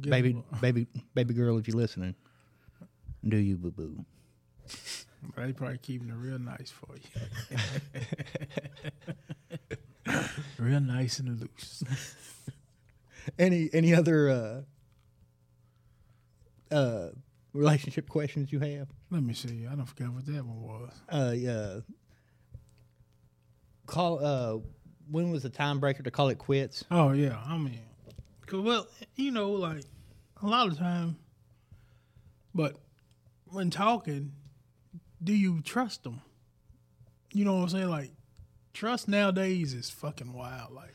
Give 0.01 0.11
baby, 0.11 0.43
baby, 0.59 0.87
baby 1.15 1.33
girl, 1.33 1.57
if 1.57 1.67
you're 1.67 1.77
listening, 1.77 2.13
do 3.27 3.37
you 3.37 3.57
boo 3.57 3.71
boo? 3.71 4.05
a- 5.37 5.45
They 5.47 5.53
probably 5.53 5.77
keeping 5.79 6.09
it 6.09 6.13
real 6.15 6.39
nice 6.39 6.71
for 6.71 6.95
you. 6.95 7.57
real 10.57 10.79
nice 10.79 11.19
and 11.19 11.39
loose. 11.39 11.83
Any 13.37 13.69
any 13.73 13.93
other 13.93 14.63
uh, 16.71 16.75
uh, 16.75 17.09
relationship 17.53 18.07
questions 18.09 18.51
you 18.51 18.59
have? 18.59 18.87
Let 19.11 19.21
me 19.23 19.33
see. 19.33 19.67
I 19.69 19.75
don't 19.75 19.85
forget 19.85 20.09
what 20.09 20.25
that 20.25 20.43
one 20.45 20.61
was. 20.63 20.91
Uh, 21.09 21.33
yeah, 21.35 21.79
call 23.85 24.23
uh 24.25 24.57
when 25.11 25.29
was 25.31 25.43
the 25.43 25.49
time 25.49 25.79
breaker 25.79 26.01
to 26.03 26.11
call 26.11 26.29
it 26.29 26.37
quits? 26.37 26.85
Oh 26.89 27.11
yeah, 27.11 27.37
I 27.45 27.57
mean, 27.57 27.81
'cause, 28.47 28.61
well, 28.63 28.87
you 29.15 29.31
know, 29.31 29.51
like 29.51 29.83
a 30.41 30.47
lot 30.47 30.67
of 30.67 30.77
time. 30.77 31.17
But 32.55 32.77
when 33.51 33.69
talking, 33.69 34.33
do 35.23 35.33
you 35.33 35.61
trust 35.61 36.03
them? 36.03 36.21
You 37.33 37.45
know 37.45 37.55
what 37.55 37.63
I'm 37.63 37.69
saying? 37.69 37.89
Like, 37.89 38.11
trust 38.73 39.07
nowadays 39.07 39.73
is 39.73 39.89
fucking 39.89 40.33
wild. 40.33 40.73
Like, 40.73 40.93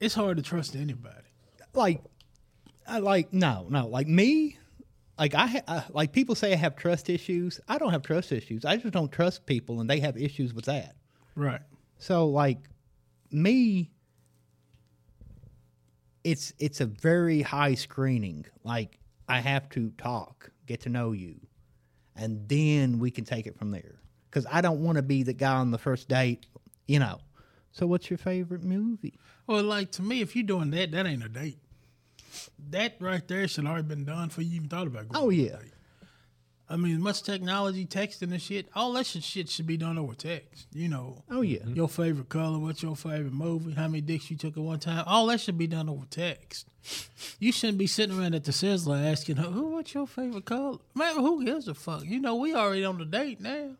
it's 0.00 0.14
hard 0.14 0.36
to 0.36 0.42
trust 0.42 0.74
anybody. 0.74 1.16
Like 1.74 2.02
I 2.86 2.98
like 2.98 3.32
no, 3.32 3.66
no, 3.70 3.86
like 3.86 4.08
me 4.08 4.58
like 5.18 5.34
I, 5.34 5.46
ha- 5.46 5.62
I 5.68 5.84
like 5.90 6.12
people 6.12 6.34
say 6.34 6.52
I 6.52 6.56
have 6.56 6.74
trust 6.74 7.08
issues. 7.08 7.60
I 7.68 7.78
don't 7.78 7.92
have 7.92 8.02
trust 8.02 8.32
issues. 8.32 8.64
I 8.64 8.76
just 8.76 8.92
don't 8.92 9.12
trust 9.12 9.46
people 9.46 9.80
and 9.80 9.88
they 9.88 10.00
have 10.00 10.16
issues 10.16 10.52
with 10.52 10.64
that. 10.64 10.96
Right. 11.36 11.60
So 11.98 12.26
like 12.26 12.58
me 13.30 13.92
it's 16.24 16.52
it's 16.58 16.80
a 16.80 16.86
very 16.86 17.42
high 17.42 17.74
screening. 17.74 18.46
Like 18.64 18.98
I 19.32 19.40
have 19.40 19.70
to 19.70 19.90
talk, 19.96 20.50
get 20.66 20.82
to 20.82 20.90
know 20.90 21.12
you, 21.12 21.40
and 22.14 22.46
then 22.50 22.98
we 22.98 23.10
can 23.10 23.24
take 23.24 23.46
it 23.46 23.56
from 23.56 23.70
there. 23.70 23.98
Cuz 24.30 24.44
I 24.50 24.60
don't 24.60 24.80
want 24.84 24.96
to 24.96 25.02
be 25.02 25.22
the 25.22 25.32
guy 25.32 25.54
on 25.54 25.70
the 25.70 25.78
first 25.78 26.06
date, 26.06 26.44
you 26.86 26.98
know. 26.98 27.18
So 27.70 27.86
what's 27.86 28.10
your 28.10 28.18
favorite 28.18 28.62
movie? 28.62 29.18
Well, 29.46 29.62
like 29.62 29.90
to 29.92 30.02
me, 30.02 30.20
if 30.20 30.36
you're 30.36 30.44
doing 30.44 30.70
that, 30.72 30.90
that 30.90 31.06
ain't 31.06 31.24
a 31.24 31.30
date. 31.30 31.58
That 32.70 32.96
right 33.00 33.26
there 33.26 33.48
should 33.48 33.66
already 33.66 33.88
been 33.88 34.04
done 34.04 34.28
before 34.28 34.44
you 34.44 34.56
even 34.56 34.68
thought 34.68 34.86
about 34.86 35.08
going. 35.08 35.24
Oh, 35.24 35.30
yeah. 35.30 35.56
I 36.72 36.76
mean, 36.76 37.02
much 37.02 37.22
technology, 37.22 37.84
texting 37.84 38.32
and 38.32 38.40
shit, 38.40 38.66
all 38.74 38.92
that 38.94 39.04
shit, 39.04 39.22
shit 39.22 39.50
should 39.50 39.66
be 39.66 39.76
done 39.76 39.98
over 39.98 40.14
text. 40.14 40.66
You 40.72 40.88
know, 40.88 41.22
Oh 41.30 41.42
yeah. 41.42 41.58
Mm-hmm. 41.58 41.74
your 41.74 41.88
favorite 41.88 42.30
color, 42.30 42.58
what's 42.58 42.82
your 42.82 42.96
favorite 42.96 43.34
movie, 43.34 43.72
how 43.74 43.88
many 43.88 44.00
dicks 44.00 44.30
you 44.30 44.38
took 44.38 44.56
at 44.56 44.62
one 44.62 44.78
time, 44.80 45.04
all 45.06 45.26
that 45.26 45.40
should 45.42 45.58
be 45.58 45.66
done 45.66 45.90
over 45.90 46.06
text. 46.08 46.66
You 47.38 47.52
shouldn't 47.52 47.76
be 47.78 47.86
sitting 47.86 48.18
around 48.18 48.34
at 48.34 48.44
the 48.44 48.52
Sizzler 48.52 49.04
asking, 49.04 49.36
her, 49.36 49.44
"Who? 49.50 49.66
What's 49.68 49.92
your 49.94 50.06
favorite 50.06 50.46
color?" 50.46 50.78
Man, 50.94 51.14
who 51.16 51.44
gives 51.44 51.68
a 51.68 51.74
fuck? 51.74 52.04
You 52.04 52.18
know, 52.18 52.34
we 52.36 52.54
already 52.54 52.84
on 52.84 52.98
the 52.98 53.04
date 53.04 53.40
now. 53.40 53.76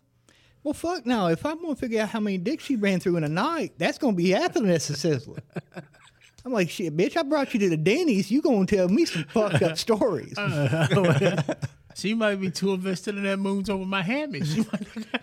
Well, 0.63 0.75
fuck 0.75 1.05
no. 1.07 1.27
If 1.29 1.45
I'm 1.45 1.61
gonna 1.63 1.75
figure 1.75 2.03
out 2.03 2.11
how 2.11 2.21
many 2.21 2.39
dicks 2.39 2.63
she 2.65 2.77
ran 2.77 3.01
through 3.01 3.17
in 3.17 3.25
a 3.25 3.29
night, 3.29 3.73
that's 3.79 3.99
gonna 3.99 4.13
be 4.17 4.35
after 4.35 4.61
this 4.61 4.89
sizzler. 4.91 5.41
I'm 6.45 6.53
like, 6.53 6.71
shit, 6.71 6.97
bitch. 6.97 7.17
I 7.17 7.23
brought 7.23 7.55
you 7.55 7.61
to 7.61 7.71
the 7.71 7.77
Denny's. 7.77 8.31
You 8.31 8.43
gonna 8.43 8.67
tell 8.67 8.89
me 8.89 9.05
some 9.05 9.25
fucked 9.25 9.63
up 9.63 9.79
stories? 9.87 10.37
Uh, 10.37 11.55
She 11.95 12.15
might 12.15 12.37
be 12.37 12.51
too 12.51 12.73
invested 12.75 13.17
in 13.17 13.25
that 13.25 13.39
moons 13.39 13.69
over 13.71 13.85
my 13.85 14.03
hammy. 14.03 14.45
She 14.45 14.65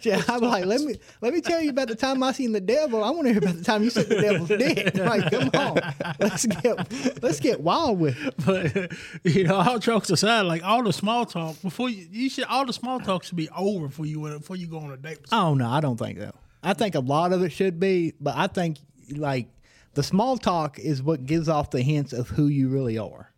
Yeah, 0.02 0.22
I'm 0.28 0.42
like, 0.42 0.66
let 0.66 0.82
me 0.82 0.96
let 1.22 1.34
me 1.34 1.42
tell 1.42 1.62
you 1.62 1.70
about 1.72 1.88
the 1.88 1.96
time 1.96 2.22
I 2.24 2.32
seen 2.32 2.52
the 2.52 2.62
devil. 2.62 3.04
I 3.04 3.10
want 3.10 3.28
to 3.28 3.34
hear 3.34 3.40
about 3.40 3.56
the 3.56 3.64
time 3.64 3.84
you 3.84 3.90
sucked 3.90 4.10
the 4.10 4.22
devil's 4.22 4.50
dick. 4.50 4.96
Like, 5.00 5.32
come 5.32 5.50
on, 5.54 5.80
let's 6.20 6.46
get 6.46 7.24
let's 7.24 7.40
get 7.40 7.62
wild 7.62 8.00
with 8.00 8.18
it. 8.20 8.36
But 8.46 8.92
you 9.24 9.44
know, 9.46 9.56
all 9.56 9.80
jokes 9.80 10.10
aside, 10.10 10.42
like 10.42 10.64
all 10.64 10.84
the 10.84 10.94
small 10.94 11.26
talk 11.26 11.62
before 11.62 11.90
you, 11.90 12.08
you 12.12 12.30
should 12.30 12.46
all 12.46 12.66
the 12.66 12.74
small 12.74 13.00
talk 13.00 13.24
should 13.24 13.38
be 13.38 13.50
over 13.56 13.88
before 13.88 14.06
you 14.06 14.22
before 14.22 14.56
you 14.56 14.68
go 14.68 14.80
on 14.80 14.92
a 14.92 14.98
date. 14.98 15.20
Oh 15.32 15.54
no, 15.54 15.68
I 15.70 15.80
don't 15.80 15.98
think 15.98 16.20
so. 16.20 16.34
I 16.62 16.74
think 16.74 16.96
a 16.96 17.00
lot 17.00 17.32
of 17.32 17.44
it 17.44 17.52
should 17.52 17.80
be, 17.80 18.14
but 18.20 18.36
I 18.36 18.48
think 18.48 18.78
like 19.16 19.48
the 19.94 20.04
small 20.04 20.38
talk 20.38 20.80
is 20.80 21.02
what 21.02 21.26
gives 21.26 21.50
off 21.50 21.72
the 21.72 21.82
hints 21.82 22.14
of 22.14 22.30
who 22.30 22.48
you 22.48 22.70
really 22.70 22.98
are. 22.98 23.32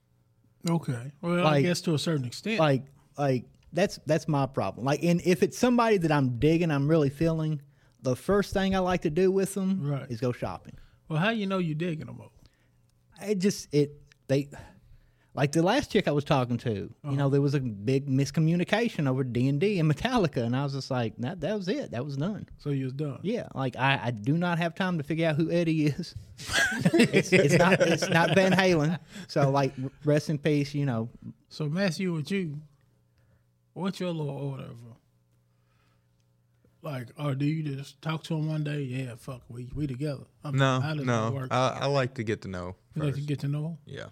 Okay, 0.69 1.11
well, 1.21 1.45
I 1.47 1.61
guess 1.61 1.81
to 1.81 1.93
a 1.95 1.99
certain 1.99 2.25
extent. 2.25 2.59
like 2.59 2.83
like 3.17 3.45
that's 3.73 3.99
that's 4.05 4.27
my 4.27 4.45
problem 4.45 4.85
like 4.85 5.03
and 5.03 5.21
if 5.25 5.43
it's 5.43 5.57
somebody 5.57 5.97
that 5.97 6.11
i'm 6.11 6.37
digging 6.39 6.71
i'm 6.71 6.87
really 6.87 7.09
feeling 7.09 7.61
the 8.01 8.15
first 8.15 8.53
thing 8.53 8.75
i 8.75 8.79
like 8.79 9.01
to 9.01 9.09
do 9.09 9.31
with 9.31 9.53
them 9.53 9.79
Right. 9.89 10.09
is 10.09 10.19
go 10.19 10.31
shopping 10.31 10.75
well, 11.09 11.19
how 11.19 11.29
you 11.29 11.45
know 11.45 11.57
you're 11.57 11.75
digging 11.75 12.05
them? 12.05 12.21
Up? 12.21 12.31
it 13.21 13.39
just 13.39 13.73
it 13.73 13.91
they 14.27 14.49
like 15.33 15.51
the 15.53 15.61
last 15.63 15.91
chick 15.91 16.07
i 16.07 16.11
was 16.11 16.23
talking 16.25 16.57
to 16.57 16.71
you 16.71 16.89
know 17.03 17.11
uh-huh. 17.13 17.29
there 17.29 17.41
was 17.41 17.53
a 17.53 17.59
big 17.61 18.07
miscommunication 18.09 19.07
over 19.07 19.23
d&d 19.23 19.79
and 19.79 19.89
metallica 19.93 20.43
and 20.43 20.55
i 20.55 20.63
was 20.63 20.73
just 20.73 20.89
like 20.91 21.13
that, 21.19 21.39
that 21.41 21.55
was 21.55 21.67
it 21.69 21.91
that 21.91 22.03
was 22.03 22.17
done 22.17 22.47
So 22.57 22.71
you 22.71 22.85
was 22.85 22.93
done. 22.93 23.19
yeah 23.21 23.47
like 23.55 23.75
i, 23.77 23.99
I 24.05 24.11
do 24.11 24.37
not 24.37 24.57
have 24.57 24.73
time 24.75 24.97
to 24.97 25.03
figure 25.03 25.27
out 25.29 25.35
who 25.35 25.49
eddie 25.51 25.85
is 25.87 26.15
it's, 26.93 27.31
it's 27.31 27.53
not 27.55 27.79
it's 27.81 28.09
not 28.09 28.33
van 28.35 28.51
halen 28.51 28.99
so 29.27 29.49
like 29.49 29.73
rest 30.03 30.29
in 30.29 30.37
peace 30.37 30.73
you 30.73 30.85
know 30.85 31.09
So 31.49 31.67
Matthew, 31.69 32.13
with 32.13 32.31
you, 32.31 32.57
what's 33.73 33.99
your 33.99 34.11
little 34.11 34.29
order? 34.35 34.63
Bro? 34.81 34.97
Like, 36.83 37.09
or 37.17 37.35
do 37.35 37.45
you 37.45 37.61
just 37.75 38.01
talk 38.01 38.23
to 38.23 38.33
him 38.35 38.47
one 38.47 38.63
day? 38.63 38.81
Yeah, 38.81 39.13
fuck, 39.17 39.41
we 39.49 39.69
we 39.75 39.85
together. 39.85 40.23
I 40.43 40.49
mean, 40.49 40.57
No, 40.59 40.79
no. 40.95 41.47
I, 41.51 41.79
I 41.81 41.85
like 41.85 42.15
to 42.15 42.23
get 42.23 42.41
to 42.41 42.47
know. 42.47 42.75
you 42.95 43.03
like 43.03 43.15
to 43.15 43.21
get 43.21 43.39
to 43.41 43.47
know, 43.47 43.67
him? 43.67 43.77
Yeah. 43.85 44.05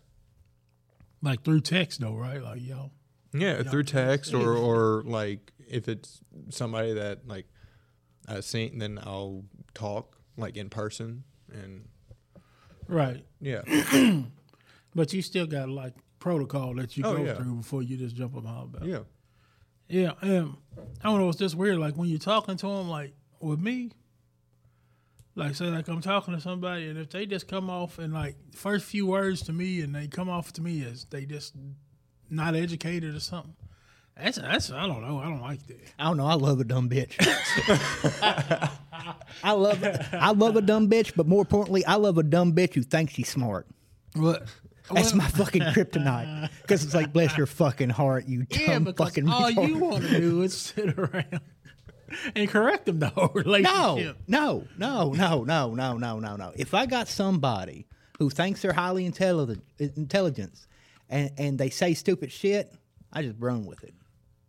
like 1.23 1.43
through 1.43 1.61
text 1.61 1.99
though, 2.01 2.13
right? 2.15 2.41
Like, 2.43 2.61
yo, 2.61 2.91
Yeah, 3.33 3.63
through 3.63 3.83
text 3.83 4.33
or 4.35 4.53
or 4.55 5.01
like 5.03 5.51
if 5.67 5.87
it's 5.87 6.21
somebody 6.49 6.93
that 6.93 7.27
like 7.27 7.47
I've 8.27 8.45
seen, 8.45 8.77
then 8.77 8.99
I'll 9.01 9.45
talk 9.73 10.17
like 10.37 10.55
in 10.55 10.69
person 10.69 11.23
and 11.51 11.87
right. 12.87 13.25
yeah, 13.41 13.61
But 14.95 15.11
you 15.13 15.23
still 15.23 15.47
got 15.47 15.69
like 15.69 15.93
protocol 16.19 16.75
that 16.75 16.95
you 16.97 17.03
Oh, 17.03 17.17
go 17.17 17.23
yeah. 17.23 17.33
through 17.33 17.55
before 17.55 17.81
you 17.81 17.97
just 17.97 18.15
jump 18.15 18.35
on 18.35 18.43
my 18.43 18.61
about. 18.61 18.85
yeah. 18.87 18.99
Yeah, 19.89 20.11
and 20.21 20.55
I 21.01 21.09
don't 21.09 21.19
know. 21.19 21.29
It's 21.29 21.39
just 21.39 21.55
weird. 21.55 21.79
Like 21.79 21.95
when 21.95 22.07
you're 22.07 22.19
talking 22.19 22.55
to 22.57 22.67
them, 22.67 22.89
like 22.89 23.13
with 23.39 23.59
me, 23.59 23.91
like 25.35 25.55
say 25.55 25.65
like 25.65 25.87
I'm 25.87 26.01
talking 26.01 26.35
to 26.35 26.39
somebody, 26.39 26.87
and 26.87 26.97
if 26.97 27.09
they 27.09 27.25
just 27.25 27.47
come 27.47 27.69
off 27.69 27.97
and 27.97 28.13
like 28.13 28.35
first 28.53 28.85
few 28.85 29.07
words 29.07 29.41
to 29.43 29.53
me, 29.53 29.81
and 29.81 29.93
they 29.93 30.07
come 30.07 30.29
off 30.29 30.53
to 30.53 30.61
me 30.61 30.85
as 30.85 31.05
they 31.05 31.25
just 31.25 31.55
not 32.29 32.55
educated 32.55 33.15
or 33.15 33.19
something. 33.19 33.55
That's 34.15 34.37
that's 34.37 34.71
I 34.71 34.85
don't 34.85 35.01
know. 35.01 35.19
I 35.19 35.23
don't 35.23 35.41
like 35.41 35.65
that. 35.67 35.79
I 35.97 36.03
don't 36.03 36.17
know. 36.17 36.27
I 36.27 36.33
love 36.35 36.59
a 36.59 36.65
dumb 36.65 36.89
bitch. 36.89 37.15
I 39.43 39.51
love 39.53 39.83
I 40.11 40.31
love 40.31 40.55
a 40.55 40.61
dumb 40.61 40.89
bitch, 40.89 41.13
but 41.15 41.25
more 41.25 41.41
importantly, 41.41 41.85
I 41.85 41.95
love 41.95 42.17
a 42.17 42.23
dumb 42.23 42.53
bitch 42.53 42.73
who 42.73 42.83
thinks 42.83 43.13
she's 43.13 43.29
smart. 43.29 43.65
But 44.15 44.43
That's 44.93 45.13
my 45.13 45.27
fucking 45.27 45.61
kryptonite. 45.61 46.49
Because 46.61 46.83
it's 46.83 46.93
like, 46.93 47.11
bless 47.13 47.35
your 47.37 47.47
fucking 47.47 47.89
heart, 47.89 48.27
you 48.27 48.43
dumb 48.43 48.85
yeah, 48.87 48.91
fucking 48.95 49.27
all 49.27 49.51
retard. 49.51 49.67
you 49.67 49.77
want 49.77 50.03
to 50.05 50.19
do 50.19 50.41
is 50.43 50.55
sit 50.57 50.97
around 50.97 51.41
and 52.35 52.47
correct 52.49 52.85
them 52.85 52.99
the 52.99 53.09
whole 53.09 53.31
No, 53.35 53.41
relationship. 53.41 54.17
no, 54.27 54.65
no, 54.77 55.13
no, 55.13 55.43
no, 55.43 55.73
no, 55.75 55.97
no, 55.97 56.19
no, 56.19 56.35
no. 56.35 56.51
If 56.55 56.73
I 56.73 56.85
got 56.85 57.07
somebody 57.07 57.87
who 58.19 58.29
thinks 58.29 58.61
they're 58.61 58.73
highly 58.73 59.05
intelligent, 59.05 59.63
intelligence, 59.79 60.67
and 61.09 61.31
and 61.37 61.57
they 61.59 61.69
say 61.69 61.93
stupid 61.93 62.31
shit, 62.31 62.71
I 63.11 63.21
just 63.23 63.35
run 63.39 63.65
with 63.65 63.83
it. 63.83 63.93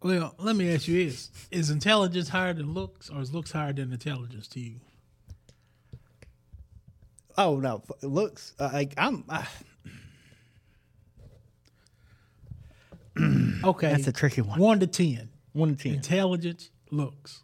Well, 0.03 0.35
let 0.39 0.57
me 0.57 0.75
ask 0.75 0.89
you 0.89 1.05
this: 1.07 1.31
Is 1.51 1.71
intelligence 1.71 2.29
higher 2.31 2.53
than 2.55 2.73
looks, 2.75 3.09
or 3.11 3.21
is 3.21 3.33
looks 3.33 3.53
higher 3.53 3.73
than 3.73 3.93
intelligence 3.93 4.47
to 4.49 4.61
you? 4.61 4.77
Oh 7.37 7.57
no, 7.59 7.83
looks 8.03 8.55
uh, 8.59 8.71
like 8.73 8.95
I'm. 8.97 9.25
Uh, 9.29 9.45
Okay, 13.65 13.89
that's 13.91 14.07
a 14.07 14.13
tricky 14.13 14.41
one. 14.41 14.59
One 14.59 14.81
to 14.81 14.87
ten. 14.87 15.29
One 15.53 15.77
to 15.77 15.83
ten. 15.83 15.95
Intelligence, 15.95 16.71
looks. 16.91 17.43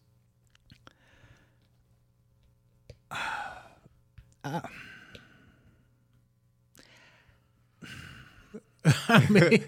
I 9.09 9.27
mean, 9.29 9.65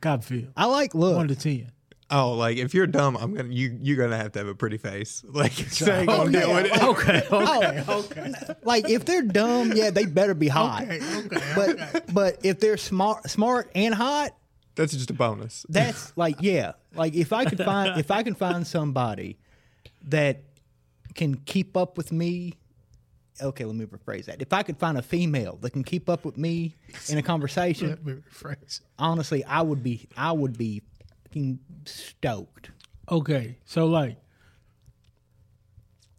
God 0.00 0.24
feel 0.24 0.48
I 0.56 0.66
like 0.66 0.94
look. 0.94 1.16
one 1.16 1.28
to 1.28 1.36
ten. 1.36 1.70
Oh, 2.12 2.32
like 2.32 2.56
if 2.56 2.74
you're 2.74 2.86
dumb, 2.88 3.16
I'm 3.16 3.34
gonna 3.34 3.52
you 3.52 3.76
you're 3.80 3.96
gonna 3.96 4.16
have 4.16 4.32
to 4.32 4.38
have 4.40 4.48
a 4.48 4.54
pretty 4.54 4.78
face. 4.78 5.22
Like 5.32 5.52
so 5.52 5.92
I 5.92 6.00
ain't 6.00 6.08
Oh, 6.10 6.16
gonna 6.26 6.32
deal 6.32 6.48
yeah, 6.48 6.54
with 6.54 6.66
it. 6.66 6.82
Okay, 6.82 7.22
okay, 7.30 7.84
Oh, 7.86 7.98
okay, 8.10 8.32
like 8.64 8.88
if 8.88 9.04
they're 9.04 9.22
dumb, 9.22 9.72
yeah, 9.74 9.90
they 9.90 10.06
better 10.06 10.34
be 10.34 10.48
hot. 10.48 10.82
okay, 10.84 11.00
okay. 11.18 11.52
But 11.54 12.12
but 12.14 12.38
if 12.44 12.58
they're 12.60 12.76
smart, 12.78 13.28
smart 13.30 13.70
and 13.74 13.94
hot, 13.94 14.30
That's 14.74 14.92
just 14.92 15.10
a 15.10 15.14
bonus. 15.14 15.66
that's 15.68 16.12
like 16.16 16.36
yeah. 16.40 16.72
Like 16.94 17.14
if 17.14 17.32
I 17.32 17.44
could 17.44 17.58
find 17.58 17.98
if 17.98 18.10
I 18.10 18.22
can 18.22 18.34
find 18.34 18.66
somebody 18.66 19.38
that 20.08 20.42
can 21.14 21.36
keep 21.36 21.76
up 21.76 21.96
with 21.96 22.12
me. 22.12 22.54
Okay, 23.42 23.64
let 23.64 23.74
me 23.74 23.86
rephrase 23.86 24.26
that. 24.26 24.42
If 24.42 24.52
I 24.52 24.62
could 24.62 24.76
find 24.78 24.98
a 24.98 25.02
female 25.02 25.56
that 25.62 25.70
can 25.70 25.82
keep 25.82 26.10
up 26.10 26.26
with 26.26 26.36
me 26.36 26.74
in 27.08 27.16
a 27.16 27.22
conversation, 27.22 27.88
Let 27.88 28.04
me 28.04 28.12
rephrase. 28.14 28.80
honestly, 28.98 29.42
I 29.44 29.62
would 29.62 29.82
be 29.82 30.08
I 30.16 30.32
would 30.32 30.58
be 30.58 30.82
fucking 31.24 31.58
stoked. 31.86 32.70
Okay, 33.10 33.56
so 33.64 33.86
like 33.86 34.18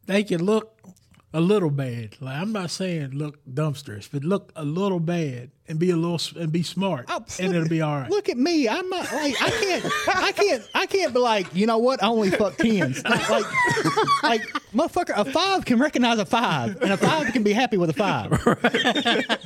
they 0.07 0.23
can 0.23 0.43
look 0.43 0.79
a 1.33 1.39
little 1.41 1.69
bad. 1.69 2.17
Like 2.19 2.37
I'm 2.37 2.51
not 2.51 2.71
saying 2.71 3.11
look 3.11 3.39
dumpsters, 3.45 4.09
but 4.11 4.23
look 4.23 4.51
a 4.55 4.65
little 4.65 4.99
bad 4.99 5.51
and 5.67 5.79
be 5.79 5.89
a 5.91 5.95
little 5.95 6.15
s- 6.15 6.33
and 6.33 6.51
be 6.51 6.63
smart, 6.63 7.05
Oh, 7.07 7.23
and 7.39 7.47
look- 7.49 7.55
it'll 7.55 7.69
be 7.69 7.81
all 7.81 7.99
right. 8.01 8.09
Look 8.09 8.27
at 8.29 8.37
me. 8.37 8.67
I'm 8.67 8.89
not 8.89 9.11
like 9.13 9.41
I 9.41 9.49
can't. 9.49 9.85
I 10.07 10.31
can't. 10.33 10.69
I 10.75 10.85
can't 10.85 11.13
be 11.13 11.19
like 11.19 11.53
you 11.55 11.65
know 11.67 11.77
what? 11.77 12.03
I 12.03 12.07
only 12.07 12.29
fuck 12.31 12.57
tens. 12.57 13.03
Like, 13.03 13.29
like, 13.29 13.45
like 14.23 14.41
motherfucker, 14.73 15.13
a 15.15 15.25
five 15.31 15.65
can 15.65 15.79
recognize 15.79 16.19
a 16.19 16.25
five, 16.25 16.81
and 16.81 16.91
a 16.91 16.97
five 16.97 17.31
can 17.33 17.43
be 17.43 17.53
happy 17.53 17.77
with 17.77 17.89
a 17.89 17.93
five. 17.93 18.31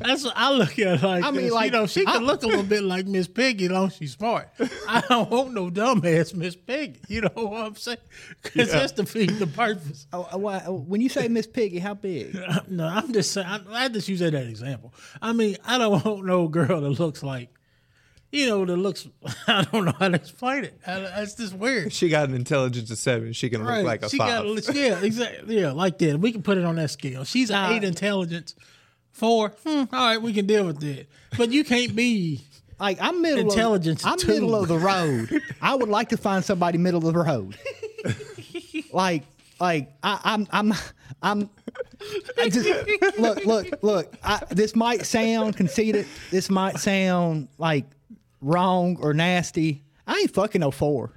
That's 0.00 0.24
what 0.24 0.34
I 0.36 0.52
look 0.52 0.78
at 0.78 1.02
like. 1.02 1.24
I 1.24 1.30
mean, 1.30 1.44
this. 1.44 1.52
like, 1.52 1.66
you 1.66 1.78
know, 1.78 1.86
she 1.86 2.06
I- 2.06 2.12
can 2.12 2.24
look 2.24 2.42
a 2.42 2.46
little 2.46 2.62
bit 2.62 2.82
like 2.82 3.06
Miss 3.06 3.26
Piggy, 3.28 3.66
as 3.66 3.70
long 3.70 3.86
as 3.88 3.96
she's 3.96 4.12
smart. 4.12 4.48
I 4.88 5.02
don't 5.08 5.30
want 5.30 5.52
no 5.52 5.70
dumbass 5.70 6.34
Miss 6.34 6.56
Piggy. 6.56 7.00
You 7.08 7.22
know 7.22 7.30
what 7.34 7.66
I'm 7.66 7.74
saying? 7.76 7.98
Because 8.42 8.70
that's 8.72 8.92
defeating 8.92 9.38
the 9.38 9.46
purpose. 9.46 10.06
Oh, 10.12 10.26
why- 10.38 10.60
when 10.60 11.00
you 11.00 11.08
say 11.08 11.28
Miss 11.28 11.46
Piggy, 11.46 11.78
how 11.78 11.94
big? 11.94 12.36
No, 12.68 12.86
I'm 12.86 13.12
just 13.12 13.32
saying. 13.32 13.46
I, 13.46 13.84
I 13.84 13.88
just 13.88 14.08
use 14.08 14.20
that 14.20 14.34
as 14.34 14.42
an 14.44 14.48
example. 14.50 14.92
I 15.22 15.32
mean, 15.32 15.47
I 15.64 15.78
don't 15.78 16.04
want 16.04 16.24
no 16.24 16.48
girl 16.48 16.80
that 16.80 16.88
looks 17.00 17.22
like, 17.22 17.50
you 18.30 18.46
know, 18.46 18.64
that 18.64 18.76
looks. 18.76 19.08
I 19.46 19.64
don't 19.70 19.84
know 19.86 19.92
how 19.98 20.08
to 20.08 20.16
explain 20.16 20.64
it. 20.64 20.78
I, 20.86 21.00
that's 21.00 21.34
just 21.34 21.54
weird. 21.54 21.92
She 21.92 22.08
got 22.08 22.28
an 22.28 22.34
intelligence 22.34 22.90
of 22.90 22.98
seven. 22.98 23.32
She 23.32 23.48
can 23.48 23.64
look 23.64 23.84
like 23.84 24.02
a 24.02 24.08
she 24.08 24.18
five. 24.18 24.44
got 24.44 24.74
yeah, 24.74 25.00
exactly. 25.00 25.60
Yeah, 25.60 25.72
like 25.72 25.98
that. 25.98 26.18
We 26.20 26.32
can 26.32 26.42
put 26.42 26.58
it 26.58 26.64
on 26.64 26.76
that 26.76 26.90
scale. 26.90 27.24
She's 27.24 27.50
an 27.50 27.72
eight 27.72 27.84
intelligence. 27.84 28.54
Four. 29.12 29.48
Hmm, 29.66 29.84
all 29.92 30.06
right, 30.06 30.22
we 30.22 30.32
can 30.32 30.46
deal 30.46 30.64
with 30.64 30.80
that. 30.80 31.06
But 31.36 31.50
you 31.50 31.64
can't 31.64 31.96
be. 31.96 32.40
Like 32.78 32.98
I'm 33.00 33.20
middle. 33.20 33.50
Intelligence 33.50 34.04
Of, 34.04 34.12
I'm 34.12 34.18
two. 34.18 34.28
middle 34.28 34.54
of 34.54 34.68
the 34.68 34.78
road. 34.78 35.42
I 35.60 35.74
would 35.74 35.88
like 35.88 36.10
to 36.10 36.16
find 36.16 36.44
somebody 36.44 36.78
middle 36.78 37.06
of 37.08 37.14
the 37.14 37.20
road. 37.20 37.58
like, 38.92 39.24
like 39.60 39.92
I, 40.02 40.20
I'm, 40.24 40.46
I'm, 40.50 40.72
I'm. 41.22 41.50
I 42.38 42.48
just, 42.48 43.18
look, 43.18 43.44
look, 43.44 43.82
look. 43.82 44.14
I, 44.22 44.42
this 44.50 44.76
might 44.76 45.04
sound 45.04 45.56
conceited. 45.56 46.06
This 46.30 46.48
might 46.48 46.78
sound 46.78 47.48
like 47.58 47.84
wrong 48.40 48.96
or 49.00 49.12
nasty. 49.14 49.82
I 50.06 50.18
ain't 50.20 50.32
fucking 50.32 50.60
no 50.60 50.70
four. 50.70 51.12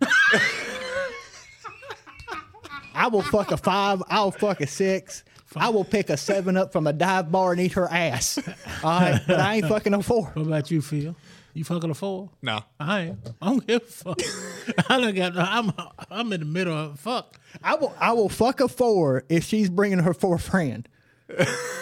I 2.93 3.07
will 3.07 3.21
fuck 3.21 3.51
a 3.51 3.57
five. 3.57 4.03
I'll 4.09 4.31
fuck 4.31 4.61
a 4.61 4.67
six. 4.67 5.23
I 5.55 5.69
will 5.69 5.83
pick 5.83 6.09
a 6.09 6.17
seven 6.17 6.57
up 6.57 6.71
from 6.71 6.87
a 6.87 6.93
dive 6.93 7.31
bar 7.31 7.51
and 7.51 7.61
eat 7.61 7.73
her 7.73 7.87
ass. 7.87 8.39
All 8.83 8.99
right, 8.99 9.21
but 9.27 9.39
I 9.39 9.55
ain't 9.55 9.67
fucking 9.67 9.91
no 9.91 10.01
four. 10.01 10.25
What 10.33 10.47
about 10.47 10.71
you, 10.71 10.81
Phil? 10.81 11.15
You 11.53 11.63
fucking 11.65 11.89
a 11.89 11.93
four? 11.93 12.29
No. 12.41 12.61
I 12.79 13.01
ain't. 13.01 13.17
I 13.41 13.45
don't 13.47 13.67
give 13.67 13.81
a 13.81 13.85
fuck. 13.85 14.21
I 14.89 14.99
done 15.01 15.15
got. 15.15 15.35
no, 15.35 15.41
I'm. 15.41 15.71
I'm 16.09 16.31
in 16.33 16.39
the 16.39 16.45
middle 16.45 16.73
of 16.73 16.99
fuck. 16.99 17.39
I 17.61 17.75
will 17.75 17.93
I 17.99 18.13
will 18.13 18.29
fuck 18.29 18.61
a 18.61 18.67
four 18.69 19.25
if 19.29 19.43
she's 19.43 19.69
bringing 19.69 19.99
her 19.99 20.13
four 20.13 20.37
friend. 20.37 20.87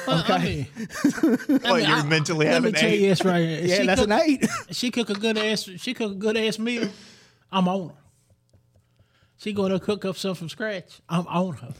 Well, 0.08 0.24
I 0.28 0.44
mean, 0.44 0.66
What, 1.64 1.88
you're 1.88 2.04
mentally 2.04 2.46
let 2.46 2.62
me 2.62 2.70
having 2.70 2.74
tell 2.74 2.90
you 2.92 3.10
this 3.10 3.26
right 3.26 3.40
here. 3.48 3.62
Yeah, 3.64 3.78
she 3.78 3.86
that's 3.88 4.02
cook, 4.02 4.10
an 4.12 4.20
eight. 4.24 4.48
She 4.72 4.92
cook 4.92 5.10
a 5.10 5.16
good 5.16 5.38
ass. 5.38 5.64
She 5.78 5.94
cook 5.96 6.12
a 6.12 6.16
good 6.16 6.38
ass 6.38 6.60
meal. 6.60 6.88
I'm 7.52 7.68
on 7.68 7.90
her. 7.90 7.96
She 9.38 9.54
going 9.54 9.72
to 9.72 9.80
cook 9.80 10.06
up 10.06 10.18
something 10.18 10.36
from 10.36 10.50
scratch. 10.50 11.02
I'm 11.10 11.26
on 11.28 11.54
her. 11.56 11.74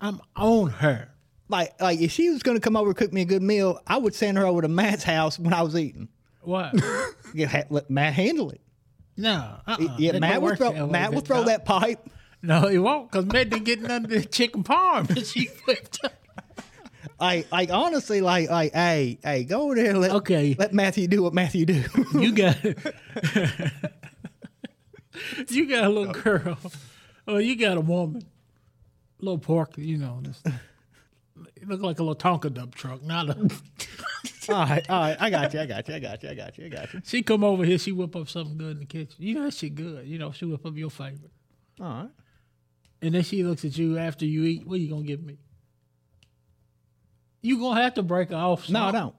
I'm 0.00 0.20
on 0.36 0.68
her. 0.70 1.08
like 1.48 1.80
like 1.80 2.00
if 2.00 2.12
she 2.12 2.28
was 2.28 2.42
gonna 2.42 2.60
come 2.60 2.76
over 2.76 2.88
and 2.88 2.96
cook 2.96 3.12
me 3.14 3.22
a 3.22 3.24
good 3.24 3.42
meal, 3.42 3.80
I 3.86 3.96
would 3.96 4.14
send 4.14 4.36
her 4.36 4.44
over 4.44 4.60
to 4.60 4.68
Matt's 4.68 5.04
house 5.04 5.38
when 5.38 5.54
I 5.54 5.62
was 5.62 5.74
eating. 5.76 6.08
What? 6.46 6.74
Ha- 7.36 7.64
let 7.68 7.90
Matt 7.90 8.14
handle 8.14 8.48
it. 8.50 8.60
No. 9.18 9.56
Uh-uh. 9.66 9.96
Yeah, 9.98 10.12
That 10.12 10.20
Matt 10.20 10.34
don't 10.34 10.42
work 10.42 10.56
throw 10.58 10.70
way, 10.70 10.86
Matt 10.90 11.10
bitch. 11.10 11.26
throw 11.26 11.44
that 11.44 11.64
pipe. 11.66 12.08
No, 12.42 12.66
he 12.68 12.78
won't, 12.78 13.10
because 13.10 13.26
Matt 13.26 13.50
didn't 13.50 13.64
get 13.64 13.82
none 13.82 14.04
of 14.04 14.10
the 14.10 14.24
chicken 14.24 14.62
parm 14.64 15.06
that 15.08 15.26
she 15.26 15.46
flipped 15.64 16.02
up. 16.04 16.12
Like 17.20 17.50
like 17.52 17.70
honestly, 17.70 18.20
like 18.20 18.50
like 18.50 18.72
hey 18.74 19.18
hey 19.22 19.44
go 19.44 19.62
over 19.62 19.74
there 19.74 19.90
and 19.90 20.00
let 20.00 20.10
Okay. 20.12 20.54
let 20.58 20.72
Matthew 20.74 21.06
do 21.08 21.22
what 21.22 21.32
Matthew 21.34 21.64
do. 21.66 21.82
You 22.14 22.32
got 22.32 22.62
you 25.48 25.66
got 25.68 25.84
a 25.84 25.88
little 25.88 26.12
girl, 26.12 26.58
or 27.26 27.40
you 27.40 27.56
got 27.56 27.76
a 27.76 27.80
woman, 27.80 28.22
little 29.20 29.38
pork, 29.38 29.72
you 29.78 29.96
know, 29.98 30.20
this, 30.22 30.42
it 31.56 31.68
look 31.68 31.80
like 31.82 31.98
a 31.98 32.02
little 32.02 32.16
Tonka 32.16 32.52
dump 32.52 32.74
truck. 32.74 33.02
Not 33.02 33.30
a. 33.30 33.34
all 34.48 34.54
right 34.64 34.88
all 34.88 35.00
right 35.00 35.16
I 35.20 35.28
got 35.30 35.52
you 35.52 35.60
I 35.60 35.66
got 35.66 35.88
you 35.88 35.94
I 35.94 35.98
got 35.98 36.22
you 36.22 36.28
I 36.30 36.34
got 36.34 36.56
you 36.58 36.66
I 36.66 36.68
got 36.68 36.94
you. 36.94 37.02
She 37.04 37.22
come 37.22 37.42
over 37.44 37.64
here, 37.64 37.78
she 37.78 37.92
whip 37.92 38.14
up 38.16 38.28
something 38.28 38.56
good 38.56 38.72
in 38.72 38.78
the 38.80 38.86
kitchen. 38.86 39.16
You 39.18 39.34
know 39.34 39.44
that 39.44 39.54
shit 39.54 39.74
good. 39.74 40.06
You 40.06 40.18
know 40.18 40.32
she 40.32 40.44
whip 40.44 40.64
up 40.64 40.76
your 40.76 40.90
favorite, 40.90 41.32
All 41.80 41.86
right. 41.86 42.08
and 43.02 43.14
then 43.14 43.22
she 43.22 43.42
looks 43.42 43.64
at 43.64 43.76
you 43.76 43.98
after 43.98 44.24
you 44.24 44.44
eat. 44.44 44.66
What 44.66 44.74
are 44.74 44.78
you 44.82 44.88
gonna 44.90 45.02
give 45.04 45.22
me? 45.22 45.38
You 47.42 47.58
gonna 47.58 47.82
have 47.82 47.94
to 47.94 48.02
break 48.02 48.30
her 48.30 48.36
off. 48.36 48.68
No, 48.68 48.84
I 48.84 48.92
don't. 48.92 49.14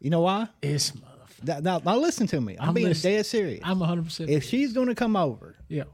You 0.00 0.10
know 0.10 0.20
why? 0.20 0.48
It's 0.62 0.90
motherfucker. 0.92 1.44
Now, 1.44 1.58
now, 1.60 1.78
now 1.84 1.96
listen 1.96 2.26
to 2.28 2.40
me. 2.40 2.56
I'm, 2.58 2.68
I'm 2.68 2.74
being 2.74 2.88
listening. 2.88 3.16
dead 3.16 3.26
serious. 3.26 3.60
I'm 3.64 3.78
100. 3.80 4.04
percent 4.04 4.30
if 4.30 4.44
she's 4.44 4.72
gonna 4.72 4.94
come 4.94 5.16
over 5.16 5.56
Yeah. 5.68 5.84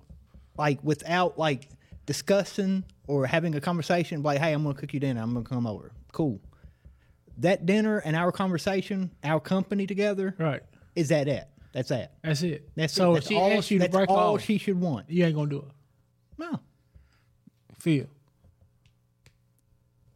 like 0.59 0.83
without 0.83 1.39
like 1.39 1.69
discussing 2.07 2.85
or 3.11 3.27
having 3.27 3.55
a 3.55 3.61
conversation 3.61 4.23
like 4.23 4.39
hey 4.39 4.53
i'm 4.53 4.63
gonna 4.63 4.75
cook 4.75 4.93
you 4.95 5.01
dinner 5.01 5.21
i'm 5.21 5.33
gonna 5.35 5.45
come 5.45 5.67
over 5.67 5.91
cool 6.13 6.41
that 7.39 7.67
dinner 7.67 7.99
and 7.99 8.15
our 8.17 8.31
conversation 8.33 9.11
our 9.25 9.41
company 9.41 9.87
together 9.87 10.35
Right. 10.39 10.63
is 10.95 11.09
that 11.09 11.27
it 11.29 11.49
that's 11.73 11.89
that 11.91 12.13
That's 12.23 12.43
it. 12.43 12.69
that's 12.77 12.93
so 12.95 13.13
it. 13.13 13.15
that's 13.15 13.29
she 13.29 13.37
all, 13.37 13.51
asks 13.53 13.71
you 13.71 13.79
to 13.79 13.83
that's 13.85 13.93
break 13.97 14.09
all 14.11 14.35
off, 14.35 14.43
she 14.43 14.59
should 14.59 14.81
want 14.81 15.09
you 15.11 15.25
ain't 15.25 15.35
gonna 15.35 15.51
do 15.51 15.59
it. 15.59 15.73
no 16.39 16.61
Feel. 17.79 18.07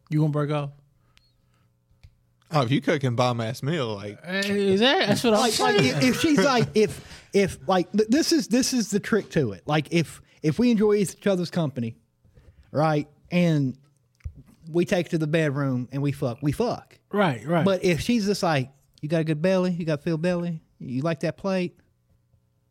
You 0.09 0.19
gonna 0.19 0.31
break 0.31 0.51
off? 0.51 0.69
Oh, 2.51 2.61
if 2.61 2.69
you 2.71 2.79
cooking 2.79 3.15
bomb 3.15 3.41
ass 3.41 3.63
meal, 3.63 3.95
like 3.95 4.19
uh, 4.25 4.33
Is 4.33 4.79
that? 4.81 5.07
That's 5.07 5.23
what 5.23 5.33
I'm 5.33 5.39
like, 5.39 5.59
like 5.59 5.77
saying. 5.79 5.97
if, 5.97 6.03
if 6.03 6.19
she's 6.21 6.37
like 6.43 6.67
if 6.75 7.27
if 7.33 7.57
like 7.67 7.91
this 7.91 8.31
is 8.31 8.47
this 8.49 8.71
is 8.71 8.91
the 8.91 8.99
trick 8.99 9.29
to 9.31 9.51
it 9.53 9.63
like 9.65 9.87
if 9.91 10.21
if 10.43 10.59
we 10.59 10.69
enjoy 10.71 10.93
each 10.93 11.25
other's 11.25 11.49
company 11.49 11.95
right 12.75 13.07
and 13.31 13.77
we 14.71 14.85
take 14.85 15.09
to 15.09 15.17
the 15.17 15.27
bedroom 15.27 15.87
and 15.91 16.01
we 16.01 16.11
fuck 16.11 16.39
we 16.41 16.51
fuck 16.51 16.97
right, 17.11 17.45
right. 17.45 17.63
But 17.63 17.83
if 17.83 18.01
she's 18.01 18.25
just 18.25 18.43
like, 18.43 18.69
you 19.01 19.07
got 19.07 19.21
a 19.21 19.23
good 19.23 19.41
belly, 19.41 19.71
you 19.71 19.85
got 19.85 19.99
a 19.99 20.01
filled 20.01 20.21
belly, 20.21 20.61
you 20.79 21.01
like 21.01 21.21
that 21.21 21.37
plate, 21.37 21.79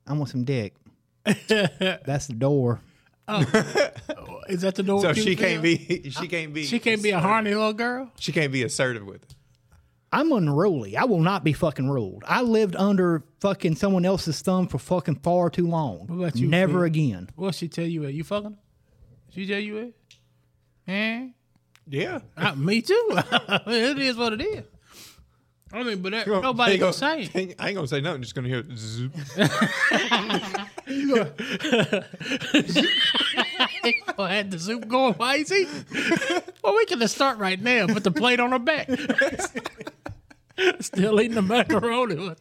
I 0.07 0.13
want 0.13 0.29
some 0.29 0.45
dick. 0.45 0.75
That's 1.25 2.27
the 2.27 2.35
door. 2.35 2.81
Oh. 3.27 3.41
is 4.49 4.61
that 4.61 4.75
the 4.75 4.83
door? 4.83 5.01
so 5.01 5.15
she 5.15 5.35
can't 5.35 5.63
be 5.63 6.11
she 6.11 6.29
can't 6.29 6.53
be 6.53 6.65
She 6.65 6.79
can't 6.79 7.03
be 7.03 7.11
a 7.11 7.21
horny 7.21 7.55
little 7.55 7.73
girl. 7.73 8.11
she 8.19 8.33
can't 8.33 8.53
be 8.53 8.63
assertive 8.63 9.07
with 9.07 9.23
it. 9.23 9.35
I'm 10.13 10.31
unruly. 10.31 10.97
I 10.97 11.05
will 11.05 11.21
not 11.21 11.43
be 11.43 11.53
fucking 11.53 11.89
ruled. 11.91 12.23
I 12.27 12.43
lived 12.43 12.77
under 12.77 13.25
fucking 13.41 13.75
someone 13.77 14.05
else's 14.05 14.41
thumb 14.43 14.69
for 14.69 14.79
fucking 14.79 15.17
far 15.17 15.51
too 15.51 15.67
long. 15.67 16.07
What 16.07 16.17
about 16.17 16.37
you, 16.37 16.47
Never 16.47 16.73
Phil? 16.75 16.83
again. 16.83 17.31
What 17.35 17.57
she 17.57 17.67
tell 17.67 17.87
you 17.87 18.05
at? 18.05 18.15
You 18.15 18.23
fucking? 18.23 18.57
Her? 19.37 19.41
She 19.41 19.47
tell? 19.47 19.91
Eh? 20.95 21.29
Yeah. 21.89 22.19
Uh, 22.37 22.55
me 22.55 22.81
too. 22.83 23.09
it 23.67 23.99
is 23.99 24.17
what 24.17 24.33
it 24.35 24.41
is. 24.43 24.65
I 25.73 25.83
mean, 25.83 26.03
but 26.03 26.13
that, 26.13 26.27
nobody 26.29 26.73
Ain't 26.75 26.81
can 26.83 26.93
gonna- 26.93 26.93
say. 27.27 27.31
ain't- 27.35 27.55
I 27.61 27.69
ain't 27.69 27.75
gonna 27.75 27.89
say 27.89 28.01
nothing. 28.01 28.23
Just 28.23 28.35
gonna 28.35 28.49
hear 28.49 28.65
zoop. 28.77 29.13
I 34.19 34.33
had 34.35 34.51
the 34.51 34.59
soup 34.59 34.89
going. 34.89 35.15
Why 35.15 35.37
is 35.37 35.49
he? 35.51 35.67
well, 36.63 36.75
we 36.77 36.87
can 36.87 37.01
just 37.01 37.15
start 37.15 37.39
right 37.39 37.61
now. 37.61 37.87
Put 37.87 38.05
the 38.05 38.11
plate 38.11 38.41
on 38.41 38.53
her 38.53 38.59
back. 38.59 38.89
Still 40.81 41.21
eating 41.21 41.35
the 41.35 41.43
macaroni. 41.43 42.35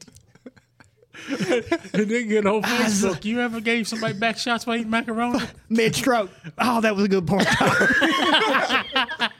What? 1.30 1.72
and 1.94 2.10
then 2.10 2.28
get 2.28 2.46
on 2.46 2.62
ah, 2.64 2.80
Facebook. 2.82 3.26
You 3.26 3.42
ever 3.42 3.62
gave 3.62 3.88
somebody 3.88 4.14
back 4.14 4.38
shots 4.38 4.66
by 4.66 4.78
eating 4.78 4.90
macaroni? 4.90 5.40
Mid 5.70 5.96
stroke. 5.96 6.32
Oh, 6.58 6.82
that 6.82 6.96
was 6.96 7.06
a 7.06 7.08
good 7.08 7.28
point. 7.28 7.48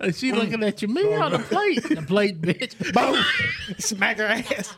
And 0.00 0.12
she 0.12 0.32
looking 0.32 0.64
at 0.64 0.82
you, 0.82 0.88
me 0.88 1.14
on 1.14 1.30
the 1.30 1.38
plate. 1.38 1.82
The 1.88 2.02
plate, 2.02 2.42
bitch. 2.42 2.92
Boom. 2.92 3.24
Smack 3.78 4.18
her 4.18 4.24
ass. 4.24 4.76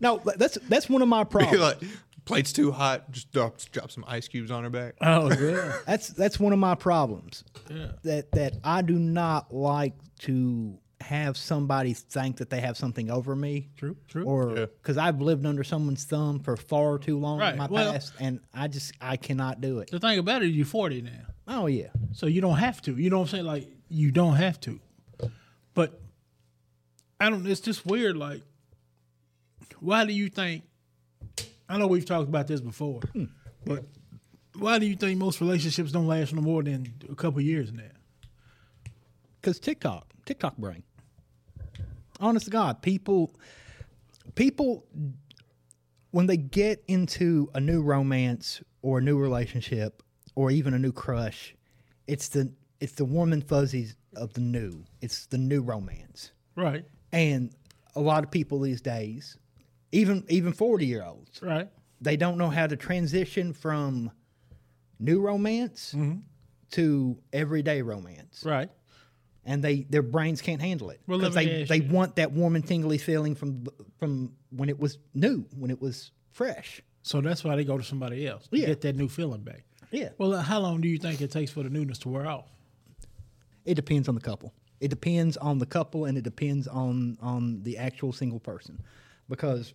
No, 0.00 0.22
that's 0.24 0.56
that's 0.68 0.88
one 0.88 1.02
of 1.02 1.08
my 1.08 1.24
problems. 1.24 1.58
like, 1.60 1.78
plate's 2.24 2.52
too 2.52 2.70
hot. 2.70 3.10
Just 3.10 3.32
drop 3.32 3.58
drop 3.72 3.90
some 3.90 4.04
ice 4.06 4.28
cubes 4.28 4.50
on 4.50 4.64
her 4.64 4.70
back. 4.70 4.94
Oh, 5.00 5.30
yeah. 5.32 5.78
That's 5.86 6.08
that's 6.08 6.38
one 6.38 6.52
of 6.52 6.58
my 6.58 6.74
problems. 6.74 7.44
Yeah. 7.68 7.88
That 8.04 8.32
that 8.32 8.54
I 8.64 8.82
do 8.82 8.94
not 8.94 9.52
like 9.52 9.94
to 10.20 10.78
have 11.00 11.36
somebody 11.36 11.94
think 11.94 12.36
that 12.38 12.50
they 12.50 12.60
have 12.60 12.76
something 12.76 13.10
over 13.10 13.34
me. 13.34 13.68
True, 13.76 13.96
true. 14.08 14.24
Or 14.24 14.50
Yeah. 14.56 14.66
because 14.66 14.96
I've 14.98 15.20
lived 15.20 15.46
under 15.46 15.64
someone's 15.64 16.04
thumb 16.04 16.40
for 16.40 16.56
far 16.56 16.98
too 16.98 17.18
long 17.18 17.38
Right, 17.38 17.52
in 17.52 17.58
my 17.58 17.66
well- 17.66 17.92
past, 17.92 18.12
and 18.20 18.40
I 18.54 18.68
just 18.68 18.92
I 19.00 19.16
cannot 19.16 19.60
do 19.60 19.78
it. 19.80 19.90
the 19.90 19.98
thing 20.00 20.18
about 20.18 20.42
it, 20.42 20.48
you're 20.48 20.66
40 20.66 21.02
now. 21.02 21.26
Oh 21.48 21.66
yeah, 21.66 21.88
So 22.12 22.26
you 22.26 22.40
don't 22.40 22.58
have 22.58 22.80
to. 22.82 22.94
You 22.96 23.10
know 23.10 23.18
what 23.18 23.24
I'm 23.24 23.28
saying? 23.30 23.44
Like 23.46 23.68
you 23.88 24.10
don't 24.12 24.34
have 24.36 24.60
to. 24.60 24.78
But 25.74 26.00
I 27.18 27.28
don't 27.30 27.46
it's 27.46 27.60
just 27.60 27.84
weird 27.86 28.16
like 28.16 28.42
why 29.80 30.04
do 30.04 30.12
you 30.12 30.28
think 30.28 30.64
I 31.68 31.78
know 31.78 31.86
we've 31.86 32.04
talked 32.04 32.28
about 32.28 32.46
this 32.48 32.60
before. 32.60 33.00
Hmm. 33.12 33.24
But 33.64 33.84
Why 34.58 34.78
do 34.80 34.86
you 34.86 34.96
think 34.96 35.18
most 35.18 35.40
relationships 35.40 35.92
don't 35.92 36.08
last 36.08 36.34
no 36.34 36.42
more 36.42 36.62
than 36.62 36.92
a 37.08 37.14
couple 37.14 37.40
years 37.40 37.72
now? 37.72 37.82
Because 39.40 39.58
TikTok, 39.60 40.06
TikTok 40.26 40.56
brain. 40.56 40.82
Honest 42.20 42.44
to 42.46 42.50
God, 42.50 42.82
people, 42.82 43.34
people, 44.34 44.84
when 46.10 46.26
they 46.26 46.36
get 46.36 46.82
into 46.86 47.50
a 47.54 47.60
new 47.60 47.82
romance 47.82 48.62
or 48.82 48.98
a 48.98 49.02
new 49.02 49.18
relationship 49.18 50.02
or 50.34 50.50
even 50.50 50.74
a 50.74 50.78
new 50.78 50.92
crush, 50.92 51.54
it's 52.06 52.28
the 52.28 52.52
it's 52.80 52.92
the 52.92 53.04
warm 53.04 53.32
and 53.32 53.46
fuzzies 53.46 53.94
of 54.16 54.32
the 54.34 54.40
new. 54.40 54.84
It's 55.02 55.26
the 55.26 55.36
new 55.38 55.60
romance, 55.62 56.32
Right. 56.56 56.84
and 57.12 57.50
a 57.94 58.00
lot 58.00 58.24
of 58.24 58.30
people 58.30 58.60
these 58.60 58.80
days, 58.80 59.36
even 59.92 60.24
even 60.28 60.52
forty 60.52 60.86
year 60.86 61.04
olds, 61.04 61.40
Right. 61.42 61.68
they 62.00 62.16
don't 62.16 62.38
know 62.38 62.50
how 62.50 62.66
to 62.66 62.76
transition 62.76 63.52
from 63.52 64.10
new 64.98 65.20
romance 65.20 65.94
mm-hmm. 65.96 66.18
to 66.72 67.18
everyday 67.32 67.80
romance 67.82 68.42
Right. 68.44 68.68
And 69.44 69.62
they 69.64 69.82
their 69.90 70.02
brains 70.02 70.40
can't 70.42 70.60
handle 70.60 70.90
it 70.90 71.00
because 71.06 71.34
they 71.34 71.64
they 71.64 71.80
want 71.80 72.16
that 72.16 72.32
warm 72.32 72.56
and 72.56 72.66
tingly 72.66 72.98
feeling 72.98 73.34
from 73.34 73.66
from 73.98 74.32
when 74.50 74.68
it 74.68 74.78
was 74.78 74.98
new, 75.14 75.44
when 75.56 75.70
it 75.70 75.80
was 75.80 76.10
fresh. 76.30 76.82
So 77.02 77.20
that's 77.20 77.42
why 77.42 77.56
they 77.56 77.64
go 77.64 77.78
to 77.78 77.84
somebody 77.84 78.26
else 78.26 78.46
to 78.48 78.58
Yeah. 78.58 78.66
get 78.66 78.80
that 78.82 78.96
new 78.96 79.08
feeling 79.08 79.40
back. 79.42 79.64
Yeah, 79.90 80.10
Well, 80.18 80.34
uh, 80.34 80.42
how 80.42 80.60
long 80.60 80.80
do 80.82 80.88
you 80.88 80.98
think 80.98 81.20
it 81.20 81.30
takes 81.32 81.50
for 81.50 81.62
the 81.64 81.70
newness 81.70 81.98
to 82.00 82.08
wear 82.10 82.26
off? 82.26 82.46
it 83.64 83.74
depends 83.74 84.08
on 84.08 84.14
the 84.14 84.20
couple. 84.20 84.52
It 84.80 84.88
depends 84.88 85.36
on 85.36 85.58
the 85.58 85.66
couple, 85.66 86.04
and 86.06 86.16
it 86.16 86.22
depends 86.24 86.66
on 86.68 87.16
on 87.20 87.62
the 87.62 87.76
actual 87.78 88.12
single 88.12 88.38
person, 88.40 88.80
because 89.28 89.74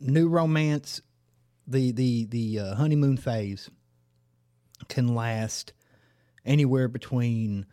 new 0.00 0.28
romance, 0.28 1.00
the 1.66 1.92
the 1.92 2.24
the 2.26 2.58
uh, 2.60 2.74
honeymoon 2.76 3.16
phase 3.16 3.70
can 4.88 5.14
last 5.14 5.72
anywhere 6.44 6.88
between, 6.88 7.66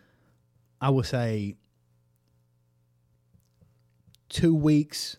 I 0.82 0.90
would 0.90 1.06
say, 1.06 1.56
two 4.30 4.56
weeks 4.56 5.18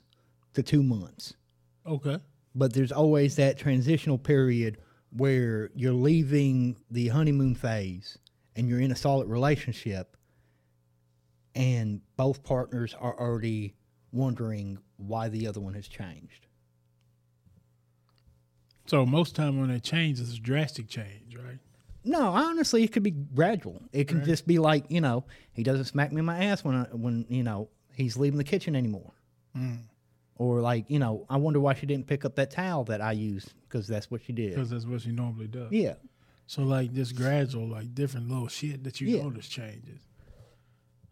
to 0.55 0.63
two 0.63 0.83
months 0.83 1.35
Okay. 1.87 2.19
but 2.55 2.73
there's 2.73 2.91
always 2.93 3.37
that 3.37 3.59
transitional 3.59 4.19
period 4.19 4.79
where 5.11 5.71
you're 5.75 5.93
leaving 5.93 6.77
the 6.91 7.09
honeymoon 7.09 7.55
phase 7.55 8.19
and 8.57 8.69
you're 8.69 8.81
in 8.81 8.91
a 8.91 8.97
solid 8.97 9.29
relationship 9.29 10.17
and 11.55 12.01
both 12.17 12.43
partners 12.43 12.95
are 12.99 13.19
already 13.21 13.75
wondering 14.11 14.79
why 14.97 15.29
the 15.29 15.47
other 15.47 15.61
one 15.61 15.75
has 15.75 15.87
changed. 15.87 16.47
So 18.87 19.07
most 19.07 19.35
time 19.37 19.61
when 19.61 19.71
it 19.71 19.83
changes, 19.85 20.29
it's 20.31 20.39
a 20.39 20.43
drastic 20.43 20.89
change, 20.89 21.37
right? 21.37 21.59
No, 22.05 22.21
honestly, 22.29 22.85
it 22.85 22.93
could 22.93 23.03
be 23.03 23.13
gradual. 23.13 23.81
It 23.93 24.09
can 24.09 24.25
just 24.25 24.47
be 24.47 24.59
like, 24.59 24.85
you 24.91 25.01
know, 25.01 25.25
he 25.53 25.63
doesn't 25.63 25.87
smack 25.87 26.13
me 26.13 26.19
in 26.19 26.25
my 26.27 26.45
ass 26.45 26.63
when 26.63 26.75
I, 26.75 26.83
when, 26.93 27.25
you 27.29 27.43
know, 27.43 27.71
he's 27.95 28.17
leaving 28.17 28.37
the 28.39 28.45
kitchen 28.45 28.77
anymore. 28.77 29.13
Mm. 29.57 29.79
Or 30.37 30.61
like, 30.61 30.85
you 30.89 30.99
know, 30.99 31.25
I 31.31 31.37
wonder 31.39 31.61
why 31.61 31.75
she 31.75 31.87
didn't 31.87 32.07
pick 32.07 32.25
up 32.25 32.35
that 32.37 32.51
towel 32.51 32.85
that 32.85 33.01
I 33.01 33.13
used 33.13 33.53
because 33.63 33.87
that's 33.89 34.11
what 34.11 34.23
she 34.23 34.33
did. 34.33 34.51
Because 34.51 34.69
that's 34.71 34.85
what 34.85 35.01
she 35.01 35.13
normally 35.13 35.47
does. 35.47 35.73
Yeah. 35.73 35.95
So 36.47 36.63
like 36.63 36.93
this 36.93 37.11
gradual, 37.13 37.69
like 37.69 37.95
different 37.95 38.29
little 38.29 38.49
shit 38.49 38.85
that 38.85 39.01
you 39.01 39.09
Yeah. 39.17 39.23
notice 39.23 39.49
changes. 39.49 40.01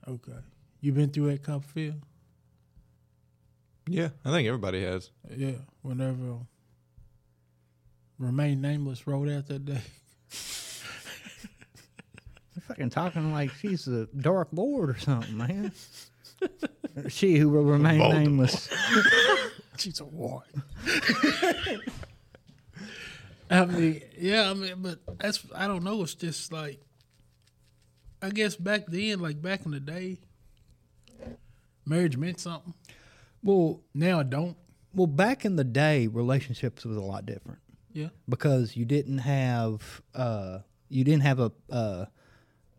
Okay. 0.07 0.33
You 0.81 0.93
been 0.93 1.11
through 1.11 1.31
that 1.31 1.43
Copperfield? 1.43 2.03
Yeah, 3.89 4.11
I 4.25 4.31
think 4.31 4.47
everybody 4.47 4.83
has. 4.83 5.11
Yeah. 5.35 5.53
Whenever 5.83 6.39
Remain 8.19 8.61
Nameless 8.61 9.07
wrote 9.07 9.29
out 9.29 9.47
that 9.47 9.65
day. 9.65 9.81
You're 12.63 12.77
fucking 12.77 12.91
talking 12.91 13.33
like 13.33 13.51
she's 13.55 13.85
the 13.85 14.09
dark 14.17 14.49
lord 14.53 14.91
or 14.91 14.99
something, 14.99 15.37
man. 15.37 15.73
she 17.09 17.37
who 17.39 17.49
will 17.49 17.65
remain 17.65 18.01
Voldemort. 18.01 18.15
nameless. 18.25 18.69
She's 19.79 20.01
a 20.01 20.05
war. 20.05 20.43
I 23.51 23.65
mean, 23.67 24.01
yeah, 24.19 24.51
I 24.51 24.55
mean, 24.55 24.75
but 24.79 24.99
that's 25.19 25.45
I 25.55 25.67
don't 25.67 25.83
know. 25.85 26.03
It's 26.03 26.15
just 26.15 26.53
like, 26.53 26.81
I 28.23 28.31
guess 28.31 28.57
back 28.57 28.87
then, 28.87 29.21
like 29.21 29.43
back 29.43 29.65
in 29.67 29.73
the 29.73 29.81
day, 29.81 30.19
marriage 31.85 32.17
meant 32.17 32.41
something. 32.41 32.75
Well, 33.43 33.81
Now 33.95 34.21
it 34.21 34.31
don't. 34.31 34.57
well, 34.95 35.07
back 35.09 35.45
in 35.45 35.57
the 35.57 35.65
day, 35.65 36.07
relationships 36.07 36.85
was 36.85 36.97
a 36.97 37.01
lot 37.03 37.27
different 37.27 37.59
Yeah, 37.93 38.09
because 38.29 38.77
you 38.77 38.85
didn't 38.85 39.19
have 39.19 40.01
uh, 40.15 40.61
you 40.89 41.03
didn't 41.05 41.23
have 41.23 41.41
a 41.41 41.53
uh, 41.71 42.05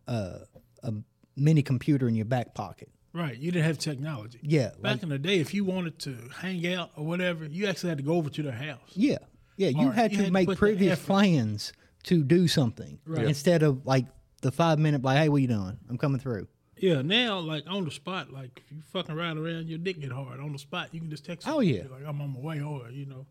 uh, 0.08 0.40
a 0.84 0.94
mini 1.36 1.62
computer 1.62 2.08
in 2.08 2.16
your 2.16 2.26
back 2.26 2.54
pocket. 2.54 2.90
right. 3.14 3.38
You 3.38 3.52
didn't 3.52 3.66
have 3.66 3.78
technology. 3.78 4.40
Yeah, 4.42 4.70
Back 4.82 4.84
like, 4.96 5.04
in 5.04 5.10
the 5.10 5.20
day, 5.20 5.38
if 5.40 5.54
you 5.54 5.64
wanted 5.66 6.00
to 6.00 6.18
hang 6.38 6.66
out 6.74 6.92
or 6.96 7.06
whatever, 7.06 7.46
you 7.46 7.68
actually 7.68 7.90
had 7.90 7.98
to 8.00 8.04
go 8.04 8.14
over 8.16 8.30
to 8.30 8.42
their 8.44 8.52
house. 8.52 8.92
yeah, 8.94 9.18
yeah. 9.58 9.70
You 9.70 9.90
Or 9.90 9.92
had 9.94 10.12
you 10.12 10.18
to 10.20 10.24
had 10.26 10.34
make 10.34 10.48
put 10.48 10.56
the 10.56 10.60
previous 10.60 11.00
plans 11.04 11.74
to 12.04 12.24
do 12.24 12.48
something 12.48 13.00
Right. 13.06 13.26
instead 13.26 13.64
of 13.64 13.86
like 13.86 14.06
the 14.42 14.52
five 14.52 14.78
minute 14.80 15.02
like, 15.04 15.18
hey, 15.20 15.30
what 15.30 15.42
you 15.42 15.48
doing? 15.48 15.78
I'm 15.90 15.98
coming 15.98 16.20
through. 16.20 16.48
Yeah, 16.78 17.02
now 17.02 17.40
like 17.40 17.64
on 17.68 17.86
the 17.86 17.92
spot, 17.92 18.34
like 18.34 18.62
if 18.66 18.72
you 18.72 18.82
fucking 18.92 19.16
ride 19.16 19.38
around, 19.38 19.70
your 19.70 19.78
dick 19.78 20.02
get 20.02 20.12
hard 20.12 20.40
on 20.42 20.52
the 20.52 20.60
spot. 20.60 20.90
You 20.92 21.00
can 21.00 21.10
just 21.10 21.24
text. 21.26 21.48
Oh, 21.48 21.62
yeah. 21.62 21.84
like 21.90 22.04
I'm 22.06 22.20
on 22.20 22.34
my 22.34 22.40
way, 22.40 22.62
or 22.62 22.90
you 22.92 23.06
know, 23.06 23.26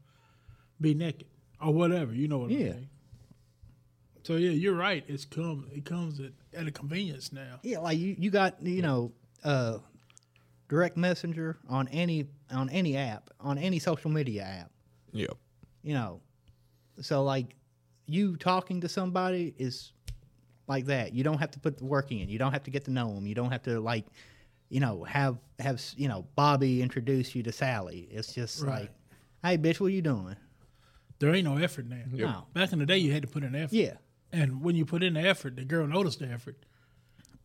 be 0.81 0.95
naked 0.95 1.27
or 1.61 1.75
whatever. 1.75 2.15
You 2.15 2.29
know 2.29 2.39
what 2.39 2.51
Yeah. 2.51 2.59
I 2.59 2.73
mean? 2.75 2.89
So 4.25 4.37
yeah, 4.37 4.51
you're 4.51 4.75
right. 4.75 5.05
It's 5.09 5.25
come. 5.25 5.67
It 5.73 5.85
comes 5.85 6.21
at, 6.21 6.33
at 6.57 6.67
a 6.67 6.71
convenience 6.71 7.33
now. 7.33 7.59
Yeah, 7.63 7.79
like 7.81 7.99
you, 7.99 8.15
you 8.19 8.31
got 8.31 8.63
you 8.63 8.83
know, 8.83 9.13
uh, 9.45 9.79
direct 10.69 10.97
messenger 10.97 11.59
on 11.69 11.89
any 11.89 12.27
on 12.51 12.71
any 12.71 12.97
app 12.97 13.31
on 13.41 13.59
any 13.59 13.79
social 13.79 14.11
media 14.11 14.43
app. 14.43 14.71
Yep. 15.13 15.37
You 15.83 15.95
know, 15.95 16.21
so 17.01 17.25
like 17.25 17.57
you 18.07 18.37
talking 18.37 18.81
to 18.83 18.89
somebody 18.89 19.55
is 19.59 19.93
like 20.69 20.87
that. 20.87 21.13
You 21.13 21.25
don't 21.25 21.39
have 21.39 21.51
to 21.53 21.59
put 21.61 21.79
the 21.79 21.85
work 21.85 22.13
in. 22.13 22.29
You 22.29 22.39
don't 22.39 22.53
have 22.53 22.63
to 22.65 22.71
get 22.71 22.85
to 22.85 22.91
know 22.93 23.13
them. 23.15 23.27
You 23.27 23.35
don't 23.35 23.51
have 23.51 23.63
to 23.65 23.81
like, 23.81 24.07
you 24.69 24.79
know, 24.81 25.03
have 25.05 25.39
have 25.59 25.83
you 25.97 26.09
know 26.09 26.27
Bobby 26.37 26.81
introduce 26.81 27.35
you 27.35 27.43
to 27.43 27.53
Sally. 27.53 28.09
It's 28.11 28.33
just 28.33 28.63
Right. 28.63 28.83
like, 28.83 28.91
hey, 29.43 29.59
bitch, 29.59 29.81
what 29.81 29.93
you 29.93 30.03
doing? 30.03 30.37
There 31.19 31.35
ain't 31.35 31.45
no 31.45 31.57
effort 31.57 31.87
now. 31.87 32.03
Yep. 32.13 32.29
No. 32.29 32.47
Back 32.53 32.73
in 32.73 32.79
the 32.81 32.87
day, 32.87 32.99
you 32.99 33.13
had 33.13 33.23
to 33.23 33.29
put 33.29 33.45
in 33.45 33.55
effort. 33.55 33.73
Yeah. 33.75 33.95
And 34.33 34.63
when 34.63 34.77
you 34.77 34.85
put 34.87 35.03
in 35.03 35.15
the 35.15 35.21
effort, 35.21 35.57
the 35.57 35.65
girl 35.65 35.87
noticed 35.87 36.21
the 36.21 36.27
effort. 36.29 36.57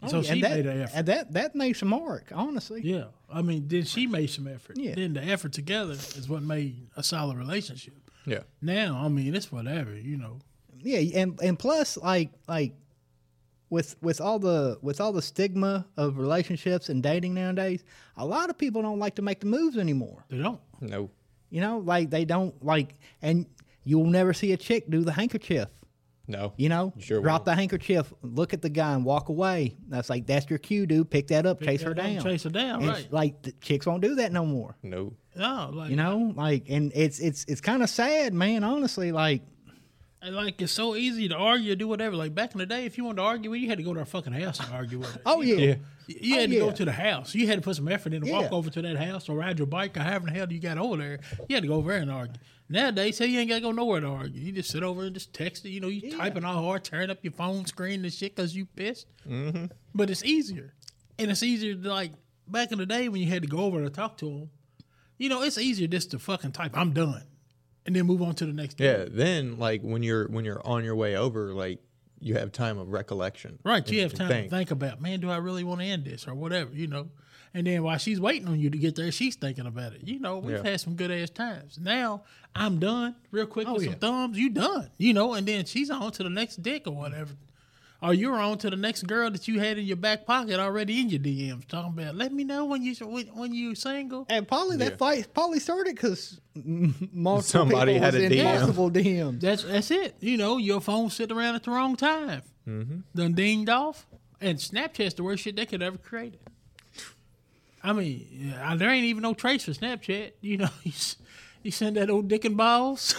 Oh, 0.01 0.07
so 0.07 0.17
Oh, 0.17 0.21
she 0.21 0.29
and 0.33 0.43
that, 0.43 0.51
made 0.55 0.65
an 0.67 0.81
effort. 0.81 0.95
And 0.95 1.07
that 1.07 1.33
that 1.33 1.55
made 1.55 1.73
some 1.73 1.89
mark, 1.89 2.31
honestly. 2.33 2.81
Yeah, 2.83 3.05
I 3.31 3.41
mean, 3.41 3.67
then 3.67 3.83
she 3.83 4.07
made 4.07 4.27
some 4.29 4.47
effort. 4.47 4.77
Yeah. 4.77 4.95
Then 4.95 5.13
the 5.13 5.23
effort 5.23 5.53
together 5.53 5.93
is 5.93 6.29
what 6.29 6.43
made 6.43 6.88
a 6.95 7.03
solid 7.03 7.38
relationship. 7.38 7.95
Yeah. 8.25 8.41
Now, 8.61 9.01
I 9.03 9.07
mean, 9.07 9.35
it's 9.35 9.51
whatever, 9.51 9.95
you 9.95 10.17
know. 10.17 10.39
yeah 10.79 10.99
and 11.21 11.39
and 11.41 11.57
plus 11.57 11.97
like 11.97 12.29
like 12.47 12.73
with 13.69 13.95
with 14.01 14.21
all 14.21 14.38
the 14.39 14.77
with 14.81 15.01
all 15.01 15.11
the 15.11 15.21
stigma 15.21 15.85
of 15.97 16.17
relationships 16.17 16.89
and 16.89 17.01
dating 17.03 17.33
nowadays 17.33 17.83
a 18.15 18.25
lot 18.25 18.49
of 18.49 18.57
people 18.57 18.81
don't 18.81 18.99
like 18.99 19.15
to 19.15 19.21
make 19.21 19.39
the 19.39 19.45
moves 19.47 19.77
anymore 19.77 20.23
They 20.29 20.38
don't. 20.38 20.59
No. 20.79 21.09
you 21.49 21.59
know 21.61 21.79
like 21.79 22.09
they 22.11 22.23
don't 22.25 22.53
like 22.63 22.95
and 23.21 23.45
you'll 23.83 24.05
never 24.19 24.33
see 24.33 24.53
a 24.53 24.57
chick 24.57 24.89
do 24.89 25.01
the 25.03 25.11
handkerchief 25.13 25.67
No. 26.28 26.53
you 26.57 26.67
know 26.69 26.93
Sure 26.99 27.21
drop 27.21 27.39
won't. 27.41 27.45
the 27.45 27.55
handkerchief 27.55 28.13
look 28.21 28.53
at 28.53 28.61
the 28.61 28.69
guy 28.69 28.93
and 28.93 29.05
walk 29.05 29.30
away 29.30 29.78
that's 29.88 30.09
like 30.09 30.28
that's 30.28 30.49
your 30.49 30.59
cue 30.59 30.86
dude 30.86 31.09
pick 31.09 31.28
that 31.28 31.45
up 31.45 31.61
chase 31.61 31.82
her 31.84 31.93
that 31.93 31.99
up, 32.05 32.05
down 32.15 32.23
chase 32.23 32.43
her 32.43 32.49
down, 32.49 32.82
And, 32.82 32.89
right. 32.89 33.07
like 33.13 33.41
the 33.43 33.51
chicks 33.61 33.86
won't 33.86 34.01
do 34.01 34.15
that 34.15 34.32
no 34.32 34.45
more 34.45 34.75
No. 34.84 35.13
No, 35.36 35.69
like 35.73 35.89
you 35.91 35.95
know 35.95 36.34
like 36.36 36.65
and 36.69 36.91
it's 36.95 37.19
it's 37.19 37.45
it's 37.47 37.61
kind 37.61 37.82
of 37.84 37.89
sad 37.89 38.34
man 38.34 38.63
honestly 38.63 39.11
like 39.11 39.41
And 40.21 40.36
like 40.36 40.61
it's 40.61 40.71
so 40.71 40.95
easy 40.95 41.30
to 41.30 41.36
argue, 41.38 41.75
do 41.75 41.88
whatever. 41.88 42.15
Like 42.15 42.34
back 42.34 42.51
in 42.53 42.57
the 42.57 42.65
day, 42.65 42.86
if 42.86 42.97
you 42.97 43.03
wanted 43.05 43.17
to 43.17 43.21
argue 43.21 43.51
with, 43.51 43.61
you 43.61 43.69
had 43.69 43.78
to 43.78 43.84
go 43.84 43.93
to 43.93 43.99
our 43.99 44.05
fucking 44.05 44.34
house 44.34 44.59
and 44.59 44.73
argue 44.73 44.97
with 44.97 45.15
it. 45.15 45.21
oh 45.28 45.41
yeah, 45.41 45.55
Yeah. 45.55 45.75
You- 46.07 46.15
you 46.21 46.36
had 46.39 46.49
oh, 46.49 46.53
to 46.53 46.59
go 46.59 46.71
to 46.71 46.86
the 46.86 46.91
house. 46.91 47.36
You 47.36 47.45
had 47.47 47.57
to 47.57 47.61
put 47.61 47.75
some 47.75 47.88
effort 47.89 48.13
in 48.13 48.21
to 48.23 48.32
walk 48.32 48.51
over 48.51 48.69
to 48.71 48.82
that 48.82 48.95
house 48.95 49.28
or 49.30 49.36
ride 49.38 49.59
your 49.59 49.67
bike 49.67 49.95
or 49.97 49.99
however 49.99 50.25
the 50.28 50.32
hell 50.32 50.51
you 50.51 50.59
got 50.59 50.78
over 50.80 50.97
there. 50.97 51.19
You 51.49 51.55
had 51.55 51.61
to 51.63 51.67
go 51.67 51.75
over 51.75 51.91
there 51.91 52.01
and 52.01 52.09
argue. 52.09 52.39
Nowadays, 52.70 53.18
say 53.18 53.28
you 53.28 53.39
ain't 53.39 53.49
got 53.49 53.55
to 53.55 53.61
go 53.61 53.72
nowhere 53.72 54.01
to 54.01 54.07
argue. 54.07 54.41
You 54.41 54.51
just 54.51 54.72
sit 54.72 54.84
over 54.84 55.03
and 55.03 55.13
just 55.13 55.34
text 55.34 55.65
it. 55.65 55.70
You 55.70 55.80
know, 55.80 55.88
you 55.88 56.11
typing 56.18 56.43
all 56.43 56.63
hard, 56.63 56.84
tearing 56.84 57.09
up 57.09 57.20
your 57.22 57.34
phone 57.34 57.65
screen 57.65 58.03
and 58.03 58.13
shit 58.13 58.36
because 58.36 58.55
you 58.55 58.65
pissed. 58.65 59.07
Mm-hmm. 59.28 59.65
But 59.95 60.09
it's 60.09 60.24
easier, 60.24 60.74
and 61.18 61.32
it's 61.32 61.43
easier 61.43 61.76
to 61.76 61.89
like 61.89 62.11
back 62.47 62.72
in 62.72 62.78
the 62.78 62.86
day 62.86 63.07
when 63.07 63.22
you 63.22 63.30
had 63.30 63.43
to 63.43 63.47
go 63.47 63.59
over 63.59 63.82
to 63.84 63.89
talk 63.89 64.18
to 64.18 64.26
them. 64.26 64.49
You 65.18 65.30
know, 65.30 65.41
it's 65.41 65.57
easier 65.57 65.88
just 65.88 66.11
to 66.11 66.20
fucking 66.20 66.51
type 66.51 66.78
"I'm 66.78 66.91
done," 66.91 67.24
and 67.86 67.95
then 67.95 68.05
move 68.05 68.22
on 68.22 68.36
to 68.36 68.45
the 68.45 68.53
next. 68.53 68.80
Yeah. 68.80 69.05
Then 69.07 69.57
like 69.57 69.82
when 69.82 70.03
you're 70.03 70.28
when 70.28 70.43
you're 70.43 70.65
on 70.65 70.84
your 70.84 70.95
way 70.95 71.15
over, 71.15 71.53
like 71.53 71.80
you 72.20 72.36
have 72.36 72.51
time 72.51 72.78
of 72.78 72.89
recollection. 72.89 73.59
Right, 73.63 73.88
you 73.89 74.01
have 74.01 74.13
time 74.13 74.30
to 74.30 74.49
think 74.49 74.72
about, 74.72 75.01
man, 75.01 75.20
do 75.20 75.30
I 75.30 75.38
really 75.38 75.63
want 75.63 75.82
to 75.82 75.86
end 75.86 76.05
this 76.05 76.28
or 76.28 76.34
whatever, 76.34 76.74
you 76.74 76.88
know? 76.88 77.09
And 77.53 77.65
then 77.65 77.81
while 77.83 77.97
she's 77.97 78.19
waiting 78.19 78.47
on 78.47 78.59
you 78.59 78.69
to 78.69 78.77
get 78.77 78.95
there, 78.95 79.11
she's 79.11 79.35
thinking 79.35 79.65
about 79.65 79.93
it. 79.93 80.01
You 80.03 80.19
know, 80.19 80.37
we've 80.39 80.57
Yeah. 80.57 80.71
had 80.71 80.79
some 80.81 80.95
good 80.95 81.11
ass 81.11 81.29
times. 81.29 81.79
Now 81.81 82.23
I'm 82.55 82.79
done 82.79 83.15
real 83.31 83.45
quick 83.47 83.67
Oh, 83.67 83.73
with 83.73 83.83
yeah. 83.83 83.91
some 83.91 83.99
thumbs. 83.99 84.37
You 84.37 84.49
done. 84.49 84.89
You 84.97 85.13
know, 85.13 85.33
and 85.33 85.47
then 85.47 85.65
she's 85.65 85.89
on 85.89 86.11
to 86.13 86.23
the 86.23 86.29
next 86.29 86.61
dick 86.61 86.87
or 86.87 86.91
whatever. 86.93 87.33
Or 87.99 88.13
you're 88.13 88.39
on 88.39 88.59
to 88.59 88.69
the 88.69 88.75
next 88.75 89.07
girl 89.07 89.31
that 89.31 89.47
you 89.47 89.59
had 89.59 89.79
in 89.79 89.85
your 89.85 89.97
back 89.97 90.27
pocket 90.27 90.59
already 90.59 91.01
in 91.01 91.09
your 91.09 91.19
DMs 91.19 91.65
talking 91.67 91.93
about. 91.97 92.13
Let 92.15 92.31
me 92.31 92.43
know 92.43 92.65
when 92.65 92.83
you 92.83 92.93
when, 93.03 93.25
when 93.27 93.53
you 93.55 93.73
single. 93.73 94.27
And 94.29 94.47
probably 94.47 94.77
that 94.77 94.91
Yeah. 94.91 94.97
fight 94.97 95.33
probably 95.33 95.59
started 95.59 95.95
because 95.95 96.39
multiple 97.11 97.41
Somebody 97.41 97.93
people 97.93 98.05
had 98.05 98.13
was 98.13 98.23
a 98.23 98.25
in 98.27 98.31
DM. 98.33 98.43
multiple 98.59 98.91
DMs. 98.91 99.39
That's 99.41 99.63
that's 99.63 99.89
it. 99.89 100.15
You 100.19 100.37
know, 100.37 100.57
your 100.57 100.79
phone 100.79 101.09
sitting 101.09 101.35
around 101.35 101.55
at 101.55 101.63
the 101.63 101.71
wrong 101.71 101.95
time. 101.95 102.43
Mm-hmm. 102.67 102.99
Done 103.15 103.33
dinged 103.33 103.69
off. 103.69 104.05
And 104.39 104.59
Snapchat's 104.59 105.15
the 105.15 105.23
worst 105.23 105.43
shit 105.43 105.55
they 105.55 105.65
could 105.65 105.81
ever 105.81 105.97
create. 105.97 106.35
I 107.88 107.93
mean, 107.93 108.27
yeah, 108.31 108.75
there 108.75 108.89
ain't 108.89 109.05
even 109.05 109.23
no 109.23 109.33
trace 109.33 109.63
for 109.63 109.71
Snapchat. 109.81 110.33
You 110.41 110.57
know, 110.57 110.69
you, 111.63 111.71
send 111.71 111.95
that 111.95 112.09
old 112.09 112.27
dick 112.27 112.43
and 112.43 112.57
balls. 112.57 113.15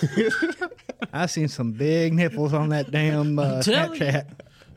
I 1.12 1.26
seen 1.26 1.48
some 1.48 1.72
big 1.72 2.12
nipples 2.12 2.52
on 2.52 2.68
that 2.68 2.90
damn 2.90 3.38
uh, 3.38 3.62
telling 3.62 3.98
you. 3.98 4.06
Snapchat. 4.06 4.26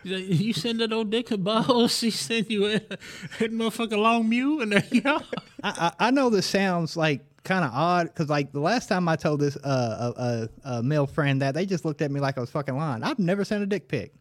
you 0.03 0.53
send 0.53 0.79
that 0.79 0.93
old 0.93 1.09
dick 1.09 1.31
and 1.31 1.43
balls, 1.43 1.97
she 1.97 2.09
send 2.09 2.49
you 2.49 2.67
a, 2.67 2.75
a 2.75 3.49
motherfucking 3.49 3.97
long 3.97 4.29
mew, 4.29 4.61
and 4.61 4.71
there 4.71 4.83
you 4.91 5.01
go. 5.01 5.19
I, 5.61 5.91
I 5.99 6.07
I 6.07 6.11
know 6.11 6.29
this 6.29 6.45
sounds 6.45 6.95
like 6.95 7.25
kind 7.43 7.65
of 7.65 7.71
odd 7.73 8.07
because 8.07 8.29
like 8.29 8.53
the 8.53 8.59
last 8.61 8.87
time 8.87 9.09
I 9.09 9.17
told 9.17 9.41
this 9.41 9.57
uh, 9.57 10.13
a, 10.15 10.21
a, 10.21 10.77
a 10.77 10.83
male 10.83 11.05
friend 11.05 11.41
that 11.41 11.53
they 11.53 11.65
just 11.65 11.83
looked 11.83 12.01
at 12.01 12.11
me 12.11 12.19
like 12.21 12.37
I 12.37 12.41
was 12.41 12.49
fucking 12.49 12.75
lying. 12.75 13.03
I've 13.03 13.19
never 13.19 13.43
sent 13.43 13.61
a 13.61 13.65
dick 13.65 13.89
pic. 13.89 14.13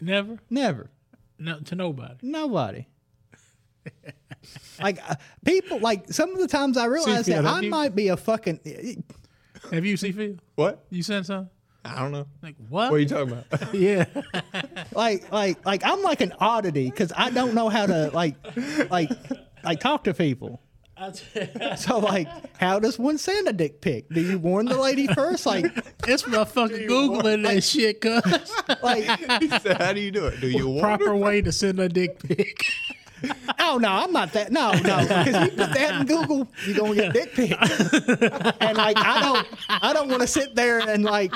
Never, 0.00 0.38
Never. 0.48 0.90
no, 1.38 1.60
to 1.60 1.74
nobody. 1.74 2.14
Nobody. 2.22 2.86
Like 4.82 4.98
uh, 5.08 5.14
people 5.44 5.78
like 5.80 6.10
some 6.12 6.30
of 6.30 6.38
the 6.38 6.48
times 6.48 6.76
I 6.76 6.86
realize 6.86 7.26
that 7.26 7.44
I 7.46 7.60
you- 7.60 7.70
might 7.70 7.94
be 7.94 8.08
a 8.08 8.16
fucking 8.16 8.60
Have 9.70 9.84
you 9.84 9.96
seen 9.96 10.12
Phil? 10.14 10.34
What? 10.54 10.84
You 10.90 11.02
sent 11.02 11.26
some? 11.26 11.50
I 11.84 11.98
don't 12.00 12.12
know. 12.12 12.26
Like 12.42 12.56
what? 12.68 12.90
What 12.90 12.96
are 12.96 12.98
you 12.98 13.08
talking 13.08 13.32
about? 13.32 13.74
yeah. 13.74 14.04
like 14.94 15.30
like 15.32 15.64
like 15.64 15.82
I'm 15.84 16.02
like 16.02 16.20
an 16.20 16.32
oddity 16.38 16.90
because 16.90 17.12
I 17.16 17.30
don't 17.30 17.54
know 17.54 17.68
how 17.68 17.86
to 17.86 18.10
like 18.12 18.36
like 18.90 19.10
like 19.64 19.80
talk 19.80 20.04
to 20.04 20.14
people. 20.14 20.60
So 21.78 21.98
like, 21.98 22.28
how 22.58 22.78
does 22.78 22.98
one 22.98 23.16
send 23.16 23.48
a 23.48 23.54
dick 23.54 23.80
pic? 23.80 24.10
Do 24.10 24.20
you 24.20 24.38
warn 24.38 24.66
the 24.66 24.76
lady 24.76 25.06
first? 25.06 25.46
Like 25.46 25.64
It's 26.06 26.24
motherfucking 26.24 26.86
googling 26.86 27.42
that 27.44 27.64
shit, 27.64 28.02
cuz. 28.02 28.52
like 28.82 29.04
he 29.40 29.48
said, 29.48 29.80
"How 29.80 29.94
do 29.94 30.00
you 30.00 30.10
do 30.10 30.26
it? 30.26 30.42
Do 30.42 30.50
you 30.50 30.68
want 30.68 30.82
Proper 30.82 31.16
way 31.16 31.40
to 31.40 31.52
send 31.52 31.80
a 31.80 31.88
dick 31.88 32.22
pic. 32.22 32.66
oh 33.58 33.78
no, 33.78 33.88
I'm 33.88 34.12
not 34.12 34.32
that. 34.32 34.50
No, 34.52 34.72
no, 34.72 35.00
because 35.00 35.50
you 35.50 35.56
put 35.56 35.72
that 35.74 36.00
in 36.00 36.06
Google, 36.06 36.48
you're 36.66 36.76
gonna 36.76 36.94
get 36.94 37.12
dick 37.12 37.32
pics. 37.34 37.60
And 38.60 38.76
like, 38.76 38.96
I 38.98 39.20
don't, 39.20 39.46
I 39.68 39.92
don't 39.92 40.08
want 40.08 40.22
to 40.22 40.26
sit 40.26 40.54
there 40.54 40.80
and 40.80 41.04
like, 41.04 41.32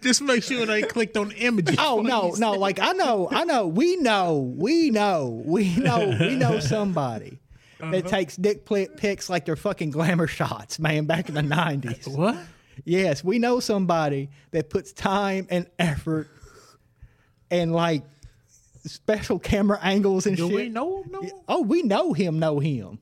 Just 0.00 0.22
make 0.22 0.42
sure 0.42 0.66
they 0.66 0.82
clicked 0.82 1.16
on 1.16 1.32
images. 1.32 1.76
oh 1.78 2.02
no, 2.02 2.30
no, 2.38 2.52
like 2.52 2.78
I 2.80 2.92
know, 2.92 3.28
I 3.30 3.44
know, 3.44 3.66
we 3.66 3.96
know, 3.96 4.54
we 4.56 4.90
know, 4.90 5.42
we 5.44 5.76
know, 5.76 6.16
we 6.20 6.36
know 6.36 6.60
somebody 6.60 7.38
that 7.78 8.04
uh-huh. 8.04 8.08
takes 8.08 8.36
dick 8.36 8.64
pli- 8.64 8.88
pics 8.96 9.28
like 9.28 9.44
they're 9.44 9.56
fucking 9.56 9.90
glamour 9.90 10.26
shots, 10.26 10.78
man. 10.78 11.06
Back 11.06 11.28
in 11.28 11.34
the 11.34 11.42
'90s. 11.42 12.08
What? 12.08 12.36
Yes, 12.84 13.22
we 13.22 13.38
know 13.38 13.60
somebody 13.60 14.30
that 14.50 14.68
puts 14.70 14.92
time 14.92 15.46
and 15.50 15.68
effort 15.78 16.28
and 17.50 17.72
like 17.72 18.02
special 18.86 19.38
camera 19.38 19.78
angles 19.82 20.26
and 20.26 20.36
Do 20.36 20.46
shit. 20.48 20.56
we 20.56 20.68
know 20.68 21.02
him? 21.02 21.10
No. 21.10 21.42
Oh, 21.48 21.62
we 21.62 21.82
know 21.82 22.12
him, 22.12 22.38
know 22.38 22.58
him. 22.58 22.98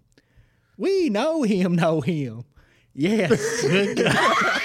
We 0.76 1.10
know 1.10 1.42
him, 1.42 1.74
know 1.76 2.00
him. 2.00 2.44
Yes. 2.94 3.64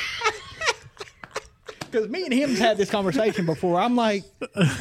Because 1.89 2.09
me 2.09 2.23
and 2.25 2.33
him's 2.33 2.59
had 2.59 2.77
this 2.77 2.89
conversation 2.89 3.45
before. 3.45 3.79
I'm 3.79 3.95
like, 3.95 4.23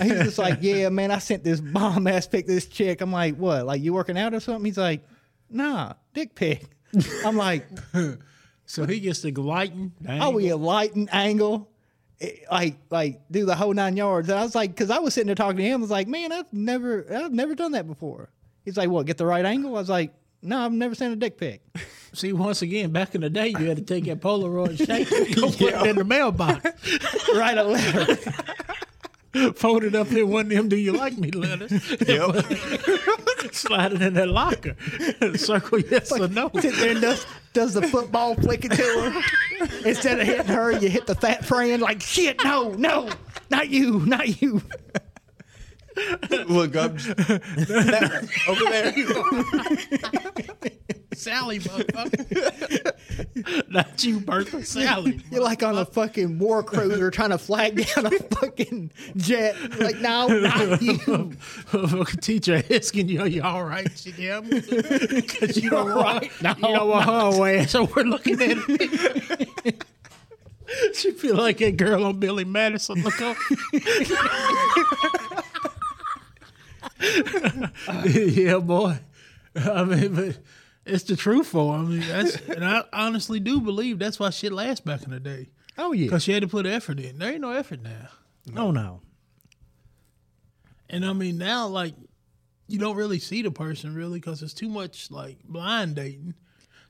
he's 0.02 0.12
just 0.24 0.38
like, 0.38 0.58
yeah, 0.60 0.88
man, 0.88 1.12
I 1.12 1.18
sent 1.18 1.44
this 1.44 1.60
bomb 1.60 2.06
ass 2.08 2.26
pic 2.26 2.46
to 2.46 2.52
this 2.52 2.66
chick. 2.66 3.00
I'm 3.00 3.12
like, 3.12 3.36
what? 3.36 3.64
Like, 3.64 3.80
you 3.80 3.92
working 3.94 4.18
out 4.18 4.34
or 4.34 4.40
something? 4.40 4.64
He's 4.64 4.76
like, 4.78 5.02
nah, 5.48 5.92
dick 6.14 6.34
pic. 6.34 6.64
I'm 7.24 7.36
like, 7.36 7.66
So 8.66 8.84
he 8.84 8.98
gets 8.98 9.22
the 9.22 9.30
lighting. 9.30 9.92
oh, 10.08 10.30
we 10.30 10.48
a 10.48 10.56
lighting 10.56 11.08
angle. 11.12 11.70
It- 12.20 12.44
like, 12.50 12.76
like 12.90 13.20
do 13.30 13.44
the 13.44 13.54
whole 13.54 13.74
nine 13.74 13.96
yards. 13.96 14.28
And 14.28 14.38
I 14.38 14.42
was 14.42 14.54
like, 14.54 14.70
because 14.70 14.90
I 14.90 14.98
was 14.98 15.14
sitting 15.14 15.26
there 15.26 15.34
talking 15.34 15.58
to 15.58 15.62
him. 15.64 15.80
I 15.80 15.82
was 15.82 15.90
like, 15.90 16.08
man, 16.08 16.32
I've 16.32 16.50
never, 16.52 17.04
I've 17.14 17.32
never 17.32 17.54
done 17.54 17.72
that 17.72 17.86
before. 17.86 18.30
He's 18.64 18.76
like, 18.76 18.88
what? 18.88 19.06
Get 19.06 19.16
the 19.18 19.26
right 19.26 19.44
angle? 19.44 19.76
I 19.76 19.78
was 19.80 19.88
like, 19.88 20.12
no, 20.42 20.58
I've 20.58 20.72
never 20.72 20.94
sent 20.94 21.12
a 21.12 21.16
dick 21.16 21.36
pic. 21.38 21.60
See, 22.12 22.32
once 22.32 22.62
again, 22.62 22.90
back 22.92 23.14
in 23.14 23.20
the 23.20 23.28
day, 23.30 23.48
you 23.48 23.66
had 23.68 23.76
to 23.76 23.82
take 23.82 24.04
that 24.04 24.20
Polaroid 24.20 24.78
shape 24.78 25.10
and 25.12 25.34
go 25.36 25.48
put 25.50 25.74
it 25.74 25.86
in 25.86 25.96
the 25.96 26.04
mailbox. 26.04 26.64
Write 27.34 27.58
a 27.58 27.64
letter. 27.64 28.16
Fold 29.56 29.84
it 29.84 29.94
up 29.94 30.10
in 30.12 30.28
one 30.28 30.46
of 30.46 30.50
them 30.50 30.68
do 30.68 30.76
you 30.76 30.92
like 30.92 31.16
me 31.18 31.30
letters. 31.30 31.70
Slide 33.52 33.92
it 33.92 34.02
in 34.02 34.14
that 34.14 34.28
locker. 34.28 34.76
Circle 35.36 35.80
yes 35.80 36.12
or 36.12 36.28
no. 36.28 36.50
Sit 36.58 36.74
there 36.76 36.90
and 36.92 37.00
does, 37.00 37.26
does 37.52 37.74
the 37.74 37.82
football 37.82 38.34
flick 38.34 38.64
it 38.64 38.72
to 38.72 38.82
her. 38.82 39.22
Instead 39.88 40.20
of 40.20 40.26
hitting 40.26 40.46
her, 40.46 40.72
you 40.72 40.88
hit 40.88 41.06
the 41.06 41.14
fat 41.14 41.44
friend 41.44 41.80
like, 41.82 42.00
shit, 42.02 42.42
no, 42.44 42.72
no, 42.72 43.10
not 43.50 43.68
you, 43.68 44.00
not 44.06 44.40
you. 44.42 44.62
Look 46.48 46.76
up 46.76 46.94
that- 46.96 48.28
over 48.48 48.64
there. 48.70 48.92
Sally, 51.14 51.60
motherfucker. 51.60 52.92
Not 53.70 54.04
you, 54.04 54.20
Bertha. 54.20 54.62
Sally. 54.64 55.20
You're 55.30 55.42
like 55.42 55.62
on 55.62 55.78
a 55.78 55.86
fucking 55.86 56.38
war 56.38 56.62
cruiser 56.62 57.10
trying 57.10 57.30
to 57.30 57.38
flag 57.38 57.76
down 57.94 58.06
a 58.06 58.10
fucking 58.10 58.90
jet. 59.16 59.56
Like, 59.80 59.96
no, 60.00 60.26
not 60.26 60.82
you. 60.82 60.98
Motherfucking 60.98 62.20
teacher 62.22 62.62
asking 62.70 63.08
you, 63.08 63.22
are 63.22 63.28
you 63.28 63.42
all 63.42 63.64
right? 63.64 63.90
She, 63.98 64.10
yeah, 64.18 64.40
because 64.40 65.56
you 65.56 65.70
don't 65.70 65.94
want, 65.94 66.22
right. 66.22 66.30
No, 66.42 66.50
you 66.68 66.74
don't 66.76 66.88
want 66.88 67.06
her 67.06 67.36
away. 67.36 67.64
So 67.66 67.84
we're 67.84 68.02
looking 68.02 68.34
at 68.42 68.58
it. 68.68 69.84
she 70.94 71.12
feel 71.12 71.36
like 71.36 71.58
that 71.58 71.78
girl 71.78 72.04
on 72.04 72.18
Billy 72.20 72.44
Madison. 72.44 73.02
Look 73.02 73.20
up. 73.22 73.36
yeah, 78.06 78.58
boy. 78.58 78.98
I 79.54 79.84
mean, 79.84 80.14
but 80.14 80.38
it's 80.84 81.04
the 81.04 81.16
truth 81.16 81.48
for 81.48 81.72
her. 81.72 81.78
I 81.78 81.82
mean, 81.82 82.00
that's, 82.00 82.36
and 82.48 82.64
I 82.64 82.84
honestly 82.92 83.40
do 83.40 83.60
believe 83.60 83.98
that's 83.98 84.18
why 84.18 84.30
shit 84.30 84.52
lasts 84.52 84.80
back 84.80 85.02
in 85.02 85.10
the 85.10 85.20
day. 85.20 85.48
Oh, 85.78 85.92
yeah. 85.92 86.04
Because 86.04 86.22
she 86.22 86.32
had 86.32 86.42
to 86.42 86.48
put 86.48 86.66
effort 86.66 87.00
in. 87.00 87.18
There 87.18 87.30
ain't 87.30 87.40
no 87.40 87.52
effort 87.52 87.82
now. 87.82 88.08
Oh, 88.56 88.70
no. 88.70 89.00
And 90.88 91.04
I 91.04 91.12
mean, 91.12 91.38
now, 91.38 91.66
like, 91.66 91.94
you 92.68 92.78
don't 92.78 92.96
really 92.96 93.18
see 93.18 93.42
the 93.42 93.50
person 93.50 93.94
really 93.94 94.20
because 94.20 94.42
it's 94.42 94.54
too 94.54 94.68
much, 94.68 95.10
like, 95.10 95.38
blind 95.44 95.96
dating. 95.96 96.34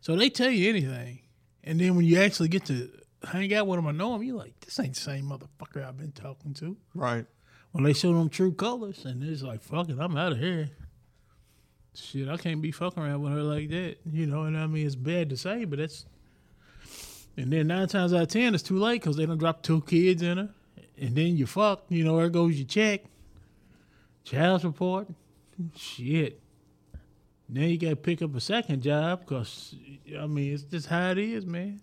So 0.01 0.17
they 0.17 0.31
tell 0.31 0.51
you 0.51 0.69
anything. 0.69 1.21
And 1.65 1.81
then 1.81 1.97
when 1.97 2.05
you 2.05 2.21
actually 2.21 2.49
get 2.49 2.67
to 2.67 2.91
hang 3.27 3.53
out 3.55 3.67
with 3.67 3.79
them 3.79 3.87
or 3.87 3.93
know 3.93 4.13
them, 4.13 4.23
you're 4.23 4.37
like, 4.37 4.61
this 4.61 4.79
ain't 4.79 4.95
the 4.95 5.01
same 5.01 5.25
motherfucker 5.25 5.85
I've 5.85 5.97
been 5.97 6.13
talking 6.13 6.55
to. 6.55 6.77
Right. 6.95 7.27
When 7.73 7.85
they 7.85 7.93
show 7.93 8.13
them 8.13 8.29
true 8.29 8.53
colors, 8.53 9.05
and 9.05 9.23
it's 9.23 9.43
like, 9.43 9.63
fuck 9.63 9.89
it, 9.89 9.99
I'm 9.99 10.17
out 10.17 10.33
of 10.33 10.39
here. 10.39 10.71
Shit, 11.97 12.29
I 12.29 12.37
can't 12.37 12.61
be 12.61 12.71
fucking 12.71 13.03
around 13.03 13.23
with 13.23 13.33
her 13.33 13.43
like 13.43 13.71
that. 13.71 13.97
You 14.13 14.27
know, 14.27 14.43
and 14.43 14.57
I 14.57 14.67
mean, 14.67 14.87
it's 14.87 14.95
bad 14.95 15.31
to 15.31 15.37
say, 15.37 15.65
but 15.65 15.79
that's. 15.79 16.05
And 17.39 17.53
then 17.53 17.67
nine 17.67 17.89
times 17.89 18.15
out 18.15 18.23
of 18.23 18.29
ten, 18.29 18.55
it's 18.55 18.63
too 18.63 18.79
late 18.79 19.01
because 19.01 19.17
they 19.17 19.27
don't 19.27 19.39
drop 19.39 19.63
two 19.63 19.83
kids 19.83 20.23
in 20.23 20.39
her. 20.39 20.49
And 20.99 21.15
then 21.15 21.37
you 21.37 21.47
fuck, 21.47 21.85
you 21.89 22.03
know, 22.05 22.17
there 22.17 22.31
goes 22.31 22.57
your 22.57 22.67
check, 22.67 23.03
child 24.25 24.63
support, 24.63 25.09
shit. 25.77 26.41
Then 27.49 27.69
you 27.69 27.79
got 27.79 27.91
to 27.91 27.97
pick 27.97 28.23
up 28.23 28.35
a 28.35 28.41
second 28.41 28.83
job 28.83 29.21
because, 29.21 29.75
I 30.19 30.27
mean, 30.27 30.55
it's 30.55 30.63
just 30.63 30.87
how 30.87 31.11
it 31.11 31.19
is, 31.19 31.45
man. 31.45 31.81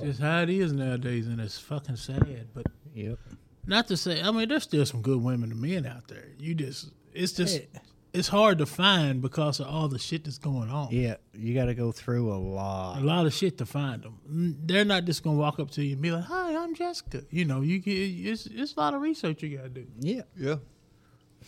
Just 0.00 0.20
how 0.20 0.40
it 0.42 0.50
is 0.50 0.72
nowadays, 0.72 1.26
and 1.26 1.38
it's 1.40 1.58
fucking 1.58 1.96
sad. 1.96 2.48
But 2.54 2.66
Yep. 2.94 3.18
not 3.66 3.88
to 3.88 3.96
say, 3.96 4.22
I 4.22 4.30
mean, 4.30 4.48
there's 4.48 4.62
still 4.64 4.84
some 4.86 5.02
good 5.02 5.22
women 5.22 5.52
and 5.52 5.60
men 5.60 5.86
out 5.86 6.08
there. 6.08 6.28
You 6.38 6.54
just, 6.54 6.90
it's 7.14 7.32
just, 7.32 7.60
Yeah. 7.60 7.80
it's 8.12 8.28
hard 8.28 8.58
to 8.58 8.66
find 8.66 9.20
because 9.22 9.60
of 9.60 9.66
all 9.66 9.88
the 9.88 9.98
shit 9.98 10.24
that's 10.24 10.38
going 10.38 10.68
on. 10.70 10.88
Yeah, 10.92 11.16
you 11.34 11.54
got 11.54 11.66
to 11.66 11.74
go 11.74 11.92
through 11.92 12.32
a 12.32 12.36
lot, 12.36 12.98
A 12.98 13.00
lot. 13.00 13.02
lot 13.02 13.26
of 13.26 13.32
shit 13.34 13.58
to 13.58 13.66
find 13.66 14.02
them. 14.02 14.56
They're 14.66 14.84
not 14.84 15.04
just 15.04 15.22
gonna 15.22 15.36
walk 15.38 15.58
up 15.58 15.70
to 15.72 15.84
you 15.84 15.92
and 15.94 16.02
be 16.02 16.10
like, 16.10 16.24
"Hi, 16.24 16.56
I'm 16.56 16.74
Jessica." 16.74 17.24
You 17.30 17.44
know, 17.44 17.60
you 17.62 17.78
get 17.78 17.92
it's 17.92 18.46
it's 18.46 18.74
a 18.76 18.80
lot 18.80 18.94
of 18.94 19.00
research 19.00 19.42
you 19.42 19.56
gotta 19.56 19.68
do. 19.70 19.86
Yeah. 19.98 20.22
Yeah. 20.36 20.56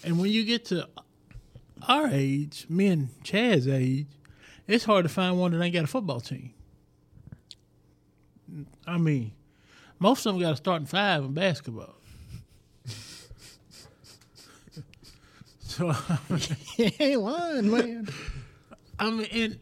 And 0.04 0.18
when 0.18 0.30
you 0.30 0.44
get 0.44 0.64
to 0.66 0.88
our 1.88 2.08
age, 2.10 2.66
me 2.68 2.86
and 2.88 3.08
Chad's 3.22 3.68
age, 3.68 4.06
it's 4.66 4.84
hard 4.84 5.04
to 5.04 5.08
find 5.08 5.38
one 5.38 5.52
that 5.52 5.62
ain't 5.62 5.74
got 5.74 5.84
a 5.84 5.86
football 5.86 6.20
team. 6.20 6.52
I 8.86 8.98
mean, 8.98 9.32
most 9.98 10.26
of 10.26 10.34
them 10.34 10.42
got 10.42 10.52
a 10.52 10.56
starting 10.56 10.86
five 10.86 11.24
in 11.24 11.32
basketball. 11.34 11.94
So 16.38 16.54
he 16.76 16.94
ain't 17.00 17.20
lying, 17.20 17.70
man. 17.70 18.08
I 18.98 19.10
mean, 19.10 19.28
and 19.32 19.58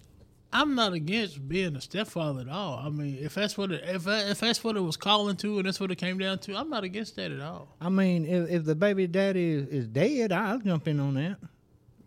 I'm 0.53 0.75
not 0.75 0.93
against 0.93 1.49
being 1.49 1.75
a 1.77 1.81
stepfather 1.81 2.43
at 2.43 2.49
all. 2.49 2.79
I 2.79 2.91
mean, 2.91 3.19
if 3.21 3.35
that's 3.35 3.57
what 3.57 3.73
it, 3.73 3.83
if 3.87 4.07
if 4.07 4.41
that's 4.41 4.63
what 4.63 4.77
it 4.77 4.81
was 4.81 4.97
calling 4.99 5.37
to, 5.37 5.59
and 5.59 5.67
that's 5.67 5.81
what 5.81 5.91
it 5.91 5.97
came 5.97 6.19
down 6.19 6.39
to, 6.41 6.57
I'm 6.57 6.69
not 6.69 6.85
against 6.85 7.17
that 7.17 7.33
at 7.33 7.41
all. 7.41 7.69
I 7.81 7.89
mean, 7.89 8.27
if, 8.27 8.51
if 8.51 8.65
the 8.65 8.75
baby 8.75 9.07
daddy 9.07 9.53
is, 9.53 9.69
is 9.69 9.89
dead, 9.89 10.33
I'll 10.33 10.59
jump 10.59 10.87
in 10.89 11.01
on 11.01 11.15
that. 11.15 11.39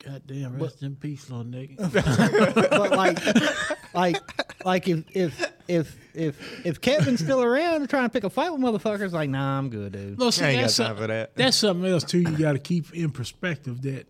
Goddamn, 0.05 0.59
rest 0.61 0.83
in 0.83 0.95
peace, 0.95 1.29
little 1.29 1.45
nigga. 1.45 1.77
But 2.69 2.91
like, 2.91 3.93
like, 3.93 4.65
like 4.65 4.87
if 4.87 5.03
if 5.15 5.51
if 5.67 5.97
if 6.13 6.65
if 6.65 6.81
Kevin's 6.81 7.21
still 7.21 7.41
around 7.41 7.75
and 7.81 7.89
trying 7.89 8.03
to 8.05 8.09
pick 8.09 8.23
a 8.23 8.29
fight 8.29 8.51
with 8.51 8.61
motherfuckers, 8.61 9.13
like, 9.13 9.29
nah, 9.29 9.57
I'm 9.57 9.69
good, 9.69 9.93
dude. 9.93 10.19
No, 10.19 10.29
see, 10.29 10.45
I 10.45 10.49
ain't 10.49 10.57
got 10.57 10.61
that's 10.63 10.77
time 10.77 10.87
some- 10.89 10.97
for 10.97 11.07
that. 11.07 11.35
That's 11.35 11.57
something 11.57 11.89
else 11.91 12.03
too. 12.03 12.19
You 12.19 12.37
got 12.37 12.53
to 12.53 12.59
keep 12.59 12.93
in 12.93 13.09
perspective 13.11 13.81
that, 13.81 14.05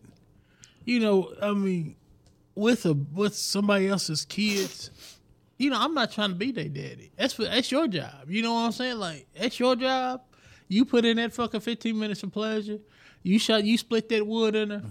you 0.84 1.00
know, 1.00 1.34
I 1.42 1.54
mean, 1.54 1.96
with 2.56 2.86
a 2.86 2.94
with 2.94 3.36
somebody 3.36 3.88
else's 3.88 4.26
kids, 4.26 4.90
you 5.58 5.70
know, 5.70 5.80
I'm 5.80 5.94
not 5.94 6.12
trying 6.12 6.30
to 6.30 6.36
be 6.36 6.52
their 6.52 6.68
daddy. 6.68 7.12
That's 7.16 7.38
what 7.40 7.52
that's 7.52 7.72
your 7.72 7.88
job. 7.88 8.30
You 8.30 8.42
know 8.42 8.54
what 8.54 8.60
I'm 8.62 8.72
saying? 8.74 8.98
Like 8.98 9.28
that's 9.40 9.60
your 9.60 9.76
job. 9.78 10.22
You 10.68 10.84
put 10.84 11.06
in 11.06 11.18
that 11.18 11.32
fucking 11.32 11.60
15 11.62 11.98
minutes 11.98 12.24
of 12.24 12.32
pleasure. 12.34 12.80
You 13.24 13.40
shot. 13.40 13.64
You 13.64 13.78
split 13.78 14.10
that 14.10 14.26
wood 14.28 14.56
in 14.56 14.70
her. 14.72 14.84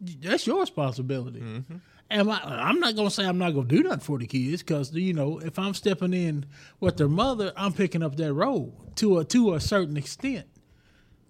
That's 0.00 0.46
your 0.46 0.60
responsibility. 0.60 1.40
Mm-hmm. 1.40 1.76
Am 2.10 2.30
I? 2.30 2.40
I'm 2.44 2.80
not 2.80 2.96
gonna 2.96 3.10
say 3.10 3.24
I'm 3.24 3.38
not 3.38 3.54
gonna 3.54 3.66
do 3.66 3.82
nothing 3.82 4.00
for 4.00 4.18
the 4.18 4.26
kids 4.26 4.62
because 4.62 4.92
you 4.92 5.14
know 5.14 5.38
if 5.38 5.58
I'm 5.58 5.74
stepping 5.74 6.12
in 6.12 6.46
with 6.80 6.96
their 6.96 7.08
mother, 7.08 7.52
I'm 7.56 7.72
picking 7.72 8.02
up 8.02 8.16
that 8.16 8.32
role 8.32 8.74
to 8.96 9.18
a 9.18 9.24
to 9.26 9.54
a 9.54 9.60
certain 9.60 9.96
extent. 9.96 10.46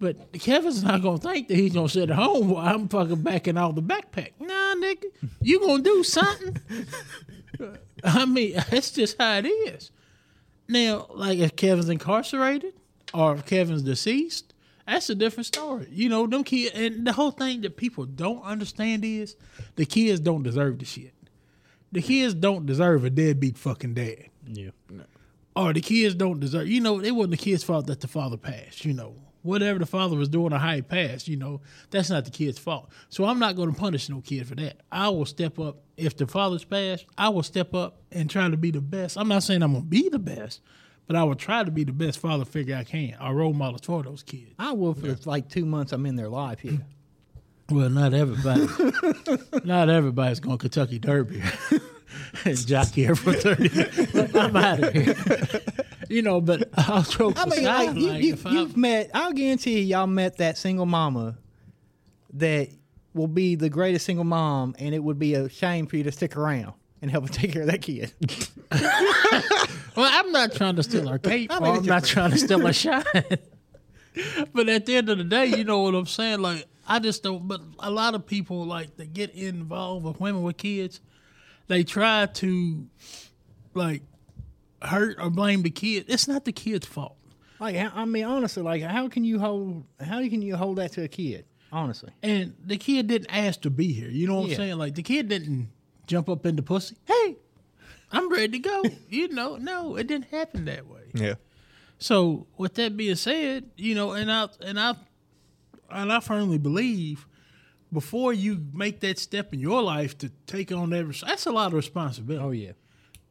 But 0.00 0.32
Kevin's 0.32 0.82
not 0.82 1.02
gonna 1.02 1.18
think 1.18 1.48
that 1.48 1.56
he's 1.56 1.72
gonna 1.72 1.88
sit 1.88 2.10
at 2.10 2.16
home 2.16 2.50
while 2.50 2.66
I'm 2.66 2.88
fucking 2.88 3.22
backing 3.22 3.56
out 3.56 3.76
the 3.76 3.82
backpack. 3.82 4.32
Nah, 4.40 4.74
nigga, 4.74 5.04
you 5.40 5.60
gonna 5.60 5.82
do 5.82 6.02
something. 6.02 6.58
I 8.04 8.24
mean, 8.26 8.54
that's 8.70 8.90
just 8.90 9.16
how 9.18 9.38
it 9.38 9.46
is. 9.46 9.90
Now, 10.68 11.06
like 11.10 11.38
if 11.38 11.56
Kevin's 11.56 11.88
incarcerated 11.88 12.74
or 13.12 13.34
if 13.34 13.46
Kevin's 13.46 13.82
deceased, 13.82 14.53
that's 14.86 15.08
a 15.10 15.14
different 15.14 15.46
story. 15.46 15.88
You 15.90 16.08
know, 16.08 16.26
them 16.26 16.44
kids 16.44 16.72
and 16.74 17.06
the 17.06 17.12
whole 17.12 17.30
thing 17.30 17.62
that 17.62 17.76
people 17.76 18.04
don't 18.04 18.42
understand 18.42 19.04
is 19.04 19.36
the 19.76 19.86
kids 19.86 20.20
don't 20.20 20.42
deserve 20.42 20.78
the 20.78 20.84
shit. 20.84 21.14
The 21.92 22.02
kids 22.02 22.34
don't 22.34 22.66
deserve 22.66 23.04
a 23.04 23.10
deadbeat 23.10 23.56
fucking 23.56 23.94
dad. 23.94 24.26
Yeah. 24.46 24.70
Or 25.56 25.72
the 25.72 25.80
kids 25.80 26.14
don't 26.14 26.40
deserve 26.40 26.68
you 26.68 26.80
know, 26.80 27.00
it 27.00 27.12
wasn't 27.12 27.32
the 27.32 27.36
kid's 27.36 27.64
fault 27.64 27.86
that 27.86 28.00
the 28.00 28.08
father 28.08 28.36
passed, 28.36 28.84
you 28.84 28.92
know. 28.92 29.16
Whatever 29.42 29.78
the 29.78 29.86
father 29.86 30.16
was 30.16 30.30
doing 30.30 30.54
or 30.54 30.58
how 30.58 30.74
he 30.74 30.80
passed, 30.80 31.28
you 31.28 31.36
know, 31.36 31.60
that's 31.90 32.08
not 32.08 32.24
the 32.24 32.30
kid's 32.30 32.58
fault. 32.58 32.88
So 33.10 33.26
I'm 33.26 33.38
not 33.38 33.56
gonna 33.56 33.74
punish 33.74 34.08
no 34.08 34.22
kid 34.22 34.48
for 34.48 34.54
that. 34.54 34.80
I 34.90 35.10
will 35.10 35.26
step 35.26 35.58
up 35.58 35.82
if 35.96 36.16
the 36.16 36.26
father's 36.26 36.64
passed, 36.64 37.06
I 37.16 37.28
will 37.28 37.42
step 37.42 37.74
up 37.74 38.00
and 38.10 38.28
try 38.28 38.48
to 38.48 38.56
be 38.56 38.70
the 38.70 38.80
best. 38.80 39.16
I'm 39.18 39.28
not 39.28 39.42
saying 39.42 39.62
I'm 39.62 39.72
gonna 39.72 39.84
be 39.84 40.08
the 40.08 40.18
best, 40.18 40.60
but 41.06 41.16
I 41.16 41.24
will 41.24 41.34
try 41.34 41.62
to 41.64 41.70
be 41.70 41.84
the 41.84 41.92
best 41.92 42.18
father 42.18 42.44
figure 42.44 42.76
I 42.76 42.84
can, 42.84 43.16
or 43.20 43.34
role 43.34 43.52
model 43.52 43.78
for 43.82 44.02
those 44.02 44.22
kids. 44.22 44.52
I 44.58 44.72
will 44.72 44.94
for 44.94 45.16
like 45.24 45.48
two 45.48 45.64
months. 45.66 45.92
I'm 45.92 46.06
in 46.06 46.16
their 46.16 46.28
life. 46.28 46.60
here. 46.60 46.80
Well, 47.70 47.88
not 47.88 48.12
everybody. 48.12 48.66
not 49.64 49.88
everybody's 49.88 50.38
going 50.38 50.58
Kentucky 50.58 50.98
Derby 50.98 51.42
and 52.44 52.66
jockey 52.66 53.04
here 53.04 53.14
for 53.14 53.32
thirty. 53.32 53.70
I'm 54.38 54.54
out 54.54 54.80
of 54.82 54.92
here. 54.92 55.16
you 56.10 56.20
know, 56.20 56.42
but 56.42 56.68
I'll 56.74 57.00
joke 57.04 57.38
I 57.38 57.46
mean, 57.46 57.64
like, 57.64 57.96
you, 57.96 58.12
you, 58.12 58.38
I'm- 58.44 58.72
met. 58.76 59.10
I'll 59.14 59.32
guarantee 59.32 59.78
you, 59.78 59.84
y'all 59.86 60.06
met 60.06 60.36
that 60.36 60.58
single 60.58 60.84
mama 60.84 61.38
that 62.34 62.68
will 63.14 63.28
be 63.28 63.54
the 63.54 63.70
greatest 63.70 64.04
single 64.04 64.26
mom, 64.26 64.76
and 64.78 64.94
it 64.94 64.98
would 65.02 65.18
be 65.18 65.32
a 65.32 65.48
shame 65.48 65.86
for 65.86 65.96
you 65.96 66.02
to 66.02 66.12
stick 66.12 66.36
around 66.36 66.74
and 67.04 67.10
help 67.10 67.28
her 67.28 67.32
take 67.32 67.52
care 67.52 67.60
of 67.62 67.68
that 67.68 67.82
kid. 67.82 68.12
well, 69.94 70.10
I'm 70.10 70.32
not 70.32 70.52
trying 70.54 70.76
to 70.76 70.82
steal 70.82 71.06
her 71.08 71.18
cape. 71.18 71.52
I 71.52 71.58
or 71.58 71.60
mean, 71.60 71.70
I'm 71.72 71.76
it's 71.78 71.86
not 71.86 72.04
trying 72.04 72.30
to 72.30 72.38
steal 72.38 72.66
her 72.66 72.72
shine. 72.72 73.02
but 74.54 74.68
at 74.70 74.86
the 74.86 74.96
end 74.96 75.10
of 75.10 75.18
the 75.18 75.24
day, 75.24 75.46
you 75.46 75.64
know 75.64 75.80
what 75.82 75.94
I'm 75.94 76.06
saying. 76.06 76.40
Like, 76.40 76.64
I 76.88 76.98
just 77.00 77.22
don't. 77.22 77.46
But 77.46 77.60
a 77.78 77.90
lot 77.90 78.14
of 78.14 78.26
people 78.26 78.64
like 78.64 78.96
they 78.96 79.06
get 79.06 79.30
involved 79.34 80.04
with 80.06 80.18
women 80.18 80.42
with 80.42 80.56
kids. 80.56 81.00
They 81.68 81.84
try 81.84 82.26
to 82.26 82.86
like 83.74 84.02
hurt 84.82 85.16
or 85.20 85.30
blame 85.30 85.62
the 85.62 85.70
kid. 85.70 86.06
It's 86.08 86.26
not 86.26 86.44
the 86.46 86.52
kid's 86.52 86.86
fault. 86.86 87.16
Like, 87.60 87.76
how- 87.76 87.92
I 87.94 88.04
mean, 88.04 88.24
honestly, 88.24 88.62
like, 88.62 88.82
how 88.82 89.08
can 89.08 89.24
you 89.24 89.38
hold? 89.38 89.84
How 90.00 90.20
can 90.20 90.42
you 90.42 90.56
hold 90.56 90.76
that 90.78 90.92
to 90.92 91.02
a 91.04 91.08
kid? 91.08 91.44
Honestly, 91.72 92.12
And 92.22 92.54
the 92.64 92.76
kid 92.76 93.08
didn't 93.08 93.30
ask 93.34 93.60
to 93.62 93.70
be 93.70 93.92
here. 93.92 94.08
You 94.08 94.28
know 94.28 94.36
what 94.36 94.46
Yeah. 94.46 94.52
I'm 94.52 94.56
saying? 94.58 94.78
Like 94.78 94.94
the 94.94 95.02
kid 95.02 95.28
didn't 95.28 95.70
jump 96.06 96.28
up 96.28 96.46
in 96.46 96.56
the 96.56 96.62
pussy. 96.62 96.96
Hey, 97.04 97.36
I'm 98.12 98.30
ready 98.30 98.48
to 98.48 98.58
go. 98.58 98.82
you 99.08 99.28
know, 99.28 99.56
no, 99.56 99.96
it 99.96 100.06
didn't 100.06 100.26
happen 100.26 100.66
that 100.66 100.86
way. 100.86 101.02
Yeah. 101.14 101.34
So 101.98 102.46
with 102.56 102.74
that 102.74 102.96
being 102.96 103.14
said, 103.14 103.70
you 103.76 103.94
know, 103.94 104.12
and 104.12 104.30
I 104.30 104.48
and 104.60 104.78
I 104.78 104.94
and 105.90 106.12
I 106.12 106.20
firmly 106.20 106.58
believe 106.58 107.26
before 107.92 108.32
you 108.32 108.66
make 108.72 109.00
that 109.00 109.18
step 109.18 109.54
in 109.54 109.60
your 109.60 109.80
life 109.80 110.18
to 110.18 110.30
take 110.46 110.72
on 110.72 110.90
that, 110.90 111.22
that's 111.24 111.46
a 111.46 111.52
lot 111.52 111.68
of 111.68 111.74
responsibility. 111.74 112.44
oh 112.44 112.50
yeah, 112.50 112.72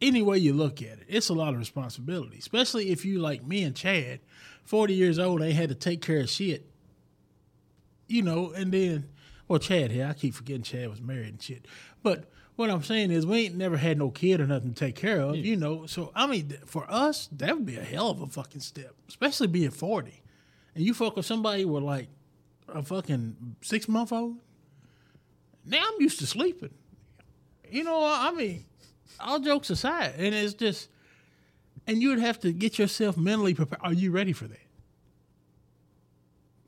Any 0.02 0.22
way 0.22 0.38
you 0.38 0.54
look 0.54 0.82
at 0.82 1.00
it, 1.00 1.06
it's 1.08 1.30
a 1.30 1.34
lot 1.34 1.54
of 1.54 1.60
responsibility. 1.60 2.38
Especially 2.38 2.90
if 2.90 3.04
you 3.06 3.20
like 3.20 3.46
me 3.46 3.64
and 3.64 3.76
Chad, 3.76 4.22
forty 4.64 4.94
years 4.94 5.20
old, 5.20 5.42
they 5.42 5.52
had 5.54 5.70
to 5.70 5.76
take 5.76 6.02
care 6.02 6.22
of 6.22 6.30
shit. 6.30 6.70
You 8.08 8.22
know, 8.22 8.52
and 8.52 8.72
then 8.72 9.10
well, 9.48 9.60
Chad 9.60 9.92
here, 9.92 10.08
I 10.08 10.14
keep 10.14 10.34
forgetting 10.34 10.64
Chad 10.64 10.90
was 10.90 11.02
married 11.02 11.28
and 11.28 11.42
shit. 11.42 11.68
But 12.02 12.32
what 12.56 12.70
I'm 12.70 12.84
saying 12.84 13.12
is, 13.12 13.26
we 13.26 13.46
ain't 13.46 13.56
never 13.56 13.78
had 13.78 13.98
no 13.98 14.10
kid 14.10 14.40
or 14.40 14.48
nothing 14.48 14.74
to 14.74 14.80
take 14.80 14.96
care 14.96 15.20
of. 15.20 15.36
You 15.36 15.56
know, 15.58 15.86
so 15.86 16.12
I 16.16 16.28
mean, 16.28 16.56
for 16.66 16.86
us, 16.90 17.28
that 17.34 17.56
would 17.56 17.66
be 17.66 17.78
a 17.78 17.84
hell 17.84 18.10
of 18.10 18.22
a 18.22 18.28
fucking 18.28 18.62
step, 18.62 18.94
especially 19.08 19.48
being 19.48 19.72
forty, 19.72 20.22
and 20.76 20.84
you 20.84 20.94
fuck 20.94 21.16
with 21.16 21.26
somebody 21.26 21.66
with 21.66 21.84
like 21.84 22.10
a 22.68 22.84
fucking 22.84 23.56
six 23.62 23.88
month 23.88 24.12
old. 24.12 24.38
Now 25.66 25.84
I'm 25.86 26.02
used 26.02 26.20
to 26.20 26.28
sleeping. 26.28 26.74
You 27.70 27.84
know, 27.84 28.04
I 28.04 28.32
mean, 28.32 28.66
all 29.20 29.40
jokes 29.40 29.70
aside, 29.70 30.14
and 30.18 30.36
it's 30.36 30.54
just, 30.54 30.90
and 31.88 32.02
you 32.02 32.10
would 32.10 32.20
have 32.20 32.40
to 32.42 32.52
get 32.52 32.78
yourself 32.78 33.18
mentally 33.18 33.54
prepared. 33.54 33.82
Are 33.82 33.94
you 33.94 34.12
ready 34.12 34.34
for 34.34 34.46
that? 34.48 34.60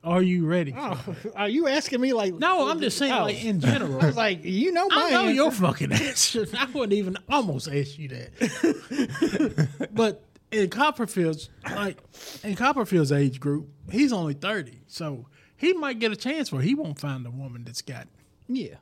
Are 0.05 0.21
you 0.21 0.45
ready? 0.45 0.71
that? 0.71 1.31
are 1.35 1.49
you 1.49 1.67
asking 1.67 1.99
me 1.99 2.13
like? 2.13 2.33
No, 2.35 2.69
I'm 2.69 2.79
just 2.79 2.97
saying, 2.97 3.11
Oh. 3.11 3.23
like 3.23 3.43
in 3.43 3.59
general. 3.59 3.99
I 4.01 4.05
was 4.07 4.15
like, 4.15 4.45
you 4.45 4.71
know 4.71 4.87
my 4.87 4.95
I 5.07 5.09
know 5.11 5.19
answer. 5.21 5.33
your 5.33 5.51
fucking 5.51 5.91
answer. 5.91 6.45
I 6.57 6.65
wouldn't 6.65 6.93
even 6.93 7.17
almost 7.27 7.67
ask 7.67 7.97
you 7.97 8.09
that. 8.09 9.89
but 9.93 10.23
in 10.51 10.69
Copperfield's 10.69 11.49
like 11.75 11.97
in 12.43 12.55
Copperfield's 12.55 13.11
age 13.11 13.39
group, 13.39 13.67
he's 13.91 14.13
only 14.13 14.33
thirty, 14.35 14.81
so 14.87 15.27
he 15.57 15.73
might 15.73 15.99
get 15.99 16.11
a 16.11 16.15
chance 16.15 16.51
where 16.51 16.61
he 16.61 16.75
won't 16.75 16.99
find 16.99 17.25
a 17.25 17.31
woman 17.31 17.63
that's 17.63 17.81
got. 17.81 18.07
Yeah, 18.47 18.75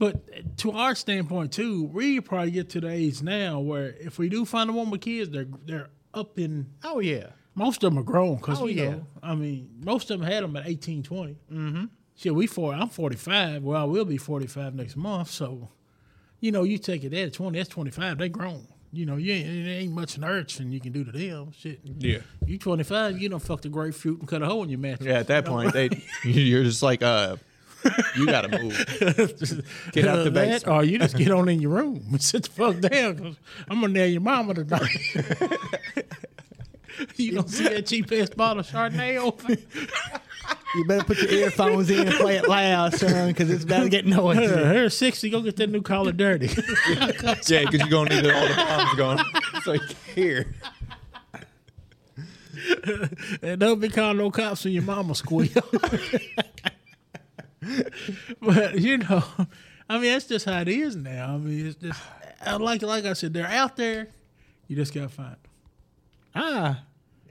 But 0.00 0.56
to 0.58 0.72
our 0.72 0.94
standpoint 0.96 1.52
too, 1.52 1.84
we 1.84 2.20
probably 2.20 2.50
get 2.50 2.68
to 2.70 2.80
the 2.80 2.88
age 2.88 3.22
now 3.22 3.60
where 3.60 3.94
if 4.00 4.18
we 4.18 4.28
do 4.28 4.44
find 4.44 4.68
a 4.68 4.72
woman 4.72 4.90
with 4.90 5.02
kids, 5.02 5.30
they're 5.30 5.46
they're 5.64 5.90
up 6.12 6.36
in. 6.38 6.66
oh 6.84 6.98
yeah. 6.98 7.28
Most 7.58 7.82
of 7.84 7.90
them 7.92 7.98
are 7.98 8.04
grown 8.04 8.36
because 8.36 8.60
Oh, 8.60 8.66
you 8.66 8.82
yeah. 8.82 8.90
know, 8.90 9.06
I 9.22 9.34
mean, 9.34 9.68
most 9.84 10.10
of 10.10 10.20
them 10.20 10.28
had 10.30 10.42
them 10.44 10.56
at 10.56 10.66
18, 10.66 11.02
20. 11.02 11.32
Mm-hmm. 11.52 11.84
Shit, 12.16 12.34
we 12.34 12.46
four. 12.46 12.72
I'm 12.74 12.88
45. 12.88 13.62
Well, 13.62 13.80
I 13.80 13.84
will 13.84 14.04
be 14.04 14.16
45 14.16 14.74
next 14.74 14.96
month. 14.96 15.28
So, 15.30 15.68
you 16.40 16.52
know, 16.52 16.62
you 16.62 16.78
take 16.78 17.04
it 17.04 17.12
at 17.12 17.32
20. 17.32 17.58
That's 17.58 17.68
25. 17.68 18.18
They 18.18 18.28
grown. 18.28 18.66
You 18.92 19.04
know, 19.06 19.16
you 19.16 19.32
ain't, 19.34 19.46
it 19.48 19.70
ain't 19.70 19.92
much 19.92 20.16
nurturing 20.18 20.72
you 20.72 20.80
can 20.80 20.92
do 20.92 21.04
to 21.04 21.12
them. 21.12 21.52
Shit. 21.52 21.80
Yeah. 21.84 22.18
You 22.46 22.58
25. 22.58 23.18
You 23.20 23.28
don't 23.28 23.38
fuck 23.40 23.60
the 23.60 23.68
grapefruit 23.68 24.20
and 24.20 24.28
cut 24.28 24.42
a 24.42 24.46
hole 24.46 24.62
in 24.62 24.70
your 24.70 24.78
mattress. 24.78 25.06
Yeah. 25.08 25.18
At 25.18 25.26
that 25.26 25.44
point, 25.44 25.72
they 25.74 25.90
you're 26.24 26.64
just 26.64 26.82
like, 26.82 27.02
uh, 27.02 27.36
you 28.16 28.26
gotta 28.26 28.48
move. 28.48 28.72
Get 29.92 30.08
out 30.08 30.24
the 30.24 30.30
That, 30.30 30.34
basement. 30.34 30.66
or 30.68 30.82
you 30.84 30.98
just 30.98 31.16
get 31.16 31.30
on 31.30 31.48
in 31.48 31.60
your 31.60 31.70
room 31.70 32.02
and 32.10 32.20
sit 32.30 32.42
the 32.44 32.50
fuck 32.50 32.80
down 32.80 33.14
because 33.14 33.36
I'm 33.68 33.80
gonna 33.80 33.92
nail 33.92 34.06
your 34.08 34.20
mama 34.20 34.54
tonight. 34.54 34.90
you 37.16 37.32
don't 37.32 37.48
see 37.48 37.64
that 37.64 37.86
cheap 37.86 38.10
ass 38.12 38.30
bottle 38.30 38.60
of 38.60 38.66
Chardonnay 38.66 39.16
over. 39.16 39.56
You 40.74 40.84
better 40.86 41.04
put 41.04 41.18
your 41.18 41.30
earphones 41.30 41.90
in 41.90 42.08
and 42.08 42.16
play 42.16 42.36
it 42.36 42.48
loud, 42.48 42.94
son, 42.94 43.28
because 43.28 43.50
it's 43.50 43.64
about 43.64 43.84
to 43.84 43.88
get 43.88 44.06
noisy. 44.06 44.40
Here, 44.46 44.72
here's 44.72 44.96
sixty. 44.96 45.30
Go 45.30 45.40
get 45.40 45.56
that 45.56 45.68
new 45.68 45.82
collar 45.82 46.12
Dirty. 46.12 46.48
Yeah, 46.88 47.64
because 47.64 47.80
you're 47.80 47.88
gonna 47.88 48.10
need 48.10 48.30
all 48.30 48.48
the 48.48 48.54
bombs 48.54 48.94
going. 48.94 49.18
So 49.62 49.72
you 49.72 49.80
can 49.80 49.96
hear. 50.14 50.54
and 53.42 53.60
don't 53.60 53.80
be 53.80 53.88
calling 53.88 54.18
no 54.18 54.30
cops 54.30 54.64
when 54.64 54.74
your 54.74 54.82
mama 54.82 55.14
squeal. 55.14 55.50
but 58.40 58.78
you 58.80 58.98
know, 58.98 59.24
I 59.88 59.98
mean, 59.98 60.12
that's 60.12 60.26
just 60.26 60.44
how 60.44 60.60
it 60.60 60.68
is 60.68 60.96
now. 60.96 61.34
I 61.34 61.38
mean, 61.38 61.66
it's 61.66 61.76
just 61.76 62.00
uh, 62.46 62.58
like 62.58 62.82
like 62.82 63.04
I 63.04 63.14
said, 63.14 63.32
they're 63.32 63.46
out 63.46 63.76
there. 63.76 64.08
You 64.66 64.76
just 64.76 64.94
gotta 64.94 65.08
find. 65.08 65.30
Them. 65.32 65.38
Ah, 66.34 66.82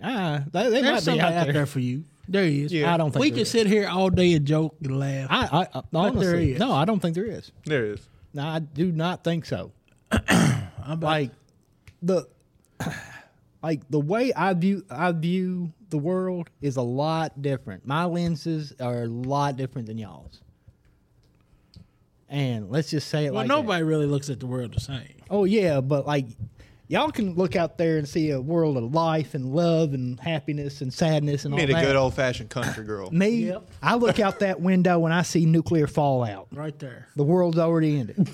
ah, 0.04 0.44
they, 0.52 0.64
they 0.64 0.70
There's 0.70 0.84
might 0.84 0.94
be 0.96 1.02
somebody 1.02 1.22
out 1.22 1.34
out 1.40 1.44
there. 1.46 1.54
there 1.54 1.66
for 1.66 1.80
you. 1.80 2.04
There 2.28 2.44
he 2.46 2.64
is. 2.64 2.74
Yeah. 2.74 2.94
I 2.94 2.98
don't 2.98 3.12
think 3.12 3.22
we 3.22 3.30
there 3.30 3.36
can 3.38 3.42
is. 3.44 3.52
sit 3.52 3.68
here 3.68 3.88
all 3.88 4.10
day 4.10 4.34
and 4.34 4.46
joke 4.46 4.76
and 4.84 5.00
laugh. 5.00 5.28
I, 5.30 5.46
I, 5.46 5.80
I 5.80 5.82
honestly, 5.94 6.26
there 6.26 6.40
is. 6.40 6.60
no, 6.60 6.74
I 6.74 6.86
don't 6.86 7.00
think 7.00 7.16
there 7.16 7.26
is. 7.26 7.52
There 7.66 7.86
it 7.86 7.92
is. 8.00 8.10
No, 8.34 8.44
I 8.44 8.60
do 8.60 8.92
not 8.92 9.24
think 9.24 9.46
so. 9.46 9.72
I'm 10.30 11.00
Like 11.00 11.32
the, 12.02 12.28
like 13.64 13.90
the 13.90 14.00
way 14.00 14.34
I 14.34 14.54
view 14.54 14.84
I 14.90 15.12
view 15.14 15.72
the 15.90 15.98
world 15.98 16.50
is 16.62 16.76
a 16.76 16.82
lot 16.82 17.42
different. 17.42 17.88
My 17.88 18.06
lenses 18.06 18.74
are 18.80 19.04
a 19.04 19.08
lot 19.08 19.56
different 19.56 19.88
than 19.88 19.98
y'all's. 19.98 20.42
And 22.30 22.70
let's 22.70 22.90
just 22.90 23.08
say 23.08 23.26
it 23.26 23.32
well, 23.32 23.42
like 23.44 23.48
that. 23.48 23.54
nobody 23.56 23.84
really 23.84 24.06
looks 24.06 24.30
at 24.30 24.40
the 24.42 24.48
world 24.48 24.74
the 24.74 24.82
same. 24.82 25.22
Oh 25.30 25.46
yeah, 25.46 25.80
but 25.80 26.06
like 26.06 26.26
y'all 26.88 27.12
can 27.12 27.36
look 27.36 27.56
out 27.56 27.78
there 27.78 27.98
and 27.98 28.08
see 28.08 28.32
a 28.32 28.40
world 28.42 28.78
of 28.78 28.94
life 28.94 29.34
and 29.34 29.54
love 29.54 29.94
and 29.94 30.20
happiness 30.20 30.82
and 30.82 30.94
sadness 30.94 31.46
and 31.46 31.54
You 31.54 31.62
all 31.62 31.68
need 31.68 31.76
a 31.76 31.82
good 31.82 31.96
old 31.96 32.14
fashioned 32.14 32.50
country 32.50 32.84
girl. 32.86 33.12
Me, 33.12 33.30
Yep. 33.48 33.70
I 33.84 33.96
look 33.96 34.20
out 34.20 34.40
that 34.40 34.60
window 34.62 35.06
and 35.06 35.14
I 35.14 35.22
see 35.22 35.46
nuclear 35.46 35.88
fallout. 35.88 36.48
Right 36.52 36.78
there. 36.80 37.08
The 37.16 37.24
world's 37.24 37.58
already 37.58 38.00
ended. 38.00 38.28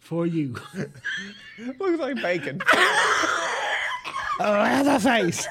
For 0.00 0.26
you. 0.26 0.54
Looks 1.78 1.98
like 1.98 2.16
bacon. 2.16 2.60
Oh, 4.40 4.82
that's 4.84 5.04
face. 5.04 5.46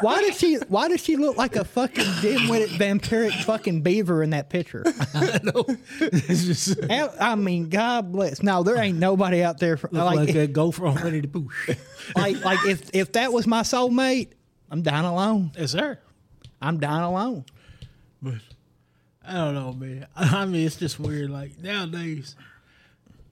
Why 0.00 0.20
does 0.22 0.38
she? 0.38 0.56
Why 0.68 0.88
does 0.88 1.02
she 1.02 1.16
look 1.16 1.36
like 1.36 1.56
a 1.56 1.64
fucking 1.64 2.06
dim-witted 2.20 2.70
vampiric 2.70 3.32
fucking 3.44 3.82
beaver 3.82 4.22
in 4.22 4.30
that 4.30 4.48
picture? 4.48 4.82
it's 4.86 6.44
just 6.44 6.78
I 6.90 7.34
mean, 7.34 7.68
God 7.68 8.12
bless. 8.12 8.42
No, 8.42 8.62
there 8.62 8.76
ain't 8.76 8.98
nobody 8.98 9.42
out 9.42 9.58
there. 9.58 9.76
For, 9.76 9.88
like, 9.92 10.16
like, 10.16 10.34
a 10.34 10.46
gopher 10.46 10.86
on 10.86 10.96
ready 10.96 11.20
to 11.22 11.28
boosh. 11.28 11.78
like, 12.16 12.44
like 12.44 12.64
if 12.66 12.90
if 12.94 13.12
that 13.12 13.32
was 13.32 13.46
my 13.46 13.62
soulmate, 13.62 14.28
I'm 14.70 14.82
dying 14.82 15.06
alone. 15.06 15.52
It's 15.56 15.72
her. 15.72 15.98
I'm 16.62 16.78
dying 16.78 17.02
alone. 17.02 17.44
But 18.22 18.34
I 19.26 19.34
don't 19.34 19.54
know, 19.54 19.72
man. 19.72 20.06
I 20.16 20.44
mean, 20.46 20.66
it's 20.66 20.76
just 20.76 21.00
weird. 21.00 21.30
Like 21.30 21.58
nowadays, 21.60 22.36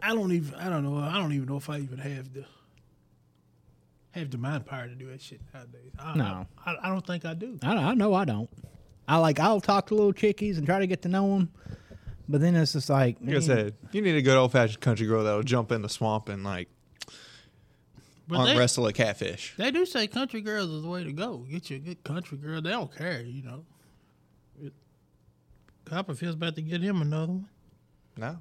I 0.02 0.14
don't 0.14 0.32
even. 0.32 0.54
I 0.54 0.68
don't 0.68 0.82
know. 0.84 0.98
I 0.98 1.14
don't 1.14 1.32
even 1.32 1.46
know 1.46 1.56
if 1.56 1.70
I 1.70 1.78
even 1.78 1.98
have 1.98 2.32
the 2.32 2.44
have 4.12 4.30
the 4.30 4.38
mind 4.38 4.66
power 4.66 4.86
to 4.88 4.94
do 4.94 5.10
that 5.10 5.20
shit 5.20 5.40
nowadays. 5.54 5.92
I, 5.98 6.16
No. 6.16 6.46
I, 6.64 6.76
I 6.82 6.88
don't 6.88 7.06
think 7.06 7.24
I 7.24 7.34
do. 7.34 7.58
I, 7.62 7.74
I 7.76 7.94
know 7.94 8.14
I 8.14 8.24
don't. 8.24 8.48
I 9.06 9.16
like 9.18 9.38
I'll 9.40 9.60
talk 9.60 9.86
to 9.88 9.94
little 9.94 10.12
chickies 10.12 10.58
and 10.58 10.66
try 10.66 10.78
to 10.80 10.86
get 10.86 11.02
to 11.02 11.08
know 11.08 11.28
them, 11.38 11.50
but 12.28 12.40
then 12.40 12.54
it's 12.56 12.72
just 12.74 12.90
like 12.90 13.16
Like 13.22 13.36
I 13.36 13.40
said, 13.40 13.74
you 13.92 14.02
need 14.02 14.16
a 14.16 14.22
good 14.22 14.36
old 14.36 14.52
fashioned 14.52 14.80
country 14.80 15.06
girl 15.06 15.24
that'll 15.24 15.42
jump 15.42 15.72
in 15.72 15.80
the 15.82 15.88
swamp 15.88 16.28
and 16.28 16.44
like 16.44 16.68
But 18.28 18.36
arm 18.38 18.46
they, 18.48 18.58
wrestle 18.58 18.86
a 18.86 18.92
catfish. 18.92 19.54
they 19.56 19.70
do 19.70 19.86
say 19.86 20.06
country 20.08 20.40
girls 20.42 20.68
is 20.70 20.82
the 20.82 20.88
way 20.88 21.04
to 21.04 21.12
go. 21.12 21.38
Get 21.50 21.70
you 21.70 21.76
a 21.76 21.80
good 21.80 22.04
country 22.04 22.36
girl. 22.36 22.60
They 22.60 22.70
don't 22.70 22.94
care, 22.94 23.22
you 23.22 23.42
know. 23.42 23.64
It, 24.60 24.74
Copperfield's 25.86 26.34
about 26.36 26.54
to 26.56 26.62
get 26.62 26.82
him 26.82 27.00
another 27.00 27.32
one. 27.32 27.48
No. 28.18 28.36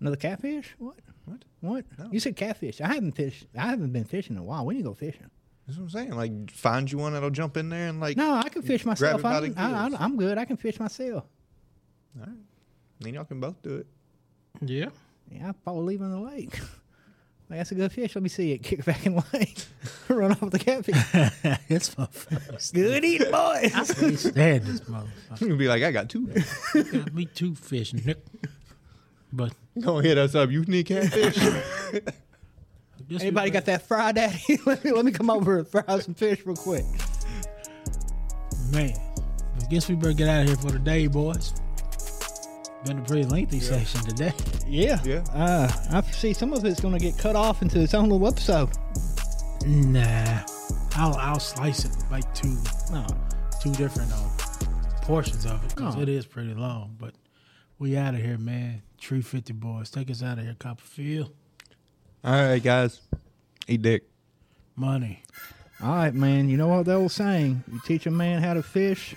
another 0.00 0.16
catfish. 0.16 0.74
What? 0.78 0.96
What? 1.26 1.44
What? 1.60 1.84
No. 1.98 2.08
You 2.10 2.20
said 2.20 2.36
catfish. 2.36 2.80
I 2.80 2.88
haven't 2.94 3.12
fished. 3.12 3.46
I 3.56 3.66
haven't 3.66 3.92
been 3.92 4.04
fishing 4.04 4.36
in 4.36 4.42
a 4.42 4.44
while. 4.44 4.64
We 4.64 4.74
need 4.74 4.82
to 4.82 4.88
go 4.88 4.94
fishing. 4.94 5.30
That's 5.66 5.76
what 5.78 5.84
I'm 5.84 5.90
saying. 5.90 6.10
Like 6.12 6.50
find 6.50 6.90
you 6.90 6.98
one 6.98 7.12
that'll 7.12 7.30
jump 7.30 7.56
in 7.56 7.68
there 7.68 7.88
and 7.88 8.00
like 8.00 8.16
No, 8.16 8.34
I 8.34 8.48
can 8.48 8.62
fish 8.62 8.84
myself. 8.84 9.20
it 9.20 9.22
by 9.22 9.36
I, 9.36 9.40
the 9.40 9.54
I, 9.60 9.88
gills. 9.88 10.00
am 10.00 10.16
good. 10.16 10.38
I 10.38 10.44
can 10.44 10.56
fish 10.56 10.78
myself. 10.80 11.24
All 12.18 12.26
right. 12.26 12.36
Then 13.00 13.14
y'all 13.14 13.24
can 13.24 13.40
both 13.40 13.60
do 13.62 13.74
it. 13.76 13.86
Yeah. 14.60 14.86
Yeah, 15.30 15.48
I 15.48 15.52
probably 15.52 15.84
leave 15.94 16.00
it 16.00 16.04
in 16.04 16.12
the 16.12 16.20
lake. 16.20 16.60
Like, 17.50 17.58
that's 17.58 17.72
a 17.72 17.74
good 17.74 17.90
fish. 17.92 18.14
Let 18.14 18.22
me 18.22 18.28
see 18.28 18.52
it. 18.52 18.62
Kick 18.62 18.84
back 18.84 19.04
in 19.04 19.16
the 19.16 19.24
lake. 19.32 19.58
Run 20.08 20.30
off 20.30 20.40
with 20.40 20.52
the 20.52 20.58
catfish. 20.60 20.94
it's 21.68 21.98
my 21.98 22.06
first. 22.06 22.72
good 22.72 23.04
eating, 23.04 23.30
boy. 23.32 23.62
I 23.64 23.84
can't 23.84 24.18
stand 24.18 24.64
this 24.64 24.80
motherfucker. 24.82 25.40
You'll 25.40 25.56
be 25.58 25.66
like, 25.66 25.82
I 25.82 25.90
got 25.90 26.08
two. 26.08 26.28
Got 26.72 27.12
me 27.12 27.24
two 27.26 27.56
fish, 27.56 27.92
Nick. 27.92 28.18
But 29.32 29.52
Go 29.80 29.98
hit 29.98 30.16
us 30.18 30.34
up. 30.34 30.50
You 30.50 30.64
need 30.64 30.86
catfish. 30.86 31.34
this 33.08 33.22
Anybody 33.22 33.50
got 33.50 33.66
that 33.66 33.82
fry 33.82 34.12
daddy? 34.12 34.40
let 34.66 34.84
me 34.84 34.92
let 34.92 35.04
me 35.04 35.12
come 35.12 35.30
over 35.30 35.58
and 35.58 35.68
fry 35.68 35.98
some 36.00 36.14
fish 36.14 36.44
real 36.46 36.56
quick. 36.56 36.84
Man, 38.72 38.92
I 39.60 39.64
guess 39.70 39.88
we 39.88 39.94
better 39.94 40.12
get 40.12 40.28
out 40.28 40.42
of 40.42 40.48
here 40.48 40.56
for 40.56 40.70
the 40.72 40.78
day, 40.78 41.06
boys. 41.06 41.52
Been 42.84 42.98
a 42.98 43.02
pretty 43.02 43.24
lengthy 43.24 43.60
session 43.60 44.00
today. 44.02 44.32
Yeah. 44.66 45.00
Yeah. 45.04 45.24
Uh, 45.32 45.70
I 45.92 46.00
see 46.10 46.32
some 46.32 46.52
of 46.52 46.64
it's 46.64 46.80
going 46.80 46.94
to 46.94 47.00
get 47.00 47.18
cut 47.18 47.34
off 47.36 47.62
into 47.62 47.80
its 47.80 47.94
own 47.94 48.08
little 48.08 48.26
episode. 48.28 48.70
Nah, 49.66 50.40
I'll 50.94 51.14
I'll 51.16 51.40
slice 51.40 51.84
it 51.84 51.92
like 52.10 52.32
two 52.34 52.56
No. 52.92 53.04
two 53.60 53.72
different 53.74 54.12
um, 54.12 54.30
portions 55.02 55.44
of 55.46 55.62
it 55.64 55.74
because 55.74 55.96
Oh. 55.96 56.00
it 56.00 56.08
is 56.08 56.26
pretty 56.26 56.54
long. 56.54 56.96
But 56.98 57.14
we 57.78 57.96
out 57.96 58.14
of 58.14 58.20
here, 58.20 58.38
man. 58.38 58.82
Tree 58.98 59.22
fifty 59.22 59.52
boys, 59.52 59.90
take 59.90 60.10
us 60.10 60.22
out 60.22 60.38
of 60.38 60.44
here, 60.44 60.56
Copperfield. 60.58 61.32
All 62.24 62.32
right, 62.32 62.62
guys. 62.62 63.00
Eat 63.68 63.82
dick. 63.82 64.04
Money. 64.74 65.22
All 65.82 65.94
right, 65.94 66.14
man. 66.14 66.48
You 66.48 66.56
know 66.56 66.68
what 66.68 66.86
the 66.86 66.94
old 66.94 67.12
saying? 67.12 67.62
You 67.70 67.80
teach 67.84 68.06
a 68.06 68.10
man 68.10 68.42
how 68.42 68.54
to 68.54 68.62
fish, 68.62 69.14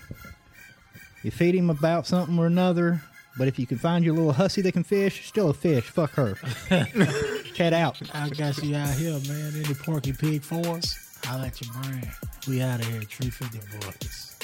you 1.23 1.31
feed 1.31 1.55
him 1.55 1.69
about 1.69 2.07
something 2.07 2.37
or 2.37 2.47
another. 2.47 3.01
But 3.37 3.47
if 3.47 3.57
you 3.57 3.65
can 3.65 3.77
find 3.77 4.03
your 4.03 4.13
little 4.15 4.33
hussy 4.33 4.61
that 4.63 4.73
can 4.73 4.83
fish, 4.83 5.27
still 5.27 5.49
a 5.49 5.53
fish. 5.53 5.85
Fuck 5.85 6.11
her. 6.11 6.35
Chat 7.53 7.73
out. 7.73 8.01
I 8.13 8.29
got 8.29 8.61
you 8.61 8.75
out 8.75 8.93
here, 8.95 9.17
man. 9.27 9.53
Any 9.55 9.73
porky 9.75 10.11
pig 10.11 10.41
for 10.41 10.65
us? 10.75 11.17
I'll 11.25 11.39
let 11.39 11.61
you 11.61 11.71
brand. 11.71 12.09
We 12.47 12.61
out 12.61 12.79
of 12.81 12.87
here, 12.87 13.01
Tree 13.01 13.29
fifty 13.29 13.59
boys. 13.79 14.35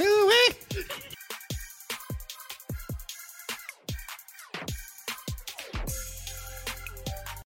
Eh? 0.00 1.06